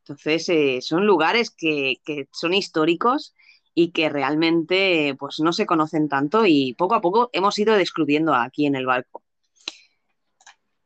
Entonces, 0.00 0.48
eh, 0.48 0.78
son 0.80 1.06
lugares 1.06 1.50
que, 1.50 2.00
son 2.32 2.54
históricos 2.54 3.34
y 3.74 3.92
que 3.92 4.08
realmente 4.08 5.14
pues, 5.18 5.40
no 5.40 5.52
se 5.52 5.66
conocen 5.66 6.08
tanto 6.08 6.46
y 6.46 6.74
poco 6.74 6.94
a 6.94 7.00
poco 7.00 7.30
hemos 7.32 7.58
ido 7.58 7.74
descubriendo 7.74 8.34
aquí 8.34 8.66
en 8.66 8.74
el 8.74 8.86
barco. 8.86 9.22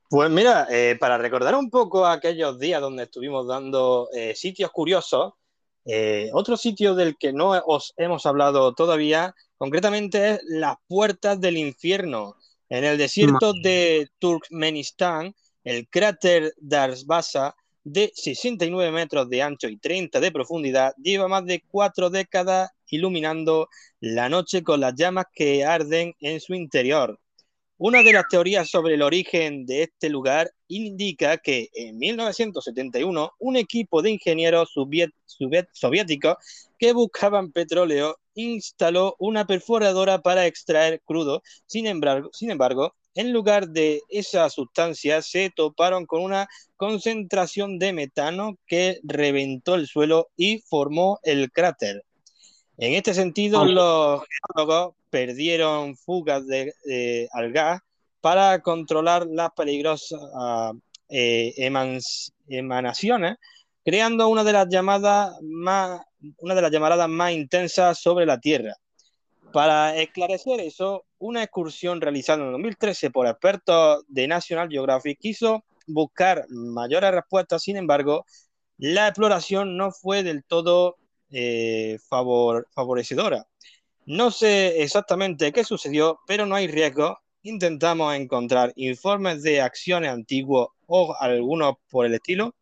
Pues 0.09 0.31
mira, 0.31 0.67
eh, 0.71 0.97
para 1.01 1.17
recordar 1.17 1.55
un 1.55 1.71
poco 1.71 2.05
aquellos 2.05 2.59
días 2.59 2.83
donde 2.83 3.05
estuvimos 3.05 3.47
dando 3.47 4.09
eh, 4.13 4.35
sitios 4.35 4.71
curiosos, 4.71 5.35
otro 6.33 6.57
sitio 6.57 6.95
del 6.95 7.17
que 7.17 7.33
no 7.33 7.51
os 7.67 7.93
hemos 7.97 8.25
hablado 8.25 8.73
todavía, 8.73 9.35
concretamente 9.57 10.31
es 10.31 10.41
las 10.45 10.77
puertas 10.87 11.41
del 11.41 11.57
infierno. 11.57 12.37
En 12.73 12.85
el 12.85 12.97
desierto 12.97 13.53
de 13.53 14.09
Turkmenistán, 14.19 15.35
el 15.65 15.89
cráter 15.89 16.55
Darsvasa, 16.59 17.55
de 17.85 18.13
69 18.15 18.93
metros 18.93 19.29
de 19.29 19.43
ancho 19.43 19.69
y 19.69 19.77
30 19.77 20.21
de 20.21 20.31
profundidad, 20.31 20.95
lleva 21.03 21.27
más 21.29 21.45
de 21.45 21.63
cuatro 21.67 22.11
décadas 22.11 22.71
iluminando 22.89 23.69
la 24.01 24.29
noche 24.29 24.63
con 24.63 24.81
las 24.81 24.95
llamas 24.95 25.27
que 25.33 25.65
arden 25.65 26.15
en 26.21 26.41
su 26.41 26.55
interior. 26.55 27.19
Una 27.79 28.05
de 28.05 28.13
las 28.13 28.29
teorías 28.29 28.71
sobre 28.71 28.95
el 28.95 29.03
origen 29.03 29.67
de 29.67 29.83
este 29.83 30.09
lugar 30.09 30.53
indica 30.69 31.39
que 31.39 31.69
en 31.75 31.99
1971 31.99 33.33
un 33.41 33.57
equipo 33.57 34.03
de 34.03 34.13
ingenieros 34.13 34.73
soviéticos 35.73 36.37
que 36.79 36.93
buscaban 36.93 37.51
petróleo 37.51 38.19
instaló 38.35 39.17
una 39.19 39.47
perforadora 39.49 40.21
para 40.23 40.47
extraer 40.47 41.03
crudo. 41.05 41.43
Sin 41.67 41.89
embargo, 41.89 42.31
sin 42.33 42.53
embargo 42.53 42.95
en 43.15 43.33
lugar 43.33 43.69
de 43.69 44.01
esa 44.09 44.49
sustancia 44.51 45.23
se 45.23 45.51
toparon 45.55 46.07
con 46.07 46.23
una 46.23 46.49
concentración 46.77 47.79
de 47.79 47.93
metano 47.93 48.57
que 48.67 49.01
reventó 49.03 49.75
el 49.75 49.87
suelo 49.87 50.29
y 50.37 50.61
formó 50.69 51.19
el 51.23 51.51
cráter. 51.53 52.05
En 52.79 52.95
este 52.95 53.15
sentido, 53.15 53.65
los 53.65 54.23
geólogos 54.55 54.95
perdieron 55.11 55.97
fugas 55.97 56.47
de, 56.47 57.29
al 57.33 57.53
gas 57.53 57.81
para 58.21 58.61
controlar 58.61 59.27
las 59.27 59.51
peligrosas 59.53 60.21
eh, 61.09 61.55
emanaciones, 62.49 63.37
creando 63.85 64.29
una 64.29 64.43
de 64.43 64.53
las 64.53 64.69
llamadas 64.69 65.37
más 65.43 66.01
una 66.39 66.55
de 66.55 66.63
las 66.63 66.71
llamaradas 66.71 67.09
más 67.09 67.33
intensas 67.33 67.99
sobre 67.99 68.27
la 68.27 68.39
Tierra. 68.39 68.75
Para 69.53 69.97
esclarecer 69.97 70.61
eso, 70.61 71.05
una 71.19 71.43
excursión 71.43 72.01
realizada 72.01 72.43
en 72.43 72.53
2013 72.53 73.11
por 73.11 73.27
expertos 73.27 74.05
de 74.09 74.27
National 74.27 74.69
Geographic 74.71 75.19
quiso 75.19 75.65
buscar 75.87 76.47
mayores 76.49 77.11
respuestas, 77.11 77.63
sin 77.63 77.77
embargo, 77.77 78.25
la 78.79 79.09
exploración 79.09 79.77
no 79.77 79.93
fue 79.93 80.23
del 80.23 80.43
todo 80.45 80.97
eh, 81.31 81.99
favorecedora. 82.09 83.47
No 84.07 84.31
sé 84.31 84.83
exactamente 84.83 85.53
qué 85.53 85.65
sucedió, 85.65 86.19
pero 86.27 86.47
no 86.47 86.57
hay 86.57 86.67
riesgo. 86.67 87.19
Intentamos 87.43 88.15
encontrar 88.15 88.73
informes 88.77 89.43
de 89.43 89.61
acciones 89.61 90.11
antiguos 90.11 90.69
o 90.87 91.15
algunos 91.21 91.75
por 91.91 92.07
el 92.07 92.15
estilo. 92.15 92.55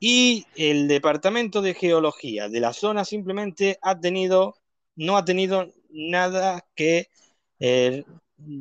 Y 0.00 0.46
el 0.56 0.88
Departamento 0.88 1.60
de 1.62 1.74
Geología 1.74 2.48
de 2.48 2.60
la 2.60 2.72
zona 2.72 3.04
simplemente 3.04 3.78
ha 3.82 3.98
tenido, 3.98 4.54
no 4.96 5.16
ha 5.16 5.24
tenido 5.24 5.72
nada 5.88 6.64
que, 6.74 7.08
eh, 7.60 8.04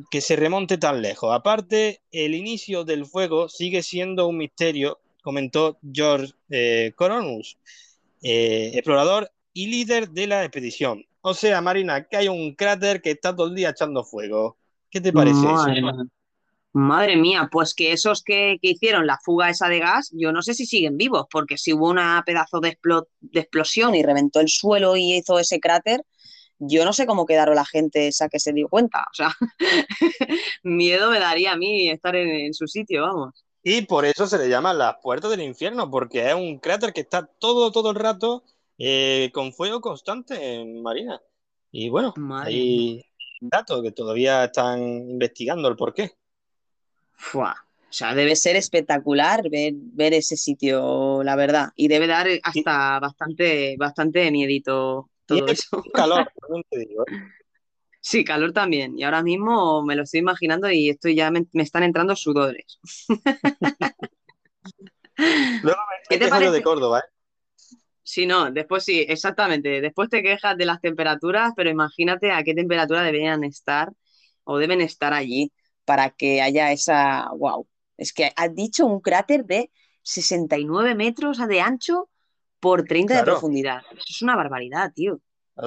que 0.09 0.21
se 0.21 0.35
remonte 0.35 0.77
tan 0.77 1.01
lejos. 1.01 1.33
Aparte, 1.33 2.01
el 2.11 2.35
inicio 2.35 2.83
del 2.83 3.05
fuego 3.05 3.49
sigue 3.49 3.83
siendo 3.83 4.27
un 4.27 4.37
misterio, 4.37 4.99
comentó 5.21 5.77
George 5.91 6.33
eh, 6.49 6.93
Coronus, 6.95 7.57
eh, 8.21 8.71
explorador 8.73 9.31
y 9.53 9.67
líder 9.67 10.09
de 10.09 10.27
la 10.27 10.43
expedición. 10.43 11.05
O 11.21 11.33
sea, 11.33 11.61
Marina, 11.61 12.07
que 12.07 12.17
hay 12.17 12.27
un 12.27 12.55
cráter 12.55 13.01
que 13.01 13.11
está 13.11 13.35
todo 13.35 13.47
el 13.47 13.55
día 13.55 13.71
echando 13.71 14.03
fuego. 14.03 14.57
¿Qué 14.89 15.01
te 15.01 15.11
parece 15.11 15.39
eso? 15.39 16.07
Madre 16.73 17.15
mía, 17.15 17.49
pues 17.51 17.73
que 17.73 17.91
esos 17.91 18.21
que, 18.21 18.59
hicieron 18.61 19.07
la 19.07 19.17
fuga 19.23 19.49
esa 19.49 19.67
de 19.67 19.79
gas, 19.79 20.11
yo 20.13 20.31
no 20.31 20.43
sé 20.43 20.53
si 20.53 20.67
siguen 20.67 20.95
vivos, 20.95 21.25
porque 21.31 21.57
si 21.57 21.73
hubo 21.73 21.89
una 21.89 22.21
pedazo 22.23 22.59
de 22.59 22.77
explosión 23.33 23.95
y 23.95 24.03
reventó 24.03 24.39
el 24.41 24.47
suelo 24.47 24.95
y 24.95 25.15
hizo 25.15 25.39
ese 25.39 25.59
cráter, 25.59 26.03
yo 26.59 26.85
no 26.85 26.93
sé 26.93 27.05
cómo 27.05 27.25
quedaron 27.25 27.55
la 27.55 27.65
gente 27.65 28.07
esa 28.07 28.29
que 28.29 28.39
se 28.39 28.53
dio 28.53 28.67
cuenta. 28.69 29.05
O 29.11 29.13
sea, 29.13 29.35
miedo 30.63 31.11
me 31.11 31.19
daría 31.19 31.53
a 31.53 31.57
mí 31.57 31.89
estar 31.89 32.15
en, 32.15 32.53
su 32.53 32.67
sitio, 32.67 33.03
vamos. 33.03 33.45
Y 33.63 33.81
por 33.81 34.05
eso 34.05 34.27
se 34.27 34.37
le 34.37 34.49
llama 34.49 34.73
las 34.73 34.95
puertas 35.01 35.29
del 35.29 35.41
infierno, 35.41 35.89
porque 35.89 36.27
es 36.27 36.33
un 36.33 36.59
cráter 36.59 36.93
que 36.93 37.01
está 37.01 37.25
todo, 37.25 37.71
todo 37.71 37.91
el 37.91 37.95
rato 37.95 38.43
eh, 38.77 39.29
con 39.33 39.53
fuego 39.53 39.81
constante 39.81 40.55
en 40.55 40.81
Marina. 40.81 41.21
Y 41.71 41.89
bueno, 41.89 42.13
hay 42.43 43.03
datos 43.41 43.83
que 43.83 43.91
todavía 43.91 44.45
están 44.45 44.81
investigando 44.81 45.67
el 45.67 45.75
porqué. 45.75 46.13
Fua. 47.11 47.55
O 47.89 47.93
sea, 47.93 48.13
debe 48.13 48.35
ser 48.35 48.55
espectacular 48.55 49.49
ver, 49.49 49.73
ver, 49.75 50.13
ese 50.13 50.35
sitio, 50.35 51.23
la 51.23 51.35
verdad. 51.35 51.69
Y 51.75 51.87
debe 51.87 52.07
dar 52.07 52.27
hasta 52.43 52.99
bastante, 52.99 53.75
bastante 53.77 54.29
miedito 54.29 55.09
todo 55.27 55.47
eso. 55.47 55.83
Calor, 55.93 56.31
te 56.69 56.79
digo. 56.79 57.03
¿eh? 57.03 57.13
Sí, 57.99 58.23
calor 58.23 58.53
también. 58.53 58.97
Y 58.97 59.03
ahora 59.03 59.21
mismo 59.21 59.83
me 59.83 59.95
lo 59.95 60.03
estoy 60.03 60.21
imaginando 60.21 60.71
y 60.71 60.89
estoy 60.89 61.13
ya 61.13 61.29
me, 61.29 61.45
están 61.55 61.83
entrando 61.83 62.15
sudores. 62.15 62.79
Luego 65.61 65.79
¿Qué 66.07 66.17
te 66.17 66.29
parece 66.29 66.51
de 66.51 66.61
Córdoba, 66.61 66.99
¿eh? 66.99 67.03
Sí, 68.03 68.25
no, 68.25 68.49
después 68.49 68.85
sí, 68.85 69.05
exactamente. 69.05 69.81
Después 69.81 70.07
te 70.07 70.23
quejas 70.23 70.57
de 70.57 70.65
las 70.65 70.79
temperaturas, 70.79 71.51
pero 71.53 71.69
imagínate 71.69 72.31
a 72.31 72.41
qué 72.43 72.53
temperatura 72.53 73.01
deberían 73.01 73.43
estar 73.43 73.91
o 74.45 74.57
deben 74.57 74.79
estar 74.79 75.13
allí 75.13 75.51
para 75.83 76.11
que 76.11 76.41
haya 76.41 76.71
esa. 76.71 77.27
¡Wow! 77.37 77.67
Es 77.97 78.13
que 78.13 78.31
has 78.37 78.55
dicho 78.55 78.85
un 78.85 79.01
cráter 79.01 79.43
de 79.43 79.69
69 80.03 80.95
metros 80.95 81.45
de 81.45 81.59
ancho 81.59 82.09
por 82.59 82.83
30 82.83 83.17
de 83.17 83.23
profundidad. 83.23 83.81
Eso 83.91 84.05
es 84.09 84.21
una 84.21 84.35
barbaridad, 84.35 84.91
tío. 84.93 85.19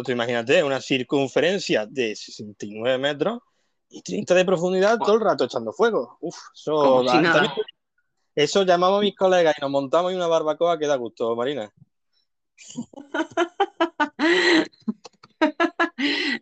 imagínate, 0.09 0.63
una 0.63 0.81
circunferencia 0.81 1.87
de 1.87 2.17
69 2.17 2.99
metros 2.99 3.41
y 3.89 4.03
30 4.03 4.35
de 4.35 4.45
profundidad 4.45 4.99
todo 4.99 5.15
el 5.15 5.21
rato 5.21 5.45
echando 5.45 5.73
fuego. 5.73 6.19
Uf, 6.21 6.37
eso, 6.55 7.05
eso 8.35 8.63
llamamos 8.63 8.99
a 8.99 9.03
mis 9.03 9.17
colegas 9.17 9.55
y 9.59 9.61
nos 9.61 9.71
montamos 9.71 10.13
en 10.13 10.19
una 10.19 10.27
barbacoa 10.27 10.79
que 10.79 10.87
da 10.87 10.97
gusto, 10.97 11.35
Marina. 11.35 11.73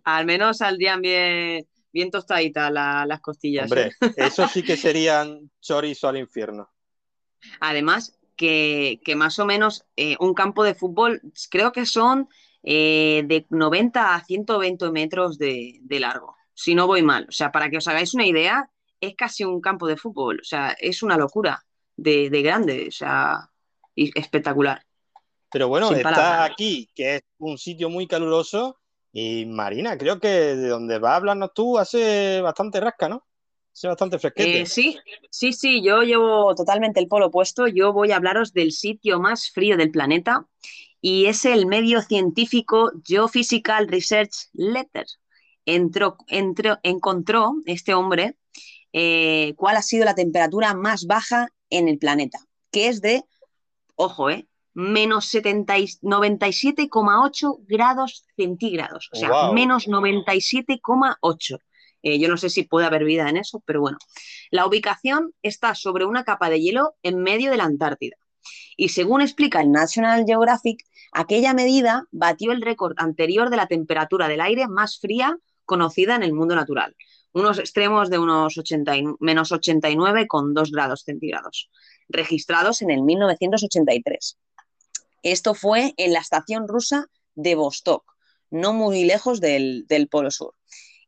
Al 0.04 0.26
menos 0.26 0.58
saldrían 0.58 1.00
bien, 1.00 1.66
bien 1.92 2.10
tostaditas 2.10 2.70
las 2.72 3.20
costillas. 3.20 3.64
Hombre, 3.64 3.92
¿eh? 4.00 4.14
eso 4.16 4.46
sí 4.48 4.62
que 4.62 4.76
serían 4.76 5.50
chorizo 5.60 6.08
al 6.08 6.18
infierno. 6.18 6.70
Además, 7.60 8.17
que, 8.38 9.14
más 9.16 9.38
o 9.38 9.44
menos 9.44 9.84
eh, 9.96 10.16
un 10.20 10.32
campo 10.32 10.64
de 10.64 10.74
fútbol, 10.74 11.20
creo 11.50 11.72
que 11.72 11.84
son 11.84 12.28
eh, 12.62 13.24
de 13.26 13.46
90 13.50 14.14
a 14.14 14.24
120 14.24 14.90
metros 14.90 15.38
de, 15.38 15.80
largo, 15.90 16.36
si 16.54 16.74
no 16.74 16.86
voy 16.86 17.02
mal. 17.02 17.26
O 17.28 17.32
sea, 17.32 17.52
para 17.52 17.68
que 17.68 17.76
os 17.76 17.88
hagáis 17.88 18.14
una 18.14 18.26
idea, 18.26 18.70
es 19.00 19.14
casi 19.16 19.44
un 19.44 19.60
campo 19.60 19.86
de 19.86 19.96
fútbol. 19.96 20.38
O 20.40 20.44
sea, 20.44 20.74
es 20.80 21.02
una 21.02 21.18
locura 21.18 21.64
de, 21.96 22.30
grande, 22.42 22.86
o 22.88 22.92
sea, 22.92 23.50
espectacular. 23.94 24.82
Pero 25.50 25.68
bueno, 25.68 25.90
está 25.92 26.44
aquí, 26.44 26.88
que 26.94 27.16
es 27.16 27.22
un 27.38 27.58
sitio 27.58 27.90
muy 27.90 28.06
caluroso. 28.06 28.78
Y 29.12 29.46
Marina, 29.46 29.98
creo 29.98 30.20
que 30.20 30.28
de 30.28 30.68
donde 30.68 30.98
va 30.98 31.14
a 31.14 31.16
hablarnos 31.16 31.52
tú 31.54 31.78
hace 31.78 32.40
bastante 32.40 32.78
rasca, 32.78 33.08
¿no? 33.08 33.26
Bastante 33.86 34.18
fresquete. 34.18 34.62
Eh, 34.62 34.66
sí, 34.66 34.98
sí, 35.30 35.52
sí, 35.52 35.82
yo 35.82 36.02
llevo 36.02 36.54
totalmente 36.54 37.00
el 37.00 37.08
polo 37.08 37.26
opuesto. 37.26 37.68
Yo 37.68 37.92
voy 37.92 38.10
a 38.10 38.16
hablaros 38.16 38.52
del 38.52 38.72
sitio 38.72 39.20
más 39.20 39.50
frío 39.50 39.76
del 39.76 39.90
planeta 39.90 40.46
y 41.00 41.26
es 41.26 41.44
el 41.44 41.66
medio 41.66 42.02
científico 42.02 42.90
Geophysical 43.04 43.86
Research 43.88 44.48
Letter, 44.52 45.06
entró, 45.64 46.16
entró, 46.26 46.78
encontró 46.82 47.54
este 47.66 47.94
hombre 47.94 48.36
eh, 48.92 49.54
cuál 49.56 49.76
ha 49.76 49.82
sido 49.82 50.04
la 50.04 50.14
temperatura 50.14 50.74
más 50.74 51.06
baja 51.06 51.48
en 51.70 51.88
el 51.88 51.98
planeta, 51.98 52.38
que 52.72 52.88
es 52.88 53.00
de, 53.00 53.22
ojo, 53.94 54.28
eh, 54.30 54.48
menos 54.74 55.32
97,8 55.34 57.58
grados 57.66 58.24
centígrados, 58.36 59.08
o 59.12 59.16
sea, 59.16 59.52
menos 59.52 59.88
97,8. 59.88 61.58
Eh, 62.02 62.18
yo 62.18 62.28
no 62.28 62.36
sé 62.36 62.50
si 62.50 62.62
puede 62.62 62.86
haber 62.86 63.04
vida 63.04 63.28
en 63.28 63.36
eso, 63.36 63.62
pero 63.66 63.80
bueno. 63.80 63.98
La 64.50 64.66
ubicación 64.66 65.34
está 65.42 65.74
sobre 65.74 66.04
una 66.04 66.24
capa 66.24 66.50
de 66.50 66.60
hielo 66.60 66.94
en 67.02 67.22
medio 67.22 67.50
de 67.50 67.56
la 67.56 67.64
Antártida. 67.64 68.16
Y 68.76 68.90
según 68.90 69.20
explica 69.20 69.60
el 69.60 69.72
National 69.72 70.24
Geographic, 70.26 70.84
aquella 71.12 71.54
medida 71.54 72.06
batió 72.10 72.52
el 72.52 72.62
récord 72.62 72.94
anterior 72.96 73.50
de 73.50 73.56
la 73.56 73.66
temperatura 73.66 74.28
del 74.28 74.40
aire 74.40 74.68
más 74.68 74.98
fría 74.98 75.36
conocida 75.64 76.14
en 76.16 76.22
el 76.22 76.32
mundo 76.32 76.54
natural, 76.54 76.96
unos 77.32 77.58
extremos 77.58 78.08
de 78.08 78.18
unos 78.18 78.56
80 78.56 78.92
menos 79.20 79.52
89,2 79.52 80.70
grados 80.72 81.02
centígrados, 81.02 81.70
registrados 82.08 82.80
en 82.80 82.90
el 82.90 83.02
1983. 83.02 84.38
Esto 85.22 85.54
fue 85.54 85.92
en 85.96 86.12
la 86.12 86.20
estación 86.20 86.68
rusa 86.68 87.06
de 87.34 87.54
Vostok, 87.54 88.04
no 88.50 88.72
muy 88.72 89.04
lejos 89.04 89.40
del 89.40 90.08
Polo 90.10 90.30
Sur. 90.30 90.54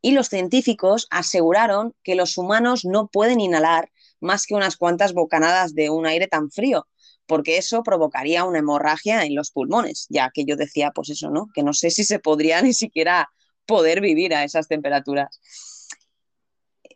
Y 0.02 0.12
los 0.12 0.28
científicos 0.28 1.06
aseguraron 1.10 1.94
que 2.02 2.14
los 2.14 2.38
humanos 2.38 2.84
no 2.84 3.08
pueden 3.08 3.40
inhalar 3.40 3.90
más 4.20 4.46
que 4.46 4.54
unas 4.54 4.76
cuantas 4.76 5.12
bocanadas 5.12 5.74
de 5.74 5.90
un 5.90 6.06
aire 6.06 6.26
tan 6.26 6.50
frío, 6.50 6.86
porque 7.26 7.58
eso 7.58 7.82
provocaría 7.82 8.44
una 8.44 8.58
hemorragia 8.58 9.24
en 9.24 9.34
los 9.34 9.50
pulmones, 9.50 10.06
ya 10.08 10.30
que 10.32 10.44
yo 10.44 10.56
decía, 10.56 10.90
pues 10.94 11.10
eso, 11.10 11.30
¿no? 11.30 11.48
Que 11.54 11.62
no 11.62 11.72
sé 11.72 11.90
si 11.90 12.04
se 12.04 12.18
podría 12.18 12.62
ni 12.62 12.72
siquiera 12.72 13.30
poder 13.66 14.00
vivir 14.00 14.34
a 14.34 14.44
esas 14.44 14.68
temperaturas. 14.68 15.40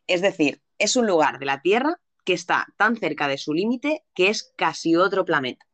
Es 0.07 0.21
decir, 0.21 0.61
es 0.79 0.97
un 0.97 1.07
lugar 1.07 1.39
de 1.39 1.47
la 1.47 1.61
Tierra 1.61 2.01
que 2.25 2.33
está 2.33 2.67
tan 2.77 2.97
cerca 2.97 3.29
de 3.29 3.39
su 3.39 3.53
límite 3.53 4.03
que 4.15 4.29
es 4.29 4.53
casi 4.57 4.97
otro 4.97 5.25
planeta. 5.25 5.67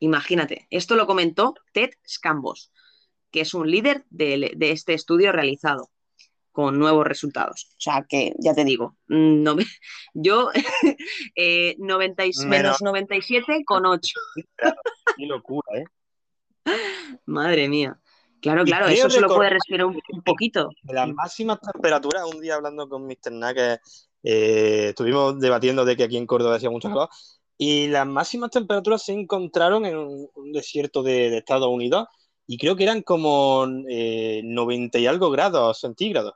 Imagínate, 0.00 0.66
esto 0.70 0.96
lo 0.96 1.06
comentó 1.06 1.54
Ted 1.72 1.90
Scambos, 2.06 2.72
que 3.30 3.40
es 3.42 3.54
un 3.54 3.70
líder 3.70 4.04
de, 4.10 4.54
este 4.60 4.94
estudio 4.94 5.32
realizado 5.32 5.90
con 6.54 6.78
nuevos 6.78 7.04
resultados. 7.04 7.66
O 7.72 7.80
sea 7.80 8.06
que, 8.08 8.32
ya 8.38 8.54
te 8.54 8.64
digo, 8.64 8.96
no 9.08 9.56
yo 10.14 10.50
eh, 11.34 11.76
menos 12.46 12.80
97 12.80 13.64
con 13.66 13.84
8. 13.84 14.12
Qué 15.16 15.26
locura, 15.26 15.66
¿eh? 15.74 15.84
Madre 17.26 17.68
mía. 17.68 17.98
Claro, 18.40 18.64
claro, 18.64 18.86
eso 18.86 19.10
solo 19.10 19.34
puede 19.34 19.50
respirar 19.50 19.86
un, 19.86 20.00
poquito. 20.24 20.68
Las 20.84 21.08
máximas 21.08 21.58
temperaturas, 21.60 22.24
un 22.32 22.40
día 22.40 22.54
hablando 22.54 22.88
con 22.88 23.04
Mr. 23.06 23.32
Nack, 23.32 23.80
eh, 24.22 24.88
estuvimos 24.90 25.40
debatiendo 25.40 25.84
de 25.84 25.96
que 25.96 26.04
aquí 26.04 26.18
en 26.18 26.26
Córdoba 26.26 26.56
hacía 26.56 26.70
mucho 26.70 26.88
calor, 26.88 27.08
y 27.58 27.88
las 27.88 28.06
máximas 28.06 28.50
temperaturas 28.50 29.02
se 29.02 29.12
encontraron 29.12 29.86
en 29.86 29.96
un, 29.96 30.52
desierto 30.52 31.02
de, 31.02 31.38
Estados 31.38 31.68
Unidos 31.68 32.06
y 32.46 32.58
creo 32.58 32.76
que 32.76 32.84
eran 32.84 33.02
como 33.02 33.66
90 33.66 34.98
eh, 34.98 35.00
y 35.00 35.06
algo 35.06 35.30
grados 35.30 35.80
centígrados. 35.80 36.34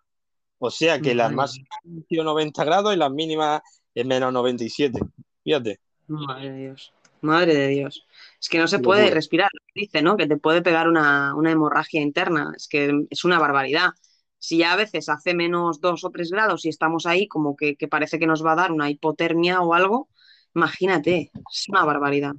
O 0.59 0.71
sea 0.71 1.01
que 1.01 1.15
las 1.15 1.33
máximas 1.33 1.69
son 1.83 2.25
90 2.25 2.65
grados 2.65 2.95
y 2.95 2.97
las 2.97 3.11
mínimas 3.11 3.63
es 3.95 4.07
menos 4.07 4.33
97. 4.33 4.99
Fíjate. 5.45 5.81
Madre 6.09 6.51
de 6.51 6.59
Dios. 6.59 6.93
Madre 7.21 7.55
de 7.55 7.69
Dios. 7.69 8.07
Es 8.41 8.49
que 8.49 8.59
no 8.59 8.69
se 8.69 8.79
puede 8.79 9.11
respirar, 9.11 9.51
dice, 9.75 10.03
¿no? 10.03 10.17
Que 10.17 10.27
te 10.27 10.37
puede 10.37 10.63
pegar 10.63 10.89
una, 10.89 11.35
hemorragia 11.47 12.01
interna. 12.01 12.53
Es 12.57 12.69
que 12.69 13.07
es 13.11 13.25
una 13.25 13.39
barbaridad. 13.39 13.91
Si 14.39 14.59
ya 14.59 14.73
a 14.73 14.77
veces 14.77 15.09
hace 15.09 15.35
menos 15.35 15.81
2 15.81 16.05
o 16.05 16.11
3 16.11 16.31
grados 16.31 16.65
y 16.65 16.69
estamos 16.69 17.07
ahí 17.07 17.27
como 17.27 17.57
que, 17.57 17.77
que 17.77 17.89
parece 17.89 18.19
que 18.19 18.27
nos 18.27 18.45
va 18.45 18.53
a 18.53 18.57
dar 18.57 18.73
una 18.73 18.89
hipotermia 18.89 19.61
o 19.61 19.75
algo, 19.75 20.09
Imagínate, 20.55 21.31
es 21.53 21.69
una 21.69 21.85
barbaridad. 21.85 22.33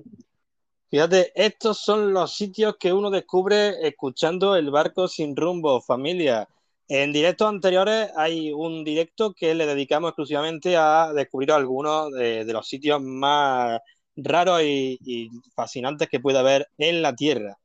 Fíjate, 0.89 1.31
estos 1.35 1.79
son 1.79 2.13
los 2.13 2.35
sitios 2.35 2.75
que 2.77 2.91
uno 2.91 3.09
descubre 3.09 3.87
escuchando 3.87 4.55
el 4.55 4.71
barco 4.71 5.07
sin 5.07 5.35
rumbo, 5.35 5.81
familia. 5.81 6.47
En 6.91 7.13
directos 7.13 7.47
anteriores 7.47 8.09
hay 8.17 8.51
un 8.51 8.83
directo 8.83 9.31
que 9.35 9.53
le 9.53 9.67
dedicamos 9.67 10.09
exclusivamente 10.09 10.75
a 10.75 11.13
descubrir 11.13 11.51
algunos 11.51 12.11
de, 12.11 12.43
los 12.45 12.67
sitios 12.67 12.99
más 12.99 13.79
raros 14.15 14.63
y, 14.63 15.29
fascinantes 15.55 16.09
que 16.09 16.19
puede 16.19 16.39
haber 16.39 16.67
en 16.79 17.03
la 17.03 17.15
Tierra. 17.15 17.55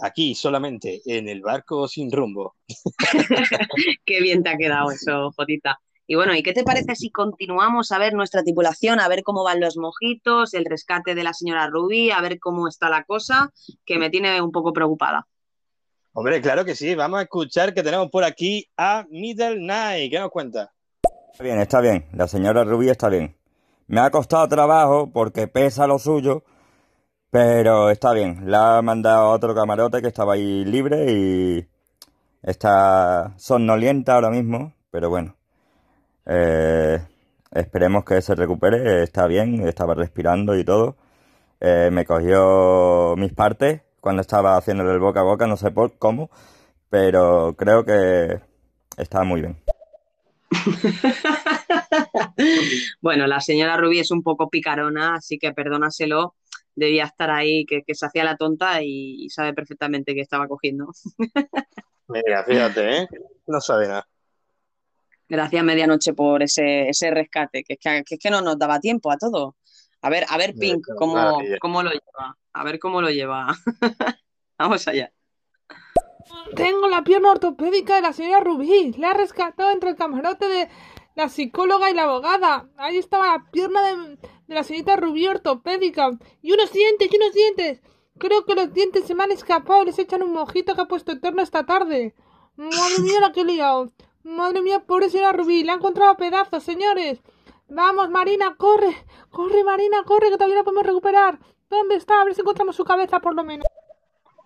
Aquí 0.00 0.34
solamente, 0.34 1.00
en 1.06 1.30
el 1.30 1.40
barco 1.40 1.88
sin 1.88 2.12
rumbo. 2.12 2.56
Qué 4.04 4.20
bien 4.20 4.42
te 4.42 4.50
ha 4.50 4.58
quedado 4.58 4.90
eso, 4.90 5.32
Jotita. 5.34 5.80
Y 6.06 6.16
bueno, 6.16 6.34
¿y 6.34 6.42
qué 6.42 6.52
te 6.52 6.62
parece 6.62 6.94
si 6.94 7.10
continuamos 7.10 7.90
a 7.90 7.98
ver 7.98 8.12
nuestra 8.12 8.42
tripulación, 8.42 9.00
a 9.00 9.08
ver 9.08 9.22
cómo 9.22 9.44
van 9.44 9.60
los 9.60 9.78
mojitos, 9.78 10.52
el 10.52 10.66
rescate 10.66 11.14
de 11.14 11.22
la 11.22 11.32
señora 11.32 11.68
Rubí, 11.68 12.10
a 12.10 12.20
ver 12.20 12.38
cómo 12.38 12.68
está 12.68 12.90
la 12.90 13.04
cosa, 13.04 13.50
que 13.86 13.98
me 13.98 14.10
tiene 14.10 14.42
un 14.42 14.52
poco 14.52 14.74
preocupada? 14.74 15.26
Hombre, 16.20 16.40
claro 16.40 16.64
que 16.64 16.74
sí. 16.74 16.96
Vamos 16.96 17.20
a 17.20 17.22
escuchar 17.22 17.72
que 17.72 17.84
tenemos 17.84 18.10
por 18.10 18.24
aquí 18.24 18.68
a 18.76 19.06
Middle 19.08 19.60
Night. 19.60 20.10
¿Qué 20.10 20.18
nos 20.18 20.32
cuenta? 20.32 20.72
Está 21.30 21.44
bien, 21.44 21.60
está 21.60 21.80
bien. 21.80 22.06
La 22.12 22.26
señora 22.26 22.64
Rubí 22.64 22.88
está 22.88 23.08
bien. 23.08 23.36
Me 23.86 24.00
ha 24.00 24.10
costado 24.10 24.48
trabajo 24.48 25.12
porque 25.12 25.46
pesa 25.46 25.86
lo 25.86 26.00
suyo, 26.00 26.42
pero 27.30 27.88
está 27.90 28.12
bien. 28.14 28.50
La 28.50 28.78
ha 28.78 28.82
mandado 28.82 29.30
otro 29.30 29.54
camarote 29.54 30.02
que 30.02 30.08
estaba 30.08 30.34
ahí 30.34 30.64
libre 30.64 31.04
y 31.08 31.68
está 32.42 33.34
somnolienta 33.36 34.16
ahora 34.16 34.30
mismo, 34.30 34.74
pero 34.90 35.10
bueno. 35.10 35.36
Eh, 36.26 36.98
esperemos 37.52 38.04
que 38.04 38.20
se 38.22 38.34
recupere, 38.34 39.04
está 39.04 39.28
bien, 39.28 39.68
estaba 39.68 39.94
respirando 39.94 40.56
y 40.56 40.64
todo. 40.64 40.96
Eh, 41.60 41.90
me 41.92 42.04
cogió 42.04 43.14
mis 43.16 43.32
partes 43.32 43.82
cuando 44.08 44.22
estaba 44.22 44.56
haciéndole 44.56 44.94
el 44.94 45.00
boca 45.00 45.20
a 45.20 45.22
boca, 45.22 45.46
no 45.46 45.58
sé 45.58 45.70
por 45.70 45.98
cómo, 45.98 46.30
pero 46.88 47.54
creo 47.58 47.84
que 47.84 48.40
está 48.96 49.22
muy 49.22 49.42
bien. 49.42 49.58
bueno, 53.02 53.26
la 53.26 53.38
señora 53.42 53.76
Rubí 53.76 53.98
es 53.98 54.10
un 54.10 54.22
poco 54.22 54.48
picarona, 54.48 55.16
así 55.16 55.38
que 55.38 55.52
perdónaselo. 55.52 56.36
Debía 56.74 57.04
estar 57.04 57.30
ahí, 57.30 57.66
que, 57.66 57.84
se 57.92 58.06
hacía 58.06 58.24
la 58.24 58.38
tonta 58.38 58.80
y, 58.82 59.28
sabe 59.28 59.52
perfectamente 59.52 60.14
que 60.14 60.22
estaba 60.22 60.48
cogiendo. 60.48 60.90
Mira, 62.08 62.44
fíjate, 62.44 63.02
¿eh? 63.02 63.08
No 63.46 63.60
sabe 63.60 63.88
nada. 63.88 64.08
Gracias 65.28 65.62
medianoche 65.62 66.14
por 66.14 66.42
ese, 66.42 66.88
ese 66.88 67.10
rescate, 67.10 67.62
que 67.62 67.78
es 67.78 68.18
que, 68.18 68.30
no 68.30 68.40
nos 68.40 68.58
daba 68.58 68.80
tiempo 68.80 69.12
a 69.12 69.18
todo. 69.18 69.56
A 70.00 70.10
ver, 70.10 70.24
a 70.28 70.36
ver, 70.36 70.54
Pink, 70.54 70.86
cómo, 70.96 71.38
cómo 71.60 71.82
lo 71.82 71.90
lleva. 71.90 72.36
A 72.52 72.64
ver 72.64 72.78
cómo 72.78 73.02
lo 73.02 73.10
lleva. 73.10 73.48
Vamos 74.58 74.86
allá. 74.88 75.12
Tengo 76.54 76.88
la 76.88 77.02
pierna 77.02 77.32
ortopédica 77.32 77.96
de 77.96 78.02
la 78.02 78.12
señora 78.12 78.40
Rubí. 78.40 78.92
La 78.98 79.10
ha 79.10 79.14
rescatado 79.14 79.70
entre 79.70 79.90
el 79.90 79.96
camarote 79.96 80.46
de 80.46 80.68
la 81.14 81.28
psicóloga 81.28 81.90
y 81.90 81.94
la 81.94 82.04
abogada. 82.04 82.68
Ahí 82.76 82.96
estaba 82.98 83.36
la 83.36 83.50
pierna 83.50 83.82
de, 83.82 84.18
la 84.46 84.62
señorita 84.62 84.96
Rubí 84.96 85.26
ortopédica. 85.26 86.10
Y 86.42 86.52
unos 86.52 86.72
dientes, 86.72 87.08
y 87.10 87.16
unos 87.16 87.32
dientes. 87.34 87.82
Creo 88.18 88.44
que 88.44 88.54
los 88.54 88.72
dientes 88.72 89.04
se 89.04 89.14
me 89.14 89.24
han 89.24 89.32
escapado 89.32 89.84
les 89.84 89.98
echan 89.98 90.22
un 90.22 90.32
mojito 90.32 90.74
que 90.74 90.80
ha 90.80 90.86
puesto 90.86 91.12
eterno 91.12 91.42
esta 91.42 91.66
tarde. 91.66 92.14
Madre 92.56 92.98
mía, 93.02 93.20
la 93.20 93.32
que 93.32 93.42
he 93.42 93.44
liado. 93.44 93.92
Madre 94.24 94.62
mía, 94.62 94.84
pobre 94.84 95.10
señora 95.10 95.32
Rubí, 95.32 95.62
la 95.62 95.72
ha 95.72 95.76
encontrado 95.76 96.10
a 96.10 96.16
pedazos, 96.16 96.64
señores. 96.64 97.20
Vamos, 97.68 98.10
Marina, 98.10 98.54
corre, 98.56 98.94
corre, 99.30 99.62
Marina, 99.64 100.02
corre, 100.04 100.30
que 100.30 100.36
todavía 100.36 100.56
la 100.56 100.64
podemos 100.64 100.86
recuperar. 100.86 101.38
¿Dónde 101.68 101.96
está? 101.96 102.20
A 102.20 102.24
ver 102.24 102.34
si 102.34 102.40
encontramos 102.40 102.76
su 102.76 102.84
cabeza, 102.84 103.20
por 103.20 103.34
lo 103.34 103.44
menos. 103.44 103.66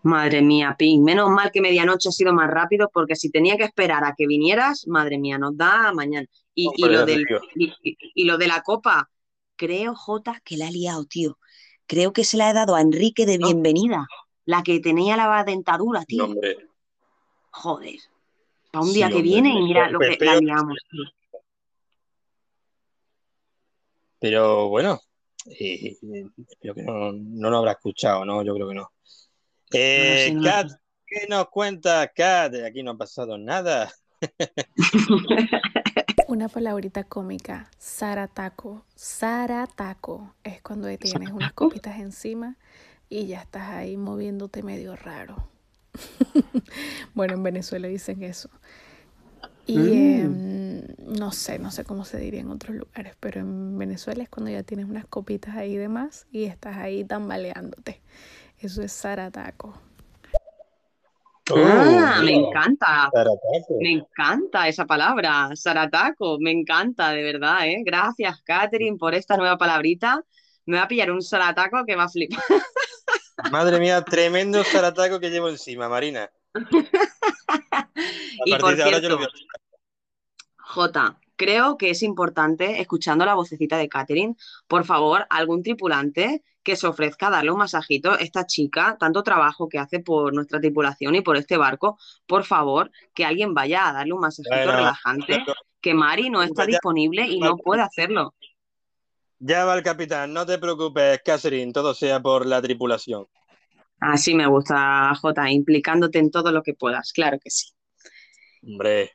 Madre 0.03 0.43
mía, 0.43 0.75
Pin, 0.77 1.05
menos 1.05 1.31
mal 1.31 1.53
que 1.53 1.61
medianoche 1.61 2.09
ha 2.09 2.13
sido 2.13 2.33
más 2.33 2.51
rápido, 2.51 2.91
porque 2.93 3.15
si 3.15 3.31
tenía 3.31 3.57
que 3.57 3.65
esperar 3.65 4.05
a 4.05 4.15
que 4.17 4.27
vinieras, 4.27 4.87
madre 4.89 5.19
mía, 5.19 5.39
nos 5.39 5.57
da 5.57 5.93
mañana. 5.93 6.27
Y, 6.55 6.69
lo, 6.85 7.07
del, 7.07 7.25
y, 7.55 8.25
lo 8.25 8.37
de 8.37 8.47
la 8.49 8.63
copa, 8.63 9.09
creo, 9.57 9.95
Jota, 9.95 10.43
que 10.45 10.57
la 10.57 10.67
ha 10.67 10.71
liado, 10.71 11.05
tío. 11.05 11.39
Creo 11.87 12.13
que 12.13 12.25
se 12.25 12.37
la 12.37 12.51
he 12.51 12.53
dado 12.53 12.75
a 12.75 12.81
Enrique 12.81 13.25
de 13.25 13.39
bienvenida, 13.39 14.07
la 14.45 14.63
que 14.63 14.81
tenía 14.81 15.17
la 15.17 15.45
dentadura, 15.45 16.05
tío. 16.05 16.29
Joder 17.51 18.01
para 18.73 18.87
un 18.87 18.93
día 18.93 19.09
que 19.11 19.23
viene 19.23 19.51
y 19.51 19.63
mira 19.63 19.91
lo 19.91 19.99
que 19.99 20.17
la 20.19 20.37
liamos. 20.37 20.79
Pero 24.23 24.69
bueno, 24.69 25.01
eh, 25.47 25.97
creo 26.61 26.75
que 26.75 26.83
no, 26.85 27.13
no 27.13 27.51
lo 27.51 27.59
habrá 27.59 27.73
escuchado, 27.73 28.25
¿no? 28.25 28.45
Yo 28.45 28.55
creo 28.55 28.69
que 28.69 28.75
no. 28.75 28.93
Eh, 29.73 30.33
Kat, 30.45 30.71
¿qué 31.05 31.27
nos 31.29 31.49
cuenta, 31.49 32.07
Kat? 32.07 32.55
Aquí 32.65 32.85
no 32.85 32.93
ha 32.93 32.97
pasado 32.97 33.37
nada. 33.37 33.93
Una 36.29 36.49
palabrita 36.49 37.03
cómica, 37.03 37.69
sarataco. 37.79 38.85
Sarataco 38.95 40.37
es 40.45 40.63
cuando 40.63 40.87
tienes 40.99 41.33
unas 41.33 41.53
copitas 41.53 41.99
encima 41.99 42.57
y 43.09 43.27
ya 43.27 43.41
estás 43.41 43.71
ahí 43.71 43.97
moviéndote 43.97 44.63
medio 44.63 44.95
raro. 44.95 45.49
bueno, 47.15 47.35
en 47.35 47.43
Venezuela 47.43 47.89
dicen 47.89 48.23
eso. 48.23 48.51
Y 49.67 49.79
mm. 49.79 50.21
em, 50.21 50.87
no 50.99 51.33
sé, 51.33 51.59
no 51.59 51.71
sé 51.71 51.85
cómo 51.85 52.05
se 52.05 52.19
diría 52.19 52.41
en 52.41 52.51
otros 52.51 52.77
lugares, 52.77 53.15
pero 53.21 53.41
en 53.41 53.79
Venezuela 53.79 54.23
es 54.23 54.29
cuando 54.29 54.51
ya 54.51 54.63
tienes 54.63 54.87
unas 54.87 55.07
copitas 55.07 55.57
ahí 55.57 55.77
de 55.77 55.89
más 55.89 56.27
y 56.31 56.45
estás 56.45 56.77
ahí 56.77 57.05
tambaleándote. 57.05 58.01
Eso 58.59 58.83
es 58.83 58.93
zarataco. 58.93 59.75
ah, 61.55 62.21
me 62.25 62.35
encanta. 62.35 63.11
Me 63.81 63.93
encanta 63.93 64.69
esa 64.69 64.87
palabra, 64.87 65.51
Sarataco. 65.55 66.39
Me 66.41 66.53
encanta, 66.53 67.11
de 67.11 67.23
verdad, 67.23 67.67
¿eh? 67.67 67.83
Gracias, 67.85 68.41
Catherine, 68.43 68.97
por 68.97 69.15
esta 69.15 69.37
nueva 69.37 69.59
palabrita. 69.59 70.23
Me 70.67 70.77
va 70.77 70.85
a 70.85 70.89
pillar 70.89 71.11
un 71.11 71.23
Sarataco 71.23 71.85
que 71.85 71.97
va 71.97 72.05
a 72.05 72.09
flipar. 72.09 72.43
Madre 73.51 73.81
mía, 73.81 74.03
tremendo 74.03 74.63
Sarataco 74.63 75.19
que 75.19 75.31
llevo 75.31 75.49
encima, 75.49 75.89
Marina. 75.89 76.31
y 78.45 78.57
por 78.57 78.75
cierto, 78.77 79.19
J, 80.57 81.19
creo 81.37 81.77
que 81.77 81.91
es 81.91 82.03
importante, 82.03 82.81
escuchando 82.81 83.25
la 83.25 83.35
vocecita 83.35 83.77
de 83.77 83.89
Catherine, 83.89 84.37
por 84.67 84.85
favor, 84.85 85.27
algún 85.29 85.63
tripulante 85.63 86.43
que 86.63 86.77
se 86.77 86.87
ofrezca 86.87 87.27
a 87.27 87.31
darle 87.31 87.51
un 87.51 87.59
masajito 87.59 88.13
a 88.13 88.17
esta 88.17 88.47
chica, 88.47 88.97
tanto 88.99 89.23
trabajo 89.23 89.69
que 89.69 89.79
hace 89.79 90.01
por 90.01 90.33
nuestra 90.33 90.61
tripulación 90.61 91.15
y 91.17 91.21
por 91.21 91.37
este 91.37 91.57
barco, 91.57 91.99
por 92.27 92.45
favor, 92.45 92.91
que 93.15 93.25
alguien 93.25 93.55
vaya 93.55 93.89
a 93.89 93.93
darle 93.93 94.13
un 94.13 94.21
masajito 94.21 94.55
relajante, 94.55 95.45
que 95.81 95.95
Mari 95.95 96.31
no 96.31 96.43
está 96.43 96.65
disponible 96.65 97.27
y 97.27 97.41
no 97.41 97.57
puede 97.57 97.83
hacerlo. 97.83 98.35
Ya 99.41 99.65
va 99.65 99.75
el 99.75 99.83
capitán, 99.83 100.33
no 100.33 100.47
te 100.47 100.59
preocupes, 100.59 101.21
Catherine, 101.25 101.73
todo 101.73 101.95
sea 101.95 102.21
por 102.21 102.47
la 102.47 102.63
tripulación. 102.63 103.27
Así 103.99 104.35
me 104.35 104.47
gusta, 104.47 105.13
J, 105.17 105.51
implicándote 105.51 106.21
en 106.21 106.31
todo 106.31 106.53
lo 106.53 106.63
que 106.63 106.75
puedas, 106.75 107.13
claro 107.13 107.39
que 107.43 107.51
sí. 107.51 107.73
Hombre, 108.63 109.13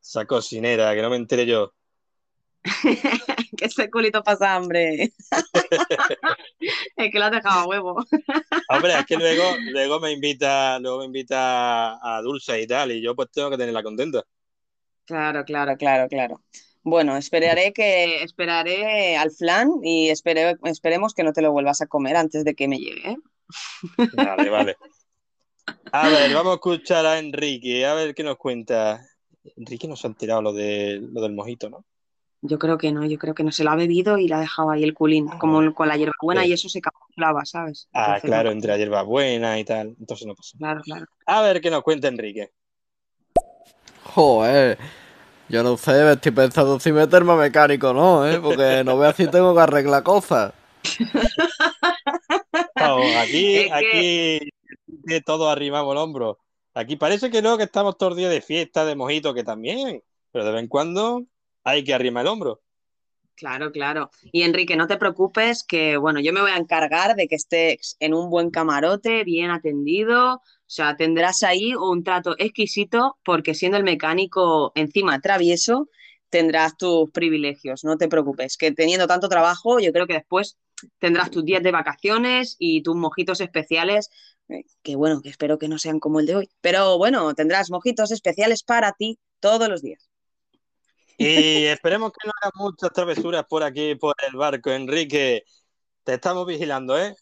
esa 0.00 0.24
cocinera, 0.24 0.94
que 0.94 1.02
no 1.02 1.10
me 1.10 1.16
entere 1.16 1.46
yo. 1.46 1.72
que 3.56 3.64
ese 3.64 3.90
culito 3.90 4.22
pasa 4.22 4.54
hambre. 4.54 5.12
es 6.96 7.10
que 7.10 7.18
lo 7.18 7.26
has 7.26 7.30
dejado 7.30 7.60
a 7.60 7.66
huevo. 7.66 7.96
Hombre, 8.70 8.98
es 8.98 9.06
que 9.06 9.16
luego, 9.16 9.44
luego 9.70 10.00
me 10.00 10.12
invita, 10.12 10.78
luego 10.78 11.00
me 11.00 11.04
invita 11.06 11.98
a 12.02 12.20
Dulce 12.22 12.60
y 12.60 12.66
tal, 12.66 12.92
y 12.92 13.02
yo 13.02 13.14
pues 13.14 13.30
tengo 13.30 13.50
que 13.50 13.58
tenerla 13.58 13.82
contenta. 13.82 14.22
Claro, 15.04 15.44
claro, 15.44 15.76
claro, 15.76 16.08
claro. 16.08 16.40
Bueno, 16.82 17.16
esperaré 17.16 17.72
que 17.72 18.22
esperaré 18.22 19.16
al 19.16 19.30
flan 19.32 19.70
y 19.82 20.08
esperemos 20.10 21.14
que 21.14 21.24
no 21.24 21.32
te 21.32 21.42
lo 21.42 21.52
vuelvas 21.52 21.80
a 21.80 21.86
comer 21.86 22.16
antes 22.16 22.44
de 22.44 22.54
que 22.54 22.68
me 22.68 22.78
llegue. 22.78 23.10
¿eh? 23.10 23.16
Vale, 24.14 24.50
vale. 24.50 24.76
A 25.92 26.08
ver, 26.08 26.32
vamos 26.34 26.52
a 26.52 26.54
escuchar 26.54 27.06
a 27.06 27.18
Enrique, 27.18 27.86
a 27.86 27.94
ver 27.94 28.14
qué 28.14 28.22
nos 28.22 28.36
cuenta. 28.36 29.06
Enrique 29.56 29.88
no 29.88 29.96
se 29.96 30.06
ha 30.06 30.10
enterado 30.10 30.42
lo, 30.42 30.52
de, 30.52 31.00
lo 31.12 31.22
del 31.22 31.32
mojito, 31.32 31.70
¿no? 31.70 31.84
Yo 32.42 32.58
creo 32.58 32.76
que 32.76 32.92
no, 32.92 33.04
yo 33.06 33.18
creo 33.18 33.34
que 33.34 33.42
no 33.42 33.50
se 33.50 33.64
lo 33.64 33.70
ha 33.70 33.76
bebido 33.76 34.18
y 34.18 34.28
la 34.28 34.36
ha 34.36 34.40
dejado 34.40 34.70
ahí 34.70 34.84
el 34.84 34.94
culín, 34.94 35.28
ah, 35.30 35.38
como 35.38 35.74
con 35.74 35.88
la 35.88 35.96
hierbabuena 35.96 36.44
y 36.44 36.52
eso 36.52 36.68
se 36.68 36.80
camuflaba, 36.80 37.44
¿sabes? 37.44 37.88
ah, 37.94 38.18
claro, 38.22 38.50
entre 38.50 38.72
la 38.72 38.78
hierbabuena 38.78 39.58
y 39.58 39.64
tal, 39.64 39.96
entonces 39.98 40.26
no 40.26 40.34
pasa. 40.34 40.56
Claro, 40.58 40.82
claro. 40.82 41.06
A 41.24 41.40
ver 41.42 41.60
qué 41.60 41.70
nos 41.70 41.82
cuenta 41.82 42.08
Enrique. 42.08 42.50
Joder, 44.04 44.78
yo 45.48 45.62
no 45.62 45.76
sé, 45.76 46.12
estoy 46.12 46.32
pensando 46.32 46.78
si 46.78 46.92
meterme 46.92 47.32
a 47.32 47.36
mecánico, 47.36 47.92
¿no? 47.92 48.28
¿Eh? 48.28 48.38
Porque 48.38 48.84
no 48.84 48.98
veo 48.98 49.12
si 49.12 49.26
tengo 49.28 49.54
que 49.54 49.60
arreglar 49.60 50.02
cosas. 50.02 50.52
aquí, 52.76 53.68
aquí 53.70 54.50
de 55.02 55.20
todo 55.20 55.48
arrimamos 55.48 55.92
el 55.92 55.98
hombro. 55.98 56.38
Aquí 56.74 56.96
parece 56.96 57.30
que 57.30 57.42
no, 57.42 57.56
que 57.56 57.64
estamos 57.64 57.96
todos 57.96 58.10
los 58.10 58.18
días 58.18 58.30
de 58.30 58.40
fiesta, 58.40 58.84
de 58.84 58.96
mojito, 58.96 59.32
que 59.32 59.44
también, 59.44 60.02
pero 60.30 60.44
de 60.44 60.52
vez 60.52 60.62
en 60.62 60.68
cuando 60.68 61.24
hay 61.64 61.82
que 61.84 61.94
arrimar 61.94 62.26
el 62.26 62.28
hombro. 62.28 62.60
Claro, 63.34 63.70
claro. 63.70 64.10
Y 64.32 64.42
Enrique, 64.42 64.76
no 64.76 64.86
te 64.86 64.96
preocupes, 64.96 65.62
que 65.62 65.98
bueno, 65.98 66.20
yo 66.20 66.32
me 66.32 66.40
voy 66.40 66.50
a 66.50 66.56
encargar 66.56 67.16
de 67.16 67.28
que 67.28 67.34
estés 67.34 67.96
en 68.00 68.14
un 68.14 68.30
buen 68.30 68.50
camarote, 68.50 69.24
bien 69.24 69.50
atendido. 69.50 70.36
O 70.36 70.42
sea, 70.66 70.96
tendrás 70.96 71.42
ahí 71.42 71.74
un 71.74 72.02
trato 72.02 72.34
exquisito, 72.38 73.18
porque 73.24 73.54
siendo 73.54 73.76
el 73.76 73.84
mecánico 73.84 74.72
encima 74.74 75.20
travieso, 75.20 75.88
tendrás 76.30 76.76
tus 76.76 77.10
privilegios. 77.10 77.84
No 77.84 77.98
te 77.98 78.08
preocupes, 78.08 78.56
que 78.56 78.72
teniendo 78.72 79.06
tanto 79.06 79.28
trabajo, 79.28 79.80
yo 79.80 79.92
creo 79.92 80.06
que 80.06 80.14
después 80.14 80.58
tendrás 80.98 81.30
tus 81.30 81.44
días 81.44 81.62
de 81.62 81.72
vacaciones 81.72 82.56
y 82.58 82.82
tus 82.82 82.96
mojitos 82.96 83.40
especiales, 83.40 84.10
que 84.82 84.96
bueno, 84.96 85.20
que 85.22 85.28
espero 85.28 85.58
que 85.58 85.68
no 85.68 85.78
sean 85.78 85.98
como 85.98 86.20
el 86.20 86.26
de 86.26 86.36
hoy, 86.36 86.48
pero 86.60 86.98
bueno, 86.98 87.34
tendrás 87.34 87.70
mojitos 87.70 88.10
especiales 88.10 88.62
para 88.62 88.92
ti 88.92 89.18
todos 89.40 89.68
los 89.68 89.82
días. 89.82 90.08
Y 91.18 91.26
esperemos 91.66 92.12
que 92.12 92.26
no 92.26 92.32
hagas 92.40 92.52
muchas 92.54 92.92
travesuras 92.92 93.44
por 93.48 93.62
aquí, 93.62 93.94
por 93.94 94.14
el 94.28 94.36
barco, 94.36 94.70
Enrique. 94.70 95.44
Te 96.04 96.14
estamos 96.14 96.46
vigilando, 96.46 96.98
¿eh? 96.98 97.14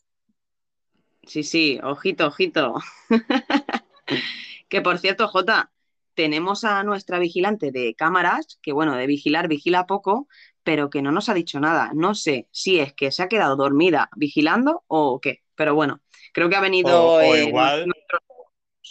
Sí, 1.27 1.43
sí, 1.43 1.81
ojito, 1.83 2.27
ojito. 2.27 2.75
que 4.69 4.83
por 4.83 4.99
cierto, 4.99 5.29
Jota, 5.29 5.73
tenemos 6.15 6.65
a 6.65 6.83
nuestra 6.85 7.19
vigilante 7.19 7.71
de 7.73 7.95
cámaras, 7.95 8.59
que 8.63 8.73
bueno, 8.73 8.95
de 8.95 9.07
vigilar 9.07 9.49
vigila 9.49 9.87
poco, 9.87 10.29
pero 10.63 10.91
que 10.91 11.01
no 11.01 11.13
nos 11.13 11.29
ha 11.29 11.35
dicho 11.35 11.61
nada. 11.61 11.93
No 11.95 12.15
sé 12.15 12.49
si 12.51 12.79
es 12.79 12.93
que 12.93 13.11
se 13.11 13.23
ha 13.23 13.29
quedado 13.29 13.57
dormida 13.57 14.11
vigilando 14.17 14.85
o 14.87 15.21
qué, 15.21 15.44
pero 15.55 15.75
bueno, 15.75 16.01
creo 16.33 16.49
que 16.49 16.57
ha 16.57 16.61
venido 16.61 17.21
eh, 17.21 17.53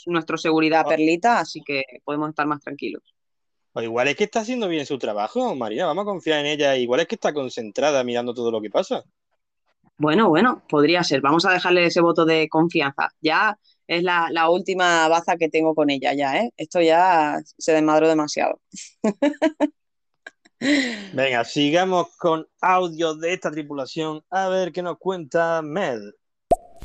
nuestro, 0.06 0.38
seguridad 0.38 0.85
perlita, 0.85 1.40
así 1.40 1.61
que 1.65 1.84
podemos 2.03 2.30
estar 2.30 2.48
más 2.48 2.61
tranquilos. 2.61 3.03
O 3.73 3.81
igual 3.81 4.07
es 4.07 4.15
que 4.15 4.26
está 4.26 4.41
haciendo 4.41 4.68
bien 4.68 4.85
su 4.85 4.98
trabajo, 4.98 5.56
María, 5.56 5.85
vamos 5.85 6.03
a 6.03 6.06
confiar 6.06 6.40
en 6.41 6.45
ella. 6.48 6.76
Igual 6.76 7.02
es 7.02 7.07
que 7.07 7.15
está 7.15 7.34
concentrada 7.34 8.03
mirando 8.03 8.34
todo 8.34 8.52
lo 8.52 8.61
que 8.61 8.69
pasa. 8.69 9.03
Bueno, 9.98 10.30
bueno, 10.30 10.64
podría 10.68 11.03
ser. 11.03 11.22
Vamos 11.22 11.45
a 11.45 11.52
dejarle 11.52 11.85
ese 11.85 12.02
voto 12.02 12.26
de 12.26 12.48
confianza. 12.49 13.10
Ya 13.19 13.57
es 13.88 14.03
la, 14.03 14.27
la 14.31 14.49
última 14.49 15.07
baza 15.07 15.38
que 15.38 15.49
tengo 15.49 15.73
con 15.73 15.90
ella, 15.90 16.14
ya, 16.14 16.38
¿eh? 16.38 16.52
Esto 16.57 16.81
ya 16.81 17.40
se 17.57 17.73
desmadró 17.73 18.07
demasiado. 18.07 18.60
Venga, 21.14 21.44
sigamos 21.44 22.15
con 22.18 22.48
audio 22.61 23.15
de 23.15 23.34
esta 23.34 23.52
tripulación. 23.52 24.23
A 24.30 24.48
ver 24.48 24.72
qué 24.72 24.81
nos 24.81 24.98
cuenta 24.98 25.61
Mel. 25.61 26.15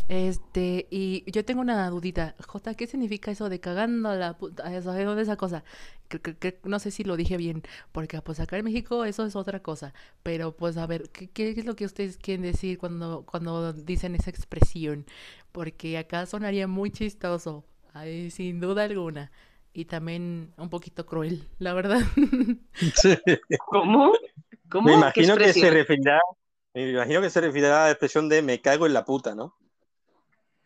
Este, 0.09 0.87
y 0.91 1.31
yo 1.31 1.45
tengo 1.45 1.61
una 1.61 1.89
dudita. 1.91 2.35
J, 2.47 2.75
¿qué 2.75 2.87
significa 2.87 3.31
eso 3.31 3.49
de 3.49 3.61
cagando 3.61 4.15
la 4.15 4.39
puta? 4.39 4.75
Eso, 4.75 4.93
¿Dónde 4.93 5.23
esa 5.23 5.37
cosa? 5.37 5.65
Que, 6.09 6.59
no 6.65 6.79
sé 6.79 6.91
si 6.91 7.05
lo 7.05 7.17
dije 7.17 7.37
bien, 7.37 7.63
porque 7.93 8.21
pues 8.23 8.41
acá 8.41 8.57
en 8.57 8.65
México 8.65 9.05
eso 9.05 9.27
es 9.27 9.37
otra 9.37 9.61
cosa. 9.61 9.93
Pero 10.23 10.57
pues 10.57 10.79
a 10.79 10.87
ver, 10.87 11.11
¿qué, 11.11 11.29
qué 11.29 11.51
es 11.51 11.67
lo 11.67 11.77
que 11.77 11.85
ustedes 11.85 12.17
quieren 12.17 12.43
decir 12.43 12.79
cuando, 12.79 13.25
cuando 13.27 13.75
dicen 13.75 14.15
esa 14.15 14.31
expresión? 14.31 15.05
Porque 15.53 15.99
acá 15.99 16.25
sonaría 16.25 16.67
muy 16.67 16.91
chistoso, 16.91 17.65
sin 18.31 18.61
duda 18.61 18.85
alguna 18.85 19.31
y 19.75 19.85
también 19.85 20.53
un 20.57 20.71
poquito 20.71 21.07
cruel, 21.07 21.47
la 21.59 21.75
verdad. 21.75 22.01
¿Cómo? 23.69 24.13
¿Cómo? 24.71 24.89
Me 24.89 24.95
imagino 24.95 25.37
que 25.37 25.53
se 25.53 25.71
referirá, 25.71 26.21
me 26.75 26.91
imagino 26.91 27.21
que 27.21 27.31
se 27.31 27.41
referirá 27.41 27.83
a 27.83 27.87
la 27.87 27.91
expresión 27.93 28.29
de 28.29 28.43
me 28.43 28.61
cago 28.61 28.87
en 28.87 28.95
la 28.95 29.05
puta, 29.05 29.35
¿no? 29.35 29.55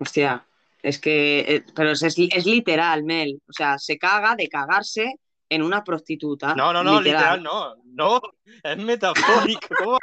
Hostia, 0.02 0.44
es 0.82 0.98
que, 0.98 1.40
eh, 1.40 1.64
pero 1.76 1.92
es, 1.92 2.02
es, 2.02 2.46
literal, 2.46 3.04
Mel. 3.04 3.40
O 3.48 3.52
sea, 3.52 3.78
se 3.78 3.98
caga 3.98 4.34
de 4.34 4.48
cagarse 4.48 5.14
en 5.48 5.62
una 5.62 5.84
prostituta. 5.84 6.56
No, 6.56 6.72
no, 6.72 6.82
no, 6.82 7.00
literal, 7.00 7.40
no. 7.40 7.76
No, 7.84 8.20
es 8.64 8.76
metafórico. 8.78 9.98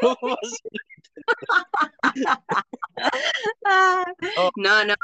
¿Cómo 0.00 0.18
¿Cómo 0.20 0.36
no, 4.56 4.84
no, 4.84 4.94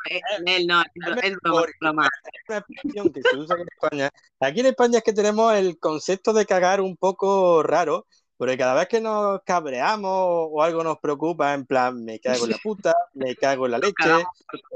él 0.46 0.66
no, 0.66 0.82
es 0.82 1.36
broma. 1.80 2.08
una 2.48 2.58
expresión 2.58 3.12
que 3.12 3.22
se 3.22 3.36
usa 3.36 3.56
en 3.56 3.66
España. 3.68 4.10
Aquí 4.40 4.60
en 4.60 4.66
España 4.66 4.98
es 4.98 5.04
que 5.04 5.12
tenemos 5.12 5.54
el 5.54 5.78
concepto 5.78 6.32
de 6.32 6.46
cagar 6.46 6.80
un 6.80 6.96
poco 6.96 7.62
raro, 7.62 8.06
porque 8.40 8.56
cada 8.56 8.72
vez 8.72 8.88
que 8.88 9.02
nos 9.02 9.42
cabreamos 9.42 10.48
o 10.50 10.62
algo 10.62 10.82
nos 10.82 10.98
preocupa, 10.98 11.52
en 11.52 11.66
plan, 11.66 12.02
me 12.02 12.18
cago 12.20 12.46
en 12.46 12.52
la 12.52 12.56
puta, 12.56 12.94
me 13.12 13.36
cago 13.36 13.66
en 13.66 13.72
la 13.72 13.78
leche, 13.78 14.24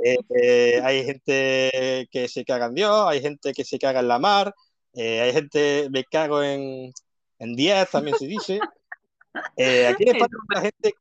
eh, 0.05 0.19
eh, 0.39 0.83
hay 0.85 1.03
gente 1.03 2.07
que 2.11 2.29
se 2.29 2.45
caga 2.45 2.67
en 2.67 2.75
Dios, 2.75 3.07
hay 3.09 3.23
gente 3.23 3.55
que 3.55 3.65
se 3.65 3.79
caga 3.79 4.01
en 4.01 4.09
la 4.09 4.19
mar, 4.19 4.55
eh, 4.93 5.23
hay 5.23 5.33
gente, 5.33 5.89
me 5.91 6.05
cago 6.05 6.43
en, 6.43 6.93
en 7.39 7.57
10, 7.57 7.89
también 7.89 8.19
se 8.19 8.27
dice. 8.27 8.61
Eh, 9.57 9.87
aquí 9.89 10.03
en 10.03 10.17
España 10.17 10.37
la 10.55 10.61
gente 10.61 10.93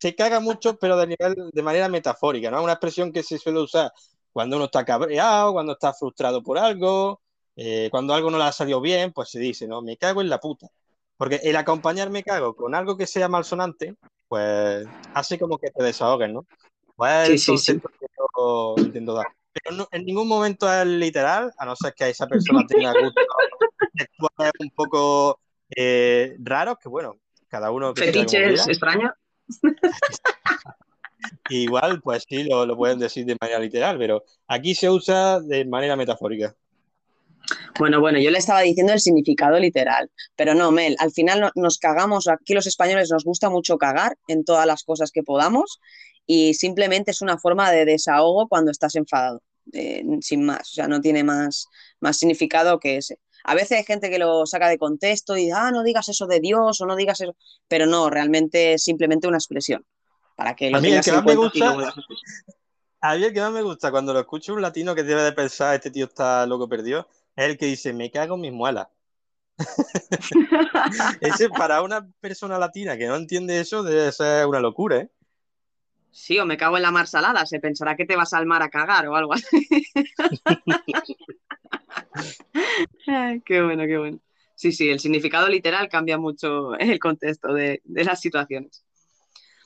se 0.00 0.14
caga 0.14 0.40
mucho, 0.40 0.78
pero 0.78 0.96
de, 0.96 1.08
nivel, 1.08 1.50
de 1.52 1.62
manera 1.62 1.90
metafórica, 1.90 2.50
¿no? 2.50 2.62
Una 2.62 2.72
expresión 2.72 3.12
que 3.12 3.22
se 3.22 3.36
suele 3.36 3.60
usar 3.60 3.92
cuando 4.32 4.56
uno 4.56 4.64
está 4.64 4.86
cabreado, 4.86 5.52
cuando 5.52 5.74
está 5.74 5.92
frustrado 5.92 6.42
por 6.42 6.56
algo, 6.56 7.20
eh, 7.56 7.88
cuando 7.90 8.14
algo 8.14 8.30
no 8.30 8.38
le 8.38 8.44
ha 8.44 8.52
salido 8.52 8.80
bien, 8.80 9.12
pues 9.12 9.28
se 9.28 9.38
dice, 9.38 9.68
¿no? 9.68 9.82
Me 9.82 9.98
cago 9.98 10.22
en 10.22 10.30
la 10.30 10.40
puta. 10.40 10.70
Porque 11.16 11.40
el 11.42 11.56
acompañar 11.56 12.10
me 12.10 12.22
cago 12.22 12.54
con 12.54 12.74
algo 12.74 12.96
que 12.96 13.06
sea 13.06 13.28
malsonante, 13.28 13.94
pues 14.28 14.86
hace 15.14 15.38
como 15.38 15.58
que 15.58 15.70
te 15.70 15.82
desahoguen, 15.82 16.34
¿no? 16.34 16.46
Pues 16.94 17.28
sí, 17.28 17.38
sí, 17.38 17.58
sí. 17.58 17.80
que 17.80 18.06
yo 18.18 18.74
intento 18.78 19.14
dar. 19.14 19.26
pero 19.52 19.88
en 19.90 20.04
ningún 20.04 20.28
momento 20.28 20.72
es 20.72 20.86
literal, 20.86 21.52
a 21.58 21.64
no 21.66 21.76
ser 21.76 21.94
que 21.94 22.08
esa 22.08 22.26
persona 22.26 22.64
tenga 22.66 22.92
gustos 22.92 23.24
un 24.58 24.70
poco 24.70 25.40
eh, 25.74 26.36
raros, 26.38 26.76
que 26.82 26.88
bueno, 26.88 27.18
cada 27.48 27.70
uno... 27.70 27.94
Fetiches 27.94 28.66
extraños. 28.68 29.12
Igual, 31.48 32.00
pues 32.02 32.24
sí, 32.28 32.44
lo, 32.44 32.66
lo 32.66 32.76
pueden 32.76 32.98
decir 32.98 33.24
de 33.24 33.36
manera 33.40 33.58
literal, 33.58 33.98
pero 33.98 34.22
aquí 34.46 34.74
se 34.74 34.90
usa 34.90 35.40
de 35.40 35.64
manera 35.64 35.96
metafórica. 35.96 36.54
Bueno, 37.78 38.00
bueno, 38.00 38.18
yo 38.18 38.30
le 38.30 38.38
estaba 38.38 38.60
diciendo 38.60 38.92
el 38.92 39.00
significado 39.00 39.58
literal, 39.58 40.10
pero 40.34 40.54
no, 40.54 40.70
Mel, 40.72 40.96
al 40.98 41.12
final 41.12 41.50
nos 41.54 41.78
cagamos, 41.78 42.28
aquí 42.28 42.54
los 42.54 42.66
españoles 42.66 43.10
nos 43.10 43.24
gusta 43.24 43.50
mucho 43.50 43.78
cagar 43.78 44.16
en 44.28 44.44
todas 44.44 44.66
las 44.66 44.82
cosas 44.82 45.10
que 45.10 45.22
podamos 45.22 45.80
y 46.26 46.54
simplemente 46.54 47.10
es 47.10 47.22
una 47.22 47.38
forma 47.38 47.70
de 47.70 47.84
desahogo 47.84 48.48
cuando 48.48 48.70
estás 48.70 48.94
enfadado, 48.96 49.42
eh, 49.72 50.04
sin 50.20 50.44
más, 50.44 50.70
o 50.72 50.74
sea, 50.74 50.88
no 50.88 51.00
tiene 51.00 51.22
más, 51.22 51.66
más 52.00 52.16
significado 52.16 52.78
que 52.78 52.96
ese. 52.96 53.18
A 53.44 53.54
veces 53.54 53.78
hay 53.78 53.84
gente 53.84 54.10
que 54.10 54.18
lo 54.18 54.44
saca 54.44 54.68
de 54.68 54.78
contexto 54.78 55.36
y, 55.36 55.50
ah, 55.52 55.70
no 55.70 55.84
digas 55.84 56.08
eso 56.08 56.26
de 56.26 56.40
Dios 56.40 56.80
o 56.80 56.86
no 56.86 56.96
digas 56.96 57.20
eso, 57.20 57.36
pero 57.68 57.86
no, 57.86 58.10
realmente 58.10 58.72
es 58.72 58.82
simplemente 58.82 59.28
una 59.28 59.36
expresión. 59.36 59.84
Para 60.36 60.54
que 60.56 60.70
lo 60.70 60.78
a 60.78 60.80
mí 60.80 60.92
el 60.92 61.02
que 61.02 61.12
más 61.12 61.24
me 61.24 61.36
gusta, 61.36 61.94
a 63.00 63.14
mí 63.14 63.24
el 63.24 63.32
que 63.32 63.40
más 63.40 63.52
me 63.52 63.62
gusta 63.62 63.90
cuando 63.90 64.12
lo 64.12 64.20
escucho 64.20 64.52
un 64.52 64.62
latino 64.62 64.94
que 64.94 65.04
debe 65.04 65.22
de 65.22 65.32
pensar, 65.32 65.76
este 65.76 65.90
tío 65.90 66.06
está 66.06 66.44
loco 66.44 66.68
perdido, 66.68 67.08
es 67.36 67.44
el 67.44 67.58
que 67.58 67.66
dice, 67.66 67.92
me 67.92 68.10
cago 68.10 68.36
en 68.36 68.40
mis 68.40 68.52
muelas. 68.52 68.88
Ese 71.20 71.48
para 71.48 71.82
una 71.82 72.06
persona 72.20 72.58
latina 72.58 72.96
que 72.96 73.06
no 73.06 73.16
entiende 73.16 73.60
eso 73.60 73.82
debe 73.82 74.12
ser 74.12 74.46
una 74.46 74.60
locura, 74.60 74.98
¿eh? 74.98 75.10
Sí, 76.10 76.38
o 76.38 76.46
me 76.46 76.56
cago 76.56 76.78
en 76.78 76.82
la 76.82 76.90
mar 76.90 77.06
salada, 77.06 77.44
se 77.44 77.60
pensará 77.60 77.94
que 77.94 78.06
te 78.06 78.16
vas 78.16 78.32
al 78.32 78.46
mar 78.46 78.62
a 78.62 78.70
cagar 78.70 79.06
o 79.06 79.16
algo 79.16 79.34
así. 79.34 79.68
qué 83.44 83.62
bueno, 83.62 83.84
qué 83.86 83.98
bueno. 83.98 84.18
Sí, 84.54 84.72
sí, 84.72 84.88
el 84.88 84.98
significado 84.98 85.48
literal 85.48 85.90
cambia 85.90 86.16
mucho 86.16 86.74
en 86.80 86.90
el 86.90 86.98
contexto 86.98 87.52
de, 87.52 87.82
las 87.84 88.20
situaciones. 88.20 88.82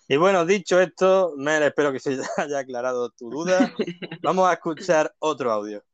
Y 0.09 0.17
bueno, 0.17 0.45
dicho 0.45 0.81
esto, 0.81 1.35
Mel, 1.37 1.63
espero 1.63 1.93
que 1.93 2.01
se 2.01 2.19
haya 2.37 2.59
aclarado 2.59 3.11
tu 3.11 3.31
duda. 3.31 3.73
Vamos 4.21 4.49
a 4.49 4.55
escuchar 4.55 5.15
otro 5.21 5.53
audio. 5.53 5.85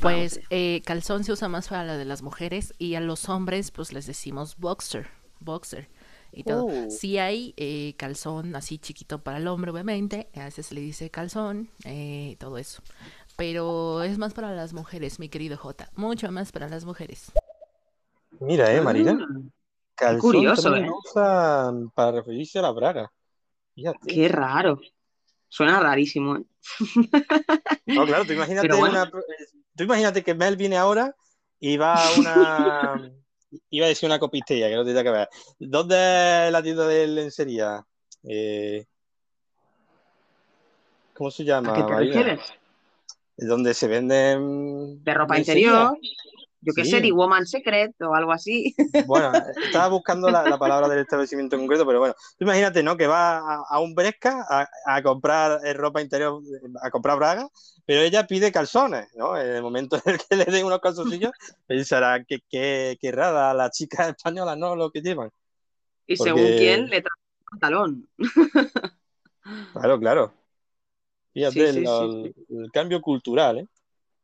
Pues 0.00 0.40
eh, 0.50 0.82
calzón 0.84 1.24
se 1.24 1.32
usa 1.32 1.48
más 1.48 1.68
para 1.68 1.84
la 1.84 1.96
de 1.96 2.04
las 2.04 2.22
mujeres 2.22 2.74
y 2.78 2.94
a 2.94 3.00
los 3.00 3.28
hombres 3.28 3.70
pues 3.70 3.92
les 3.92 4.06
decimos 4.06 4.56
boxer, 4.56 5.08
boxer 5.40 5.88
y 6.32 6.44
todo. 6.44 6.66
Oh. 6.66 6.90
Si 6.90 7.18
hay 7.18 7.54
eh, 7.56 7.94
calzón 7.96 8.56
así 8.56 8.78
chiquito 8.78 9.22
para 9.22 9.38
el 9.38 9.48
hombre, 9.48 9.70
obviamente, 9.70 10.28
a 10.34 10.44
veces 10.44 10.66
se 10.66 10.74
le 10.74 10.80
dice 10.80 11.10
calzón, 11.10 11.70
eh, 11.84 12.36
todo 12.38 12.58
eso. 12.58 12.82
Pero 13.36 14.02
es 14.02 14.18
más 14.18 14.34
para 14.34 14.52
las 14.52 14.72
mujeres, 14.72 15.18
mi 15.18 15.28
querido 15.28 15.56
J, 15.56 15.88
mucho 15.96 16.30
más 16.30 16.52
para 16.52 16.68
las 16.68 16.84
mujeres. 16.84 17.32
Mira, 18.40 18.72
eh, 18.72 18.80
Marina. 18.80 19.18
Ah, 19.20 19.40
calzón 19.94 20.20
curioso, 20.20 20.74
eh. 20.74 20.88
usan 20.90 21.90
para 21.90 22.12
referirse 22.12 22.58
a 22.58 22.62
la 22.62 22.70
braga. 22.72 23.12
Qué 24.06 24.28
raro. 24.28 24.80
Suena 25.48 25.78
rarísimo, 25.78 26.36
¿eh? 26.36 26.44
No, 27.86 28.04
claro, 28.06 28.24
tú 28.24 28.32
imagínate, 28.32 28.68
tú 29.76 29.84
imagínate 29.84 30.22
que 30.22 30.34
Mel 30.34 30.56
viene 30.56 30.76
ahora 30.76 31.14
y 31.60 31.76
va 31.76 31.94
a 31.94 32.12
una 32.18 33.12
iba 33.70 33.86
a 33.86 33.88
decir 33.88 34.08
una 34.08 34.18
copistella, 34.18 34.68
que 34.68 34.76
no 34.76 34.84
tenía 34.84 35.02
que 35.02 35.10
ver. 35.10 35.28
¿Dónde 35.58 36.46
es 36.46 36.52
la 36.52 36.62
tienda 36.62 36.86
de 36.86 37.06
lencería? 37.06 37.84
Eh, 38.22 38.86
¿Cómo 41.14 41.30
se 41.30 41.44
llama? 41.44 41.72
¿A 41.72 41.76
qué 41.76 41.82
te 41.82 41.96
refieres? 41.96 42.40
Donde 43.36 43.74
se 43.74 43.88
venden... 43.88 45.02
De 45.02 45.14
ropa 45.14 45.38
interior. 45.38 45.96
Yo 46.64 46.72
qué 46.74 46.84
sé, 46.84 47.00
The 47.00 47.12
Woman 47.12 47.46
Secret 47.46 47.94
o 48.00 48.14
algo 48.14 48.32
así. 48.32 48.74
Bueno, 49.06 49.32
estaba 49.64 49.88
buscando 49.88 50.30
la, 50.30 50.58
palabra 50.58 50.88
del 50.88 51.00
establecimiento 51.00 51.56
en 51.56 51.62
concreto, 51.62 51.86
pero 51.86 51.98
bueno, 51.98 52.14
tú 52.38 52.44
imagínate, 52.44 52.82
¿no? 52.82 52.96
Que 52.96 53.06
va 53.06 53.62
a, 53.68 53.80
un 53.80 53.94
Bresca 53.94 54.46
a, 54.86 55.02
comprar 55.02 55.60
eh, 55.64 55.74
ropa 55.74 56.00
interior, 56.00 56.40
a 56.82 56.90
comprar 56.90 57.16
braga, 57.18 57.48
pero 57.84 58.00
ella 58.00 58.26
pide 58.26 58.50
calzones, 58.50 59.08
¿no? 59.14 59.36
En 59.36 59.48
el 59.48 59.62
momento 59.62 60.00
en 60.04 60.14
el 60.14 60.18
que 60.18 60.36
le 60.36 60.44
den 60.46 60.64
unos 60.64 60.80
calzoncillos, 60.80 61.32
pensará 61.66 62.24
que 62.24 62.40
qué 62.48 63.12
rara 63.12 63.52
la 63.52 63.70
chica 63.70 64.08
española, 64.08 64.56
¿no? 64.56 64.74
Lo 64.74 64.90
que 64.90 65.02
llevan. 65.02 65.30
Y 66.06 66.16
según 66.16 66.46
quién 66.56 66.88
le 66.88 67.02
trae 67.02 67.20
un 67.40 67.44
pantalón. 67.50 68.08
Claro, 69.72 69.98
claro. 70.00 70.34
Fíjate 71.34 71.68
el 71.68 72.70
cambio 72.72 73.02
cultural, 73.02 73.58
¿eh? 73.58 73.68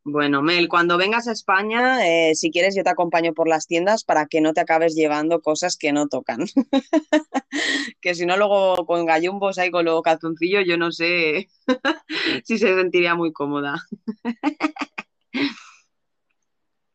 Bueno, 0.05 0.41
Mel, 0.41 0.69
cuando 0.69 0.97
vengas 0.97 1.29
a 1.29 1.33
España, 1.33 2.07
eh, 2.07 2.35
si 2.35 2.51
quieres, 2.51 2.75
yo 2.75 2.83
te 2.83 2.89
acompaño 2.89 3.35
por 3.35 3.47
las 3.47 3.67
tiendas 3.67 4.03
para 4.03 4.27
que 4.27 4.41
no 4.41 4.55
te 4.55 4.61
acabes 4.63 4.95
llevando 4.95 5.43
cosas 5.43 5.77
que 5.77 5.93
no 5.93 6.09
tocan. 6.09 6.47
que 8.01 8.15
si 8.15 8.25
no, 8.25 8.39
luego 8.39 8.87
con 8.87 9.05
gallumbos 9.05 9.59
ahí 9.59 9.71
con 9.71 9.85
los 9.85 10.01
calzoncillos, 10.01 10.65
yo 10.67 10.79
no 10.79 10.91
sé 10.91 11.51
si 12.45 12.57
se 12.57 12.75
sentiría 12.75 13.15
muy 13.15 13.31
cómoda. 13.31 13.75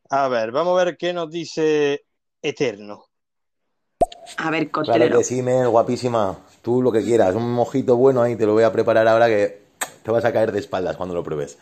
a 0.10 0.28
ver, 0.28 0.52
vamos 0.52 0.82
a 0.82 0.86
ver 0.86 0.98
qué 0.98 1.14
nos 1.14 1.30
dice 1.30 2.06
Eterno. 2.42 3.06
A 4.38 4.50
ver, 4.50 4.72
costelero. 4.72 5.06
Claro 5.06 5.20
que 5.20 5.26
sí, 5.26 5.44
Mel, 5.44 5.70
guapísima. 5.70 6.40
Tú 6.64 6.82
lo 6.82 6.92
que 6.92 7.04
quieras, 7.04 7.36
un 7.36 7.54
mojito 7.54 7.98
bueno 7.98 8.24
ahí, 8.24 8.36
te 8.36 8.48
lo 8.48 8.54
voy 8.54 8.64
a 8.64 8.72
preparar 8.72 9.08
ahora 9.08 9.28
que 9.28 9.64
te 10.02 10.10
vas 10.10 10.26
a 10.26 10.34
caer 10.34 10.52
de 10.52 10.60
espaldas 10.60 10.98
cuando 10.98 11.14
lo 11.14 11.24
pruebes 11.24 11.60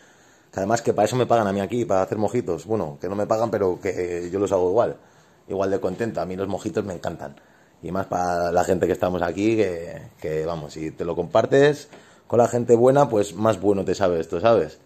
además 0.56 0.82
que 0.82 0.92
para 0.92 1.06
eso 1.06 1.16
me 1.16 1.26
pagan 1.26 1.46
a 1.46 1.52
mí 1.52 1.60
aquí, 1.60 1.84
para 1.84 2.02
hacer 2.02 2.18
mojitos. 2.18 2.66
Bueno, 2.66 2.98
que 3.00 3.08
no 3.08 3.16
me 3.16 3.26
pagan, 3.26 3.50
pero 3.50 3.80
que 3.80 4.28
yo 4.32 4.38
los 4.38 4.52
hago 4.52 4.70
igual. 4.70 4.96
Igual 5.48 5.70
de 5.70 5.80
contento. 5.80 6.20
A 6.20 6.26
mí 6.26 6.36
los 6.36 6.48
mojitos 6.48 6.84
me 6.84 6.94
encantan. 6.94 7.36
Y 7.82 7.92
más 7.92 8.06
para 8.06 8.50
la 8.50 8.64
gente 8.64 8.86
que 8.86 8.92
estamos 8.92 9.20
aquí, 9.22 9.56
que, 9.56 10.02
que 10.20 10.46
vamos, 10.46 10.72
si 10.72 10.90
te 10.90 11.04
lo 11.04 11.14
compartes 11.14 11.88
con 12.26 12.38
la 12.38 12.48
gente 12.48 12.76
buena, 12.76 13.08
pues 13.08 13.34
más 13.34 13.60
bueno 13.60 13.84
te 13.84 13.94
sabe 13.94 14.20
esto, 14.20 14.40
¿sabes? 14.40 14.78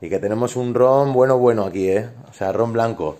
Y 0.00 0.08
que 0.08 0.18
tenemos 0.18 0.56
un 0.56 0.74
ron 0.74 1.12
bueno, 1.12 1.38
bueno 1.38 1.64
aquí, 1.64 1.88
¿eh? 1.88 2.08
O 2.28 2.34
sea, 2.34 2.52
ron 2.52 2.72
blanco. 2.72 3.18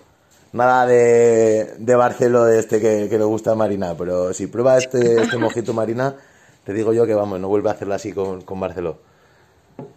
Nada 0.53 0.87
de, 0.87 1.75
de 1.79 1.95
Barcelo 1.95 2.45
de 2.45 2.59
este 2.59 2.81
que, 2.81 3.09
que 3.09 3.19
le 3.19 3.25
gusta 3.25 3.53
a 3.53 3.55
Marina, 3.55 3.95
pero 3.97 4.33
si 4.33 4.47
prueba 4.47 4.79
este, 4.79 5.23
este 5.23 5.37
mojito 5.37 5.73
Marina, 5.73 6.15
te 6.65 6.73
digo 6.73 6.93
yo 6.93 7.07
que 7.07 7.15
vamos, 7.15 7.41
no 7.41 7.49
vuelve 7.49 7.69
a 7.69 7.73
hacerlo 7.73 7.95
así 7.95 8.13
con, 8.13 8.43
con 8.43 8.61
Barceló. 8.61 8.99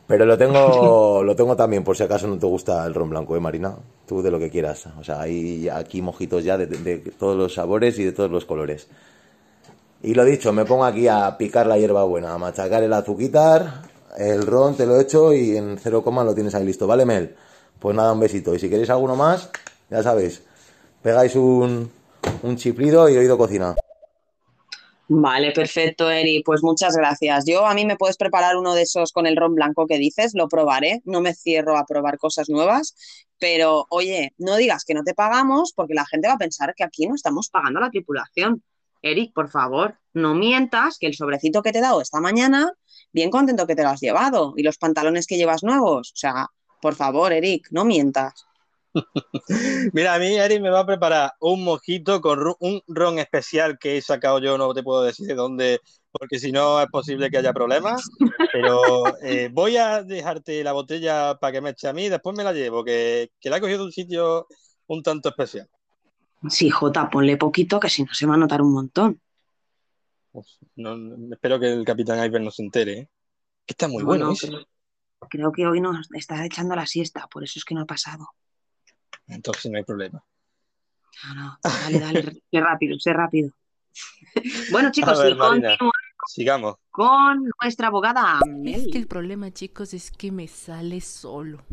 Pero 0.08 0.26
lo 0.26 0.38
tengo, 0.38 1.22
lo 1.24 1.36
tengo 1.36 1.56
también, 1.56 1.84
por 1.84 1.98
si 1.98 2.04
acaso 2.04 2.28
no 2.28 2.40
te 2.40 2.46
gusta 2.46 2.86
el 2.86 2.94
ron 2.94 3.10
blanco, 3.10 3.36
¿eh, 3.36 3.40
Marina? 3.40 3.76
Tú 4.08 4.22
de 4.22 4.32
lo 4.32 4.40
que 4.40 4.50
quieras. 4.50 4.88
O 5.00 5.04
sea, 5.04 5.22
hay 5.22 5.68
aquí 5.70 6.02
mojitos 6.02 6.44
ya 6.44 6.58
de, 6.58 6.98
todos 7.20 7.38
los 7.38 7.54
sabores 7.54 8.00
y 8.00 8.06
de 8.06 8.14
todos 8.14 8.32
los 8.32 8.46
colores. 8.46 8.88
Y 10.02 10.14
lo 10.14 10.24
dicho, 10.24 10.54
me 10.54 10.64
pongo 10.64 10.86
aquí 10.86 11.08
a 11.08 11.38
picar 11.38 11.68
la 11.68 11.78
hierba 11.78 12.04
buena, 12.04 12.34
a 12.34 12.38
machacar 12.38 12.84
el 12.84 12.94
azuquitar, 12.94 13.82
el 14.18 14.46
ron 14.46 14.76
te 14.76 14.86
lo 14.86 14.98
he 14.98 15.02
hecho 15.02 15.34
y 15.34 15.58
en 15.58 15.78
cero 15.78 16.04
coma 16.04 16.24
lo 16.24 16.34
tienes 16.34 16.56
ahí 16.56 16.66
listo, 16.66 16.88
¿vale, 16.88 17.06
Mel? 17.06 17.36
Pues 17.80 17.96
nada, 17.96 18.14
un 18.14 18.20
besito. 18.20 18.56
Y 18.56 18.60
si 18.60 18.70
queréis 18.70 18.90
alguno 18.90 19.16
más, 19.16 19.50
ya 19.90 20.04
sabéis, 20.04 20.44
pegáis 21.02 21.36
un, 21.36 21.92
un 22.44 22.56
chiplido 22.56 23.10
y 23.10 23.18
oído 23.18 23.38
cocina. 23.38 23.76
Vale, 25.10 25.54
perfecto, 25.54 26.10
Eri. 26.12 26.44
Pues 26.44 26.64
muchas 26.64 26.96
gracias. 26.96 27.46
Yo 27.46 27.66
a 27.66 27.74
mí 27.74 27.86
me 27.86 27.96
puedes 27.96 28.18
preparar 28.18 28.58
uno 28.58 28.74
de 28.74 28.82
esos 28.82 29.14
con 29.14 29.26
el 29.26 29.38
ron 29.38 29.56
blanco 29.56 29.88
que 29.88 29.98
dices, 29.98 30.34
lo 30.36 30.50
probaré. 30.50 31.02
No 31.06 31.22
me 31.22 31.34
cierro 31.34 31.78
a 31.78 31.86
probar 31.86 32.18
cosas 32.18 32.50
nuevas, 32.50 32.96
pero 33.40 33.88
oye, 33.90 34.34
no 34.38 34.58
digas 34.58 34.84
que 34.84 34.94
no 34.94 35.04
te 35.04 35.14
pagamos 35.14 35.72
porque 35.74 35.94
la 35.94 36.06
gente 36.06 36.28
va 36.28 36.34
a 36.34 36.38
pensar 36.38 36.74
que 36.76 36.84
aquí 36.84 37.08
no 37.08 37.16
estamos 37.16 37.50
pagando 37.50 37.80
la 37.80 37.90
tripulación. 37.90 38.64
Eric, 39.02 39.34
por 39.34 39.50
favor, 39.50 39.98
no 40.14 40.34
mientas 40.34 40.98
que 40.98 41.08
el 41.08 41.14
sobrecito 41.14 41.62
que 41.62 41.72
te 41.72 41.80
he 41.80 41.82
dado 41.82 42.02
esta 42.02 42.20
mañana, 42.20 42.74
bien 43.14 43.30
contento 43.30 43.66
que 43.66 43.76
te 43.76 43.84
lo 43.84 43.90
has 43.90 44.02
llevado 44.02 44.54
y 44.58 44.64
los 44.64 44.78
pantalones 44.78 45.28
que 45.28 45.38
llevas 45.38 45.64
nuevos. 45.64 46.12
O 46.12 46.18
sea, 46.18 46.48
por 46.82 46.96
favor, 46.96 47.32
Eric, 47.32 47.68
no 47.72 47.86
mientas. 47.86 48.46
Mira, 49.94 50.16
a 50.16 50.20
mí 50.20 50.36
Eric 50.36 50.62
me 50.62 50.70
va 50.70 50.82
a 50.82 50.86
preparar 50.86 51.32
un 51.40 51.64
mojito 51.64 52.22
con 52.22 52.40
un 52.60 52.82
ron 52.88 53.20
especial 53.20 53.78
que 53.80 53.98
he 53.98 54.02
sacado 54.02 54.40
yo, 54.40 54.58
no 54.58 54.74
te 54.74 54.84
puedo 54.84 55.04
decir 55.04 55.28
de 55.28 55.36
dónde, 55.36 55.80
porque 56.12 56.40
si 56.40 56.52
no 56.52 56.82
es 56.82 56.88
posible 56.88 57.30
que 57.30 57.38
haya 57.38 57.54
problemas. 57.54 58.10
Pero 58.52 59.08
eh, 59.22 59.50
voy 59.52 59.78
a 59.78 60.04
dejarte 60.04 60.64
la 60.64 60.74
botella 60.74 61.36
para 61.36 61.54
que 61.54 61.62
me 61.62 61.72
eche 61.72 61.88
a 61.88 61.94
mí, 61.94 62.10
después 62.10 62.36
me 62.36 62.44
la 62.44 62.54
llevo, 62.54 62.84
que, 62.84 63.32
la 63.44 63.58
he 63.58 63.62
cogido 63.62 63.80
de 63.80 63.86
un 63.86 63.92
sitio 63.92 64.48
un 64.88 65.04
tanto 65.04 65.30
especial. 65.30 65.68
Sí, 66.50 66.70
Jota, 66.70 67.10
ponle 67.10 67.38
poquito, 67.38 67.80
que 67.80 67.90
si 67.90 68.04
no 68.04 68.14
se 68.14 68.26
va 68.26 68.36
a 68.36 68.38
notar 68.38 68.62
un 68.62 68.74
montón. 68.74 69.20
espero 71.32 71.60
que 71.60 71.74
el 71.74 71.84
capitán 71.84 72.24
Iver 72.24 72.42
no 72.42 72.52
se 72.52 72.64
entere, 72.64 72.94
¿eh? 72.94 73.10
que 73.66 73.74
está 73.74 73.88
muy 73.88 74.04
bueno. 74.04 74.34
creo 75.30 75.52
que 75.52 75.68
hoy 75.68 75.82
nos 75.82 76.08
está 76.14 76.46
echando 76.46 76.76
la 76.76 76.86
siesta, 76.86 77.28
por 77.28 77.44
eso 77.44 77.60
es 77.60 77.66
que 77.66 77.76
no 77.76 77.82
ha 77.82 77.86
pasado 77.86 78.30
entonces 79.28 79.72
no 79.72 79.78
hay 79.78 79.84
problema. 79.84 80.24
No, 81.26 81.36
no, 81.36 81.58
dale, 81.64 82.00
dale, 82.00 82.24
sé 82.24 82.42
rápido, 82.62 83.00
sé 83.00 83.14
rápido. 83.14 83.52
bueno, 84.72 84.92
chicos, 84.92 85.20
si 85.20 85.36
Sigamos. 86.28 86.76
Con 86.92 87.50
nuestra 87.62 87.88
abogada. 87.88 88.40
Es 88.66 88.88
que 88.92 88.98
el 88.98 89.08
problema, 89.08 89.52
chicos, 89.52 89.94
es 89.94 90.12
que 90.12 90.32
me 90.32 90.48
sale 90.48 91.00
solo. 91.00 91.64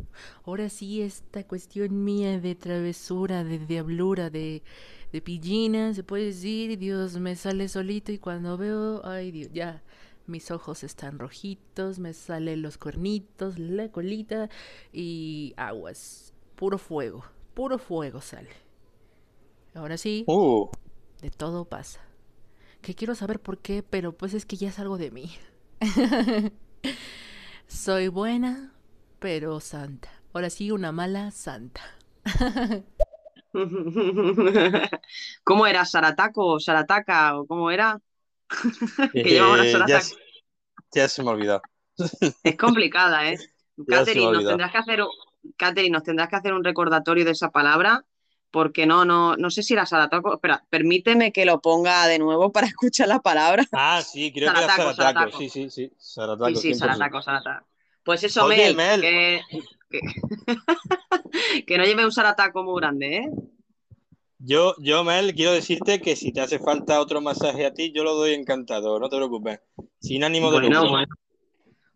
Ahora 0.44 0.68
sí, 0.68 1.02
esta 1.02 1.44
cuestión 1.44 2.04
mía 2.04 2.38
de 2.38 2.54
travesura, 2.54 3.42
de 3.42 3.58
diablura, 3.58 4.30
de, 4.30 4.62
de 5.12 5.20
pillina, 5.20 5.92
se 5.92 6.04
puede 6.04 6.26
decir, 6.26 6.78
Dios, 6.78 7.18
me 7.18 7.34
sale 7.36 7.68
solito 7.68 8.12
y 8.12 8.18
cuando 8.18 8.56
veo, 8.56 9.04
ay 9.04 9.32
Dios, 9.32 9.50
ya, 9.52 9.82
mis 10.26 10.50
ojos 10.50 10.84
están 10.84 11.18
rojitos, 11.18 11.98
me 11.98 12.12
salen 12.12 12.62
los 12.62 12.78
cuernitos, 12.78 13.58
la 13.58 13.88
colita 13.90 14.48
y 14.92 15.54
aguas. 15.56 16.32
Puro 16.54 16.78
fuego, 16.78 17.24
puro 17.54 17.78
fuego 17.78 18.20
sale. 18.20 18.50
Ahora 19.74 19.96
sí, 19.96 20.24
Uh, 20.26 20.68
de 21.20 21.30
todo 21.30 21.64
pasa. 21.66 22.00
Que 22.82 22.94
quiero 22.94 23.14
saber 23.14 23.40
por 23.40 23.58
qué, 23.58 23.82
pero 23.82 24.12
pues 24.16 24.34
es 24.34 24.46
que 24.46 24.56
ya 24.56 24.68
es 24.68 24.78
algo 24.78 24.98
de 24.98 25.10
mí. 25.10 25.32
Soy 27.66 28.08
buena, 28.08 28.72
pero 29.18 29.60
santa. 29.60 30.10
Ahora 30.32 30.50
sí, 30.50 30.70
una 30.70 30.92
mala 30.92 31.30
santa. 31.30 31.80
¿Cómo 35.44 35.66
era? 35.66 35.84
¿Sarataco 35.84 36.46
o 36.46 36.60
Sarataca? 36.60 37.38
¿O 37.38 37.46
cómo 37.46 37.70
era? 37.70 38.00
que 39.12 39.36
eh, 39.36 39.42
una 39.42 39.86
ya, 39.86 40.00
ya 40.92 41.08
se 41.08 41.22
me 41.22 41.30
ha 41.30 41.32
olvidado. 41.32 41.62
Es 42.42 42.56
complicada, 42.56 43.30
¿eh? 43.30 43.38
Catherine, 43.88 44.32
nos 44.32 44.46
tendrás 44.46 44.72
que 44.72 44.78
hacer 44.78 45.00
un, 45.44 45.52
Catherine, 45.56 45.92
nos 45.92 46.02
tendrás 46.02 46.28
que 46.28 46.36
hacer 46.36 46.52
un 46.54 46.64
recordatorio 46.64 47.24
de 47.24 47.32
esa 47.32 47.50
palabra, 47.50 48.04
porque 48.50 48.86
no, 48.86 49.04
no, 49.04 49.36
no 49.36 49.50
sé 49.50 49.62
si 49.62 49.74
era 49.74 49.86
Sarataco. 49.86 50.34
Espera, 50.34 50.64
permíteme 50.70 51.32
que 51.32 51.44
lo 51.44 51.60
ponga 51.60 52.06
de 52.06 52.18
nuevo 52.18 52.52
para 52.52 52.66
escuchar 52.74 53.08
la 53.08 53.20
palabra. 53.20 53.64
Ah, 53.72 54.02
sí, 54.02 54.32
creo 54.32 54.52
que 54.52 54.58
era 54.58 54.68
Sarataco, 54.68 54.94
Sarataco. 54.94 55.38
Sí, 55.38 55.48
sí, 55.48 55.70
sí. 55.70 55.92
Sarataco, 55.98 56.48
Sí, 56.50 56.56
sí, 56.56 56.68
100%. 56.74 56.78
Sarataco, 56.78 57.22
Sarataco. 57.22 57.66
Pues 58.04 58.22
eso, 58.24 58.44
Oye, 58.44 58.74
Mel, 58.74 58.76
Mel. 58.76 59.00
Que, 59.00 59.40
que, 59.90 60.00
que 61.66 61.78
no 61.78 61.84
lleve 61.84 62.04
un 62.04 62.12
Sarataco 62.12 62.62
muy 62.62 62.80
grande, 62.80 63.16
¿eh? 63.16 63.30
Yo, 64.38 64.74
yo, 64.78 65.04
Mel, 65.04 65.34
quiero 65.34 65.52
decirte 65.52 66.00
que 66.00 66.16
si 66.16 66.30
te 66.32 66.40
hace 66.42 66.58
falta 66.58 67.00
otro 67.00 67.20
masaje 67.22 67.64
a 67.64 67.72
ti, 67.72 67.92
yo 67.92 68.04
lo 68.04 68.14
doy 68.14 68.34
encantado, 68.34 69.00
no 69.00 69.08
te 69.08 69.16
preocupes. 69.16 69.60
Sin 70.00 70.22
ánimo 70.22 70.50
de 70.50 70.60
Bueno, 70.60 70.80
lucro. 70.80 70.90
bueno. 70.90 71.14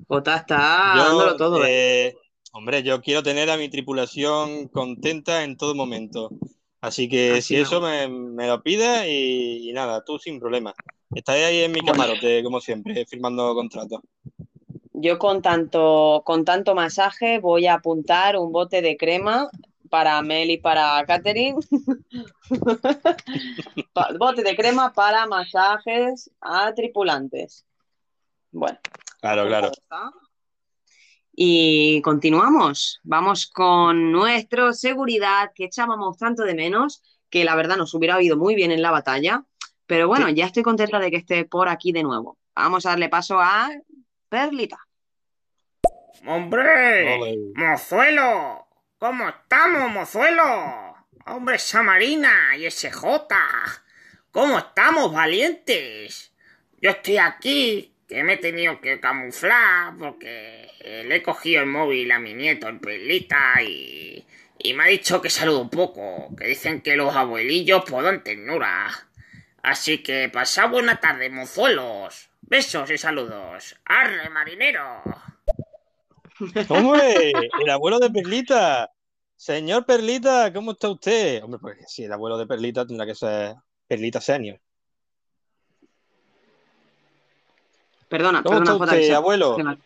Jota 0.07 0.37
está 0.37 0.95
Yo, 0.97 1.05
dándolo 1.05 1.37
todo, 1.37 1.65
¿eh? 1.65 2.07
eh, 2.07 2.17
hombre, 2.59 2.83
yo 2.83 3.01
quiero 3.01 3.23
tener 3.23 3.49
a 3.51 3.57
mi 3.57 3.69
tripulación 3.69 4.67
contenta 4.69 5.45
en 5.45 5.57
todo 5.57 5.77
momento. 5.77 6.31
Así 6.81 7.09
que 7.09 7.35
Así 7.35 7.55
si 7.55 7.57
eso 7.57 7.81
me, 7.81 8.09
me 8.09 8.49
lo 8.49 8.63
pides 8.63 9.07
y, 9.07 9.71
y 9.71 9.73
nada, 9.73 10.05
tú 10.05 10.19
sin 10.19 10.41
problema. 10.41 10.75
Estaré 11.15 11.45
ahí 11.45 11.61
en 11.63 11.73
mi 11.73 11.81
camarote, 11.83 12.43
como 12.43 12.61
siempre, 12.61 13.07
firmando 13.07 13.55
contratos. 13.55 14.01
Yo 14.93 15.19
con 15.21 15.41
tanto, 15.41 16.23
con 16.27 16.45
tanto 16.45 16.75
masaje 16.75 17.39
voy 17.39 17.69
a 17.69 17.75
apuntar 17.75 18.37
un 18.37 18.51
bote 18.51 18.83
de 18.83 18.97
crema 18.97 19.49
para 19.89 20.21
Mel 20.23 20.51
y 20.51 20.59
para 20.59 21.05
Catherine. 21.07 21.59
Bote 24.19 24.43
de 24.43 24.57
crema 24.57 24.93
para 24.93 25.27
masajes 25.27 26.31
a 26.41 26.75
tripulantes. 26.75 27.65
Bueno, 28.51 28.79
Claro, 29.21 29.47
claro. 29.47 29.73
Y 31.41 32.03
continuamos. 32.03 32.99
Vamos 33.05 33.47
con 33.47 34.11
nuestro 34.11 34.73
seguridad 34.73 35.53
que 35.55 35.67
echábamos 35.67 36.19
tanto 36.19 36.43
de 36.43 36.53
menos, 36.53 37.01
que 37.31 37.45
la 37.45 37.55
verdad 37.55 37.77
nos 37.77 37.95
hubiera 37.95 38.17
oído 38.17 38.37
muy 38.37 38.57
bien 38.57 38.73
en 38.73 38.83
la 38.83 38.91
batalla. 38.91 39.45
Pero 39.87 40.09
bueno, 40.09 40.29
ya 40.31 40.47
estoy 40.47 40.65
contenta 40.65 40.99
de 40.99 41.13
que 41.13 41.19
esté 41.19 41.45
por 41.45 41.69
aquí 41.69 41.93
de 41.93 42.03
nuevo. 42.03 42.39
Vamos 42.57 42.85
a 42.87 42.91
darle 42.91 43.09
paso 43.09 43.39
a 43.39 43.71
Perlita. 44.29 44.81
¡Hombre! 46.27 47.37
¡Mozuelo! 47.55 48.67
¿Cómo 48.99 49.29
estamos, 49.29 49.93
mozuelo? 49.93 50.43
¡Hombre, 51.25 51.55
esa 51.55 51.85
Marina 51.85 52.57
y 52.59 52.67
ese 52.67 52.91
Jota! 52.91 53.47
¿Cómo 54.33 54.59
estamos, 54.59 55.13
valientes? 55.13 56.33
Yo 56.81 56.91
estoy 56.91 57.19
aquí, 57.19 57.95
que 58.09 58.25
me 58.25 58.35
he 58.35 58.37
tenido 58.39 58.81
que 58.81 58.99
camuflar 59.01 59.97
porque 59.99 60.71
le 61.07 61.17
he 61.17 61.23
cogido 61.23 61.61
el 61.61 61.67
móvil 61.67 62.11
a 62.11 62.19
mi 62.19 62.35
nieto, 62.35 62.67
el 62.67 62.81
Perlita, 62.81 63.63
y, 63.63 64.25
y 64.59 64.75
me 64.75 64.85
ha 64.85 64.87
dicho 64.87 65.21
que 65.21 65.31
saludo 65.31 65.61
un 65.61 65.71
poco, 65.71 66.35
que 66.37 66.47
dicen 66.47 66.81
que 66.81 66.97
los 66.97 67.15
abuelillos 67.15 67.85
podan 67.85 68.25
ternura. 68.25 68.91
Así 69.63 70.03
que 70.03 70.31
pasad 70.31 70.71
buena 70.71 70.99
tarde, 70.99 71.29
mozuelos. 71.29 72.31
Besos 72.41 72.91
y 72.91 72.97
saludos. 72.97 73.77
¡Arre, 73.85 74.31
marinero! 74.31 75.03
¡Hombre! 76.69 77.33
El 77.61 77.71
abuelo 77.71 77.99
de 77.99 78.11
Perlita. 78.11 78.91
Señor 79.37 79.85
Perlita, 79.85 80.53
¿cómo 80.53 80.73
está 80.73 80.89
usted? 80.89 81.45
Hombre, 81.45 81.61
pues 81.61 81.77
sí, 81.87 82.05
el 82.05 82.13
abuelo 82.13 82.39
de 82.39 82.47
Perlita 82.47 82.87
tendrá 82.87 83.05
que 83.05 83.15
ser 83.15 83.55
Perlita 83.87 84.21
Senior. 84.21 84.59
Perdona, 88.09 88.43
¿Cómo 88.43 88.59
perdona, 88.59 88.73
está 88.73 88.79
Jota, 88.79 88.93
usted, 88.95 89.07
se- 89.07 89.15
abuelo? 89.15 89.57
Se 89.57 89.63
me, 89.65 89.71
ha- 89.71 89.79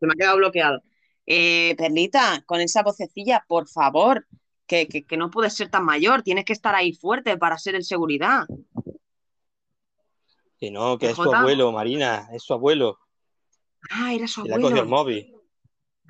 se 0.00 0.06
me 0.06 0.12
ha 0.12 0.16
quedado 0.16 0.36
bloqueado. 0.36 0.82
Eh, 1.26 1.74
Perlita, 1.76 2.42
con 2.46 2.60
esa 2.60 2.82
vocecilla, 2.82 3.44
por 3.48 3.66
favor, 3.68 4.26
que, 4.66 4.86
que, 4.88 5.04
que 5.04 5.16
no 5.16 5.30
puedes 5.30 5.54
ser 5.54 5.68
tan 5.70 5.84
mayor, 5.84 6.22
tienes 6.22 6.44
que 6.44 6.52
estar 6.52 6.74
ahí 6.74 6.92
fuerte 6.92 7.36
para 7.38 7.58
ser 7.58 7.74
el 7.74 7.84
seguridad. 7.84 8.46
Que 10.58 10.70
no, 10.70 10.98
que 10.98 11.10
es 11.10 11.16
su 11.16 11.24
Jota. 11.24 11.40
abuelo, 11.40 11.72
Marina, 11.72 12.28
es 12.32 12.42
su 12.42 12.52
abuelo. 12.54 12.98
Ah, 13.90 14.14
era 14.14 14.26
su 14.26 14.42
Que 14.42 14.48
le 14.50 14.54
ha 14.54 14.58
cogido 14.58 14.70
el 14.70 14.78
abuelo. 14.88 14.96
móvil. 14.96 15.34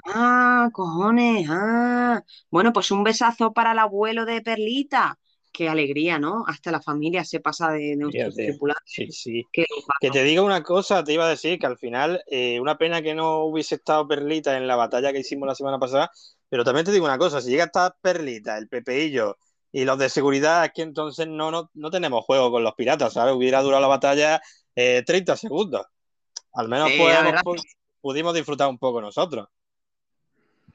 Ah, 0.07 0.69
cojones, 0.73 1.47
ah. 1.51 2.23
Bueno, 2.51 2.73
pues 2.73 2.91
un 2.91 3.03
besazo 3.05 3.53
para 3.53 3.73
el 3.73 3.79
abuelo 3.79 4.25
de 4.27 4.43
Perlita. 4.43 5.19
Qué 5.55 5.69
alegría, 5.69 6.19
¿no? 6.19 6.43
Hasta 6.49 6.73
la 6.73 6.83
familia 6.83 7.25
se 7.25 7.39
pasa 7.39 7.71
de 7.71 7.95
nuestros 7.95 8.35
Fíjate. 8.35 8.49
tripulantes. 8.49 8.83
Sí, 8.87 9.13
sí. 9.13 9.47
Qué 9.53 9.65
Que 10.01 10.11
te 10.11 10.25
diga 10.25 10.43
una 10.43 10.65
cosa, 10.65 11.05
te 11.05 11.13
iba 11.13 11.27
a 11.27 11.29
decir 11.29 11.61
que 11.61 11.67
al 11.67 11.79
final, 11.79 12.21
eh, 12.27 12.59
una 12.59 12.77
pena 12.77 13.01
que 13.03 13.15
no 13.15 13.45
hubiese 13.45 13.77
estado 13.77 14.09
Perlita 14.09 14.57
en 14.57 14.67
la 14.67 14.75
batalla 14.75 15.13
que 15.13 15.21
hicimos 15.21 15.47
la 15.47 15.55
semana 15.55 15.79
pasada, 15.79 16.11
pero 16.49 16.65
también 16.65 16.85
te 16.85 16.91
digo 16.91 17.05
una 17.05 17.19
cosa, 17.19 17.41
si 17.41 17.51
llega 17.51 17.63
a 17.63 17.67
estar 17.67 17.95
Perlita, 18.03 18.59
el 18.59 18.69
Pepeillo 18.69 19.37
y 19.71 19.85
los 19.85 19.97
de 19.97 20.09
seguridad, 20.09 20.65
es 20.65 20.73
que 20.75 20.83
entonces 20.83 21.29
no, 21.29 21.53
no, 21.53 21.71
no 21.73 21.91
tenemos 21.93 22.25
juego 22.25 22.51
con 22.51 22.65
los 22.65 22.75
piratas, 22.75 23.13
¿sabes? 23.13 23.33
Hubiera 23.33 23.63
durado 23.63 23.81
la 23.81 23.87
batalla 23.87 24.43
eh, 24.75 25.05
30 25.07 25.37
segundos. 25.37 25.87
Al 26.53 26.69
menos 26.69 26.91
Sí, 26.91 26.99
pues, 27.45 27.63
pudimos 28.01 28.35
disfrutar 28.35 28.69
un 28.69 28.79
poco 28.79 29.01
nosotros. 29.01 29.47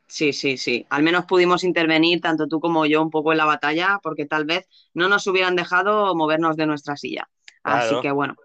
Sí, 0.09 0.33
sí, 0.33 0.57
sí. 0.57 0.87
Al 0.89 1.03
menos 1.03 1.25
pudimos 1.25 1.63
intervenir 1.63 2.19
tanto 2.19 2.47
tú 2.47 2.59
como 2.59 2.87
yo 2.87 3.01
un 3.01 3.11
poco 3.11 3.31
en 3.31 3.37
la 3.37 3.45
batalla, 3.45 3.99
porque 4.01 4.25
tal 4.25 4.43
vez 4.45 4.67
no 4.95 5.07
nos 5.07 5.27
hubieran 5.27 5.55
dejado 5.55 6.15
movernos 6.15 6.57
de 6.57 6.65
nuestra 6.65 6.97
silla. 6.97 7.29
Así 7.61 7.95
que 8.01 8.09
bueno, 8.09 8.35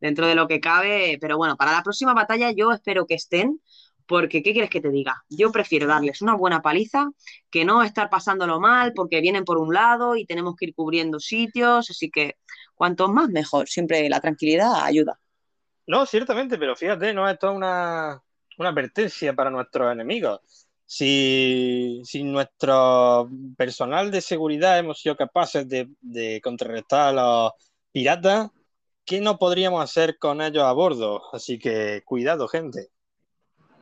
dentro 0.00 0.26
de 0.26 0.34
lo 0.34 0.48
que 0.48 0.60
cabe, 0.60 1.18
pero 1.20 1.36
bueno, 1.36 1.56
para 1.56 1.72
la 1.72 1.82
próxima 1.82 2.14
batalla 2.14 2.50
yo 2.52 2.72
espero 2.72 3.06
que 3.06 3.14
estén, 3.14 3.60
porque 4.06 4.42
¿qué 4.42 4.52
quieres 4.52 4.70
que 4.70 4.80
te 4.80 4.88
diga? 4.88 5.22
Yo 5.28 5.52
prefiero 5.52 5.86
darles 5.86 6.22
una 6.22 6.34
buena 6.34 6.62
paliza 6.62 7.10
que 7.50 7.66
no 7.66 7.82
estar 7.82 8.08
pasándolo 8.08 8.58
mal, 8.58 8.94
porque 8.94 9.20
vienen 9.20 9.44
por 9.44 9.58
un 9.58 9.74
lado 9.74 10.16
y 10.16 10.24
tenemos 10.24 10.56
que 10.56 10.66
ir 10.66 10.74
cubriendo 10.74 11.20
sitios, 11.20 11.90
así 11.90 12.10
que 12.10 12.36
cuanto 12.74 13.08
más 13.08 13.28
mejor, 13.28 13.68
siempre 13.68 14.08
la 14.08 14.20
tranquilidad 14.20 14.82
ayuda. 14.82 15.20
No, 15.86 16.06
ciertamente, 16.06 16.56
pero 16.56 16.74
fíjate, 16.74 17.12
no 17.12 17.28
es 17.28 17.38
una, 17.42 18.22
una 18.56 18.68
advertencia 18.70 19.34
para 19.34 19.50
nuestros 19.50 19.92
enemigos. 19.92 20.61
Si, 20.94 22.02
si 22.04 22.22
nuestro 22.22 23.26
personal 23.56 24.10
de 24.10 24.20
seguridad 24.20 24.78
hemos 24.78 25.00
sido 25.00 25.16
capaces 25.16 25.66
de, 25.66 25.88
de 26.02 26.38
contrarrestar 26.42 27.08
a 27.08 27.12
los 27.12 27.52
piratas, 27.90 28.50
¿qué 29.02 29.18
no 29.18 29.38
podríamos 29.38 29.82
hacer 29.82 30.18
con 30.18 30.42
ellos 30.42 30.64
a 30.64 30.72
bordo? 30.74 31.22
Así 31.32 31.58
que 31.58 32.02
cuidado, 32.04 32.46
gente. 32.46 32.90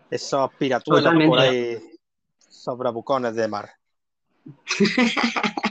Esos 0.08 0.54
piratuelos 0.54 1.12
por 1.26 1.40
ahí, 1.40 1.80
esos 2.48 2.78
bravucones 2.78 3.34
de 3.34 3.48
mar. 3.48 3.70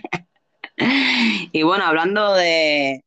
Y 1.52 1.64
bueno, 1.64 1.86
hablando 1.86 2.34
de, 2.34 3.03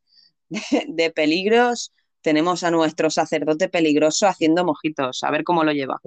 de, 0.48 0.84
de 0.88 1.10
peligros, 1.10 1.92
tenemos 2.22 2.64
a 2.64 2.70
nuestro 2.70 3.08
sacerdote 3.08 3.68
peligroso 3.68 4.26
haciendo 4.26 4.64
mojitos, 4.64 5.22
a 5.22 5.30
ver 5.30 5.44
cómo 5.44 5.64
lo 5.64 5.72
lleva. 5.72 6.00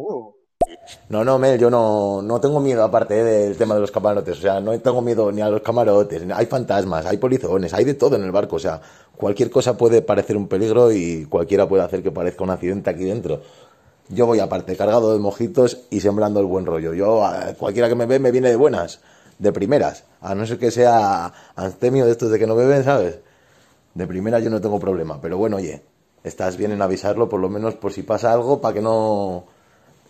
No, 1.09 1.23
no, 1.23 1.37
Mel, 1.37 1.59
yo 1.59 1.69
no, 1.69 2.21
no 2.21 2.39
tengo 2.39 2.59
miedo 2.59 2.83
aparte 2.83 3.23
del 3.23 3.57
tema 3.57 3.75
de 3.75 3.81
los 3.81 3.91
camarotes. 3.91 4.37
O 4.37 4.41
sea, 4.41 4.59
no 4.59 4.77
tengo 4.79 5.01
miedo 5.01 5.31
ni 5.31 5.41
a 5.41 5.49
los 5.49 5.61
camarotes. 5.61 6.23
Hay 6.33 6.45
fantasmas, 6.47 7.05
hay 7.05 7.17
polizones, 7.17 7.73
hay 7.73 7.85
de 7.85 7.93
todo 7.93 8.15
en 8.15 8.23
el 8.23 8.31
barco. 8.31 8.55
O 8.55 8.59
sea, 8.59 8.81
cualquier 9.15 9.49
cosa 9.49 9.77
puede 9.77 10.01
parecer 10.01 10.37
un 10.37 10.47
peligro 10.47 10.91
y 10.91 11.25
cualquiera 11.25 11.67
puede 11.67 11.83
hacer 11.83 12.01
que 12.01 12.11
parezca 12.11 12.43
un 12.43 12.49
accidente 12.49 12.89
aquí 12.89 13.05
dentro. 13.05 13.41
Yo 14.09 14.25
voy 14.25 14.39
aparte, 14.39 14.75
cargado 14.75 15.13
de 15.13 15.19
mojitos 15.19 15.85
y 15.89 15.99
sembrando 15.99 16.39
el 16.39 16.45
buen 16.45 16.65
rollo. 16.65 16.93
Yo, 16.93 17.23
cualquiera 17.57 17.89
que 17.89 17.95
me 17.95 18.05
ve, 18.05 18.19
me 18.19 18.31
viene 18.31 18.49
de 18.49 18.55
buenas, 18.55 19.01
de 19.39 19.51
primeras. 19.51 20.03
A 20.21 20.35
no 20.35 20.45
ser 20.45 20.59
que 20.59 20.71
sea 20.71 21.33
Antemio 21.55 22.05
de 22.05 22.11
estos 22.11 22.31
de 22.31 22.39
que 22.39 22.47
no 22.47 22.55
beben, 22.55 22.83
¿sabes? 22.83 23.19
De 23.93 24.07
primera 24.07 24.39
yo 24.39 24.49
no 24.49 24.61
tengo 24.61 24.79
problema. 24.79 25.19
Pero 25.21 25.37
bueno, 25.37 25.57
oye, 25.57 25.81
estás 26.23 26.57
bien 26.57 26.71
en 26.71 26.81
avisarlo, 26.81 27.29
por 27.29 27.39
lo 27.39 27.49
menos 27.49 27.75
por 27.75 27.93
si 27.93 28.03
pasa 28.03 28.31
algo, 28.31 28.61
para 28.61 28.75
que 28.75 28.81
no 28.81 29.54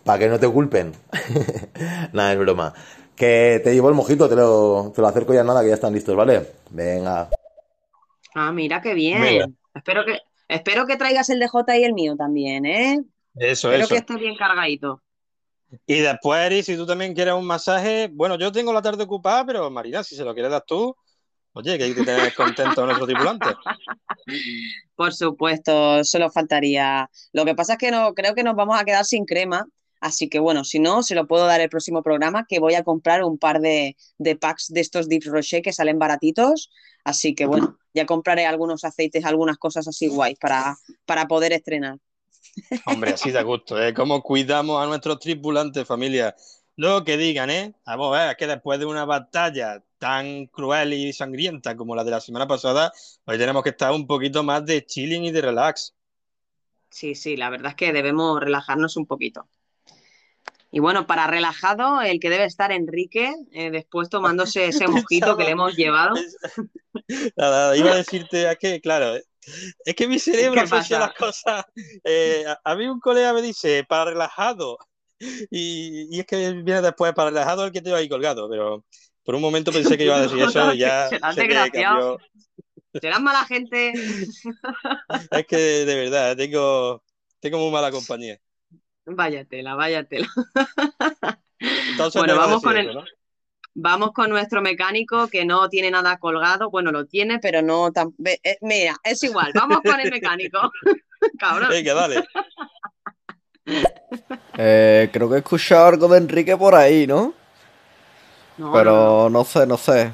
para 0.06 0.20
que 0.20 0.28
no 0.28 0.38
te 0.38 0.48
culpen. 0.48 0.92
nada, 2.12 2.32
es 2.32 2.38
broma. 2.38 2.72
Que 3.16 3.60
te 3.62 3.74
llevo 3.74 3.88
el 3.88 3.94
mojito, 3.94 4.28
te 4.28 4.36
lo, 4.36 4.92
te 4.94 5.02
lo 5.02 5.08
acerco 5.08 5.34
ya 5.34 5.42
nada, 5.42 5.62
que 5.62 5.68
ya 5.68 5.74
están 5.74 5.92
listos, 5.92 6.14
¿vale? 6.14 6.52
Venga. 6.70 7.28
Ah, 8.34 8.52
mira 8.52 8.80
qué 8.80 8.94
bien. 8.94 9.58
Espero 9.74 10.04
que, 10.04 10.20
espero 10.48 10.86
que 10.86 10.96
traigas 10.96 11.28
el 11.28 11.40
de 11.40 11.48
J 11.48 11.78
y 11.78 11.84
el 11.84 11.92
mío 11.92 12.16
también, 12.16 12.66
¿eh? 12.66 13.00
Eso, 13.34 13.68
espero 13.68 13.84
eso. 13.84 13.94
que 13.94 13.98
esté 13.98 14.16
bien 14.16 14.36
cargadito. 14.36 15.02
Y 15.86 15.98
después, 15.98 16.40
Eri, 16.40 16.62
si 16.62 16.76
tú 16.76 16.86
también 16.86 17.12
quieres 17.12 17.34
un 17.34 17.44
masaje, 17.44 18.08
bueno, 18.12 18.38
yo 18.38 18.52
tengo 18.52 18.72
la 18.72 18.82
tarde 18.82 19.02
ocupada, 19.02 19.44
pero 19.44 19.68
Marina, 19.70 20.04
si 20.04 20.14
se 20.14 20.24
lo 20.24 20.32
quieres 20.32 20.52
dar 20.52 20.62
tú, 20.64 20.96
oye, 21.52 21.76
que 21.76 21.84
hay 21.84 21.94
que 21.94 22.04
tener 22.04 22.32
contento 22.34 22.82
a 22.82 22.86
nuestro 22.86 23.06
tripulante. 23.06 23.48
Por 24.94 25.12
supuesto, 25.12 26.04
solo 26.04 26.30
faltaría. 26.30 27.10
Lo 27.32 27.44
que 27.44 27.56
pasa 27.56 27.72
es 27.72 27.78
que 27.78 27.90
no, 27.90 28.14
creo 28.14 28.34
que 28.36 28.44
nos 28.44 28.54
vamos 28.54 28.80
a 28.80 28.84
quedar 28.84 29.04
sin 29.04 29.24
crema, 29.24 29.66
así 30.00 30.28
que 30.28 30.38
bueno, 30.38 30.64
si 30.64 30.78
no, 30.78 31.02
se 31.02 31.14
lo 31.14 31.26
puedo 31.26 31.46
dar 31.46 31.60
el 31.60 31.68
próximo 31.68 32.02
programa, 32.02 32.46
que 32.48 32.58
voy 32.58 32.74
a 32.74 32.84
comprar 32.84 33.24
un 33.24 33.38
par 33.38 33.60
de, 33.60 33.96
de 34.18 34.36
packs 34.36 34.72
de 34.72 34.80
estos 34.80 35.08
Deep 35.08 35.24
Rocher 35.26 35.62
que 35.62 35.72
salen 35.72 35.98
baratitos, 35.98 36.70
así 37.04 37.34
que 37.34 37.46
bueno, 37.46 37.78
ya 37.94 38.06
compraré 38.06 38.46
algunos 38.46 38.84
aceites, 38.84 39.24
algunas 39.24 39.58
cosas 39.58 39.88
así 39.88 40.08
guays 40.08 40.38
para, 40.38 40.76
para 41.04 41.26
poder 41.26 41.52
estrenar. 41.52 41.98
Hombre, 42.86 43.12
así 43.12 43.30
da 43.30 43.42
gusto, 43.42 43.80
¿eh? 43.82 43.92
Cómo 43.94 44.22
cuidamos 44.22 44.82
a 44.82 44.86
nuestros 44.86 45.18
tripulantes, 45.18 45.86
familia. 45.86 46.34
Lo 46.76 47.04
que 47.04 47.16
digan, 47.16 47.50
¿eh? 47.50 47.74
Vamos 47.86 48.14
a 48.14 48.20
ver, 48.20 48.30
es 48.30 48.36
que 48.36 48.46
después 48.46 48.78
de 48.78 48.86
una 48.86 49.04
batalla 49.04 49.82
tan 49.98 50.46
cruel 50.46 50.92
y 50.92 51.12
sangrienta 51.12 51.76
como 51.76 51.96
la 51.96 52.04
de 52.04 52.10
la 52.10 52.20
semana 52.20 52.46
pasada, 52.46 52.92
hoy 53.24 53.38
tenemos 53.38 53.62
que 53.62 53.70
estar 53.70 53.92
un 53.92 54.06
poquito 54.06 54.42
más 54.42 54.64
de 54.66 54.84
chilling 54.84 55.24
y 55.24 55.30
de 55.30 55.40
relax. 55.40 55.94
Sí, 56.90 57.14
sí, 57.14 57.36
la 57.36 57.50
verdad 57.50 57.70
es 57.70 57.76
que 57.76 57.92
debemos 57.92 58.40
relajarnos 58.40 58.96
un 58.96 59.06
poquito. 59.06 59.48
Y 60.76 60.78
bueno, 60.78 61.06
para 61.06 61.26
relajado, 61.26 62.02
el 62.02 62.20
que 62.20 62.28
debe 62.28 62.44
estar 62.44 62.70
Enrique, 62.70 63.34
eh, 63.52 63.70
después 63.70 64.10
tomándose 64.10 64.66
ese 64.66 64.86
mojito 64.86 65.34
que 65.34 65.44
le 65.44 65.52
hemos 65.52 65.74
llevado. 65.74 66.16
Nada, 67.34 67.74
iba 67.78 67.92
a 67.92 67.96
decirte 67.96 68.46
a 68.46 68.56
que, 68.56 68.78
claro, 68.82 69.14
es 69.16 69.94
que 69.94 70.06
mi 70.06 70.18
cerebro 70.18 70.60
asocia 70.60 70.98
las 70.98 71.14
cosas. 71.14 71.64
Eh, 72.04 72.44
a, 72.62 72.74
mí 72.74 72.86
un 72.88 73.00
colega 73.00 73.32
me 73.32 73.40
dice, 73.40 73.86
para 73.88 74.10
relajado. 74.10 74.76
Y, 75.18 76.14
y, 76.14 76.20
es 76.20 76.26
que 76.26 76.52
viene 76.52 76.82
después, 76.82 77.14
para 77.14 77.30
relajado 77.30 77.64
el 77.64 77.72
que 77.72 77.80
te 77.80 77.90
va 77.90 77.96
ahí 77.96 78.08
colgado. 78.10 78.46
Pero 78.50 78.84
por 79.24 79.34
un 79.34 79.40
momento 79.40 79.72
pensé 79.72 79.96
que 79.96 80.04
iba 80.04 80.16
a 80.16 80.26
decir 80.28 80.38
eso 80.42 80.74
y 80.74 80.78
ya. 80.80 81.08
Serás 81.08 81.36
desgraciado. 81.36 82.18
Serás 83.00 83.20
mala 83.22 83.46
gente. 83.46 83.94
es 85.30 85.46
que 85.46 85.56
de 85.56 85.94
verdad, 85.94 86.36
tengo, 86.36 87.02
tengo 87.40 87.60
muy 87.60 87.70
mala 87.70 87.90
compañía. 87.90 88.38
Váyatela, 89.06 89.74
váyatela. 89.76 90.28
bueno, 92.14 92.36
vamos 92.36 92.62
con 92.62 92.76
el. 92.76 92.98
Vamos 93.78 94.12
con 94.12 94.30
nuestro 94.30 94.62
mecánico 94.62 95.28
que 95.28 95.44
no 95.44 95.68
tiene 95.68 95.90
nada 95.90 96.16
colgado. 96.16 96.70
Bueno, 96.70 96.90
lo 96.92 97.04
tiene, 97.06 97.38
pero 97.38 97.60
no 97.60 97.92
tan. 97.92 98.14
Eh, 98.24 98.56
mira, 98.62 98.96
es 99.04 99.22
igual. 99.22 99.52
Vamos 99.54 99.80
con 99.84 100.00
el 100.00 100.10
mecánico. 100.10 100.58
Cabrón. 101.38 101.68
Venga, 101.68 101.94
dale. 101.94 102.24
Eh, 104.56 105.10
creo 105.12 105.28
que 105.28 105.34
he 105.36 105.38
escuchado 105.38 105.86
algo 105.86 106.08
de 106.08 106.18
Enrique 106.18 106.56
por 106.56 106.74
ahí, 106.74 107.06
¿no? 107.06 107.34
no 108.56 108.72
pero 108.72 109.28
no, 109.28 109.30
no. 109.30 109.44
sé, 109.44 109.66
no 109.66 109.76
sé. 109.76 110.10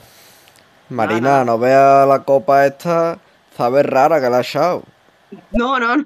Marina, 0.89 1.45
no 1.45 1.57
vea 1.59 2.05
la 2.05 2.25
copa 2.25 2.67
esta. 2.67 3.19
Sabe 3.57 3.85
rara 3.85 4.21
que 4.21 4.29
la 4.29 4.39
ha 4.39 4.43
echado. 4.43 4.83
No, 5.53 5.79
no, 5.79 5.97
no. 5.99 6.05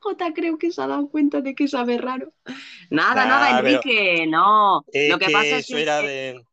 Jota 0.00 0.32
creo 0.32 0.58
que 0.58 0.70
se 0.70 0.82
ha 0.82 0.86
dado 0.86 1.08
cuenta 1.08 1.40
de 1.40 1.54
que 1.54 1.68
sabe 1.68 1.98
raro. 1.98 2.32
Nada, 2.90 3.22
ah, 3.22 3.26
nada, 3.26 3.58
Enrique, 3.58 4.26
no. 4.26 4.84
Lo 4.92 5.18
que, 5.18 5.26
que 5.26 5.32
pasa 5.32 5.58
es 5.58 5.66
que. 5.66 5.82
Era 5.82 6.00
de... 6.02 6.44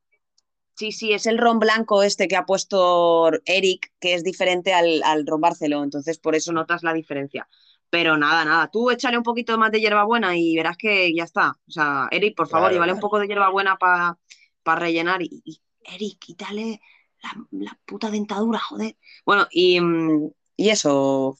Sí, 0.75 0.93
sí, 0.93 1.11
es 1.11 1.25
el 1.25 1.37
ron 1.37 1.59
blanco 1.59 2.03
este 2.03 2.29
que 2.29 2.37
ha 2.37 2.45
puesto 2.45 3.31
Eric, 3.43 3.91
que 3.99 4.13
es 4.13 4.23
diferente 4.23 4.73
al, 4.73 5.03
al 5.03 5.27
ron 5.27 5.41
Barceló, 5.41 5.83
entonces 5.83 6.19
por 6.19 6.35
eso 6.35 6.53
notas 6.53 6.83
la 6.83 6.93
diferencia. 6.93 7.49
Pero 7.89 8.17
nada, 8.17 8.45
nada, 8.45 8.69
tú 8.71 8.89
échale 8.89 9.17
un 9.17 9.23
poquito 9.23 9.57
más 9.57 9.71
de 9.71 9.81
hierbabuena 9.81 10.37
y 10.37 10.55
verás 10.55 10.77
que 10.77 11.13
ya 11.13 11.23
está. 11.23 11.57
O 11.67 11.71
sea, 11.71 12.07
Eric, 12.11 12.35
por 12.35 12.47
favor, 12.47 12.67
claro, 12.67 12.75
llévale 12.75 12.93
un 12.93 12.99
poco 12.99 13.19
de 13.19 13.27
hierbabuena 13.27 13.77
para 13.77 14.17
pa 14.63 14.75
rellenar. 14.75 15.21
Y, 15.21 15.41
y, 15.43 15.59
Eric, 15.83 16.19
quítale 16.19 16.79
la, 17.23 17.31
la, 17.51 17.79
puta 17.85 18.09
dentadura, 18.09 18.59
joder. 18.59 18.95
Bueno, 19.25 19.47
y, 19.51 19.79
y 20.55 20.69
eso, 20.69 21.37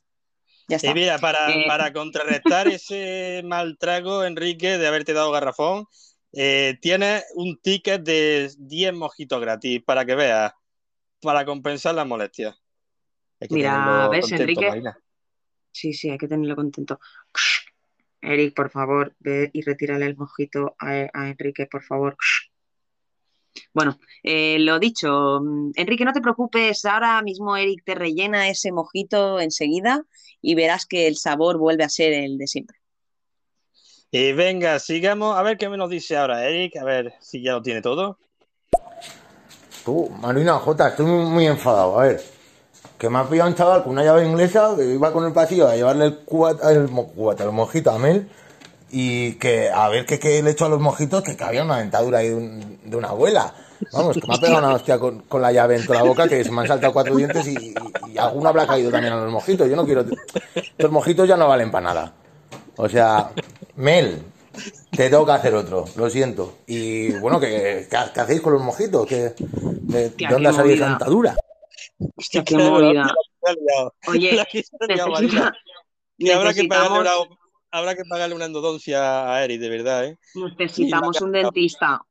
ya 0.70 0.78
está. 0.78 0.92
Y 0.92 0.94
mira, 0.94 1.18
para, 1.18 1.52
eh... 1.52 1.66
para 1.68 1.92
contrarrestar 1.94 2.68
ese 2.68 3.42
mal 3.44 3.78
trago, 3.78 4.24
Enrique, 4.24 4.78
de 4.78 4.88
haberte 4.88 5.14
dado 5.14 5.32
garrafón, 5.32 5.88
eh, 6.34 6.78
tienes 6.82 7.26
un 7.36 7.60
ticket 7.60 8.04
de 8.04 8.52
10 8.58 8.94
mojitos 8.94 9.42
gratis 9.42 9.82
para 9.84 10.06
que 10.06 10.16
veas, 10.16 10.54
para 11.22 11.44
compensar 11.44 11.96
las 11.96 12.08
molestias. 12.08 12.56
Mira, 13.50 14.08
ves, 14.10 14.22
contento, 14.22 14.44
Enrique. 14.44 14.70
Marina. 14.70 15.00
Sí, 15.72 15.94
sí, 15.94 16.10
hay 16.10 16.18
que 16.18 16.28
tenerlo 16.28 16.56
contento. 16.56 17.00
Eric, 18.22 18.54
por 18.54 18.70
favor, 18.70 19.16
ve 19.20 19.50
y 19.54 19.62
retírale 19.62 20.06
el 20.06 20.18
mojito 20.18 20.76
a, 20.78 21.08
a 21.14 21.30
Enrique, 21.30 21.68
por 21.68 21.84
favor. 21.84 22.18
Bueno, 23.74 24.00
eh, 24.24 24.58
lo 24.60 24.80
dicho, 24.80 25.40
Enrique, 25.76 26.06
no 26.06 26.14
te 26.14 26.22
preocupes, 26.22 26.86
ahora 26.86 27.22
mismo 27.22 27.56
Eric 27.58 27.84
te 27.86 27.96
rellena 27.96 28.50
ese 28.50 28.72
mojito 28.72 29.40
enseguida 29.40 30.04
y 30.42 30.56
verás 30.56 30.86
que 30.86 31.08
el 31.08 31.18
sabor 31.18 31.58
vuelve 31.58 31.84
a 31.84 31.90
ser 31.90 32.14
el 32.14 32.38
de 32.38 32.48
siempre. 32.48 32.78
Y 34.12 34.32
venga, 34.34 34.80
sigamos, 34.80 35.38
a 35.38 35.44
ver 35.44 35.58
qué 35.58 35.70
me 35.70 35.78
nos 35.78 35.90
dice 35.90 36.18
ahora 36.18 36.48
Eric, 36.48 36.78
a 36.78 36.84
ver 36.84 37.14
si 37.22 37.44
ya 37.44 37.54
lo 37.54 37.62
tiene 37.62 37.82
todo. 37.82 38.18
Tú, 39.86 40.10
Marina, 40.22 40.54
Jota, 40.56 40.90
estoy 40.90 41.06
muy, 41.06 41.26
muy 41.26 41.48
enfadado, 41.48 42.00
a 42.00 42.04
ver. 42.08 42.22
Que 42.98 43.10
me 43.10 43.20
ha 43.20 43.30
pillado 43.30 43.50
un 43.50 43.56
chaval 43.56 43.84
con 43.84 43.94
una 43.94 44.04
llave 44.04 44.26
inglesa 44.26 44.74
que 44.76 44.86
iba 44.86 45.14
con 45.14 45.26
el 45.26 45.32
pasillo 45.32 45.68
a 45.68 45.76
llevarle 45.76 46.06
el 46.06 46.18
cubata, 46.20 46.72
el, 46.72 46.90
cubata, 46.90 47.44
el 47.44 47.52
mojito 47.52 47.92
a 47.92 48.00
Mel 48.00 48.28
y 48.92 49.34
que 49.34 49.70
a 49.70 49.90
ver 49.90 50.06
qué, 50.06 50.20
qué 50.20 50.42
le 50.42 50.50
he 50.50 50.54
hecho 50.54 50.66
a 50.66 50.70
los 50.70 50.80
mojitos 50.80 51.24
que 51.24 51.36
había 51.44 51.64
una 51.64 51.78
dentadura 51.78 52.20
ahí 52.20 52.30
de, 52.30 52.36
un, 52.36 52.80
de, 52.84 52.98
una 52.98 53.10
abuela. 53.10 53.54
Vamos, 53.94 54.18
que 54.18 54.28
me 54.28 54.36
ha 54.36 54.38
pegado 54.38 54.60
una 54.60 54.74
hostia 54.74 55.00
con, 55.00 55.22
con, 55.22 55.42
la 55.42 55.52
llave 55.52 55.78
en 55.78 55.86
toda 55.86 56.00
la 56.00 56.06
boca 56.06 56.28
que 56.28 56.44
se 56.44 56.52
me 56.52 56.62
han 56.62 56.68
saltado 56.68 56.92
cuatro 56.92 57.16
dientes 57.16 57.48
y, 57.48 57.56
y, 57.56 57.74
y 58.14 58.18
alguno 58.18 58.50
habrá 58.50 58.68
caído 58.68 58.92
también 58.92 59.14
a 59.14 59.24
los 59.24 59.32
mojitos. 59.32 59.70
Yo 59.70 59.76
no 59.76 59.86
quiero... 59.86 60.06
Los 60.78 60.92
mojitos 60.92 61.28
ya 61.28 61.38
no 61.38 61.48
valen 61.48 61.72
para 61.72 61.86
nada. 61.86 62.14
O 62.76 62.90
sea, 62.90 63.32
Mel, 63.78 64.22
te 64.92 65.10
tengo 65.10 65.26
que 65.26 65.32
hacer 65.32 65.56
otro, 65.56 65.86
lo 65.96 66.10
siento. 66.10 66.58
Y 66.68 67.12
bueno, 67.20 67.40
¿qué, 67.40 67.88
qué, 67.90 67.98
qué 68.14 68.20
hacéis 68.20 68.42
con 68.42 68.54
los 68.54 68.62
mojitos? 68.62 69.08
¿Qué, 69.08 69.34
de, 69.38 70.10
¿De 70.10 70.28
dónde 70.30 70.50
ha 70.50 70.54
salido 70.54 70.76
esa 70.76 70.90
dentadura? 70.90 71.36
Hostia, 72.16 72.44
qué 72.44 72.58
movida. 72.58 73.14
Oye, 74.08 74.44
necesita, 74.54 75.54
y 76.18 76.32
habrá 76.32 76.54
que 76.54 76.66
pagarle 76.66 77.00
una, 77.00 77.12
habrá 77.72 77.96
que 77.96 78.06
pagarle 78.06 78.36
una 78.36 78.46
endodoncia 78.46 79.34
a 79.34 79.44
Eric, 79.44 79.60
de 79.60 79.70
verdad, 79.70 80.06
¿eh? 80.06 80.18
Necesitamos 80.58 81.22
un 81.22 81.32
dentista. 81.32 82.02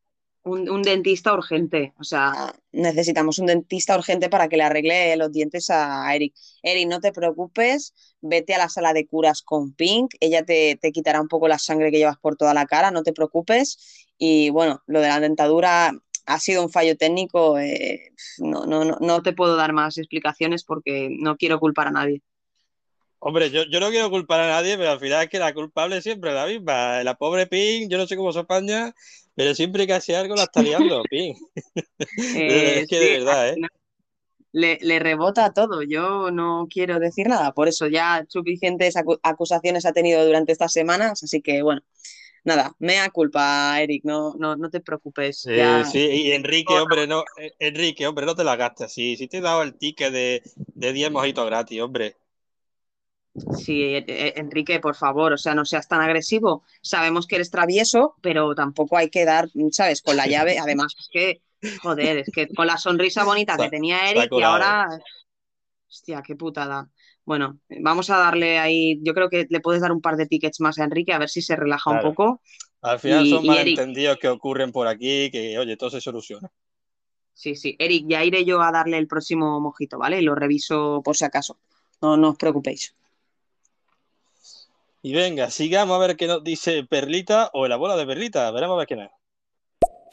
Un, 0.45 0.71
un, 0.71 0.83
dentista 0.83 1.35
urgente. 1.35 1.93
O 1.99 2.05
sea, 2.05 2.55
necesitamos 2.73 3.39
un 3.39 3.47
dentista 3.47 3.97
urgente 3.97 4.31
para 4.31 4.49
que 4.49 4.57
le 4.57 4.63
arregle 4.63 5.17
los 5.17 5.31
dientes 5.31 5.69
a 5.69 6.15
Eric. 6.15 6.35
Eric, 6.63 6.89
no 6.89 7.01
te 7.01 7.13
preocupes, 7.13 7.93
vete 8.21 8.55
a 8.55 8.59
la 8.59 8.69
sala 8.69 8.95
de 8.95 9.07
curas 9.07 9.43
con 9.43 9.75
Pink. 9.75 10.15
Ella 10.21 10.45
te, 10.45 10.79
te 10.81 10.91
quitará 10.93 11.21
un 11.21 11.29
poco 11.29 11.49
la 11.49 11.59
sangre 11.59 11.91
que 11.91 11.99
llevas 11.99 12.19
por 12.19 12.37
toda 12.37 12.55
la 12.55 12.65
cara, 12.65 12.91
no 12.91 13.03
te 13.03 13.13
preocupes. 13.13 14.07
Y 14.17 14.49
bueno, 14.51 14.83
lo 14.87 15.01
de 15.01 15.09
la 15.09 15.21
dentadura 15.21 15.93
ha 16.25 16.39
sido 16.39 16.63
un 16.63 16.71
fallo 16.71 16.97
técnico. 16.97 17.59
Eh, 17.59 18.13
no, 18.39 18.65
no, 18.65 18.85
no, 18.85 18.97
no 19.01 19.23
te 19.23 19.33
puedo 19.33 19.57
dar 19.57 19.73
más 19.73 19.99
explicaciones 19.99 20.65
porque 20.65 21.09
no 21.11 21.37
quiero 21.37 21.59
culpar 21.61 21.89
a 21.89 21.93
nadie. 21.93 22.23
Hombre, 23.21 23.51
yo, 23.51 23.65
yo, 23.65 23.81
no 23.81 23.91
quiero 23.91 24.11
culpar 24.11 24.41
a 24.41 24.49
nadie, 24.49 24.77
pero 24.77 24.93
al 24.93 25.01
final 25.01 25.25
es 25.25 25.29
que 25.29 25.41
la 25.41 25.53
culpable 25.53 26.01
siempre 26.03 26.31
es 26.31 26.37
la 26.37 26.47
misma. 26.47 27.03
La 27.03 27.17
pobre 27.17 27.47
Ping, 27.47 27.89
yo 27.89 27.99
no 27.99 28.07
sé 28.07 28.17
cómo 28.17 28.33
se 28.33 28.41
apaña, 28.41 28.95
pero 29.35 29.55
siempre 29.55 29.87
que 29.87 29.95
hace 29.95 30.15
algo 30.15 30.37
la 30.37 30.45
está 30.45 30.63
liando, 30.63 31.03
Ping. 31.11 31.35
Eh, 32.37 32.81
es 32.81 32.89
que 32.89 32.99
sí, 32.99 33.05
de 33.05 33.19
verdad, 33.19 33.49
¿eh? 33.49 33.57
Le, 34.53 34.79
le, 34.81 34.99
rebota 34.99 35.53
todo. 35.53 35.83
Yo 35.83 36.31
no 36.31 36.69
quiero 36.71 36.99
decir 37.01 37.29
nada. 37.29 37.53
Por 37.53 37.69
eso 37.69 37.87
ya 37.87 38.25
suficientes 38.29 38.97
acu 38.97 39.19
acusaciones 39.23 39.85
ha 39.85 39.93
tenido 39.93 40.25
durante 40.25 40.53
estas 40.53 40.73
semanas. 40.73 41.23
Así 41.23 41.43
que, 41.43 41.63
bueno, 41.63 41.83
nada, 42.45 42.75
mea 42.79 43.11
culpa, 43.11 43.81
Eric. 43.81 44.05
No, 44.05 44.35
no, 44.39 44.57
no 44.57 44.71
te 44.71 44.81
preocupes. 44.81 45.41
Sí, 45.41 45.57
ya... 45.57 45.85
sí, 45.85 45.99
y 45.99 46.33
Enrique, 46.33 46.75
hombre, 46.75 47.07
no, 47.07 47.25
Enrique, 47.59 48.07
hombre, 48.07 48.27
no 48.27 48.35
te 48.35 48.45
la 48.45 48.57
gastes 48.57 48.87
así. 48.87 49.17
Si 49.17 49.29
te 49.29 49.39
he 49.39 49.41
dado 49.41 49.63
el 49.63 49.75
ticket 49.75 50.13
de, 50.13 50.43
de 50.57 50.93
10 50.93 51.11
mojitos 51.11 51.45
gratis, 51.47 51.81
hombre. 51.81 52.17
Sí, 53.57 54.05
Enrique, 54.07 54.81
por 54.81 54.97
favor, 54.97 55.33
o 55.33 55.39
sea, 55.39 55.55
no 55.55 55.65
seas 55.65 55.87
tan 55.87 56.01
agresivo. 56.01 56.65
Sabemos 56.83 57.27
que 57.27 57.37
eres 57.37 57.51
travieso, 57.51 58.17
pero 58.21 58.55
tampoco 58.55 58.97
hay 58.97 59.11
que 59.11 59.25
dar, 59.25 59.49
¿sabes? 59.71 60.03
Con 60.03 60.17
la 60.17 60.27
llave, 60.27 60.59
además, 60.59 60.95
es 60.99 61.09
que, 61.13 61.43
joder, 61.83 62.19
es 62.19 62.31
que 62.33 62.49
con 62.49 62.67
la 62.67 62.77
sonrisa 62.79 63.25
bonita 63.25 63.57
que 63.57 63.69
tenía 63.69 64.11
Eric 64.11 64.29
y 64.33 64.43
ahora. 64.43 64.89
Hostia, 65.89 66.23
qué 66.23 66.37
putada. 66.37 66.91
bueno, 67.25 67.61
vamos 67.81 68.11
a 68.11 68.19
darle 68.19 68.59
ahí, 68.59 69.01
yo 69.03 69.15
creo 69.15 69.31
que 69.31 69.47
le 69.49 69.61
puedes 69.61 69.81
dar 69.81 69.93
un 69.93 70.03
par 70.03 70.17
de 70.17 70.27
tickets 70.27 70.61
más 70.61 70.79
a 70.79 70.85
Enrique 70.85 71.13
a 71.13 71.19
ver 71.19 71.31
si 71.31 71.41
se 71.41 71.57
relaja 71.57 71.91
un 71.91 72.01
poco. 72.01 72.43
Al 72.83 72.99
final 72.99 73.27
son 73.29 73.47
malentendidos 73.47 74.19
que 74.19 74.29
ocurren 74.29 74.71
por 74.71 74.87
aquí, 74.87 75.31
que 75.31 75.59
oye, 75.59 75.77
todo 75.77 75.91
se 75.91 76.01
soluciona. 76.01 76.51
Sí, 77.33 77.55
sí. 77.55 77.77
Eric, 77.79 78.07
ya 78.09 78.25
iré 78.25 78.45
yo 78.45 78.61
a 78.61 78.73
darle 78.73 78.99
el 78.99 79.07
próximo 79.07 79.61
mojito, 79.61 79.97
¿vale? 79.97 80.21
Lo 80.23 80.35
reviso 80.35 81.03
por 81.05 81.17
si 81.17 81.25
acaso. 81.25 81.59
No, 82.03 82.17
no 82.17 82.31
os 82.31 82.37
preocupéis. 82.37 82.95
Y 85.09 85.15
venga, 85.15 85.49
sigamos 85.49 85.97
a 85.97 86.07
ver 86.07 86.19
qué 86.19 86.27
nos 86.27 86.45
dice 86.45 86.85
Perlita 86.85 87.49
o 87.55 87.65
el 87.65 87.73
abuelo 87.73 87.97
de 87.97 88.05
Perlita. 88.05 88.51
Veremos 88.51 88.75
a 88.75 88.79
ver 88.81 88.87
quién 88.87 89.01
es. 89.01 89.11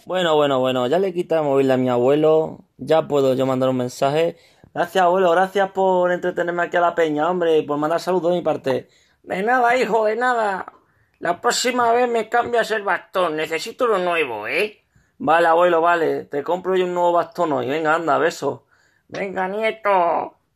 Bueno, 0.06 0.38
bueno, 0.38 0.62
bueno, 0.62 0.88
ya 0.88 1.00
le 1.00 1.14
quita 1.14 1.40
el 1.40 1.44
móvil 1.44 1.70
a 1.70 1.76
mi 1.76 1.90
abuelo. 1.90 2.60
Ya 2.78 3.06
puedo 3.06 3.34
yo 3.34 3.46
mandar 3.46 3.68
un 3.68 3.76
mensaje. 3.76 4.38
Gracias, 4.74 5.04
abuelo, 5.04 5.32
gracias 5.32 5.70
por 5.72 6.14
entretenerme 6.14 6.64
aquí 6.64 6.78
a 6.78 6.80
la 6.80 6.96
peña, 6.96 7.30
hombre, 7.30 7.58
y 7.58 7.64
por 7.64 7.78
mandar 7.78 8.00
saludos 8.00 8.32
de 8.32 8.38
mi 8.38 8.42
parte. 8.42 8.88
De 9.24 9.44
nada, 9.44 9.76
hijo, 9.76 10.06
de 10.06 10.16
nada. 10.16 10.72
La 11.20 11.42
próxima 11.42 11.92
vez 11.92 12.08
me 12.08 12.30
cambias 12.30 12.72
el 12.72 12.84
bastón. 12.84 13.36
Necesito 13.36 13.88
lo 13.88 13.98
nuevo, 13.98 14.48
¿eh? 14.48 14.86
Vale, 15.18 15.48
abuelo, 15.48 15.82
vale. 15.82 16.24
Te 16.24 16.42
compro 16.42 16.78
yo 16.78 16.86
un 16.86 16.94
nuevo 16.94 17.12
bastón 17.12 17.52
hoy. 17.52 17.68
Venga, 17.68 17.96
anda, 17.96 18.18
beso. 18.18 18.66
Venga, 19.10 19.50
nieto. 19.50 19.90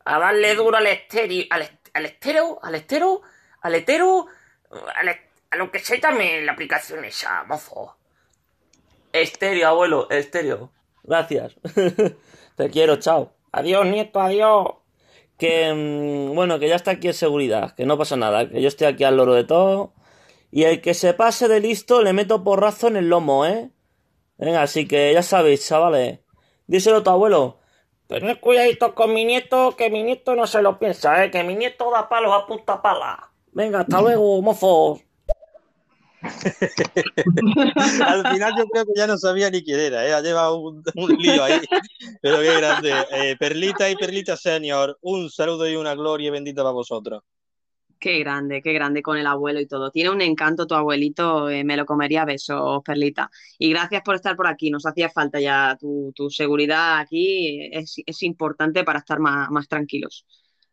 A 0.06 0.18
darle 0.18 0.56
duro 0.56 0.78
al 0.78 0.88
estéreo. 0.88 1.44
Al, 1.50 1.70
al 1.94 2.06
estero, 2.06 2.58
al 2.64 2.76
estero, 2.76 3.22
al 3.62 3.76
hetero. 3.76 4.28
a 5.52 5.56
lo 5.58 5.72
que 5.72 5.80
se 5.80 6.00
llame 6.00 6.42
la 6.42 6.54
aplicación 6.54 7.04
esa, 7.06 7.44
mozo. 7.44 7.96
Estéreo, 9.12 9.68
abuelo, 9.68 10.10
estéreo. 10.10 10.72
Gracias. 11.04 11.56
Te 12.56 12.70
quiero, 12.70 12.98
chao. 12.98 13.34
Adiós, 13.52 13.86
nieto, 13.86 14.20
adiós. 14.22 14.68
Que, 15.38 15.74
mm, 15.74 16.36
bueno, 16.36 16.60
que 16.60 16.68
ya 16.68 16.76
está 16.76 16.92
aquí 16.92 17.08
en 17.08 17.14
seguridad, 17.14 17.74
que 17.74 17.86
no 17.86 17.98
pasa 17.98 18.16
nada, 18.16 18.48
que 18.50 18.62
yo 18.62 18.68
estoy 18.68 18.88
aquí 18.88 19.04
al 19.04 19.18
loro 19.18 19.34
de 19.34 19.46
todo. 19.46 19.94
Y 20.52 20.64
el 20.64 20.82
que 20.82 20.94
se 20.94 21.14
pase 21.14 21.48
de 21.48 21.60
listo 21.60 22.02
le 22.02 22.14
meto 22.14 22.44
porrazo 22.44 22.88
en 22.88 22.98
el 22.98 23.10
lomo, 23.10 23.46
¿eh? 23.46 23.70
Venga, 24.38 24.62
así 24.62 24.88
que 24.88 25.14
ya 25.14 25.24
sabéis, 25.24 25.68
chavales. 25.68 26.20
Díselo 26.68 26.98
a 26.98 27.04
tu 27.04 27.10
abuelo. 27.10 27.60
Tened 28.08 28.40
cuidadito 28.40 28.96
con 28.96 29.14
mi 29.14 29.26
nieto, 29.26 29.76
que 29.76 29.90
mi 29.90 30.04
nieto 30.04 30.36
no 30.36 30.48
se 30.48 30.62
lo 30.62 30.80
piensa, 30.80 31.24
¿eh? 31.24 31.32
Que 31.32 31.44
mi 31.44 31.56
nieto 31.56 31.92
da 31.92 32.10
palos 32.10 32.34
a 32.34 32.46
punta 32.48 32.82
pala. 32.82 33.29
Venga, 33.60 33.82
hasta 33.82 34.02
luego, 34.02 34.42
mozos. 34.42 35.02
Al 38.08 38.32
final 38.32 38.54
yo 38.58 38.66
creo 38.68 38.86
que 38.86 38.94
ya 38.96 39.06
no 39.06 39.18
sabía 39.18 39.50
ni 39.50 39.62
quién 39.62 39.82
era, 39.82 40.08
¿eh? 40.08 40.14
ha 40.14 40.22
llevado 40.22 40.60
un, 40.62 40.82
lío 41.18 41.44
ahí, 41.44 41.60
pero 42.22 42.40
qué 42.40 42.56
grande. 42.56 42.94
Eh, 43.12 43.36
Perlita 43.38 43.90
y 43.90 43.98
Perlita 43.98 44.38
Senior, 44.38 44.98
un 45.02 45.30
saludo 45.30 45.70
y 45.70 45.76
una 45.76 45.94
gloria 45.94 46.32
bendita 46.32 46.62
para 46.62 46.72
vosotros. 46.72 47.22
Qué 48.00 48.20
grande, 48.20 48.62
qué 48.62 48.72
grande 48.72 49.02
con 49.02 49.18
el 49.18 49.28
abuelo 49.28 49.60
y 49.60 49.68
todo. 49.68 49.92
Tiene 49.92 50.12
un 50.12 50.22
encanto 50.22 50.66
tu 50.66 50.76
abuelito, 50.76 51.50
eh, 51.50 51.66
me 51.66 51.76
lo 51.76 51.86
comería 51.86 52.22
a 52.22 52.26
besos, 52.26 52.82
Perlita. 52.86 53.30
Y 53.58 53.72
gracias 53.72 54.04
por 54.06 54.16
estar 54.16 54.38
por 54.38 54.48
aquí, 54.48 54.72
nos 54.72 54.86
hacía 54.86 55.10
falta 55.10 55.38
ya 55.42 55.78
tu, 55.78 56.14
seguridad 56.30 57.00
aquí, 57.00 57.70
es, 57.74 58.24
importante 58.24 58.86
para 58.86 59.00
estar 59.00 59.20
más, 59.20 59.50
más 59.52 59.68
tranquilos. 59.68 60.26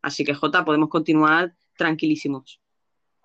Así 0.03 0.25
que 0.25 0.35
Jota, 0.35 0.65
podemos 0.65 0.89
continuar 0.89 1.53
tranquilísimos. 1.77 2.61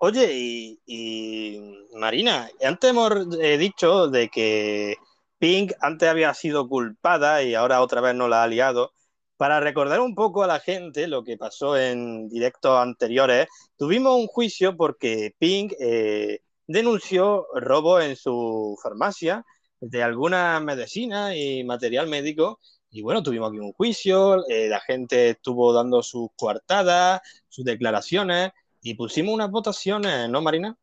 Oye, 0.04 0.80
y, 0.84 1.60
Marina, 1.94 2.50
antes 2.60 2.90
hemos 2.90 3.12
eh, 3.40 3.56
dicho 3.56 4.08
de 4.08 4.28
que 4.30 4.96
Pink 5.38 5.74
antes 5.80 6.08
había 6.08 6.34
sido 6.34 6.68
culpada 6.68 7.44
y 7.44 7.54
ahora 7.54 7.80
otra 7.80 8.00
vez 8.00 8.12
no 8.16 8.26
la 8.26 8.42
ha 8.42 8.48
liado. 8.48 8.92
Para 9.36 9.60
recordar 9.60 10.00
un 10.00 10.16
poco 10.16 10.42
a 10.42 10.48
la 10.48 10.58
gente 10.58 11.06
lo 11.06 11.22
que 11.22 11.36
pasó 11.36 11.78
en 11.78 12.28
directos 12.28 12.76
anteriores, 12.80 13.46
tuvimos 13.76 14.18
un 14.18 14.26
juicio 14.26 14.76
porque 14.76 15.36
Pink 15.38 15.74
eh, 15.78 16.40
denunció 16.66 17.46
robo 17.54 18.00
en 18.00 18.16
su 18.16 18.76
farmacia 18.82 19.44
de 19.80 20.02
alguna 20.02 20.58
medicina 20.58 21.36
y 21.36 21.62
material 21.62 22.08
médico. 22.08 22.58
Y 22.90 23.02
bueno, 23.02 23.22
tuvimos 23.22 23.50
aquí 23.50 23.60
un 23.60 23.72
juicio, 23.72 24.44
eh, 24.48 24.68
la 24.68 24.80
gente 24.80 25.30
estuvo 25.30 25.72
dando 25.72 26.02
sus 26.02 26.28
coartadas, 26.36 27.20
sus 27.48 27.64
declaraciones 27.64 28.50
y 28.82 28.94
pusimos 28.94 29.34
unas 29.34 29.50
votaciones, 29.50 30.28
¿no, 30.28 30.42
Marina? 30.42 30.76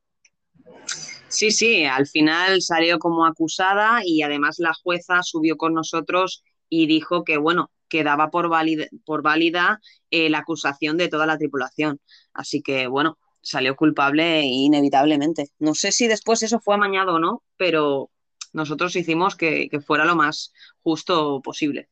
Sí, 1.27 1.51
sí, 1.51 1.85
al 1.85 2.07
final 2.07 2.61
salió 2.61 2.97
como 2.97 3.25
acusada 3.25 4.01
y 4.03 4.23
además 4.23 4.57
la 4.57 4.73
jueza 4.73 5.21
subió 5.21 5.57
con 5.57 5.73
nosotros 5.73 6.43
y 6.69 6.87
dijo 6.87 7.23
que, 7.23 7.37
bueno, 7.37 7.71
quedaba 7.87 8.29
por 8.29 8.49
válida, 8.49 8.87
por 9.05 9.21
válida 9.21 9.79
eh, 10.09 10.29
la 10.29 10.39
acusación 10.39 10.97
de 10.97 11.09
toda 11.09 11.27
la 11.27 11.37
tripulación. 11.37 11.99
Así 12.33 12.61
que, 12.61 12.87
bueno, 12.87 13.19
salió 13.41 13.75
culpable 13.75 14.41
inevitablemente. 14.43 15.49
No 15.59 15.75
sé 15.75 15.91
si 15.91 16.07
después 16.07 16.41
eso 16.41 16.59
fue 16.59 16.75
amañado 16.75 17.15
o 17.15 17.19
no, 17.19 17.43
pero 17.57 18.09
nosotros 18.53 18.95
hicimos 18.95 19.35
que 19.35 19.69
fuera 19.85 20.05
lo 20.05 20.15
más 20.15 20.53
justo 20.81 21.41
posible. 21.41 21.89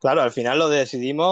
Claro, 0.00 0.22
al 0.22 0.30
final 0.30 0.58
lo 0.58 0.68
decidimos 0.68 1.26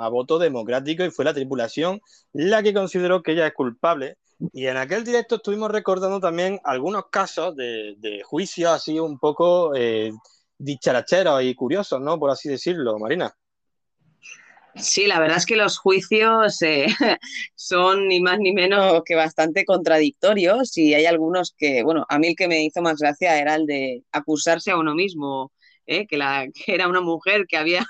a, 0.00 0.08
voto 0.08 0.38
democrático 0.38 1.04
y 1.04 1.10
fue 1.10 1.24
la 1.24 1.34
tripulación 1.34 2.00
la 2.32 2.62
que 2.62 2.74
consideró 2.74 3.22
que 3.22 3.32
ella 3.32 3.46
es 3.46 3.54
culpable. 3.54 4.16
Y 4.52 4.66
en 4.66 4.76
aquel 4.76 5.04
directo 5.04 5.36
estuvimos 5.36 5.70
recordando 5.70 6.18
también 6.18 6.60
algunos 6.64 7.04
casos 7.10 7.54
de, 7.54 7.94
de 7.98 8.22
juicios 8.24 8.72
así 8.72 8.98
un 8.98 9.18
poco 9.20 9.72
eh, 9.76 10.10
dicharacheros 10.58 11.44
y 11.44 11.54
curiosos, 11.54 12.00
¿no? 12.00 12.18
Por 12.18 12.30
así 12.30 12.48
decirlo, 12.48 12.98
Marina. 12.98 13.32
Sí, 14.74 15.06
la 15.06 15.20
verdad 15.20 15.36
es 15.36 15.44
que 15.44 15.56
los 15.56 15.78
juicios 15.78 16.62
eh, 16.62 16.86
son 17.54 18.08
ni 18.08 18.20
más 18.20 18.38
ni 18.38 18.52
menos 18.52 19.02
que 19.04 19.14
bastante 19.14 19.66
contradictorios 19.66 20.76
y 20.78 20.94
hay 20.94 21.04
algunos 21.04 21.54
que, 21.56 21.82
bueno, 21.82 22.06
a 22.08 22.18
mí 22.18 22.28
el 22.28 22.36
que 22.36 22.48
me 22.48 22.64
hizo 22.64 22.80
más 22.80 22.98
gracia 22.98 23.38
era 23.38 23.54
el 23.56 23.66
de 23.66 24.02
acusarse 24.12 24.70
a 24.70 24.78
uno 24.78 24.94
mismo 24.94 25.52
¿eh? 25.92 26.06
que, 26.06 26.16
era 26.66 26.88
una 26.88 27.00
mujer 27.00 27.46
que 27.46 27.56
había 27.56 27.86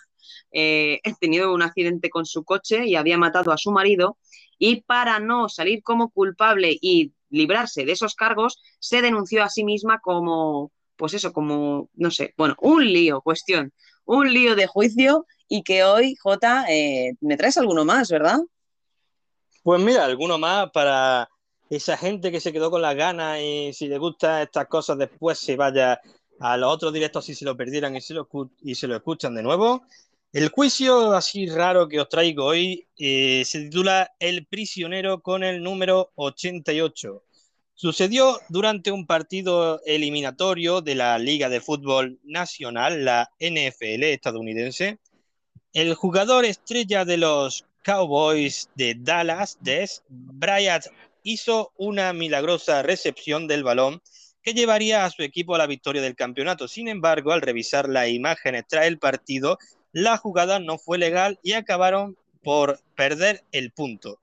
eh, 0.53 1.01
tenido 1.21 1.53
un 1.55 1.63
accidente 1.63 2.11
con 2.11 2.27
su 2.27 2.45
coche 2.45 2.87
y 2.87 2.97
había 2.97 3.19
matado 3.19 3.53
a 3.53 3.59
su 3.59 3.71
marido 3.71 4.19
y 4.59 4.83
para 4.83 5.19
no 5.19 5.49
salir 5.49 5.83
como 5.83 6.11
culpable 6.11 6.77
y 6.81 7.13
librarse 7.31 7.85
de 7.85 7.93
esos 7.93 8.15
cargos, 8.15 8.63
se 8.79 9.03
denunció 9.03 9.43
a 9.43 9.49
sí 9.49 9.65
misma 9.65 9.99
como, 10.01 10.71
pues 10.97 11.15
eso, 11.15 11.33
como, 11.33 11.89
no 11.95 12.11
sé, 12.11 12.35
bueno, 12.37 12.55
un 12.61 12.85
lío, 12.85 13.23
cuestión, 13.23 13.73
un 14.05 14.33
lío 14.33 14.55
de 14.55 14.67
juicio 14.67 15.27
y 15.49 15.63
que 15.63 15.83
hoy, 15.83 16.15
Jota, 16.23 16.67
eh, 16.69 17.15
me 17.21 17.37
traes 17.37 17.57
alguno 17.57 17.85
más, 17.85 18.09
¿verdad? 18.11 18.39
Pues 19.63 19.81
mira, 19.81 20.05
alguno 20.05 20.39
más 20.39 20.71
para 20.71 21.29
esa 21.69 21.97
gente 21.97 22.31
que 22.31 22.41
se 22.41 22.53
quedó 22.53 22.71
con 22.71 22.83
las 22.83 22.95
ganas 22.95 23.41
y 23.41 23.73
si 23.73 23.89
le 23.89 23.99
gustan 23.99 24.43
estas 24.43 24.67
cosas 24.67 24.99
después 24.99 25.39
se 25.39 25.57
vaya 25.57 26.01
a 26.43 26.57
los 26.57 26.75
otros 26.75 26.93
directos 26.93 27.25
si 27.25 27.35
se 27.35 27.45
lo 27.45 27.57
perdieran 27.57 27.95
y 27.95 28.01
se 28.01 28.15
lo, 28.15 28.29
y 28.63 28.75
se 28.75 28.89
lo 28.89 28.97
escuchan 28.97 29.35
de 29.35 29.45
nuevo. 29.45 29.85
El 30.33 30.49
juicio 30.49 31.13
así 31.13 31.47
raro 31.47 31.89
que 31.89 32.01
os 32.01 32.09
traigo 32.09 32.47
hoy 32.47 32.89
eh, 32.99 33.45
se 33.45 33.61
titula 33.61 34.13
El 34.19 34.47
prisionero 34.47 35.23
con 35.23 35.45
el 35.45 35.63
número 35.63 36.11
88. 36.17 37.23
Sucedió 37.75 38.41
durante 38.49 38.91
un 38.91 39.07
partido 39.07 39.81
eliminatorio 39.85 40.81
de 40.81 40.97
la 40.97 41.19
Liga 41.19 41.49
de 41.49 41.61
Fútbol 41.61 42.19
Nacional, 42.25 43.05
la 43.05 43.31
NFL 43.39 44.05
estadounidense. 44.05 44.99
El 45.73 45.95
jugador 45.95 46.45
estrella 46.45 47.05
de 47.05 47.19
los 47.19 47.67
Cowboys 47.85 48.69
de 48.75 48.97
Dallas, 48.99 49.59
Des 49.61 50.03
Bryant, 50.09 50.87
hizo 51.23 51.73
una 51.77 52.13
milagrosa 52.13 52.83
recepción 52.83 53.47
del 53.47 53.63
balón 53.63 54.03
que 54.43 54.55
llevaría 54.55 55.05
a 55.05 55.11
su 55.11 55.23
equipo 55.23 55.55
a 55.55 55.59
la 55.59 55.67
victoria 55.67 56.03
del 56.03 56.17
campeonato. 56.17 56.69
Sin 56.69 56.89
embargo, 56.89 57.33
al 57.33 57.43
revisar 57.43 57.89
las 57.89 58.09
imágenes 58.09 58.65
tras 58.69 58.87
el 58.87 58.99
partido, 58.99 59.59
la 59.93 60.17
jugada 60.17 60.59
no 60.59 60.79
fue 60.79 60.99
legal 60.99 61.39
y 61.43 61.53
acabaron 61.53 62.17
por 62.43 62.81
perder 62.97 63.45
el 63.53 63.71
punto. 63.71 64.19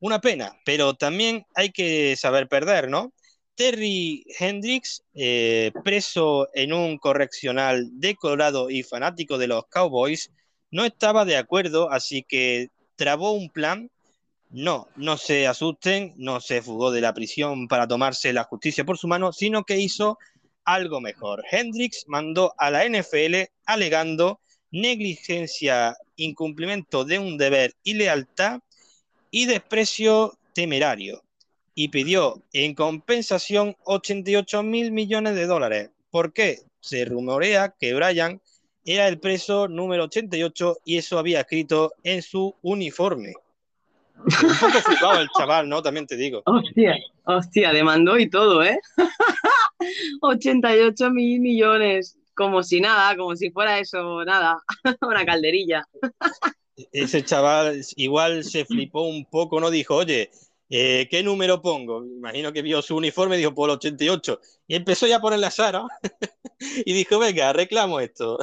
Una 0.00 0.20
pena, 0.20 0.56
pero 0.64 0.94
también 0.94 1.46
hay 1.54 1.70
que 1.70 2.14
saber 2.16 2.48
perder, 2.48 2.88
¿no? 2.88 3.12
Terry 3.54 4.24
Hendricks, 4.38 5.04
eh, 5.14 5.70
preso 5.84 6.48
en 6.54 6.72
un 6.72 6.98
correccional 6.98 7.88
decorado 7.92 8.68
y 8.68 8.82
fanático 8.82 9.38
de 9.38 9.46
los 9.46 9.66
Cowboys, 9.68 10.30
no 10.70 10.84
estaba 10.84 11.24
de 11.24 11.36
acuerdo, 11.36 11.90
así 11.90 12.24
que 12.24 12.70
trabó 12.96 13.32
un 13.32 13.48
plan 13.48 13.90
no, 14.54 14.86
no 14.94 15.16
se 15.16 15.48
asusten, 15.48 16.14
no 16.16 16.40
se 16.40 16.62
fugó 16.62 16.92
de 16.92 17.00
la 17.00 17.12
prisión 17.12 17.66
para 17.66 17.88
tomarse 17.88 18.32
la 18.32 18.44
justicia 18.44 18.84
por 18.84 18.96
su 18.96 19.08
mano, 19.08 19.32
sino 19.32 19.64
que 19.64 19.80
hizo 19.80 20.16
algo 20.64 21.00
mejor. 21.00 21.42
Hendrix 21.50 22.04
mandó 22.06 22.54
a 22.56 22.70
la 22.70 22.88
NFL 22.88 23.50
alegando 23.66 24.38
negligencia, 24.70 25.96
incumplimiento 26.14 27.04
de 27.04 27.18
un 27.18 27.36
deber 27.36 27.72
y 27.82 27.94
lealtad 27.94 28.60
y 29.32 29.46
desprecio 29.46 30.38
temerario 30.52 31.24
y 31.74 31.88
pidió 31.88 32.40
en 32.52 32.74
compensación 32.74 33.76
88 33.82 34.62
mil 34.62 34.92
millones 34.92 35.34
de 35.34 35.46
dólares. 35.46 35.90
¿Por 36.12 36.32
qué? 36.32 36.60
Se 36.78 37.04
rumorea 37.04 37.74
que 37.76 37.92
Brian 37.92 38.40
era 38.84 39.08
el 39.08 39.18
preso 39.18 39.66
número 39.66 40.04
88 40.04 40.78
y 40.84 40.98
eso 40.98 41.18
había 41.18 41.40
escrito 41.40 41.92
en 42.04 42.22
su 42.22 42.54
uniforme. 42.62 43.34
Un 44.16 44.58
poco 44.58 44.78
flipado 44.80 45.20
el 45.20 45.28
chaval, 45.36 45.68
¿no? 45.68 45.82
También 45.82 46.06
te 46.06 46.16
digo. 46.16 46.42
Hostia, 46.46 46.96
hostia, 47.24 47.72
demandó 47.72 48.18
y 48.18 48.30
todo, 48.30 48.62
¿eh? 48.62 48.78
88 50.22 51.10
mil 51.10 51.40
millones. 51.40 52.16
Como 52.34 52.62
si 52.62 52.80
nada, 52.80 53.16
como 53.16 53.36
si 53.36 53.50
fuera 53.50 53.78
eso, 53.78 54.24
nada. 54.24 54.62
Una 55.02 55.24
calderilla. 55.24 55.86
Ese 56.92 57.24
chaval 57.24 57.80
igual 57.96 58.42
se 58.44 58.64
flipó 58.64 59.02
un 59.02 59.24
poco, 59.26 59.60
¿no? 59.60 59.70
Dijo, 59.70 59.94
oye, 59.94 60.30
eh, 60.68 61.06
¿qué 61.08 61.22
número 61.22 61.62
pongo? 61.62 62.04
Imagino 62.04 62.52
que 62.52 62.62
vio 62.62 62.82
su 62.82 62.96
uniforme 62.96 63.36
y 63.36 63.38
dijo, 63.38 63.54
por 63.54 63.70
el 63.70 63.76
88. 63.76 64.40
Y 64.66 64.74
empezó 64.74 65.06
ya 65.06 65.16
a 65.16 65.20
poner 65.20 65.38
la 65.38 65.50
Sara 65.50 65.84
y 66.84 66.92
dijo, 66.92 67.18
venga, 67.18 67.52
reclamo 67.52 68.00
esto. 68.00 68.38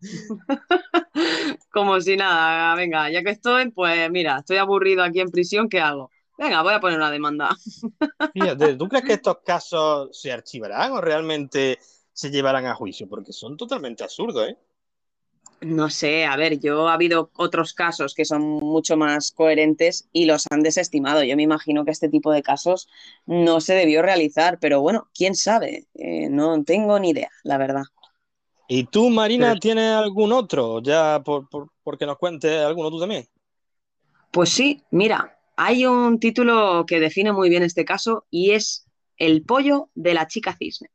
Como 1.72 2.00
si 2.00 2.16
nada, 2.16 2.74
venga, 2.74 3.10
ya 3.10 3.22
que 3.22 3.30
estoy, 3.30 3.70
pues 3.70 4.10
mira, 4.10 4.38
estoy 4.38 4.56
aburrido 4.58 5.02
aquí 5.02 5.20
en 5.20 5.30
prisión, 5.30 5.68
¿qué 5.68 5.80
hago? 5.80 6.10
Venga, 6.38 6.62
voy 6.62 6.74
a 6.74 6.80
poner 6.80 6.98
una 6.98 7.10
demanda. 7.10 7.50
Fíjate, 8.34 8.76
¿tú 8.76 8.88
crees 8.88 9.04
que 9.04 9.12
estos 9.14 9.38
casos 9.44 10.08
se 10.18 10.32
archivarán 10.32 10.92
o 10.92 11.00
realmente 11.00 11.78
se 12.12 12.30
llevarán 12.30 12.66
a 12.66 12.74
juicio? 12.74 13.08
Porque 13.08 13.32
son 13.32 13.56
totalmente 13.56 14.02
absurdos, 14.02 14.48
¿eh? 14.48 14.58
No 15.62 15.90
sé, 15.90 16.24
a 16.24 16.36
ver, 16.36 16.58
yo 16.58 16.88
ha 16.88 16.94
habido 16.94 17.30
otros 17.36 17.72
casos 17.72 18.14
que 18.14 18.24
son 18.24 18.42
mucho 18.42 18.96
más 18.96 19.30
coherentes 19.30 20.08
y 20.12 20.24
los 20.24 20.46
han 20.50 20.62
desestimado. 20.62 21.22
Yo 21.22 21.36
me 21.36 21.44
imagino 21.44 21.84
que 21.84 21.92
este 21.92 22.08
tipo 22.08 22.32
de 22.32 22.42
casos 22.42 22.88
no 23.26 23.60
se 23.60 23.74
debió 23.74 24.02
realizar, 24.02 24.58
pero 24.60 24.80
bueno, 24.80 25.08
quién 25.14 25.36
sabe, 25.36 25.86
eh, 25.94 26.28
no 26.28 26.64
tengo 26.64 26.98
ni 26.98 27.10
idea, 27.10 27.30
la 27.44 27.58
verdad. 27.58 27.84
¿Y 28.66 28.84
tú, 28.84 29.08
Marina, 29.10 29.56
tienes 29.56 29.92
algún 29.92 30.32
otro? 30.32 30.82
Ya 30.82 31.22
por, 31.24 31.48
por, 31.48 31.68
porque 31.84 32.06
nos 32.06 32.18
cuente 32.18 32.58
alguno 32.58 32.90
tú 32.90 32.98
también. 32.98 33.26
Pues 34.32 34.48
sí, 34.48 34.82
mira, 34.90 35.38
hay 35.56 35.86
un 35.86 36.18
título 36.18 36.84
que 36.86 36.98
define 36.98 37.32
muy 37.32 37.48
bien 37.50 37.62
este 37.62 37.84
caso 37.84 38.24
y 38.30 38.52
es 38.52 38.86
El 39.16 39.44
pollo 39.44 39.90
de 39.94 40.14
la 40.14 40.26
chica 40.26 40.56
cisne. 40.58 40.88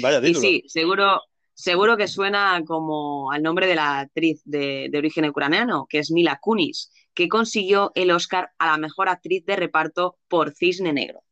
Vaya 0.00 0.20
título. 0.20 0.48
Y 0.48 0.60
sí, 0.60 0.64
seguro, 0.68 1.20
seguro 1.54 1.96
que 1.96 2.08
suena 2.08 2.62
como 2.66 3.30
al 3.30 3.42
nombre 3.42 3.66
de 3.66 3.74
la 3.74 4.00
actriz 4.00 4.42
de, 4.44 4.90
origen 4.96 5.28
ucraniano, 5.28 5.86
que 5.88 5.98
es 5.98 6.10
Mila 6.10 6.38
Kunis, 6.40 6.90
que 7.14 7.28
consiguió 7.28 7.92
el 7.94 8.10
Oscar 8.10 8.52
a 8.58 8.68
la 8.68 8.76
mejor 8.78 9.08
actriz 9.08 9.44
de 9.44 9.56
reparto 9.56 10.18
por 10.28 10.54
Cisne 10.54 10.92
Negro. 10.92 11.22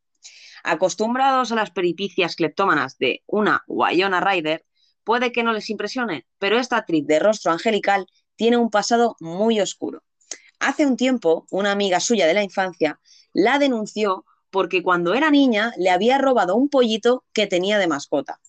Acostumbrados 0.63 1.53
a 1.53 1.57
las 1.57 1.71
peripicias 1.71 2.37
cleptómanas 2.37 2.99
de 2.99 3.23
una 3.27 3.65
Wyona 3.67 4.21
Ryder, 4.21 4.65
puede 5.05 5.33
que 5.33 5.43
no 5.43 5.53
les 5.53 5.71
impresione, 5.71 6.27
pero 6.39 6.59
esta 6.59 6.77
actriz 6.77 7.07
de 7.07 7.19
rostro 7.19 7.53
angelical 7.53 8.07
tiene 8.37 8.59
un 8.59 8.71
pasado 8.71 9.17
muy 9.21 9.61
oscuro. 9.61 10.03
Hace 10.59 10.87
un 10.87 10.97
tiempo, 10.97 11.47
una 11.51 11.73
amiga 11.73 12.01
suya 12.01 12.27
de 12.27 12.35
la 12.35 12.43
infancia 12.43 13.01
la 13.33 13.59
denunció 13.59 14.25
porque 14.51 14.83
cuando 14.83 15.15
era 15.15 15.31
niña 15.31 15.73
le 15.77 15.91
había 15.91 16.19
robado 16.19 16.57
un 16.57 16.69
pollito 16.69 17.25
que 17.33 17.47
tenía 17.47 17.79
de 17.79 17.87
mascota. 17.87 18.41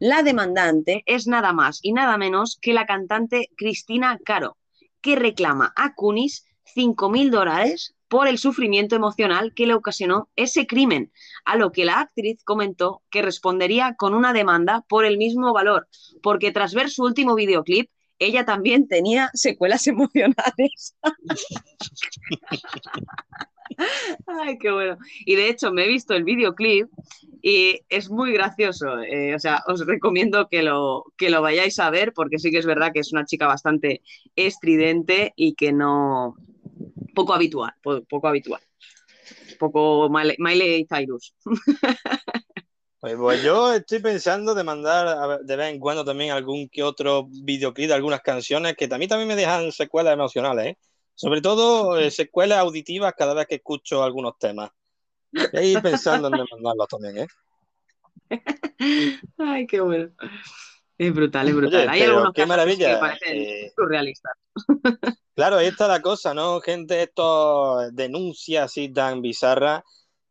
La 0.00 0.22
demandante 0.22 1.02
es 1.06 1.26
nada 1.26 1.52
más 1.52 1.80
y 1.82 1.92
nada 1.92 2.16
menos 2.18 2.56
que 2.62 2.72
la 2.72 2.86
cantante 2.86 3.50
Cristina 3.56 4.16
Caro, 4.24 4.56
que 5.00 5.16
reclama 5.16 5.72
a 5.74 5.94
Kunis 5.94 6.46
5.000 6.76 7.30
dólares 7.30 7.96
por 8.06 8.28
el 8.28 8.38
sufrimiento 8.38 8.94
emocional 8.94 9.54
que 9.54 9.66
le 9.66 9.74
ocasionó 9.74 10.28
ese 10.36 10.68
crimen, 10.68 11.12
a 11.44 11.56
lo 11.56 11.72
que 11.72 11.84
la 11.84 12.00
actriz 12.00 12.44
comentó 12.44 13.02
que 13.10 13.22
respondería 13.22 13.96
con 13.96 14.14
una 14.14 14.32
demanda 14.32 14.84
por 14.88 15.04
el 15.04 15.18
mismo 15.18 15.52
valor, 15.52 15.88
porque 16.22 16.52
tras 16.52 16.74
ver 16.74 16.90
su 16.90 17.02
último 17.02 17.34
videoclip, 17.34 17.90
ella 18.20 18.44
también 18.44 18.86
tenía 18.86 19.30
secuelas 19.34 19.84
emocionales. 19.88 20.94
Ay, 24.26 24.58
qué 24.58 24.70
bueno. 24.70 24.98
Y 25.24 25.36
de 25.36 25.48
hecho, 25.48 25.72
me 25.72 25.84
he 25.84 25.88
visto 25.88 26.14
el 26.14 26.24
videoclip 26.24 26.88
y 27.42 27.80
es 27.88 28.10
muy 28.10 28.32
gracioso. 28.32 29.00
Eh, 29.00 29.34
o 29.34 29.38
sea, 29.38 29.62
os 29.66 29.86
recomiendo 29.86 30.48
que 30.48 30.62
lo, 30.62 31.04
que 31.16 31.30
lo 31.30 31.42
vayáis 31.42 31.78
a 31.78 31.90
ver 31.90 32.12
porque 32.12 32.38
sí 32.38 32.50
que 32.50 32.58
es 32.58 32.66
verdad 32.66 32.90
que 32.92 33.00
es 33.00 33.12
una 33.12 33.24
chica 33.24 33.46
bastante 33.46 34.02
estridente 34.36 35.32
y 35.36 35.54
que 35.54 35.72
no... 35.72 36.34
poco 37.14 37.34
habitual, 37.34 37.72
poco 37.82 38.28
habitual. 38.28 38.60
Poco 39.58 40.08
Miley 40.10 40.86
Cyrus. 40.86 41.34
Pues, 43.00 43.14
pues, 43.14 43.44
yo 43.44 43.74
estoy 43.74 44.00
pensando 44.00 44.56
de 44.56 44.64
mandar 44.64 45.38
de 45.44 45.56
vez 45.56 45.72
en 45.72 45.78
cuando 45.78 46.04
también 46.04 46.32
algún 46.32 46.68
que 46.68 46.82
otro 46.82 47.28
videoclip 47.30 47.86
de 47.86 47.94
algunas 47.94 48.22
canciones 48.22 48.74
que 48.76 48.88
también, 48.88 49.08
también 49.08 49.28
me 49.28 49.36
dejan 49.36 49.70
secuelas 49.70 50.14
emocionales, 50.14 50.66
¿eh? 50.66 50.78
Sobre 51.18 51.40
todo 51.40 51.98
eh, 51.98 52.12
secuelas 52.12 52.58
auditivas 52.58 53.12
cada 53.18 53.34
vez 53.34 53.48
que 53.48 53.56
escucho 53.56 54.04
algunos 54.04 54.38
temas. 54.38 54.70
Y 55.32 55.56
ahí 55.56 55.74
pensando 55.82 56.28
en 56.28 56.44
mandarlos 56.48 56.86
también, 56.86 57.18
¿eh? 57.18 57.26
Ay, 59.38 59.66
qué 59.66 59.80
bueno. 59.80 60.12
Es 60.96 61.12
brutal, 61.12 61.48
es 61.48 61.56
brutal. 61.56 61.88
Hay 61.88 62.02
algunos 62.02 62.32
qué 62.32 62.46
maravilla. 62.46 62.94
que 62.94 63.00
parecen 63.00 63.36
eh, 63.36 63.72
surrealistas. 63.74 64.32
Claro, 65.34 65.58
ahí 65.58 65.68
está 65.68 65.86
la 65.86 66.02
cosa, 66.02 66.34
¿no? 66.34 66.60
Gente, 66.60 67.00
esto 67.00 67.92
denuncias 67.92 68.64
así 68.64 68.88
tan 68.88 69.22
bizarras 69.22 69.84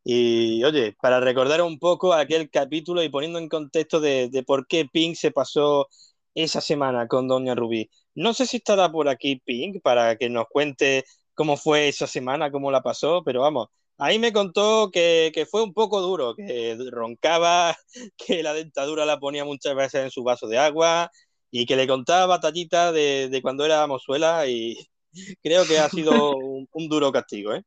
y 0.04 0.62
oye, 0.66 0.98
para 1.02 1.22
recordar 1.22 1.62
un 1.62 1.80
poco 1.80 2.14
aquel 2.14 2.50
capítulo 2.50 3.02
y 3.02 3.08
poniendo 3.08 3.40
en 3.40 3.48
contexto 3.48 4.02
de, 4.02 4.44
por 4.46 4.68
qué 4.68 4.86
Pink 4.86 5.16
se 5.16 5.32
pasó 5.32 5.88
esa 6.36 6.60
semana 6.60 7.08
con 7.08 7.30
Doña 7.30 7.56
Rubí. 7.56 7.90
No 8.18 8.34
sé 8.34 8.48
si 8.48 8.58
estará 8.58 8.92
por 8.92 9.08
aquí 9.10 9.38
Pink 9.46 9.82
para 9.84 10.16
que 10.18 10.28
nos 10.28 10.48
cuente 10.50 11.06
cómo 11.36 11.56
fue 11.56 11.88
esa 11.90 12.08
semana, 12.08 12.50
cómo 12.52 12.72
la 12.72 12.82
pasó, 12.82 13.22
pero 13.24 13.42
vamos, 13.42 13.68
ahí 14.00 14.18
me 14.18 14.34
contó 14.34 14.90
que, 14.92 15.48
fue 15.52 15.62
un 15.62 15.72
poco 15.72 16.02
duro, 16.02 16.34
que 16.36 16.76
roncaba, 16.92 17.78
que 18.18 18.42
la 18.42 18.54
dentadura 18.54 19.06
la 19.06 19.20
ponía 19.20 19.46
muchas 19.46 19.76
veces 19.76 20.04
en 20.06 20.12
su 20.12 20.24
vaso 20.24 20.48
de 20.48 20.58
agua 20.58 21.12
y 21.52 21.68
que 21.68 21.76
le 21.76 21.88
contaba 21.88 22.26
batallitas 22.26 22.92
de, 22.92 23.40
cuando 23.44 23.66
era 23.66 23.86
mozuela 23.86 24.48
y 24.48 24.76
creo 25.44 25.68
que 25.68 25.78
ha 25.78 25.88
sido 25.90 26.12
un, 26.38 26.68
un 26.72 26.90
duro 26.90 27.12
castigo, 27.12 27.54
¿eh? 27.54 27.64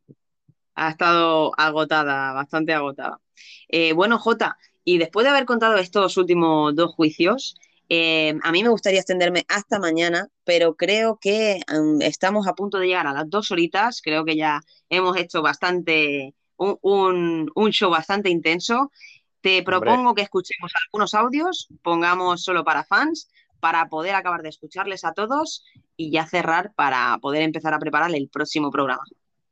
ha 0.74 0.90
estado 0.90 1.52
agotada, 1.56 2.32
bastante 2.32 2.72
agotada. 2.72 3.20
Eh, 3.68 3.92
bueno, 3.92 4.18
Jota, 4.18 4.56
y 4.84 4.98
después 4.98 5.24
de 5.24 5.30
haber 5.30 5.44
contado 5.44 5.76
estos 5.76 6.16
últimos 6.16 6.74
dos 6.74 6.92
juicios, 6.94 7.54
eh, 7.92 8.38
a 8.44 8.52
mí 8.52 8.62
me 8.62 8.68
gustaría 8.68 9.00
extenderme 9.00 9.44
hasta 9.48 9.80
mañana, 9.80 10.28
pero 10.44 10.76
creo 10.76 11.18
que 11.20 11.60
um, 11.76 12.00
estamos 12.00 12.46
a 12.46 12.54
punto 12.54 12.78
de 12.78 12.86
llegar 12.86 13.08
a 13.08 13.12
las 13.12 13.28
dos 13.28 13.50
horitas. 13.50 14.00
Creo 14.00 14.24
que 14.24 14.36
ya 14.36 14.60
hemos 14.88 15.16
hecho 15.16 15.42
bastante, 15.42 16.32
un, 16.56 17.50
show 17.72 17.90
bastante 17.90 18.30
intenso. 18.30 18.92
Te 19.40 19.64
propongo 19.64 20.14
que 20.14 20.22
escuchemos 20.22 20.70
algunos 20.86 21.14
audios, 21.14 21.66
pongamos 21.82 22.44
solo 22.44 22.62
para 22.62 22.84
fans, 22.84 23.28
para 23.58 23.88
poder 23.88 24.14
acabar 24.14 24.42
de 24.42 24.50
escucharles 24.50 25.04
a 25.04 25.12
todos 25.12 25.64
y 25.96 26.12
ya 26.12 26.26
cerrar 26.26 26.72
para 26.76 27.18
poder 27.20 27.42
empezar 27.42 27.74
a 27.74 27.80
preparar 27.80 28.14
el 28.14 28.28
próximo 28.28 28.70
programa. 28.70 29.02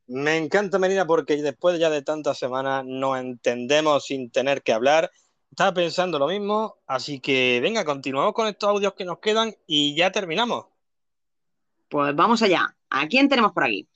Me 0.07 0.37
encanta, 0.37 0.79
Marina, 0.79 1.07
porque 1.09 1.43
después 1.43 1.81
ya 1.81 1.91
de 1.91 2.03
tantas 2.03 2.39
semanas 2.39 2.85
nos 2.87 3.19
entendemos 3.19 4.07
sin 4.07 4.31
tener 4.31 4.63
que 4.63 4.73
hablar. 4.73 5.11
Estaba 5.51 5.75
pensando 5.75 6.19
lo 6.19 6.29
mismo, 6.29 6.77
así 6.87 7.21
que 7.21 7.61
venga, 7.61 7.85
continuamos 7.85 8.33
con 8.33 8.49
estos 8.49 8.69
audios 8.69 8.95
que 8.95 9.05
nos 9.05 9.19
quedan 9.19 9.55
y 9.67 9.97
ya 9.97 10.13
terminamos. 10.13 10.67
Pues 11.89 12.15
vamos 12.15 12.43
allá. 12.43 12.77
¿A 12.91 13.09
quién 13.09 13.29
tenemos 13.29 13.53
por 13.53 13.65
aquí? 13.65 13.89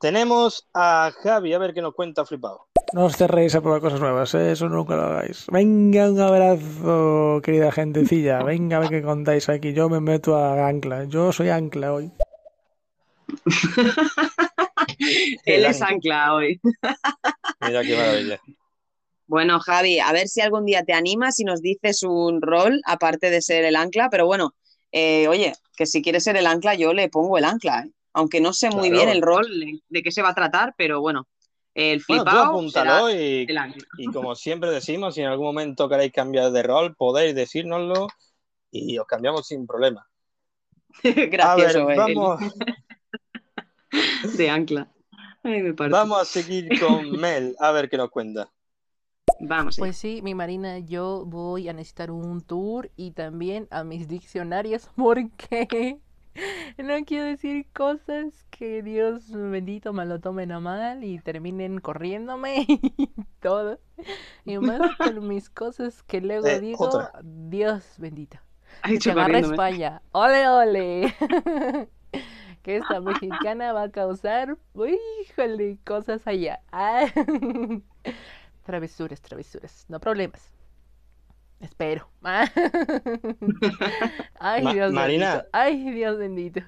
Tenemos 0.00 0.66
a 0.74 1.12
Javi, 1.22 1.54
a 1.54 1.58
ver 1.58 1.72
qué 1.72 1.82
nos 1.82 1.94
cuenta 1.94 2.24
flipado. 2.24 2.66
No 2.92 3.06
os 3.06 3.16
cerréis 3.16 3.54
a 3.54 3.60
probar 3.60 3.80
cosas 3.80 4.00
nuevas, 4.00 4.34
¿eh? 4.34 4.52
eso 4.52 4.68
nunca 4.68 4.96
lo 4.96 5.02
hagáis. 5.02 5.46
Venga, 5.50 6.10
un 6.10 6.20
abrazo, 6.20 7.40
querida 7.42 7.72
gentecilla. 7.72 8.42
Venga, 8.42 8.76
a 8.76 8.80
ver 8.80 8.90
qué 8.90 9.02
contáis 9.02 9.48
aquí. 9.48 9.72
Yo 9.72 9.88
me 9.88 10.00
meto 10.00 10.36
a 10.36 10.68
Ancla. 10.68 11.04
Yo 11.04 11.32
soy 11.32 11.48
Ancla 11.48 11.92
hoy. 11.92 12.10
Él 15.44 15.64
es 15.64 15.82
ancla 15.82 16.34
hoy. 16.34 16.60
Mira 17.60 17.82
qué 17.82 17.96
maravilla. 17.96 18.40
Bueno, 19.26 19.58
Javi, 19.58 19.98
a 19.98 20.12
ver 20.12 20.28
si 20.28 20.40
algún 20.40 20.64
día 20.64 20.84
te 20.84 20.92
animas 20.92 21.40
y 21.40 21.44
nos 21.44 21.60
dices 21.60 22.02
un 22.02 22.40
rol 22.40 22.80
aparte 22.84 23.30
de 23.30 23.42
ser 23.42 23.64
el 23.64 23.76
ancla, 23.76 24.08
pero 24.10 24.26
bueno, 24.26 24.54
eh, 24.92 25.26
oye, 25.28 25.52
que 25.76 25.86
si 25.86 26.00
quieres 26.00 26.24
ser 26.24 26.36
el 26.36 26.46
ancla, 26.46 26.74
yo 26.74 26.92
le 26.92 27.08
pongo 27.08 27.36
el 27.38 27.44
ancla, 27.44 27.80
¿eh? 27.80 27.90
aunque 28.12 28.40
no 28.40 28.52
sé 28.52 28.70
muy 28.70 28.90
bien 28.90 29.08
el 29.08 29.22
rol 29.22 29.46
de, 29.88 30.02
qué 30.02 30.12
se 30.12 30.22
va 30.22 30.30
a 30.30 30.34
tratar, 30.34 30.74
pero 30.78 31.00
bueno, 31.00 31.26
el 31.74 32.00
flipado 32.00 33.10
y, 33.10 33.46
y, 33.98 34.06
como 34.06 34.34
siempre 34.34 34.70
decimos, 34.70 35.14
si 35.14 35.20
en 35.20 35.26
algún 35.26 35.46
momento 35.46 35.88
queréis 35.88 36.12
cambiar 36.12 36.50
de 36.52 36.62
rol, 36.62 36.94
podéis 36.96 37.34
decírnoslo 37.34 38.06
y 38.70 38.96
os 38.96 39.06
cambiamos 39.06 39.46
sin 39.46 39.66
problema. 39.66 40.06
Gracias, 41.02 41.76
a 41.76 41.84
ver, 41.84 41.96
vamos, 41.98 42.40
de 44.36 44.50
ancla. 44.50 44.88
Vamos 45.90 46.20
a 46.20 46.24
seguir 46.24 46.68
con 46.80 47.10
Mel, 47.20 47.54
a 47.58 47.70
ver 47.72 47.88
qué 47.88 47.96
nos 47.96 48.10
cuenta. 48.10 48.50
Vamos. 49.38 49.76
Pues 49.76 49.96
sí, 49.96 50.22
mi 50.22 50.34
Marina, 50.34 50.78
yo 50.78 51.24
voy 51.26 51.68
a 51.68 51.72
necesitar 51.72 52.10
un 52.10 52.40
tour 52.40 52.90
y 52.96 53.12
también 53.12 53.68
a 53.70 53.84
mis 53.84 54.08
diccionarios 54.08 54.88
porque 54.96 56.00
no 56.78 57.04
quiero 57.04 57.24
decir 57.26 57.66
cosas 57.72 58.44
que 58.50 58.82
Dios 58.82 59.30
bendito 59.32 59.92
me 59.92 60.06
lo 60.06 60.20
tomen 60.20 60.52
a 60.52 60.60
mal 60.60 61.04
y 61.04 61.18
terminen 61.18 61.80
corriéndome 61.80 62.64
y 62.68 63.10
todo. 63.40 63.78
Y 64.44 64.58
más 64.58 64.86
con 64.96 65.26
mis 65.28 65.50
cosas 65.50 66.02
que 66.02 66.20
luego 66.20 66.46
Eh, 66.46 66.60
digo, 66.60 66.84
otra. 66.84 67.12
Dios 67.22 67.84
bendito. 67.98 68.38
Ha 68.82 68.96
Que 68.98 69.10
agarra 69.10 69.40
corriéndome. 69.40 69.54
España. 69.54 70.02
Ole, 70.12 70.48
ole. 70.48 71.16
que 72.62 72.76
esta 72.76 73.00
mexicana 73.00 73.72
va 73.72 73.84
a 73.84 73.90
causar, 73.90 74.56
híjole, 75.22 75.78
cosas 75.84 76.26
allá. 76.26 76.62
Travesuras, 78.66 79.20
travesuras, 79.22 79.84
no 79.88 80.00
problemas. 80.00 80.42
Espero. 81.60 82.08
Ay, 84.40 84.62
Ma- 84.62 84.74
Dios 84.74 84.92
Marina. 84.92 85.30
bendito. 85.34 85.48
Ay, 85.52 85.90
Dios 85.92 86.18
bendito. 86.18 86.60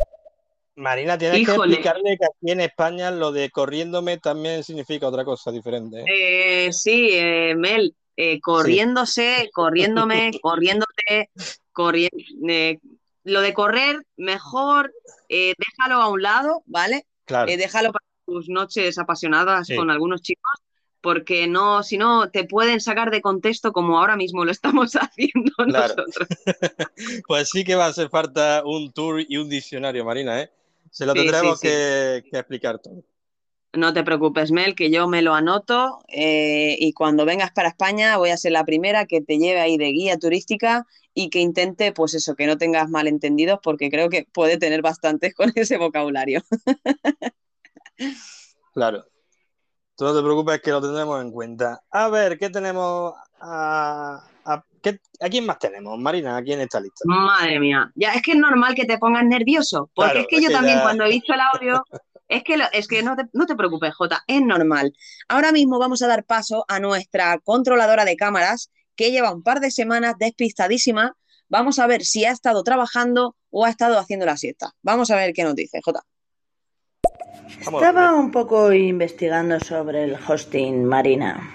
Marina, 0.77 1.19
tienes 1.19 1.41
Híjole. 1.41 1.59
que 1.75 1.81
explicarle 1.81 2.17
que 2.19 2.25
aquí 2.25 2.53
en 2.53 2.61
España 2.61 3.11
lo 3.11 3.33
de 3.33 3.51
corriéndome 3.51 4.19
también 4.19 4.63
significa 4.63 5.09
otra 5.09 5.25
cosa 5.25 5.51
diferente. 5.51 6.01
¿eh? 6.03 6.67
Eh, 6.67 6.73
sí, 6.73 7.11
eh, 7.13 7.55
Mel, 7.57 7.97
eh, 8.17 8.41
corriéndose, 8.41 9.51
corriéndome, 9.53 10.31
corriéndote, 10.41 11.31
corri- 11.75 12.09
eh, 12.49 12.79
lo 13.25 13.41
de 13.41 13.53
correr, 13.55 13.97
mejor 14.17 14.93
eh, 15.29 15.53
déjalo 15.59 16.01
a 16.01 16.09
un 16.09 16.23
lado, 16.23 16.63
¿vale? 16.67 17.05
Claro. 17.25 17.51
Eh, 17.51 17.57
déjalo 17.57 17.91
para 17.93 18.05
tus 18.25 18.49
noches 18.49 18.97
apasionadas 18.99 19.67
Sí. 19.67 19.75
con 19.75 19.91
algunos 19.91 20.23
chicos, 20.23 20.53
porque 21.01 21.47
no, 21.47 21.83
si 21.83 21.99
no, 21.99 22.31
te 22.31 22.45
pueden 22.45 22.81
sacar 22.81 23.11
de 23.11 23.21
contexto 23.23 23.73
como 23.73 23.99
ahora 23.99 24.17
mismo 24.17 24.45
lo 24.45 24.51
estamos 24.53 24.93
haciendo 24.97 25.53
Claro. 25.67 25.95
nosotros. 25.97 26.29
Pues 27.27 27.51
sí 27.51 27.65
que 27.65 27.75
va 27.75 27.87
a 27.87 27.89
hacer 27.89 28.09
falta 28.11 28.63
un 28.65 28.93
tour 28.93 29.21
y 29.27 29.37
un 29.37 29.49
diccionario, 29.49 30.05
Marina, 30.05 30.41
¿eh? 30.43 30.51
Se 30.91 31.07
lo 31.07 31.15
Sí, 31.15 31.19
tendremos 31.19 31.61
sí, 31.61 31.69
sí. 31.69 31.69
Que, 31.69 32.25
que 32.31 32.39
explicar 32.39 32.79
todo. 32.81 33.05
No 33.75 33.93
te 33.93 34.03
preocupes, 34.03 34.51
Mel, 34.51 34.75
que 34.75 34.91
yo 34.91 35.09
me 35.09 35.21
lo 35.23 35.35
anoto 35.35 36.01
eh, 36.09 36.77
y 36.81 36.93
cuando 36.95 37.25
vengas 37.27 37.53
para 37.53 37.69
España 37.69 38.17
voy 38.17 38.31
a 38.31 38.37
ser 38.39 38.53
la 38.53 38.65
primera 38.65 39.05
que 39.07 39.21
te 39.21 39.39
lleve 39.39 39.61
ahí 39.61 39.77
de 39.77 39.87
guía 39.93 40.19
turística 40.19 40.87
y 41.15 41.29
que 41.31 41.41
intente, 41.41 41.93
pues 41.93 42.15
eso, 42.15 42.35
que 42.35 42.47
no 42.47 42.57
tengas 42.57 42.89
malentendidos 42.89 43.61
porque 43.63 43.91
creo 43.91 44.09
que 44.09 44.27
puede 44.33 44.57
tener 44.59 44.81
bastantes 44.83 45.35
con 45.37 45.53
ese 45.55 45.77
vocabulario. 45.77 46.43
Claro. 48.73 49.11
Tú 49.99 50.05
no 50.05 50.15
te 50.15 50.23
preocupes 50.23 50.61
que 50.63 50.71
lo 50.71 50.81
tendremos 50.81 51.21
en 51.21 51.33
cuenta. 51.33 51.83
A 51.91 52.09
ver, 52.09 52.39
¿qué 52.39 52.51
tenemos? 52.51 53.15
A, 53.41 54.23
a- 54.45 54.65
qué- 54.81 55.01
¿a 55.21 55.29
quién 55.29 55.45
más 55.45 55.59
tenemos? 55.59 55.99
Marina, 55.99 56.37
aquí 56.37 56.53
en 56.53 56.61
esta 56.61 56.79
lista. 56.79 57.03
Madre 57.05 57.59
mía, 57.59 57.91
ya 57.97 58.13
es 58.13 58.23
que 58.23 58.31
es 58.33 58.39
normal 58.39 58.77
que 58.77 58.85
te 58.85 58.97
pongas 58.99 59.25
nervioso, 59.25 59.91
porque 59.95 60.13
Claro, 60.13 60.21
es 60.21 60.27
que 60.29 60.37
es 60.37 60.43
yo 60.43 60.49
que 60.51 60.55
también 60.55 60.79
ya- 60.79 60.83
cuando 60.85 61.03
he 61.05 61.09
visto 61.09 61.35
el 61.35 61.41
audio, 61.41 61.83
es 62.29 62.45
que, 62.45 62.57
lo- 62.57 62.71
es 62.73 62.87
que 62.87 63.03
no 63.03 63.17
te, 63.17 63.25
no 63.33 63.45
te 63.47 63.57
preocupes, 63.57 63.93
Jota, 63.93 64.23
es 64.29 64.41
normal. 64.41 64.93
Ahora 65.27 65.51
mismo 65.51 65.81
vamos 65.81 66.01
a 66.03 66.07
dar 66.07 66.23
paso 66.25 66.65
a 66.69 66.79
nuestra 66.79 67.37
controladora 67.41 68.05
de 68.05 68.17
cámaras, 68.17 68.71
que 68.95 69.11
lleva 69.11 69.33
un 69.33 69.43
par 69.43 69.59
de 69.59 69.73
semanas 69.73 70.15
despistadísima. 70.17 71.17
Vamos 71.49 71.81
a 71.81 71.89
ver 71.89 72.05
si 72.05 72.25
ha 72.25 72.31
estado 72.31 72.63
trabajando 72.63 73.35
o 73.51 73.65
ha 73.65 73.71
estado 73.71 73.99
haciendo 73.99 74.27
la 74.27 74.37
siesta. 74.37 74.71
Vamos 74.83 75.11
a 75.11 75.17
ver 75.17 75.33
qué 75.33 75.43
nos 75.43 75.57
dice, 75.57 75.81
Jota. 75.85 76.03
Estaba 77.61 78.15
un 78.15 78.31
poco 78.31 78.73
investigando 78.73 79.59
sobre 79.61 80.05
el 80.05 80.17
hosting, 80.27 80.85
Marina. 80.85 81.51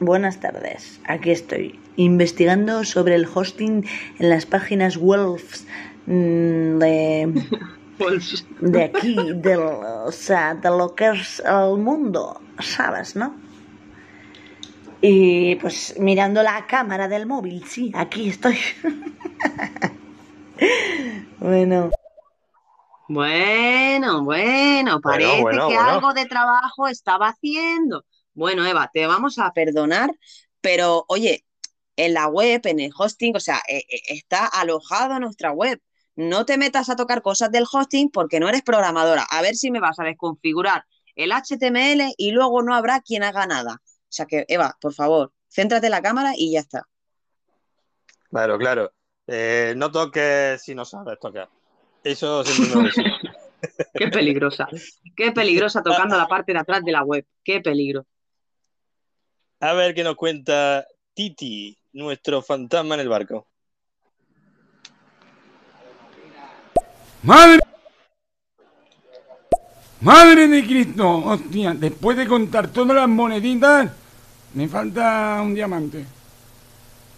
Buenas 0.00 0.40
tardes, 0.40 1.00
aquí 1.06 1.30
estoy, 1.30 1.78
investigando 1.94 2.84
sobre 2.84 3.14
el 3.14 3.28
hosting 3.32 3.86
en 4.18 4.30
las 4.30 4.46
páginas 4.46 4.96
Wolves 4.96 5.64
mm, 6.06 6.78
de, 6.78 7.44
de 8.60 8.82
aquí, 8.82 9.16
del, 9.36 9.60
o 9.60 10.10
sea, 10.10 10.54
de 10.54 10.70
lo 10.70 10.96
que 10.96 11.10
es 11.10 11.40
el 11.46 11.78
mundo, 11.78 12.40
¿sabes, 12.58 13.14
no? 13.14 13.36
Y 15.00 15.54
pues 15.56 15.94
mirando 16.00 16.42
la 16.42 16.66
cámara 16.66 17.06
del 17.06 17.26
móvil, 17.26 17.62
sí, 17.64 17.92
aquí 17.94 18.28
estoy. 18.28 18.58
bueno. 21.38 21.90
Bueno, 23.08 24.24
bueno, 24.24 25.00
parece 25.00 25.42
bueno, 25.42 25.68
que 25.68 25.74
bueno. 25.74 25.90
algo 25.90 26.12
de 26.14 26.26
trabajo 26.26 26.88
estaba 26.88 27.28
haciendo. 27.28 28.04
Bueno, 28.34 28.64
Eva, 28.64 28.90
te 28.92 29.06
vamos 29.06 29.38
a 29.38 29.52
perdonar, 29.52 30.10
pero 30.60 31.04
oye, 31.08 31.44
en 31.96 32.14
la 32.14 32.28
web, 32.28 32.60
en 32.64 32.80
el 32.80 32.92
hosting, 32.96 33.36
o 33.36 33.40
sea, 33.40 33.60
eh, 33.68 33.84
eh, 33.88 34.00
está 34.08 34.46
alojado 34.46 35.16
en 35.16 35.22
nuestra 35.22 35.52
web. 35.52 35.80
No 36.14 36.44
te 36.44 36.58
metas 36.58 36.88
a 36.90 36.96
tocar 36.96 37.22
cosas 37.22 37.50
del 37.50 37.66
hosting 37.70 38.10
porque 38.10 38.40
no 38.40 38.48
eres 38.48 38.62
programadora. 38.62 39.26
A 39.30 39.42
ver 39.42 39.56
si 39.56 39.70
me 39.70 39.80
vas 39.80 39.98
a 39.98 40.04
desconfigurar 40.04 40.84
el 41.14 41.32
HTML 41.32 42.14
y 42.16 42.30
luego 42.32 42.62
no 42.62 42.74
habrá 42.74 43.00
quien 43.00 43.22
haga 43.22 43.46
nada. 43.46 43.82
O 43.84 44.14
sea 44.14 44.26
que, 44.26 44.44
Eva, 44.48 44.76
por 44.80 44.94
favor, 44.94 45.32
céntrate 45.48 45.86
en 45.86 45.92
la 45.92 46.02
cámara 46.02 46.32
y 46.36 46.52
ya 46.52 46.60
está. 46.60 46.86
Claro, 48.30 48.58
claro. 48.58 48.92
Eh, 49.26 49.74
no 49.76 49.90
toques 49.90 50.62
si 50.62 50.74
no 50.74 50.84
sabes 50.84 51.18
tocar. 51.18 51.48
Eso 52.04 52.44
siempre 52.44 52.74
me 52.74 52.74
lo 52.82 52.88
decía. 52.88 53.12
Qué 53.94 54.08
peligrosa. 54.08 54.68
Qué 55.16 55.32
peligrosa 55.32 55.82
tocando 55.82 56.16
la 56.16 56.26
parte 56.26 56.52
de 56.52 56.58
atrás 56.58 56.84
de 56.84 56.92
la 56.92 57.04
web. 57.04 57.24
Qué 57.44 57.60
peligro. 57.60 58.04
A 59.60 59.72
ver 59.74 59.94
qué 59.94 60.02
nos 60.02 60.16
cuenta 60.16 60.84
Titi, 61.14 61.78
nuestro 61.92 62.42
fantasma 62.42 62.94
en 62.94 63.00
el 63.02 63.08
barco. 63.08 63.46
¡Madre! 67.22 67.60
¡Madre 70.00 70.48
de 70.48 70.64
Cristo! 70.64 71.08
Hostia, 71.24 71.74
después 71.74 72.16
de 72.16 72.26
contar 72.26 72.66
todas 72.72 72.96
las 72.96 73.08
moneditas, 73.08 73.88
me 74.54 74.66
falta 74.66 75.40
un 75.40 75.54
diamante. 75.54 76.04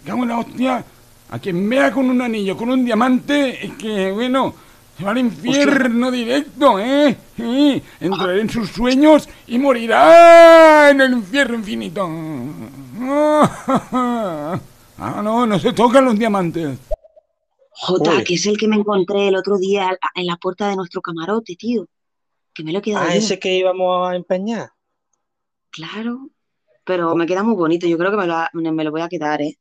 Cago 0.05 0.21
en 0.21 0.29
la 0.29 0.37
hostia. 0.37 0.85
A 1.27 1.39
quien 1.39 1.67
vea 1.67 1.91
con 1.91 2.07
un 2.07 2.21
anillo, 2.21 2.55
con 2.55 2.69
un 2.69 2.85
diamante, 2.85 3.65
es 3.65 3.73
que, 3.73 4.11
bueno, 4.11 4.53
se 4.97 5.03
va 5.03 5.11
al 5.11 5.17
infierno 5.17 6.09
directo, 6.11 6.79
¿eh? 6.79 7.15
Sí, 7.35 7.81
entrará 7.99 8.37
en 8.39 8.49
sus 8.49 8.69
sueños 8.69 9.27
y 9.47 9.57
morirá 9.59 10.89
en 10.89 11.01
el 11.01 11.13
infierno 11.13 11.55
infinito. 11.55 12.07
Ah, 14.97 15.21
no, 15.21 15.45
no 15.45 15.59
se 15.59 15.73
tocan 15.73 16.05
los 16.05 16.17
diamantes. 16.17 16.79
Jota, 17.71 18.11
Uy. 18.11 18.23
que 18.23 18.35
es 18.35 18.45
el 18.45 18.57
que 18.57 18.69
me 18.69 18.77
encontré 18.77 19.27
el 19.27 19.35
otro 19.35 19.57
día 19.57 19.89
en 20.15 20.25
la 20.25 20.37
puerta 20.37 20.69
de 20.69 20.77
nuestro 20.77 21.01
camarote, 21.01 21.57
tío. 21.57 21.85
Que 22.53 22.63
me 22.63 22.71
lo 22.71 22.79
he 22.79 22.81
quedado 22.81 23.03
Ah, 23.05 23.11
yo. 23.11 23.19
ese 23.19 23.37
que 23.37 23.57
íbamos 23.57 24.09
a 24.09 24.15
empeñar. 24.15 24.69
Claro. 25.69 26.29
Pero 26.85 27.13
me 27.13 27.25
queda 27.25 27.43
muy 27.43 27.55
bonito. 27.55 27.87
Yo 27.87 27.97
creo 27.97 28.09
que 28.11 28.15
me 28.17 28.25
lo, 28.25 28.71
me 28.73 28.83
lo 28.85 28.91
voy 28.91 29.01
a 29.01 29.09
quedar, 29.09 29.41
¿eh? 29.41 29.57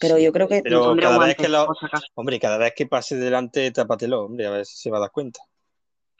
Pero 0.00 0.18
yo 0.18 0.32
creo 0.32 0.48
que 0.48 0.62
Pero 0.62 0.82
pondré 0.82 1.02
cada 1.06 1.18
vez 1.18 1.36
que 1.36 1.48
lo... 1.48 1.68
Hombre, 2.14 2.38
cada 2.38 2.58
vez 2.58 2.72
que 2.76 2.86
pase 2.86 3.16
delante, 3.16 3.70
tápatelo, 3.70 4.24
hombre, 4.24 4.46
a 4.46 4.50
ver 4.50 4.66
si 4.66 4.76
se 4.76 4.90
va 4.90 4.98
a 4.98 5.00
dar 5.00 5.10
cuenta. 5.10 5.40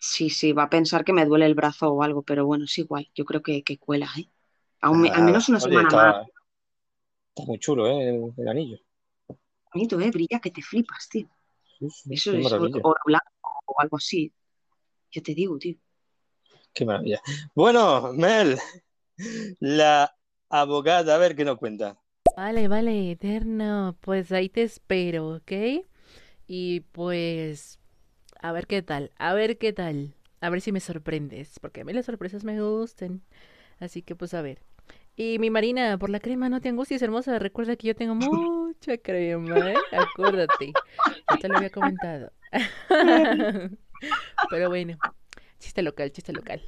Sí, 0.01 0.31
sí, 0.31 0.53
va 0.53 0.65
a 0.65 0.71
pensar 0.71 1.05
que 1.05 1.13
me 1.13 1.27
duele 1.27 1.47
el 1.47 1.55
brazo 1.55 1.93
o 1.93 2.03
algo, 2.03 2.23
pero 2.23 2.47
bueno, 2.47 2.65
es 2.65 2.79
igual. 2.79 3.09
Yo 3.15 3.25
creo 3.25 3.43
que, 3.43 3.63
que 3.63 3.79
cuela, 3.79 4.09
¿eh? 4.17 4.29
Aún 4.81 5.07
al 5.09 5.25
menos 5.25 5.49
una 5.49 5.59
Oye, 5.59 5.65
semana 5.67 5.89
está, 5.89 6.13
más. 6.13 6.29
está 7.35 7.47
muy 7.47 7.59
chulo, 7.59 7.89
¿eh? 7.89 8.09
El, 8.09 8.33
el 8.37 8.49
anillo. 8.49 8.79
Bonito, 9.73 10.01
¿eh? 10.01 10.11
Brilla 10.11 10.41
que 10.41 10.51
te 10.51 10.63
flipas, 10.63 11.09
tío. 11.09 11.29
Eso 12.11 12.33
es 12.33 12.51
blanco 12.53 13.61
o 13.67 13.81
algo 13.81 13.97
así. 13.97 14.33
Yo 15.11 15.23
te 15.23 15.35
digo, 15.35 15.59
tío. 15.59 15.77
Qué 16.73 16.85
maravilla. 16.85 17.21
Bueno, 17.55 18.13
Mel, 18.13 18.59
la 19.61 20.15
abogada, 20.49 21.15
a 21.15 21.19
ver 21.19 21.35
qué 21.35 21.45
nos 21.45 21.59
cuenta. 21.59 21.99
Vale, 22.37 22.69
vale, 22.69 23.11
eterno. 23.13 23.97
Pues 24.01 24.31
ahí 24.33 24.49
te 24.49 24.63
espero, 24.63 25.37
¿ok? 25.37 25.53
Y 26.47 26.81
pues, 26.93 27.81
a 28.41 28.53
ver 28.53 28.67
qué 28.67 28.83
tal, 28.83 29.13
a 29.19 29.35
ver 29.35 29.59
qué 29.59 29.73
tal. 29.73 30.15
A 30.41 30.51
ver 30.51 30.61
si 30.61 30.73
me 30.73 30.81
sorprendes, 30.81 31.59
porque 31.61 31.81
a 31.83 31.85
mí 31.85 31.93
las 31.93 32.07
sorpresas 32.07 32.45
me 32.45 32.61
gustan. 32.61 33.23
Así 33.81 34.03
que 34.03 34.17
pues 34.17 34.35
a 34.35 34.43
ver. 34.43 34.63
Y 35.17 35.39
mi 35.41 35.51
Marina, 35.51 35.99
por 35.99 36.11
la 36.11 36.21
crema, 36.21 36.49
no 36.49 36.61
te 36.61 36.69
angusties, 36.69 37.03
hermosa. 37.03 37.39
Recuerda 37.41 37.77
que 37.77 37.89
yo 37.89 37.97
tengo 37.97 38.15
mucha 38.15 38.99
crema, 38.99 39.73
¿eh? 39.73 39.77
Acuérdate. 39.93 40.73
Ya 41.31 41.37
te 41.39 41.49
lo 41.49 41.57
había 41.59 41.71
comentado. 41.71 42.33
Pero 44.51 44.69
bueno, 44.69 44.97
chiste 45.59 45.83
local, 45.83 46.13
chiste 46.13 46.33
local. 46.33 46.63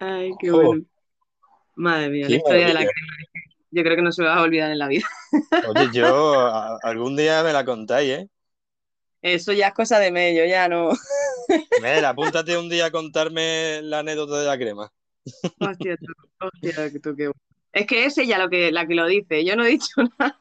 Ay, 0.00 0.32
qué 0.40 0.50
Oh. 0.50 0.62
bueno. 0.62 0.84
Madre 1.76 2.10
mía, 2.10 2.26
Qué 2.26 2.30
la 2.32 2.36
historia 2.36 2.66
de 2.66 2.74
la 2.74 2.80
crema. 2.80 3.12
Yo 3.72 3.82
creo 3.82 3.96
que 3.96 4.02
no 4.02 4.12
se 4.12 4.22
me 4.22 4.28
va 4.28 4.36
a 4.36 4.42
olvidar 4.42 4.70
en 4.70 4.78
la 4.78 4.88
vida. 4.88 5.06
Oye, 5.60 5.90
yo 5.90 6.46
a- 6.46 6.78
algún 6.82 7.16
día 7.16 7.42
me 7.42 7.52
la 7.52 7.64
contáis, 7.64 8.10
¿eh? 8.10 8.28
Eso 9.22 9.52
ya 9.52 9.68
es 9.68 9.74
cosa 9.74 9.98
de 10.00 10.10
medio, 10.10 10.44
ya 10.46 10.68
no. 10.68 10.90
Mel, 11.74 12.04
apúntate 12.06 12.56
un 12.56 12.68
día 12.70 12.86
a 12.86 12.90
contarme 12.90 13.80
la 13.82 13.98
anécdota 14.00 14.38
de 14.40 14.46
la 14.46 14.56
crema. 14.58 14.92
Hostia, 15.60 15.96
tú, 15.96 16.12
hostia, 16.40 16.90
tú 17.02 17.14
qué 17.16 17.24
bueno. 17.28 17.32
Es 17.72 17.86
que 17.86 18.04
es 18.04 18.18
ella 18.18 18.38
lo 18.38 18.50
que, 18.50 18.70
la 18.70 18.86
que 18.86 18.94
lo 18.94 19.06
dice, 19.06 19.44
yo 19.46 19.56
no 19.56 19.64
he 19.64 19.68
dicho 19.70 19.92
nada. 20.18 20.38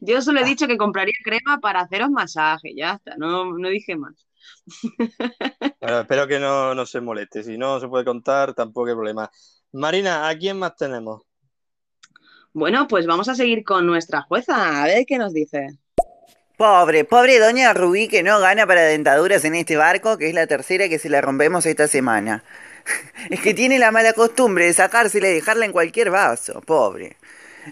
Yo 0.00 0.22
solo 0.22 0.40
he 0.40 0.44
dicho 0.44 0.66
que 0.66 0.76
compraría 0.78 1.14
crema 1.24 1.58
para 1.60 1.80
haceros 1.80 2.10
masaje, 2.10 2.74
ya 2.76 2.94
está, 2.94 3.16
no, 3.16 3.52
no 3.58 3.68
dije 3.68 3.96
más. 3.96 4.26
espero 5.80 6.26
que 6.26 6.38
no, 6.38 6.74
no 6.74 6.86
se 6.86 7.00
moleste, 7.00 7.42
si 7.42 7.56
no 7.58 7.80
se 7.80 7.88
puede 7.88 8.04
contar, 8.04 8.54
tampoco 8.54 8.88
hay 8.88 8.94
problema. 8.94 9.30
Marina, 9.72 10.28
¿a 10.28 10.36
quién 10.36 10.58
más 10.58 10.76
tenemos? 10.76 11.22
Bueno, 12.58 12.88
pues 12.88 13.06
vamos 13.06 13.28
a 13.28 13.36
seguir 13.36 13.62
con 13.62 13.86
nuestra 13.86 14.22
jueza, 14.22 14.82
a 14.82 14.86
ver 14.86 15.06
qué 15.06 15.16
nos 15.16 15.32
dice. 15.32 15.78
Pobre, 16.56 17.04
pobre 17.04 17.38
doña 17.38 17.72
Rubí 17.72 18.08
que 18.08 18.24
no 18.24 18.40
gana 18.40 18.66
para 18.66 18.82
dentaduras 18.82 19.44
en 19.44 19.54
este 19.54 19.76
barco, 19.76 20.18
que 20.18 20.28
es 20.28 20.34
la 20.34 20.48
tercera 20.48 20.88
que 20.88 20.98
se 20.98 21.08
la 21.08 21.20
rompemos 21.20 21.66
esta 21.66 21.86
semana. 21.86 22.42
Es 23.30 23.40
que 23.40 23.54
tiene 23.54 23.78
la 23.78 23.92
mala 23.92 24.12
costumbre 24.12 24.64
de 24.64 24.72
sacársela 24.72 25.28
y 25.28 25.34
dejarla 25.34 25.66
en 25.66 25.72
cualquier 25.72 26.10
vaso, 26.10 26.60
pobre. 26.62 27.16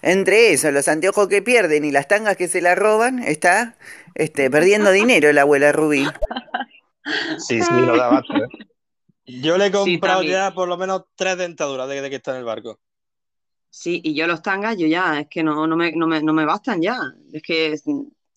Entre 0.03 0.53
eso, 0.53 0.71
los 0.71 0.87
anteojos 0.87 1.27
que 1.27 1.43
pierden 1.43 1.85
y 1.85 1.91
las 1.91 2.07
tangas 2.07 2.37
que 2.37 2.47
se 2.47 2.61
la 2.61 2.77
roban, 2.77 3.19
está 3.19 3.75
este, 4.15 4.51
perdiendo 4.51 4.91
dinero 4.93 5.33
la 5.33 5.41
abuela 5.41 5.73
Rubí. 5.73 6.07
Sí, 7.39 7.61
sí, 7.61 7.73
lo 7.73 7.97
da 7.97 8.09
basto, 8.09 8.37
¿eh? 8.37 8.49
Yo 9.25 9.59
le 9.59 9.67
he 9.67 9.71
comprado 9.73 10.23
ya 10.23 10.53
por 10.55 10.69
lo 10.69 10.77
menos 10.77 11.07
tres 11.17 11.37
dentaduras 11.39 11.89
desde 11.89 12.09
que 12.09 12.17
está 12.17 12.33
en 12.33 12.37
el 12.39 12.45
barco. 12.45 12.79
Sí, 13.79 14.01
y 14.03 14.15
yo 14.15 14.27
los 14.27 14.41
tangas, 14.41 14.79
yo 14.79 14.87
ya, 14.87 15.21
es 15.21 15.29
que 15.29 15.43
no, 15.43 15.67
no, 15.67 15.77
me, 15.77 15.93
no, 15.93 16.07
me, 16.07 16.23
no 16.23 16.33
me 16.33 16.47
bastan 16.47 16.81
ya. 16.81 16.99
Es 17.31 17.43
que 17.43 17.79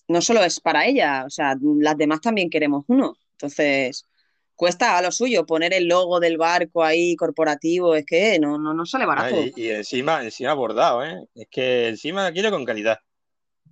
no 0.10 0.22
solo 0.22 0.44
es 0.44 0.60
para 0.60 0.86
ella, 0.86 1.24
o 1.26 1.30
sea, 1.30 1.56
las 1.62 1.98
demás 1.98 2.20
también 2.20 2.50
queremos 2.50 2.84
uno. 2.88 3.16
Entonces, 3.32 4.06
cuesta 4.54 4.98
a 4.98 5.02
lo 5.02 5.14
suyo 5.14 5.46
poner 5.46 5.74
el 5.74 5.88
logo 5.88 6.20
del 6.20 6.38
barco 6.38 6.84
ahí 6.84 7.16
corporativo, 7.16 7.96
es 7.96 8.06
que 8.06 8.38
no, 8.38 8.58
no, 8.58 8.74
no 8.74 8.86
sale 8.86 9.06
barato. 9.06 9.38
y, 9.56 9.70
encima, 9.70 10.22
encima 10.26 10.54
bordado, 10.56 11.06
¿eh? 11.06 11.30
Es 11.34 11.48
que 11.50 11.88
encima 11.88 12.30
quiero 12.34 12.52
con 12.52 12.66
calidad. 12.66 13.00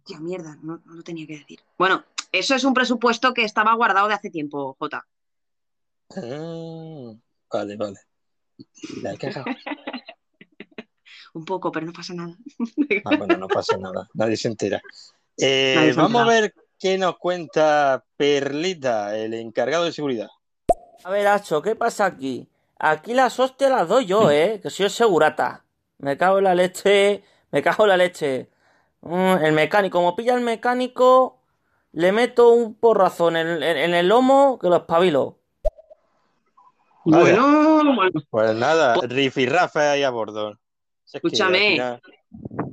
Tía, 0.06 0.22
mierda, 0.22 0.58
no, 0.64 0.82
no 0.86 0.94
lo 0.94 1.04
tenía 1.04 1.28
que 1.28 1.40
decir. 1.40 1.60
Bueno, 1.78 2.06
eso 2.32 2.56
es 2.56 2.64
un 2.64 2.74
presupuesto 2.74 3.34
que 3.34 3.44
estaba 3.44 3.76
guardado 3.76 4.08
de 4.08 4.14
hace 4.14 4.30
tiempo, 4.30 4.78
Jota. 4.80 5.06
Ah, 6.16 7.14
vale, 7.52 7.76
vale. 7.76 8.00
La 9.02 9.12
he. 9.12 9.18
un 11.38 11.46
poco, 11.46 11.72
pero 11.72 11.86
no 11.86 11.94
pasa 11.94 12.14
nada. 12.14 12.36
ah, 13.06 13.16
bueno, 13.18 13.38
no 13.38 13.48
pasa 13.48 13.78
nada, 13.78 14.08
nadie 14.14 14.38
se 14.38 14.48
entera. 14.48 14.82
Eh, 15.40 15.94
vamos 15.96 16.20
a 16.20 16.26
ver 16.26 16.52
qué 16.80 16.98
nos 16.98 17.20
cuenta 17.20 18.04
Perlita, 18.18 19.16
el 19.16 19.36
encargado 19.36 19.86
de 19.86 19.92
seguridad. 19.92 20.30
A 21.04 21.12
ver, 21.12 21.28
Hacho, 21.28 21.62
¿qué 21.62 21.76
pasa 21.76 22.06
aquí? 22.06 22.48
Aquí 22.80 23.14
las 23.14 23.40
hostias 23.40 23.70
las 23.70 23.88
doy 23.88 24.08
yo, 24.08 24.32
¿eh? 24.32 24.60
Que 24.62 24.72
soy 24.72 24.90
segurata. 24.90 25.64
Me 26.00 26.18
cago 26.18 26.40
en 26.40 26.46
la 26.46 26.56
leche, 26.56 27.24
me 27.52 27.62
cago 27.62 27.84
en 27.84 27.90
la 27.90 27.98
leche. 27.98 28.50
Mm, 29.02 29.44
el 29.44 29.54
mecánico, 29.54 30.00
como 30.00 30.16
pilla 30.16 30.36
el 30.36 30.42
mecánico, 30.42 31.40
le 31.94 32.12
meto 32.12 32.50
un 32.50 32.76
porrazo 32.76 33.30
en 33.30 33.36
el, 33.38 34.08
lomo 34.08 34.60
que 34.60 34.70
lo 34.70 34.76
espabilo. 34.78 35.40
Bueno, 37.06 37.96
Pues 38.30 38.54
nada, 38.56 38.96
Riff 39.04 39.38
y 39.38 39.46
Rafa 39.46 39.92
ahí 39.92 40.04
a 40.04 40.10
bordo. 40.10 40.60
Escúchame, 41.14 41.80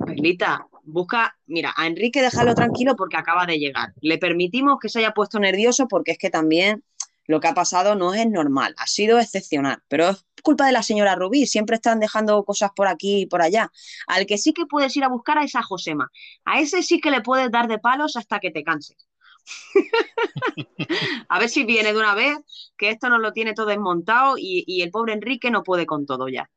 Perlita, 0.05 0.67
busca, 0.83 1.35
mira, 1.47 1.73
a 1.75 1.87
Enrique 1.87 2.21
déjalo 2.21 2.53
tranquilo 2.53 2.95
porque 2.95 3.17
acaba 3.17 3.45
de 3.45 3.57
llegar. 3.57 3.93
Le 4.01 4.17
permitimos 4.17 4.77
que 4.79 4.89
se 4.89 4.99
haya 4.99 5.11
puesto 5.11 5.39
nervioso 5.39 5.87
porque 5.87 6.11
es 6.11 6.17
que 6.17 6.29
también 6.29 6.83
lo 7.27 7.39
que 7.39 7.47
ha 7.47 7.53
pasado 7.53 7.95
no 7.95 8.13
es 8.13 8.29
normal, 8.29 8.75
ha 8.77 8.87
sido 8.87 9.19
excepcional, 9.19 9.81
pero 9.87 10.09
es 10.09 10.25
culpa 10.43 10.67
de 10.67 10.73
la 10.73 10.83
señora 10.83 11.15
Rubí, 11.15 11.47
siempre 11.47 11.75
están 11.75 11.99
dejando 11.99 12.43
cosas 12.43 12.69
por 12.75 12.87
aquí 12.87 13.21
y 13.21 13.25
por 13.25 13.41
allá. 13.41 13.71
Al 14.07 14.27
que 14.27 14.37
sí 14.37 14.53
que 14.53 14.65
puedes 14.67 14.95
ir 14.95 15.03
a 15.03 15.09
buscar 15.09 15.39
a 15.39 15.43
esa 15.43 15.63
Josema, 15.63 16.11
a 16.43 16.59
ese 16.59 16.83
sí 16.83 16.99
que 16.99 17.09
le 17.11 17.21
puedes 17.21 17.49
dar 17.49 17.67
de 17.67 17.79
palos 17.79 18.15
hasta 18.15 18.39
que 18.39 18.51
te 18.51 18.63
canses. 18.63 19.07
a 21.29 21.39
ver 21.39 21.49
si 21.49 21.65
viene 21.65 21.93
de 21.93 21.99
una 21.99 22.15
vez, 22.15 22.37
que 22.77 22.89
esto 22.89 23.09
no 23.09 23.17
lo 23.17 23.33
tiene 23.33 23.53
todo 23.53 23.67
desmontado 23.67 24.35
y, 24.37 24.81
el 24.81 24.91
pobre 24.91 25.13
Enrique 25.13 25.49
no 25.49 25.63
puede 25.63 25.85
con 25.85 26.05
todo 26.05 26.27
ya. 26.29 26.49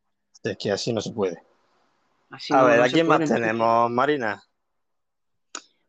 Es 0.42 0.56
que 0.59 0.70
así 0.70 0.92
no 0.92 1.00
se 1.00 1.12
puede. 1.12 1.42
A 2.50 2.62
ver, 2.62 2.82
¿a 2.82 2.88
quién 2.88 3.06
más 3.06 3.28
tenemos, 3.28 3.90
Marina? 3.90 4.42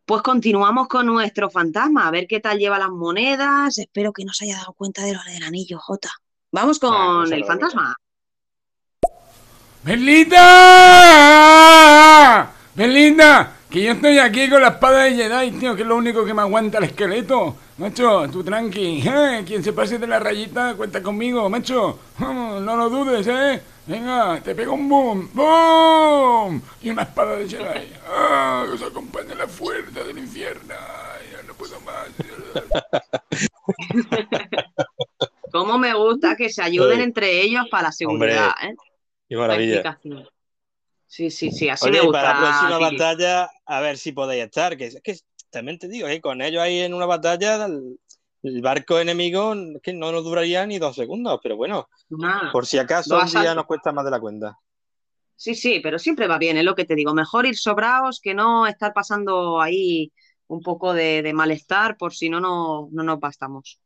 Pues 0.06 0.22
continuamos 0.24 0.88
con 0.88 1.06
nuestro 1.06 1.50
fantasma, 1.52 2.08
a 2.08 2.12
ver 2.12 2.26
qué 2.28 2.40
tal 2.40 2.58
lleva 2.58 2.80
las 2.80 2.90
monedas. 2.90 3.78
Espero 3.78 4.12
que 4.12 4.26
no 4.26 4.34
se 4.34 4.46
haya 4.46 4.58
dado 4.58 4.74
cuenta 4.74 5.04
de 5.04 5.14
lo 5.14 5.20
del 5.24 5.44
anillo, 5.44 5.78
Jota. 5.78 6.10
Vamos 6.52 6.80
con 6.80 7.32
el 7.32 7.46
fantasma. 7.46 7.96
¡Belinda! 9.84 10.40
¡Belinda! 12.74 13.56
Que 13.70 13.84
yo 13.84 13.92
estoy 13.92 14.18
aquí 14.18 14.50
con 14.50 14.64
la 14.64 14.70
espada 14.70 15.04
de 15.04 15.14
Jedi, 15.14 15.52
tío, 15.60 15.76
que 15.76 15.84
es 15.84 15.88
lo 15.88 15.96
único 15.98 16.26
que 16.26 16.34
me 16.34 16.42
aguanta 16.42 16.80
el 16.80 16.86
esqueleto. 16.86 17.56
Macho, 17.78 18.28
tú 18.32 18.44
tranqui. 18.44 19.04
¿eh? 19.08 19.44
Quien 19.46 19.64
se 19.64 19.74
pase 19.74 20.00
de 20.00 20.08
la 20.08 20.18
rayita, 20.18 20.74
cuenta 20.74 21.04
conmigo, 21.04 21.48
macho. 21.52 22.00
no 22.20 22.60
lo 22.60 22.90
dudes, 22.90 23.28
¿eh? 23.28 23.62
Venga, 23.90 24.40
te 24.44 24.54
pego 24.54 24.74
un 24.74 24.88
boom. 24.88 25.32
¡Boom! 25.34 26.62
Y 26.84 26.92
una 26.92 27.02
espada 27.02 27.38
de 27.38 27.50
Jedi. 27.50 27.92
¡Ah! 28.08 28.64
Que 28.68 28.74
os 28.74 28.84
acompañe 28.84 29.34
la 29.34 29.48
fuerza 29.48 30.04
del 30.04 30.20
infierno. 30.20 30.76
Ya 31.32 31.42
no 31.48 31.56
puedo 31.56 31.82
más. 31.82 32.08
Cómo 35.52 35.80
me 35.80 35.96
gusta 35.96 36.36
que 36.36 36.52
se 36.52 36.62
ayuden 36.62 37.02
entre 37.02 37.42
ellos 37.42 37.66
para 37.72 37.86
la 37.86 37.92
seguridad, 37.92 38.52
¿eh? 38.62 38.76
Qué 39.28 39.36
maravilla. 39.36 40.00
Sí, 41.08 41.32
sí, 41.32 41.52
sí, 41.52 41.68
así 41.68 41.90
me 41.90 42.02
gusta. 42.02 42.22
Para 42.22 42.34
la 42.34 42.40
próxima 42.40 42.78
batalla, 42.92 43.50
a 43.66 43.80
ver 43.80 43.98
si 43.98 44.12
podéis 44.12 44.44
estar. 44.44 44.78
Que 44.78 44.86
es 44.86 45.02
que 45.02 45.18
también 45.50 45.80
te 45.80 45.88
digo, 45.88 46.08
¿eh? 46.08 46.22
con 46.22 46.44
ellos 46.44 46.62
ahí 46.62 46.82
en 46.82 46.94
una 46.94 47.08
batalla, 47.08 47.68
el, 48.44 48.62
barco 48.62 49.00
enemigo 49.00 49.54
que 49.82 49.94
no 49.94 50.12
nos 50.12 50.24
duraría 50.24 50.66
ni 50.66 50.80
dos 50.80 50.96
segundos, 50.96 51.40
pero 51.42 51.58
bueno, 51.58 51.90
por 52.52 52.66
si 52.66 52.78
acaso 52.78 53.20
un 53.20 53.30
día 53.30 53.56
nos 53.56 53.66
cuesta 53.66 53.92
más 53.92 54.06
de 54.06 54.12
la 54.12 54.20
cuenta. 54.20 54.58
Sí, 55.36 55.56
sí, 55.56 55.80
pero 55.82 55.98
siempre 55.98 56.28
va 56.28 56.38
bien, 56.38 56.58
es 56.58 56.66
lo 56.66 56.76
que 56.76 56.86
te 56.86 56.96
digo. 56.96 57.14
Mejor 57.14 57.46
ir 57.46 57.58
sobrados 57.58 58.20
que 58.22 58.34
no 58.34 58.68
estar 58.68 58.94
pasando 58.94 59.62
ahí 59.62 60.12
un 60.48 60.62
poco 60.62 60.94
de, 60.94 61.32
malestar 61.34 61.96
por 61.96 62.14
si 62.14 62.30
no, 62.30 62.42
no, 62.42 62.90
no 62.92 63.04
nos 63.04 63.20
bastamos. 63.20 63.80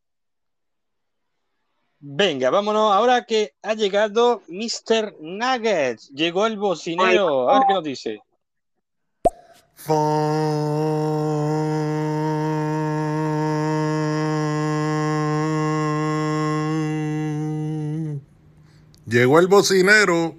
Venga, 1.99 2.49
vámonos. 2.49 2.91
Ahora 2.91 3.23
que 3.23 3.53
ha 3.61 3.75
llegado 3.75 4.41
Mr. 4.49 5.15
Nuggets. 5.21 6.09
Llegó 6.09 6.45
el 6.47 6.57
bocinero. 6.57 7.49
A 7.49 7.59
ver 7.59 7.67
qué 7.67 7.73
nos 7.73 7.83
dice. 7.83 8.19
Llegó 19.13 19.37
el 19.37 19.45
bocinero. 19.45 20.35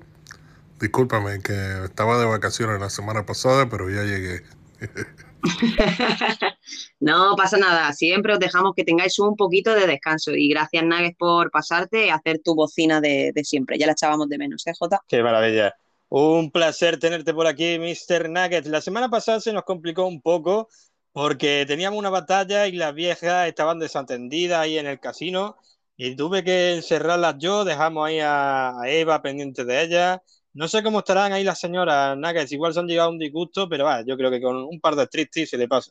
Discúlpame 0.81 1.41
que 1.41 1.85
estaba 1.85 2.19
de 2.19 2.25
vacaciones 2.25 2.81
la 2.81 2.91
semana 2.91 3.25
pasada, 3.25 3.69
pero 3.69 3.89
ya 3.89 4.03
llegué. 4.03 4.43
no 6.99 7.37
pasa 7.37 7.57
nada, 7.57 7.93
siempre 7.93 8.33
os 8.33 8.41
dejamos 8.41 8.75
que 8.75 8.83
tengáis 8.83 9.17
un 9.21 9.37
poquito 9.37 9.73
de 9.77 9.87
descanso 9.87 10.33
y 10.33 10.49
gracias 10.49 10.83
Nagues 10.83 11.15
por 11.17 11.53
pasarte 11.53 12.07
y 12.07 12.09
hacer 12.09 12.41
tu 12.41 12.57
bocina 12.57 13.01
de, 13.01 13.33
siempre, 13.45 13.79
ya 13.79 13.87
la 13.87 13.93
echábamos 13.93 14.29
de 14.29 14.39
menos, 14.39 14.67
¿eh, 14.67 14.73
Jota? 14.77 15.01
Qué 15.07 15.23
maravilla. 15.23 15.73
Un 16.09 16.51
placer 16.51 16.99
tenerte 16.99 17.33
por 17.33 17.47
aquí, 17.47 17.79
Mr. 17.79 18.29
Nuggets. 18.29 18.67
La 18.67 18.81
semana 18.81 19.09
pasada 19.09 19.39
se 19.39 19.53
nos 19.53 19.63
complicó 19.63 20.05
un 20.05 20.21
poco 20.21 20.69
porque 21.13 21.65
teníamos 21.69 22.01
una 22.01 22.11
batalla 22.11 22.67
y 22.67 22.73
las 22.73 22.93
viejas 22.93 23.47
estaban 23.47 23.79
desatendidas 23.79 24.59
ahí 24.59 24.79
en 24.79 24.89
el 24.89 24.99
casino 24.99 25.59
y 25.97 26.17
tuve 26.17 26.45
que 26.45 26.75
encerrarlas 26.75 27.37
yo, 27.39 27.65
dejamos 27.65 28.07
ahí 28.07 28.19
a, 28.21 28.75
Eva 28.87 29.23
pendiente 29.23 29.65
de 29.65 29.83
ellas 29.83 30.21
no 30.55 30.69
sé 30.69 30.85
cómo 30.85 31.01
estarán 31.01 31.33
ahí 31.33 31.43
las 31.43 31.59
señoras 31.59 32.17
Nuggets, 32.17 32.53
igual 32.53 32.73
se 32.73 32.81
han 32.81 32.87
llegado 32.87 33.09
a 33.09 33.13
un 33.13 33.19
disgusto, 33.19 33.69
pero 33.69 33.85
va, 33.85 34.03
yo 34.07 34.17
creo 34.17 34.31
que 34.31 34.41
con 34.41 34.57
un 34.57 34.81
par 34.81 34.95
de 34.95 35.09
tristes 35.09 35.51
se 35.51 35.59
le 35.59 35.67
pasa. 35.67 35.91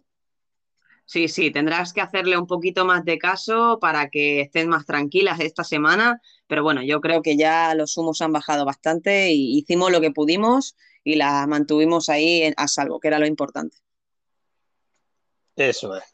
Sí, 1.06 1.28
sí, 1.28 1.52
tendrás 1.52 1.92
que 1.92 2.00
hacerle 2.00 2.38
un 2.38 2.48
poquito 2.48 2.86
más 2.86 3.04
de 3.04 3.18
caso 3.18 3.78
para 3.82 4.10
que 4.10 4.40
estén 4.40 4.70
más 4.70 4.86
tranquilas 4.86 5.42
esta 5.42 5.66
semana, 5.66 6.22
pero 6.48 6.64
bueno, 6.64 6.82
yo 6.82 7.02
creo 7.02 7.22
que 7.22 7.36
ya 7.36 7.76
los 7.76 7.98
humos 7.98 8.22
han 8.22 8.32
bajado 8.32 8.64
bastante 8.64 9.32
y 9.32 9.58
hicimos 9.58 9.92
lo 9.92 10.00
que 10.00 10.12
pudimos 10.12 10.78
y 11.04 11.16
las 11.16 11.46
mantuvimos 11.46 12.08
ahí 12.08 12.54
a 12.56 12.68
salvo, 12.70 13.02
que 13.02 13.10
era 13.10 13.20
lo 13.20 13.28
importante. 13.28 13.78
Eso 15.58 15.98
es. 15.98 16.13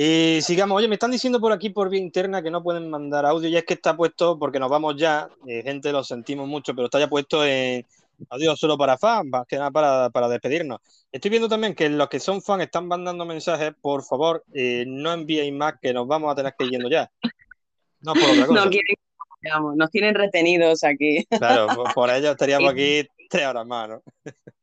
Y 0.00 0.40
sigamos, 0.42 0.78
oye, 0.78 0.86
me 0.86 0.94
están 0.94 1.10
diciendo 1.10 1.40
por 1.40 1.50
aquí 1.50 1.70
por 1.70 1.90
vía 1.90 1.98
interna 1.98 2.40
que 2.40 2.52
no 2.52 2.62
pueden 2.62 2.88
mandar 2.88 3.26
audio, 3.26 3.48
y 3.48 3.56
es 3.56 3.64
que 3.64 3.74
está 3.74 3.96
puesto, 3.96 4.38
porque 4.38 4.60
nos 4.60 4.70
vamos 4.70 4.94
ya, 4.96 5.28
eh, 5.44 5.60
gente, 5.64 5.90
lo 5.90 6.04
sentimos 6.04 6.46
mucho, 6.46 6.72
pero 6.72 6.84
está 6.84 7.00
ya 7.00 7.08
puesto 7.08 7.44
en 7.44 7.84
audio 8.30 8.54
solo 8.54 8.78
para 8.78 8.96
fans, 8.96 9.28
más 9.28 9.44
que 9.48 9.56
nada 9.56 9.72
para, 10.12 10.28
despedirnos. 10.28 10.78
Estoy 11.10 11.32
viendo 11.32 11.48
también 11.48 11.74
que 11.74 11.88
los 11.88 12.08
que 12.08 12.20
son 12.20 12.40
fans 12.40 12.62
están 12.62 12.86
mandando 12.86 13.24
mensajes, 13.24 13.72
por 13.80 14.04
favor, 14.04 14.44
eh, 14.54 14.84
no 14.86 15.12
enviéis 15.12 15.52
más, 15.52 15.74
que 15.82 15.92
nos 15.92 16.06
vamos 16.06 16.30
a 16.30 16.36
tener 16.36 16.54
que 16.56 16.66
ir 16.66 16.70
yendo 16.70 16.88
ya. 16.88 17.10
No 18.00 18.12
por 18.12 18.22
otra 18.22 18.46
cosa. 18.46 18.64
No 18.66 18.70
quieren, 18.70 18.94
nos 19.74 19.90
tienen 19.90 20.14
retenidos 20.14 20.84
aquí. 20.84 21.24
Claro, 21.28 21.66
por, 21.92 22.08
ello 22.10 22.30
estaríamos 22.30 22.70
aquí 22.72 23.04
tres 23.28 23.46
horas 23.48 23.66
más, 23.66 23.88
¿no? 23.88 24.02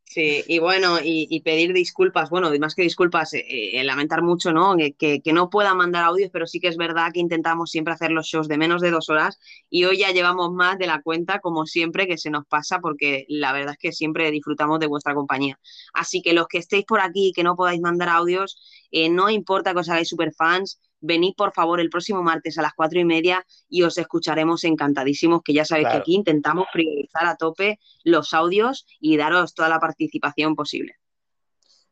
Sí, 0.08 0.44
y 0.48 0.60
bueno, 0.60 1.00
y, 1.04 1.42
pedir 1.42 1.74
disculpas, 1.74 2.30
bueno, 2.30 2.50
más 2.60 2.74
que 2.76 2.84
disculpas, 2.84 3.34
eh, 3.34 3.44
eh, 3.74 3.84
lamentar 3.84 4.22
mucho, 4.22 4.54
¿no? 4.54 4.76
Que, 4.78 5.20
que, 5.22 5.34
no 5.34 5.50
pueda 5.50 5.74
mandar 5.74 6.04
audios, 6.06 6.30
pero 6.32 6.48
sí 6.48 6.60
que 6.60 6.68
es 6.70 6.78
verdad 6.78 7.12
que 7.12 7.20
intentamos 7.20 7.72
siempre 7.72 7.94
hacer 7.94 8.12
los 8.12 8.28
shows 8.28 8.48
de 8.48 8.58
menos 8.58 8.82
de 8.82 8.92
dos 8.92 9.10
horas 9.10 9.40
y 9.70 9.84
hoy 9.86 9.98
ya 9.98 10.12
llevamos 10.12 10.54
más 10.54 10.78
de 10.78 10.88
la 10.88 11.02
cuenta, 11.02 11.40
como 11.40 11.66
siempre, 11.66 12.08
que 12.08 12.18
se 12.18 12.30
nos 12.30 12.46
pasa, 12.46 12.80
porque 12.80 13.26
la 13.30 13.52
verdad 13.52 13.74
es 13.74 13.80
que 13.80 13.92
siempre 13.92 14.32
disfrutamos 14.32 14.80
de 14.80 14.88
vuestra 14.88 15.16
compañía. 15.16 15.60
Así 15.94 16.22
que 16.22 16.34
los 16.34 16.48
que 16.48 16.60
estéis 16.60 16.86
por 16.86 17.02
aquí 17.02 17.30
y 17.30 17.34
que 17.34 17.44
no 17.44 17.56
podáis 17.56 17.82
mandar 17.82 18.10
audios, 18.10 18.58
eh, 18.92 19.10
no 19.10 19.30
importa 19.30 19.74
que 19.74 19.80
os 19.80 19.90
hagáis 19.90 20.08
super 20.08 20.34
fans, 20.34 20.80
venid 21.06 21.34
por 21.36 21.54
favor 21.54 21.80
el 21.80 21.90
próximo 21.90 22.24
martes 22.24 22.58
a 22.58 22.62
las 22.62 22.74
cuatro 22.74 23.00
y 23.00 23.06
media 23.06 23.46
y 23.70 23.84
os 23.84 23.98
escucharemos 23.98 24.64
encantadísimos, 24.64 25.42
que 25.44 25.54
ya 25.54 25.66
sabéis 25.66 25.90
que 25.90 25.98
aquí 25.98 26.16
intentamos 26.16 26.68
priorizar 26.74 27.26
a 27.26 27.36
tope 27.36 27.80
los 28.04 28.34
audios 28.34 28.86
y 29.00 29.18
daros 29.18 29.54
toda 29.54 29.70
la 29.70 29.80
participación 29.80 30.56
posible. 30.56 30.96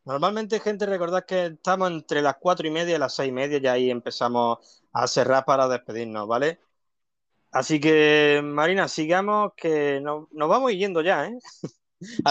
Normalmente, 0.05 0.59
gente, 0.59 0.85
recordad 0.85 1.25
que 1.25 1.45
estamos 1.45 1.89
entre 1.89 2.21
las 2.21 2.35
cuatro 2.37 2.67
y 2.67 2.71
media 2.71 2.95
y 2.95 2.99
las 2.99 3.15
seis 3.15 3.29
y 3.29 3.31
media 3.31 3.59
y 3.61 3.67
ahí 3.67 3.89
empezamos 3.89 4.83
a 4.91 5.07
cerrar 5.07 5.45
para 5.45 5.67
despedirnos, 5.69 6.27
¿vale? 6.27 6.59
Así 7.51 7.79
que, 7.79 8.41
Marina, 8.43 8.87
sigamos 8.87 9.51
que 9.55 10.01
nos, 10.01 10.27
vamos 10.31 10.71
yendo 10.73 11.01
ya, 11.01 11.27
¿eh? 11.27 11.37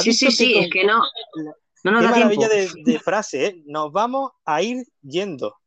Sí, 0.03 0.13
sí, 0.13 0.31
sí, 0.31 0.59
es 0.59 0.69
que 0.71 0.85
no, 0.85 1.01
no 1.85 1.93
nos 1.93 2.03
Qué 2.03 2.09
maravilla 2.09 2.49
de, 2.49 2.69
de 2.85 2.99
frase, 3.01 3.47
¿eh? 3.47 3.63
Nos 3.65 3.91
vamos 3.91 4.33
a 4.45 4.61
ir 4.61 4.85
yendo. 5.01 5.62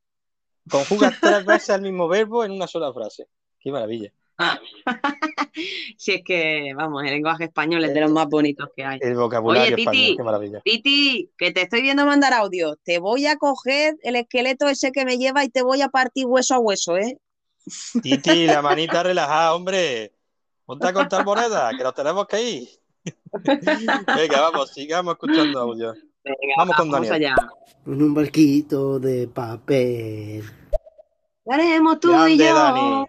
Conjugas 0.70 1.14
tres 1.22 1.46
veces 1.46 1.70
el 1.70 1.82
mismo 1.82 2.08
verbo 2.08 2.44
en 2.44 2.52
una 2.52 2.68
sola 2.68 2.94
frase. 2.94 3.28
Qué 3.60 3.72
maravilla. 3.72 4.12
si 5.98 6.14
es 6.14 6.22
que, 6.24 6.74
vamos, 6.76 7.04
el 7.04 7.12
lenguaje 7.12 7.46
español 7.46 7.86
es 7.86 7.94
de 7.94 8.02
los 8.02 8.12
más 8.12 8.28
bonitos 8.28 8.70
que 8.76 8.84
hay. 8.84 9.00
El 9.02 9.16
vocabulario 9.16 9.76
Oye, 9.76 9.86
Titi, 9.86 10.18
qué 10.18 10.24
maravilla. 10.24 10.62
Titi, 10.62 11.32
que 11.38 11.52
te 11.52 11.62
estoy 11.62 11.82
viendo 11.82 12.06
mandar 12.06 12.34
audio. 12.34 12.76
Te 12.84 13.00
voy 13.00 13.28
a 13.28 13.38
coger 13.38 13.96
el 14.04 14.16
esqueleto 14.16 14.68
ese 14.68 14.92
que 14.92 15.06
me 15.06 15.18
lleva 15.18 15.44
y 15.44 15.50
te 15.50 15.62
voy 15.62 15.82
a 15.82 15.90
partir 15.90 16.26
hueso 16.26 16.56
a 16.56 16.60
hueso, 16.60 16.98
¿eh? 16.98 17.18
Titi, 18.02 18.46
la 18.46 18.62
manita 18.62 19.04
relajada, 19.04 19.56
hombre. 19.56 20.14
Ponte 20.66 20.88
a 20.88 20.94
contar 20.94 21.24
monedas, 21.24 21.76
que 21.78 21.84
nos 21.84 21.94
tenemos 21.94 22.28
que 22.28 22.42
ir. 22.42 22.70
Venga, 24.16 24.42
vamos, 24.42 24.72
sigamos 24.72 25.14
escuchando 25.14 25.60
audio. 25.60 25.94
Vamos 26.58 26.76
con 26.76 26.92
Daniel. 26.92 27.14
Allá. 27.14 27.36
En 27.86 28.02
un 28.02 28.14
barquito 28.14 29.00
de 29.00 29.28
papel. 29.28 30.44
Haremos 31.48 32.00
tú 32.00 32.10
y 32.28 32.38
yo. 32.38 32.54
Dani. 32.54 33.06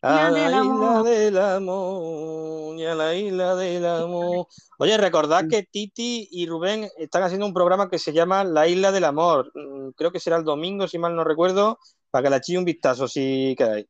A 0.00 0.30
la 0.30 0.38
isla 0.38 1.02
del 1.02 1.38
amor, 1.38 2.78
y 2.78 2.84
a 2.86 2.94
la 2.94 3.14
isla 3.16 3.56
del 3.56 3.84
amor. 3.84 4.46
Oye, 4.78 4.96
recordad 4.96 5.48
que 5.50 5.64
Titi 5.64 6.28
y 6.30 6.46
Rubén 6.46 6.88
están 6.98 7.24
haciendo 7.24 7.46
un 7.46 7.52
programa 7.52 7.90
que 7.90 7.98
se 7.98 8.12
llama 8.12 8.44
La 8.44 8.68
Isla 8.68 8.92
del 8.92 9.02
Amor. 9.02 9.50
Mm, 9.54 9.90
creo 9.96 10.12
que 10.12 10.20
será 10.20 10.36
el 10.36 10.44
domingo, 10.44 10.86
si 10.86 10.98
mal 10.98 11.16
no 11.16 11.24
recuerdo, 11.24 11.80
para 12.12 12.22
que 12.22 12.30
la 12.30 12.40
chille 12.40 12.58
un 12.58 12.64
vistazo 12.64 13.08
si 13.08 13.56
queráis. 13.58 13.86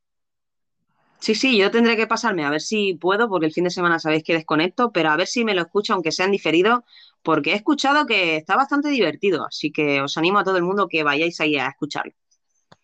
Sí, 1.20 1.34
sí, 1.34 1.58
yo 1.58 1.70
tendré 1.70 1.96
que 1.96 2.06
pasarme 2.06 2.44
a 2.44 2.50
ver 2.50 2.62
si 2.62 2.94
puedo, 2.94 3.28
porque 3.28 3.46
el 3.46 3.52
fin 3.52 3.64
de 3.64 3.70
semana 3.70 3.98
sabéis 3.98 4.22
que 4.22 4.32
desconecto, 4.32 4.92
pero 4.92 5.10
a 5.10 5.16
ver 5.16 5.26
si 5.26 5.44
me 5.44 5.54
lo 5.54 5.62
escucho, 5.62 5.92
aunque 5.92 6.12
sean 6.12 6.30
diferidos, 6.30 6.80
porque 7.22 7.52
he 7.52 7.56
escuchado 7.56 8.06
que 8.06 8.36
está 8.36 8.56
bastante 8.56 8.88
divertido, 8.88 9.46
así 9.46 9.70
que 9.70 10.00
os 10.00 10.16
animo 10.16 10.38
a 10.38 10.44
todo 10.44 10.56
el 10.56 10.62
mundo 10.62 10.88
que 10.88 11.02
vayáis 11.02 11.40
ahí 11.40 11.56
a 11.56 11.68
escucharlo. 11.68 12.12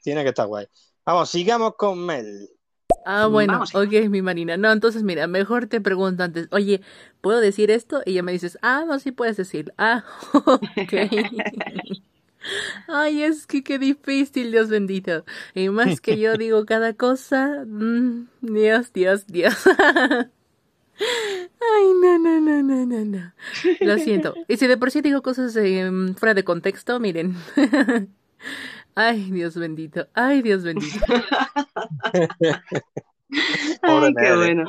Tiene 0.03 0.23
que 0.23 0.31
estar 0.31 0.47
guay. 0.47 0.67
Vamos, 1.05 1.31
sigamos 1.31 1.75
con 1.77 2.05
Mel. 2.05 2.49
Ah, 3.07 3.27
bueno, 3.27 3.63
ok, 3.63 4.09
mi 4.09 4.23
Marina. 4.23 4.57
No, 4.57 4.73
entonces 4.73 5.03
mira, 5.03 5.27
mejor 5.27 5.67
te 5.67 5.81
pregunto 5.81 6.23
antes, 6.23 6.49
oye, 6.51 6.81
¿puedo 7.21 7.41
decir 7.41 7.71
esto? 7.71 8.03
Y 8.07 8.15
ya 8.15 8.23
me 8.23 8.33
dices, 8.33 8.59
ah, 8.63 8.85
no, 8.87 8.99
sí 8.99 9.13
puedes 9.13 9.37
decir. 9.37 9.73
Ah, 9.77 10.05
ok. 10.33 10.93
Ay, 12.89 13.23
es 13.23 13.47
que 13.47 13.63
qué 13.63 13.79
difícil, 13.79 14.51
Dios 14.51 14.69
bendito. 14.69 15.25
Y 15.55 15.69
más 15.71 16.01
que 16.01 16.19
yo 16.19 16.37
digo 16.37 16.67
cada 16.67 16.95
cosa, 16.95 17.65
mm, 17.67 18.29
Dios, 18.43 18.93
Dios, 18.93 19.27
Dios. 19.27 19.55
Ay, 20.99 21.87
no, 22.01 22.19
no, 22.19 22.41
no, 22.41 22.63
no, 22.63 22.87
no, 22.87 23.05
no. 23.05 23.33
Lo 23.81 23.99
siento. 23.99 24.35
Y 24.49 24.57
si 24.57 24.67
de 24.67 24.77
por 24.77 24.91
sí 24.91 25.01
digo 25.01 25.23
cosas 25.23 25.55
em, 25.57 26.15
fuera 26.15 26.35
de 26.35 26.45
contexto, 26.45 27.01
miren. 27.01 27.37
Ay, 28.95 29.31
Dios 29.31 29.57
bendito. 29.57 30.07
Ay, 30.15 30.43
Dios 30.43 30.63
bendito. 30.63 30.99
Ay, 33.83 34.15
qué 34.15 34.37
bueno. 34.37 34.65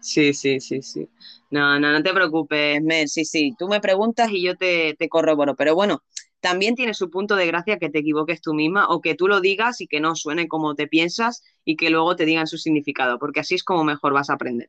Sí, 0.00 0.32
sí, 0.32 0.60
sí, 0.60 0.82
sí. 0.82 1.08
No, 1.50 1.78
no, 1.78 1.92
no 1.92 2.02
te 2.02 2.12
preocupes, 2.12 2.82
Mel. 2.82 3.08
Sí, 3.08 3.24
sí. 3.24 3.54
Tú 3.58 3.68
me 3.68 3.80
preguntas 3.80 4.30
y 4.32 4.42
yo 4.42 4.56
te, 4.56 4.94
te 4.98 5.08
corroboro. 5.08 5.54
Pero 5.54 5.74
bueno, 5.74 6.02
también 6.40 6.74
tiene 6.74 6.94
su 6.94 7.10
punto 7.10 7.36
de 7.36 7.46
gracia 7.46 7.78
que 7.78 7.90
te 7.90 8.00
equivoques 8.00 8.40
tú 8.40 8.54
misma 8.54 8.88
o 8.88 9.00
que 9.00 9.14
tú 9.14 9.28
lo 9.28 9.40
digas 9.40 9.80
y 9.80 9.86
que 9.86 10.00
no 10.00 10.14
suene 10.16 10.48
como 10.48 10.74
te 10.74 10.86
piensas 10.86 11.42
y 11.64 11.76
que 11.76 11.90
luego 11.90 12.16
te 12.16 12.26
digan 12.26 12.46
su 12.46 12.58
significado, 12.58 13.18
porque 13.18 13.40
así 13.40 13.54
es 13.54 13.64
como 13.64 13.84
mejor 13.84 14.12
vas 14.12 14.30
a 14.30 14.34
aprender. 14.34 14.68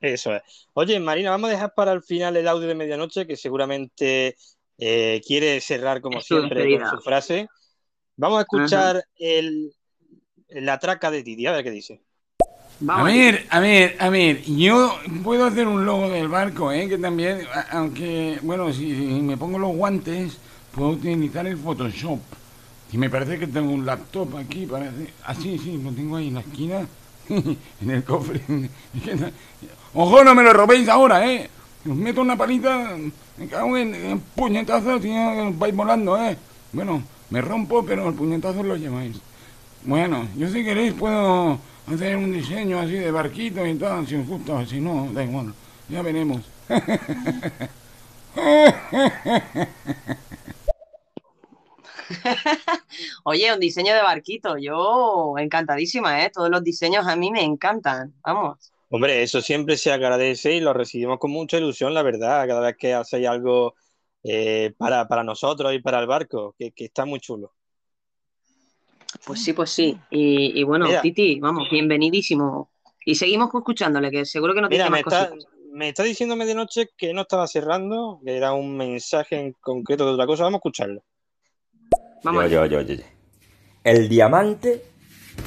Eso 0.00 0.34
es. 0.34 0.42
Oye, 0.74 0.98
Marina, 1.00 1.30
vamos 1.30 1.50
a 1.50 1.52
dejar 1.52 1.74
para 1.74 1.92
el 1.92 2.02
final 2.02 2.36
el 2.36 2.46
audio 2.46 2.68
de 2.68 2.74
medianoche, 2.74 3.26
que 3.26 3.36
seguramente 3.36 4.36
eh, 4.78 5.20
quiere 5.26 5.60
cerrar 5.60 6.00
como 6.00 6.20
siempre 6.20 6.78
con 6.78 6.88
su 6.88 6.98
frase. 7.00 7.48
Vamos 8.16 8.38
a 8.38 8.42
escuchar 8.42 9.04
el, 9.16 9.72
la 10.48 10.78
traca 10.78 11.10
de 11.10 11.22
Titi, 11.22 11.46
a 11.46 11.52
ver 11.52 11.64
qué 11.64 11.70
dice. 11.70 12.00
a 12.88 13.02
ver, 13.02 13.46
a 13.50 13.60
ver, 13.60 13.96
a 13.98 14.08
ver, 14.08 14.42
yo 14.44 14.96
puedo 15.24 15.44
hacer 15.46 15.66
un 15.66 15.84
logo 15.84 16.08
del 16.10 16.28
barco, 16.28 16.70
¿eh? 16.70 16.88
Que 16.88 16.98
también, 16.98 17.46
aunque, 17.70 18.38
bueno, 18.42 18.72
si 18.72 18.86
me 18.86 19.36
pongo 19.36 19.58
los 19.58 19.74
guantes, 19.74 20.38
puedo 20.72 20.90
utilizar 20.90 21.46
el 21.46 21.56
Photoshop. 21.56 22.20
Y 22.92 22.98
me 22.98 23.10
parece 23.10 23.38
que 23.38 23.46
tengo 23.46 23.70
un 23.70 23.84
laptop 23.84 24.36
aquí, 24.36 24.64
parece. 24.64 25.12
Ah, 25.24 25.34
sí, 25.34 25.58
sí, 25.58 25.78
lo 25.82 25.90
tengo 25.92 26.16
ahí 26.16 26.28
en 26.28 26.34
la 26.34 26.40
esquina, 26.40 26.86
en 27.28 27.90
el 27.90 28.04
cofre. 28.04 28.40
Ojo, 29.94 30.22
no 30.22 30.34
me 30.34 30.42
lo 30.42 30.52
robéis 30.52 30.88
ahora, 30.88 31.26
¿eh? 31.26 31.48
Os 31.88 31.96
meto 31.96 32.20
una 32.20 32.36
palita, 32.36 32.96
me 33.36 33.48
cago 33.48 33.76
en, 33.76 34.20
puñetazos 34.34 35.04
y 35.04 35.12
vais 35.52 35.74
volando, 35.74 36.16
¿eh? 36.18 36.36
Bueno, 36.72 37.02
me 37.30 37.40
rompo, 37.40 37.84
pero 37.84 38.08
el 38.08 38.14
puñetazo 38.14 38.62
lo 38.62 38.76
lleváis. 38.76 39.16
Bueno, 39.84 40.28
yo 40.36 40.48
si 40.50 40.64
queréis 40.64 40.92
puedo 40.92 41.58
hacer 41.86 42.16
un 42.16 42.32
diseño 42.32 42.80
así 42.80 42.92
de 42.92 43.10
barquito 43.10 43.66
y 43.66 43.74
tal, 43.76 44.06
si 44.06 44.16
os 44.16 44.26
gusta, 44.26 44.66
si 44.66 44.80
no, 44.80 45.08
da 45.12 45.24
igual, 45.24 45.54
ya 45.88 46.02
veremos. 46.02 46.42
Oye, 53.24 53.52
un 53.52 53.60
diseño 53.60 53.94
de 53.94 54.02
barquito, 54.02 54.56
yo 54.58 55.34
encantadísima, 55.38 56.24
¿eh? 56.24 56.30
Todos 56.32 56.50
los 56.50 56.62
diseños 56.62 57.06
a 57.06 57.16
mí 57.16 57.30
me 57.30 57.42
encantan, 57.42 58.14
vamos. 58.22 58.72
Hombre, 58.90 59.22
eso 59.22 59.42
siempre 59.42 59.76
se 59.76 59.92
agradece 59.92 60.54
y 60.54 60.60
lo 60.60 60.72
recibimos 60.72 61.18
con 61.18 61.30
mucha 61.30 61.58
ilusión, 61.58 61.92
la 61.92 62.02
verdad, 62.02 62.46
cada 62.48 62.60
vez 62.60 62.76
que 62.76 62.94
hacéis 62.94 63.28
algo 63.28 63.74
eh, 64.24 64.72
para, 64.78 65.22
nosotros 65.22 65.74
y 65.74 65.80
para 65.80 66.00
el 66.00 66.06
barco, 66.06 66.54
que, 66.58 66.72
está 66.76 67.04
muy 67.04 67.20
chulo. 67.20 67.52
Pues 69.26 69.42
sí, 69.42 69.52
pues 69.52 69.70
sí. 69.70 69.98
Y, 70.10 70.62
bueno, 70.64 70.86
Titi, 71.02 71.38
vamos, 71.38 71.68
bienvenidísimo. 71.70 72.70
Y 73.04 73.14
seguimos 73.14 73.50
escuchándole, 73.54 74.10
que 74.10 74.24
seguro 74.24 74.54
que 74.54 74.60
no 74.62 74.68
tiene 74.68 74.84
más 74.84 74.92
me 74.92 74.98
está, 75.00 75.32
me 75.72 75.88
está 75.88 76.02
diciendo 76.02 76.36
medianoche 76.36 76.90
que 76.96 77.12
no 77.12 77.22
estaba 77.22 77.46
cerrando, 77.46 78.20
que 78.24 78.36
era 78.36 78.52
un 78.52 78.76
mensaje 78.76 79.36
en 79.36 79.52
concreto 79.52 80.06
de 80.06 80.12
otra 80.12 80.26
cosa. 80.26 80.44
Vamos 80.44 80.56
a 80.56 80.60
escucharlo. 80.60 81.04
Vamos 82.22 82.50
yo, 82.50 82.66
yo, 82.66 82.80
yo, 82.80 82.94
yo. 82.94 83.04
El 83.84 84.08
diamante 84.08 84.82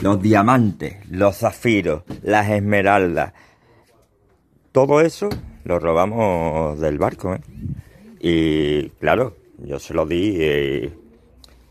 los 0.01 0.22
diamantes, 0.22 0.97
los 1.09 1.38
zafiros, 1.38 2.03
las 2.23 2.49
esmeraldas, 2.49 3.34
todo 4.72 5.01
eso 5.01 5.30
lo 5.65 5.80
robamos 5.80 6.80
del 6.80 6.97
barco. 6.97 7.35
¿eh? 7.35 7.41
Y 8.19 8.89
claro, 8.91 9.35
yo 9.57 9.80
se 9.80 9.93
lo 9.93 10.05
di 10.05 10.38
eh, 10.39 10.93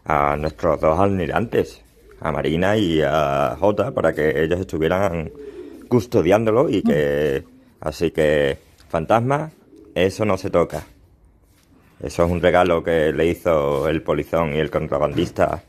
a 0.05 0.36
nuestros 0.36 0.80
dos 0.80 0.98
almirantes, 0.98 1.82
a 2.20 2.30
Marina 2.30 2.76
y 2.76 3.01
a 3.02 3.56
Jota, 3.59 3.92
para 3.92 4.12
que 4.12 4.42
ellos 4.42 4.60
estuvieran 4.60 5.30
custodiándolo 5.88 6.68
y 6.68 6.82
que... 6.82 7.44
Así 7.80 8.10
que, 8.10 8.59
fantasma, 8.90 9.51
eso 9.94 10.26
no 10.26 10.36
se 10.36 10.51
toca. 10.51 10.84
Eso 12.02 12.24
es 12.24 12.30
un 12.30 12.42
regalo 12.42 12.84
que 12.84 13.10
le 13.10 13.26
hizo 13.26 13.88
el 13.88 14.02
polizón 14.02 14.52
y 14.52 14.59
el 14.59 14.70
contrabandista 14.70 15.62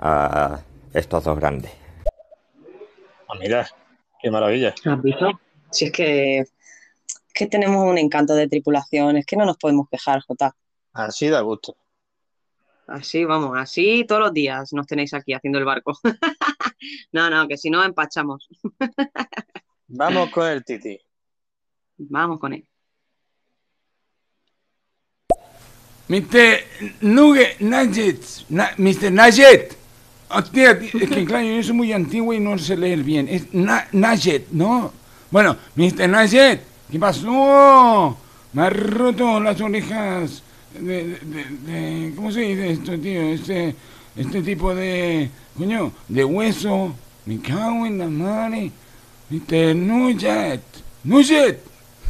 a 0.00 0.60
estos 0.92 1.24
dos 1.24 1.38
grandes. 1.38 1.72
Ah, 3.28 3.34
mira, 3.38 3.68
qué 4.20 4.30
maravilla. 4.30 4.74
¿Has 4.84 5.02
visto? 5.02 5.40
Si 5.70 5.86
es 5.86 5.92
que, 5.92 6.44
que 7.34 7.46
tenemos 7.46 7.84
un 7.84 7.98
encanto 7.98 8.34
de 8.34 8.48
tripulación, 8.48 9.16
es 9.16 9.26
que 9.26 9.36
no 9.36 9.44
nos 9.44 9.58
podemos 9.58 9.88
quejar, 9.90 10.22
Jota. 10.22 10.54
Así 10.92 11.28
da 11.28 11.40
gusto. 11.40 11.76
Así, 12.86 13.24
vamos, 13.26 13.56
así 13.58 14.06
todos 14.08 14.22
los 14.22 14.32
días 14.32 14.72
nos 14.72 14.86
tenéis 14.86 15.12
aquí 15.12 15.34
haciendo 15.34 15.58
el 15.58 15.66
barco. 15.66 15.98
no, 17.12 17.28
no, 17.28 17.46
que 17.46 17.58
si 17.58 17.68
no 17.68 17.84
empachamos. 17.84 18.48
Vamos 19.88 20.30
con 20.30 20.46
el 20.46 20.64
Titi. 20.64 20.98
Vamos 21.96 22.38
con 22.38 22.52
él. 22.52 22.68
Mr. 26.08 26.60
Nugget, 27.02 27.60
Nugget, 27.60 28.22
Mr. 28.78 29.12
Nugget. 29.12 29.77
Es 31.00 31.08
que 31.08 31.24
claro, 31.24 31.46
yo 31.46 31.62
soy 31.62 31.74
muy 31.74 31.92
antiguo 31.92 32.32
y 32.34 32.40
no 32.40 32.58
sé 32.58 32.76
leer 32.76 33.02
bien. 33.02 33.28
Es 33.28 33.46
Nugget, 33.52 34.48
¿no? 34.50 34.92
Bueno, 35.30 35.56
Mr. 35.74 36.08
Nugget, 36.08 36.62
¿qué 36.90 36.98
pasó? 36.98 38.16
Me 38.52 38.62
ha 38.62 38.70
roto 38.70 39.40
las 39.40 39.60
orejas 39.60 40.42
de, 40.78 41.18
de, 41.18 42.12
¿cómo 42.14 42.30
se 42.30 42.40
dice 42.40 42.70
esto, 42.72 42.98
tío? 42.98 43.20
Este, 43.22 43.74
este 44.16 44.42
tipo 44.42 44.74
de, 44.74 45.30
coño, 45.56 45.92
de 46.08 46.24
hueso. 46.24 46.94
Me 47.26 47.38
cago 47.40 47.86
en 47.86 47.98
la 47.98 48.06
madre. 48.06 48.70
Mr. 49.30 49.76
Nugget, 49.76 50.62
Nugget. 51.04 51.60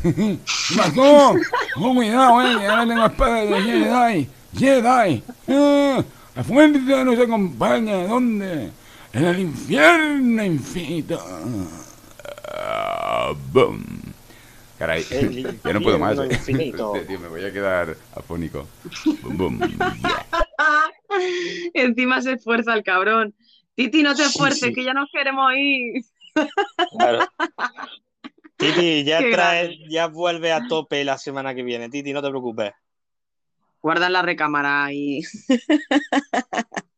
¿Qué 0.02 0.38
pasó? 0.76 1.34
Oh, 1.76 1.94
cuidado, 1.94 2.42
eh, 2.42 2.66
ahora 2.68 2.86
tengo 2.86 3.06
espada 3.06 3.44
de 3.44 3.62
Jedi. 3.62 4.28
Jedi. 4.56 5.22
Ah, 5.48 6.04
la 6.38 6.44
fuerza 6.44 7.02
nos 7.02 7.18
acompaña. 7.18 8.06
¿Dónde? 8.06 8.70
En 9.12 9.24
el 9.24 9.40
infierno 9.40 10.44
infinito. 10.44 11.20
Ah, 12.54 13.34
boom. 13.52 13.84
Caray, 14.78 15.02
ya 15.64 15.72
no 15.72 15.80
puedo 15.80 15.98
más. 15.98 16.16
Tío, 16.46 16.94
me 17.20 17.26
voy 17.26 17.44
a 17.44 17.52
quedar 17.52 17.96
afónico. 18.14 18.68
Boom, 19.22 19.36
boom. 19.36 19.60
Encima 21.74 22.22
se 22.22 22.34
esfuerza 22.34 22.72
el 22.74 22.84
cabrón. 22.84 23.34
Titi, 23.74 24.04
no 24.04 24.14
te 24.14 24.22
esfuerces, 24.22 24.72
que 24.72 24.84
ya 24.84 24.94
nos 24.94 25.08
queremos 25.12 25.52
ir. 25.56 26.04
Claro. 26.96 27.26
Titi, 28.56 29.02
ya, 29.02 29.18
trae, 29.18 29.76
ya 29.90 30.06
vuelve 30.06 30.52
a 30.52 30.68
tope 30.68 31.02
la 31.02 31.18
semana 31.18 31.52
que 31.52 31.64
viene. 31.64 31.88
Titi, 31.88 32.12
no 32.12 32.22
te 32.22 32.28
preocupes. 32.28 32.74
Guarda 33.80 34.10
la 34.10 34.22
recámara 34.22 34.84
ahí. 34.84 35.22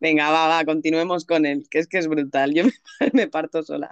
Venga, 0.00 0.30
va, 0.30 0.48
va, 0.48 0.64
continuemos 0.64 1.24
con 1.24 1.46
él, 1.46 1.66
que 1.70 1.78
es 1.78 1.86
que 1.86 1.98
es 1.98 2.08
brutal. 2.08 2.54
Yo 2.54 2.64
me, 3.12 3.28
parto 3.28 3.62
sola. 3.62 3.88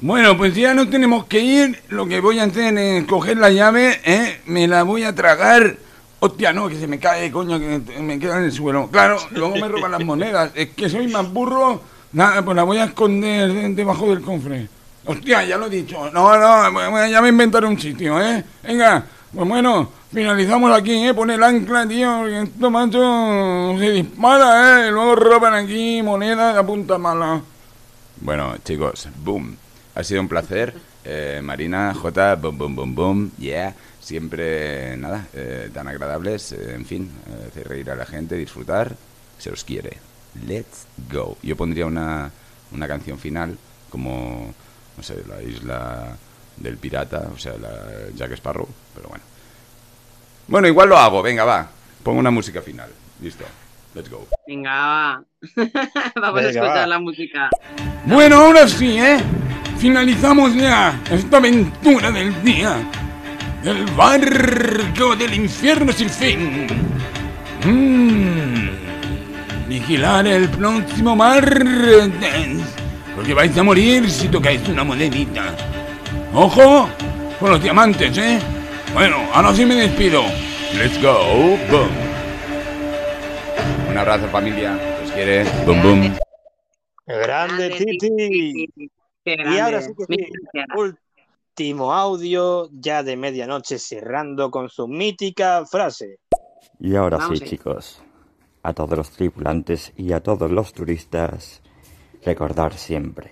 Bueno, 0.00 0.36
pues 0.36 0.54
ya 0.54 0.74
no 0.74 0.88
tenemos 0.88 1.24
que 1.24 1.40
ir. 1.40 1.80
Lo 1.88 2.06
que 2.06 2.20
voy 2.20 2.38
a 2.38 2.44
hacer 2.44 2.76
es 2.76 3.04
coger 3.04 3.38
la 3.38 3.50
llave, 3.50 3.98
¿eh? 4.04 4.40
me 4.46 4.68
la 4.68 4.82
voy 4.82 5.04
a 5.04 5.14
tragar. 5.14 5.76
Hostia, 6.20 6.52
no, 6.52 6.68
que 6.68 6.74
se 6.74 6.88
me 6.88 6.98
cae, 6.98 7.30
coño, 7.30 7.58
que 7.58 7.80
me 8.00 8.18
queda 8.18 8.38
en 8.38 8.44
el 8.44 8.52
suelo. 8.52 8.90
Claro, 8.90 9.18
luego 9.30 9.56
me 9.56 9.68
roban 9.68 9.92
las 9.92 10.04
monedas. 10.04 10.50
Es 10.54 10.70
que 10.70 10.88
soy 10.88 11.06
más 11.06 11.32
burro. 11.32 11.80
Nada, 12.12 12.44
pues 12.44 12.56
la 12.56 12.64
voy 12.64 12.78
a 12.78 12.84
esconder 12.84 13.74
debajo 13.74 14.10
del 14.10 14.22
cofre. 14.22 14.68
Hostia, 15.04 15.44
ya 15.44 15.56
lo 15.56 15.66
he 15.66 15.70
dicho. 15.70 16.10
No, 16.10 16.36
no, 16.36 17.06
ya 17.06 17.22
me 17.22 17.28
inventaré 17.28 17.66
un 17.66 17.78
sitio, 17.78 18.20
¿eh? 18.20 18.44
Venga, 18.62 19.06
pues 19.32 19.48
bueno, 19.48 19.90
finalizamos 20.12 20.72
aquí, 20.76 21.06
¿eh? 21.06 21.14
Pone 21.14 21.34
el 21.34 21.42
ancla, 21.42 21.86
tío, 21.86 22.26
esto, 22.26 22.70
macho, 22.70 23.76
se 23.78 23.90
dispara, 23.90 24.86
¿eh? 24.86 24.90
luego 24.90 25.14
roban 25.14 25.54
aquí 25.54 26.02
monedas 26.02 26.56
de 26.56 26.64
punta 26.64 26.98
mala. 26.98 27.42
Bueno, 28.20 28.56
chicos, 28.64 29.08
boom. 29.22 29.56
Ha 29.94 30.04
sido 30.04 30.20
un 30.20 30.28
placer. 30.28 30.74
Eh, 31.04 31.40
Marina, 31.42 31.94
J, 31.94 32.34
boom, 32.36 32.58
boom, 32.58 32.76
boom, 32.76 32.94
boom, 32.94 33.30
yeah. 33.38 33.74
Siempre, 34.00 34.96
nada, 34.96 35.26
eh, 35.34 35.70
tan 35.72 35.88
agradables. 35.88 36.52
Eh, 36.52 36.74
en 36.74 36.84
fin, 36.84 37.10
hacer 37.48 37.68
reír 37.68 37.90
a 37.90 37.96
la 37.96 38.06
gente, 38.06 38.36
disfrutar. 38.36 38.96
Se 39.38 39.50
os 39.50 39.64
quiere. 39.64 39.98
Let's 40.46 40.86
go. 41.10 41.36
Yo 41.42 41.56
pondría 41.56 41.86
una, 41.86 42.30
una 42.72 42.88
canción 42.88 43.18
final 43.18 43.56
como 43.90 44.52
no 44.98 45.04
sé, 45.04 45.22
la 45.28 45.40
isla 45.40 46.16
del 46.56 46.76
pirata, 46.76 47.30
o 47.32 47.38
sea, 47.38 47.56
la 47.56 47.70
Jack 48.16 48.32
Sparrow, 48.32 48.68
pero 48.94 49.08
bueno. 49.08 49.24
Bueno, 50.48 50.66
igual 50.66 50.88
lo 50.88 50.98
hago, 50.98 51.22
venga, 51.22 51.44
va. 51.44 51.68
Pongo 52.02 52.18
una 52.18 52.30
música 52.30 52.60
final. 52.60 52.90
Listo. 53.20 53.44
Let's 53.94 54.10
go. 54.10 54.26
Venga, 54.46 54.70
va. 54.70 55.22
Vamos 56.20 56.40
a 56.40 56.48
escuchar 56.48 56.88
la 56.88 56.98
música. 56.98 57.50
Bueno, 58.06 58.36
ahora 58.36 58.66
sí, 58.66 58.98
¿eh? 58.98 59.18
Finalizamos 59.78 60.54
ya 60.54 61.00
esta 61.10 61.36
aventura 61.36 62.10
del 62.10 62.42
día. 62.42 62.78
El 63.62 63.84
barco 63.92 65.14
del 65.16 65.34
infierno 65.34 65.92
sin 65.92 66.10
fin. 66.10 66.66
Mm. 67.64 69.68
Vigilar 69.68 70.26
el 70.26 70.48
próximo 70.48 71.14
martes 71.14 72.78
porque 73.18 73.34
vais 73.34 73.58
a 73.58 73.64
morir 73.64 74.08
si 74.08 74.28
tocáis 74.28 74.68
una 74.68 74.84
monedita. 74.84 75.52
¡Ojo! 76.32 76.88
Con 77.40 77.50
los 77.50 77.60
diamantes, 77.60 78.16
¿eh? 78.16 78.38
Bueno, 78.98 79.14
ahora 79.32 79.54
sí 79.54 79.64
me 79.64 79.76
despido. 79.76 80.22
Let's 80.74 81.00
go. 81.00 81.14
Boom. 81.70 81.88
Un 83.90 83.96
abrazo, 83.96 84.26
familia. 84.26 84.76
Os 85.04 85.12
quiere. 85.12 85.44
Boom, 85.64 85.82
boom. 85.84 86.16
Grande, 87.06 87.70
Titi. 87.78 88.68
Y 89.24 89.58
ahora 89.58 89.82
sí 89.82 89.92
que 89.96 90.16
sí. 90.16 90.26
Último 90.76 91.94
audio, 91.94 92.68
ya 92.72 93.04
de 93.04 93.16
medianoche, 93.16 93.78
cerrando 93.78 94.50
con 94.50 94.68
su 94.68 94.88
mítica 94.88 95.64
frase. 95.64 96.18
Y 96.80 96.96
ahora 96.96 97.20
sí, 97.28 97.38
chicos. 97.38 98.02
A 98.64 98.72
todos 98.72 98.98
los 98.98 99.10
tripulantes 99.10 99.92
y 99.96 100.12
a 100.12 100.24
todos 100.24 100.50
los 100.50 100.72
turistas 100.72 101.62
Recordar 102.24 102.74
siempre, 102.74 103.30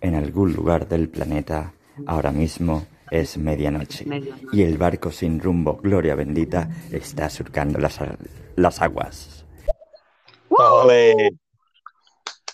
en 0.00 0.16
algún 0.16 0.54
lugar 0.54 0.88
del 0.88 1.08
planeta, 1.08 1.72
ahora 2.04 2.32
mismo 2.32 2.84
es 3.14 3.38
medianoche 3.38 4.04
y 4.52 4.62
el 4.62 4.76
barco 4.76 5.12
sin 5.12 5.40
rumbo, 5.40 5.76
gloria 5.76 6.16
bendita, 6.16 6.68
está 6.90 7.30
surcando 7.30 7.78
las, 7.78 8.00
las 8.56 8.82
aguas. 8.82 9.44
¡Ole! 10.48 11.30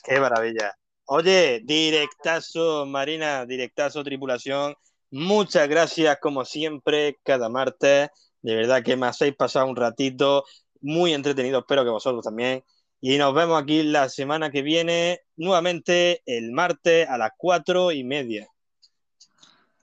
¡Qué 0.04 0.20
maravilla! 0.20 0.74
Oye, 1.06 1.62
directazo, 1.64 2.84
Marina, 2.86 3.46
directazo, 3.46 4.04
tripulación. 4.04 4.74
Muchas 5.10 5.66
gracias, 5.66 6.18
como 6.20 6.44
siempre, 6.44 7.18
cada 7.24 7.48
martes. 7.48 8.10
De 8.42 8.54
verdad 8.54 8.82
que 8.82 8.96
me 8.96 9.06
hacéis 9.06 9.34
pasar 9.34 9.64
un 9.64 9.76
ratito 9.76 10.44
muy 10.82 11.14
entretenido. 11.14 11.60
Espero 11.60 11.84
que 11.84 11.90
vosotros 11.90 12.22
también. 12.22 12.62
Y 13.00 13.16
nos 13.16 13.34
vemos 13.34 13.60
aquí 13.60 13.82
la 13.82 14.10
semana 14.10 14.50
que 14.50 14.60
viene, 14.60 15.20
nuevamente 15.36 16.22
el 16.26 16.52
martes 16.52 17.08
a 17.08 17.16
las 17.16 17.30
cuatro 17.36 17.92
y 17.92 18.04
media. 18.04 18.46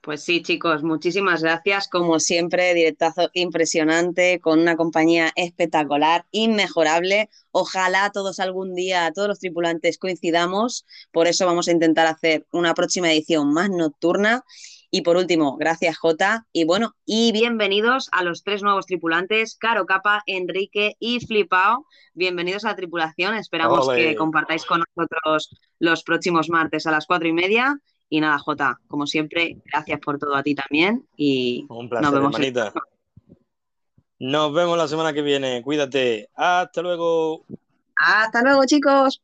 Pues 0.08 0.24
sí, 0.24 0.40
chicos, 0.40 0.82
muchísimas 0.82 1.42
gracias. 1.42 1.86
Como 1.86 2.18
siempre, 2.18 2.72
directazo 2.72 3.28
impresionante, 3.34 4.40
con 4.40 4.58
una 4.58 4.74
compañía 4.74 5.32
espectacular, 5.36 6.24
inmejorable. 6.30 7.28
Ojalá 7.50 8.10
todos 8.10 8.40
algún 8.40 8.74
día, 8.74 9.12
todos 9.14 9.28
los 9.28 9.38
tripulantes 9.38 9.98
coincidamos. 9.98 10.86
Por 11.12 11.26
eso 11.26 11.44
vamos 11.44 11.68
a 11.68 11.72
intentar 11.72 12.06
hacer 12.06 12.46
una 12.52 12.72
próxima 12.72 13.12
edición 13.12 13.52
más 13.52 13.68
nocturna. 13.68 14.44
Y 14.90 15.02
por 15.02 15.18
último, 15.18 15.58
gracias 15.58 15.98
Jota. 15.98 16.46
Y 16.54 16.64
bueno, 16.64 16.94
y 17.04 17.32
bienvenidos 17.32 18.08
a 18.10 18.24
los 18.24 18.44
tres 18.44 18.62
nuevos 18.62 18.86
tripulantes, 18.86 19.56
Caro 19.56 19.84
Capa, 19.84 20.22
Enrique 20.24 20.96
y 20.98 21.20
Flipao. 21.20 21.84
Bienvenidos 22.14 22.64
a 22.64 22.68
la 22.68 22.76
tripulación. 22.76 23.34
Esperamos 23.34 23.86
que 23.90 24.16
compartáis 24.16 24.64
con 24.64 24.82
nosotros 24.96 25.54
los 25.78 26.02
próximos 26.02 26.48
martes 26.48 26.86
a 26.86 26.92
las 26.92 27.04
cuatro 27.04 27.28
y 27.28 27.34
media. 27.34 27.78
Y 28.10 28.20
nada, 28.20 28.38
Jota, 28.38 28.80
como 28.88 29.06
siempre, 29.06 29.58
gracias 29.66 30.00
por 30.00 30.18
todo 30.18 30.34
a 30.34 30.42
ti 30.42 30.54
también. 30.54 31.06
Y 31.16 31.66
Un 31.68 31.88
placer, 31.88 32.20
nos 32.20 32.32
vemos. 32.32 32.74
Nos 34.20 34.52
vemos 34.52 34.76
la 34.76 34.88
semana 34.88 35.12
que 35.12 35.22
viene. 35.22 35.62
Cuídate. 35.62 36.28
Hasta 36.34 36.82
luego. 36.82 37.44
Hasta 37.96 38.42
luego, 38.42 38.64
chicos. 38.64 39.22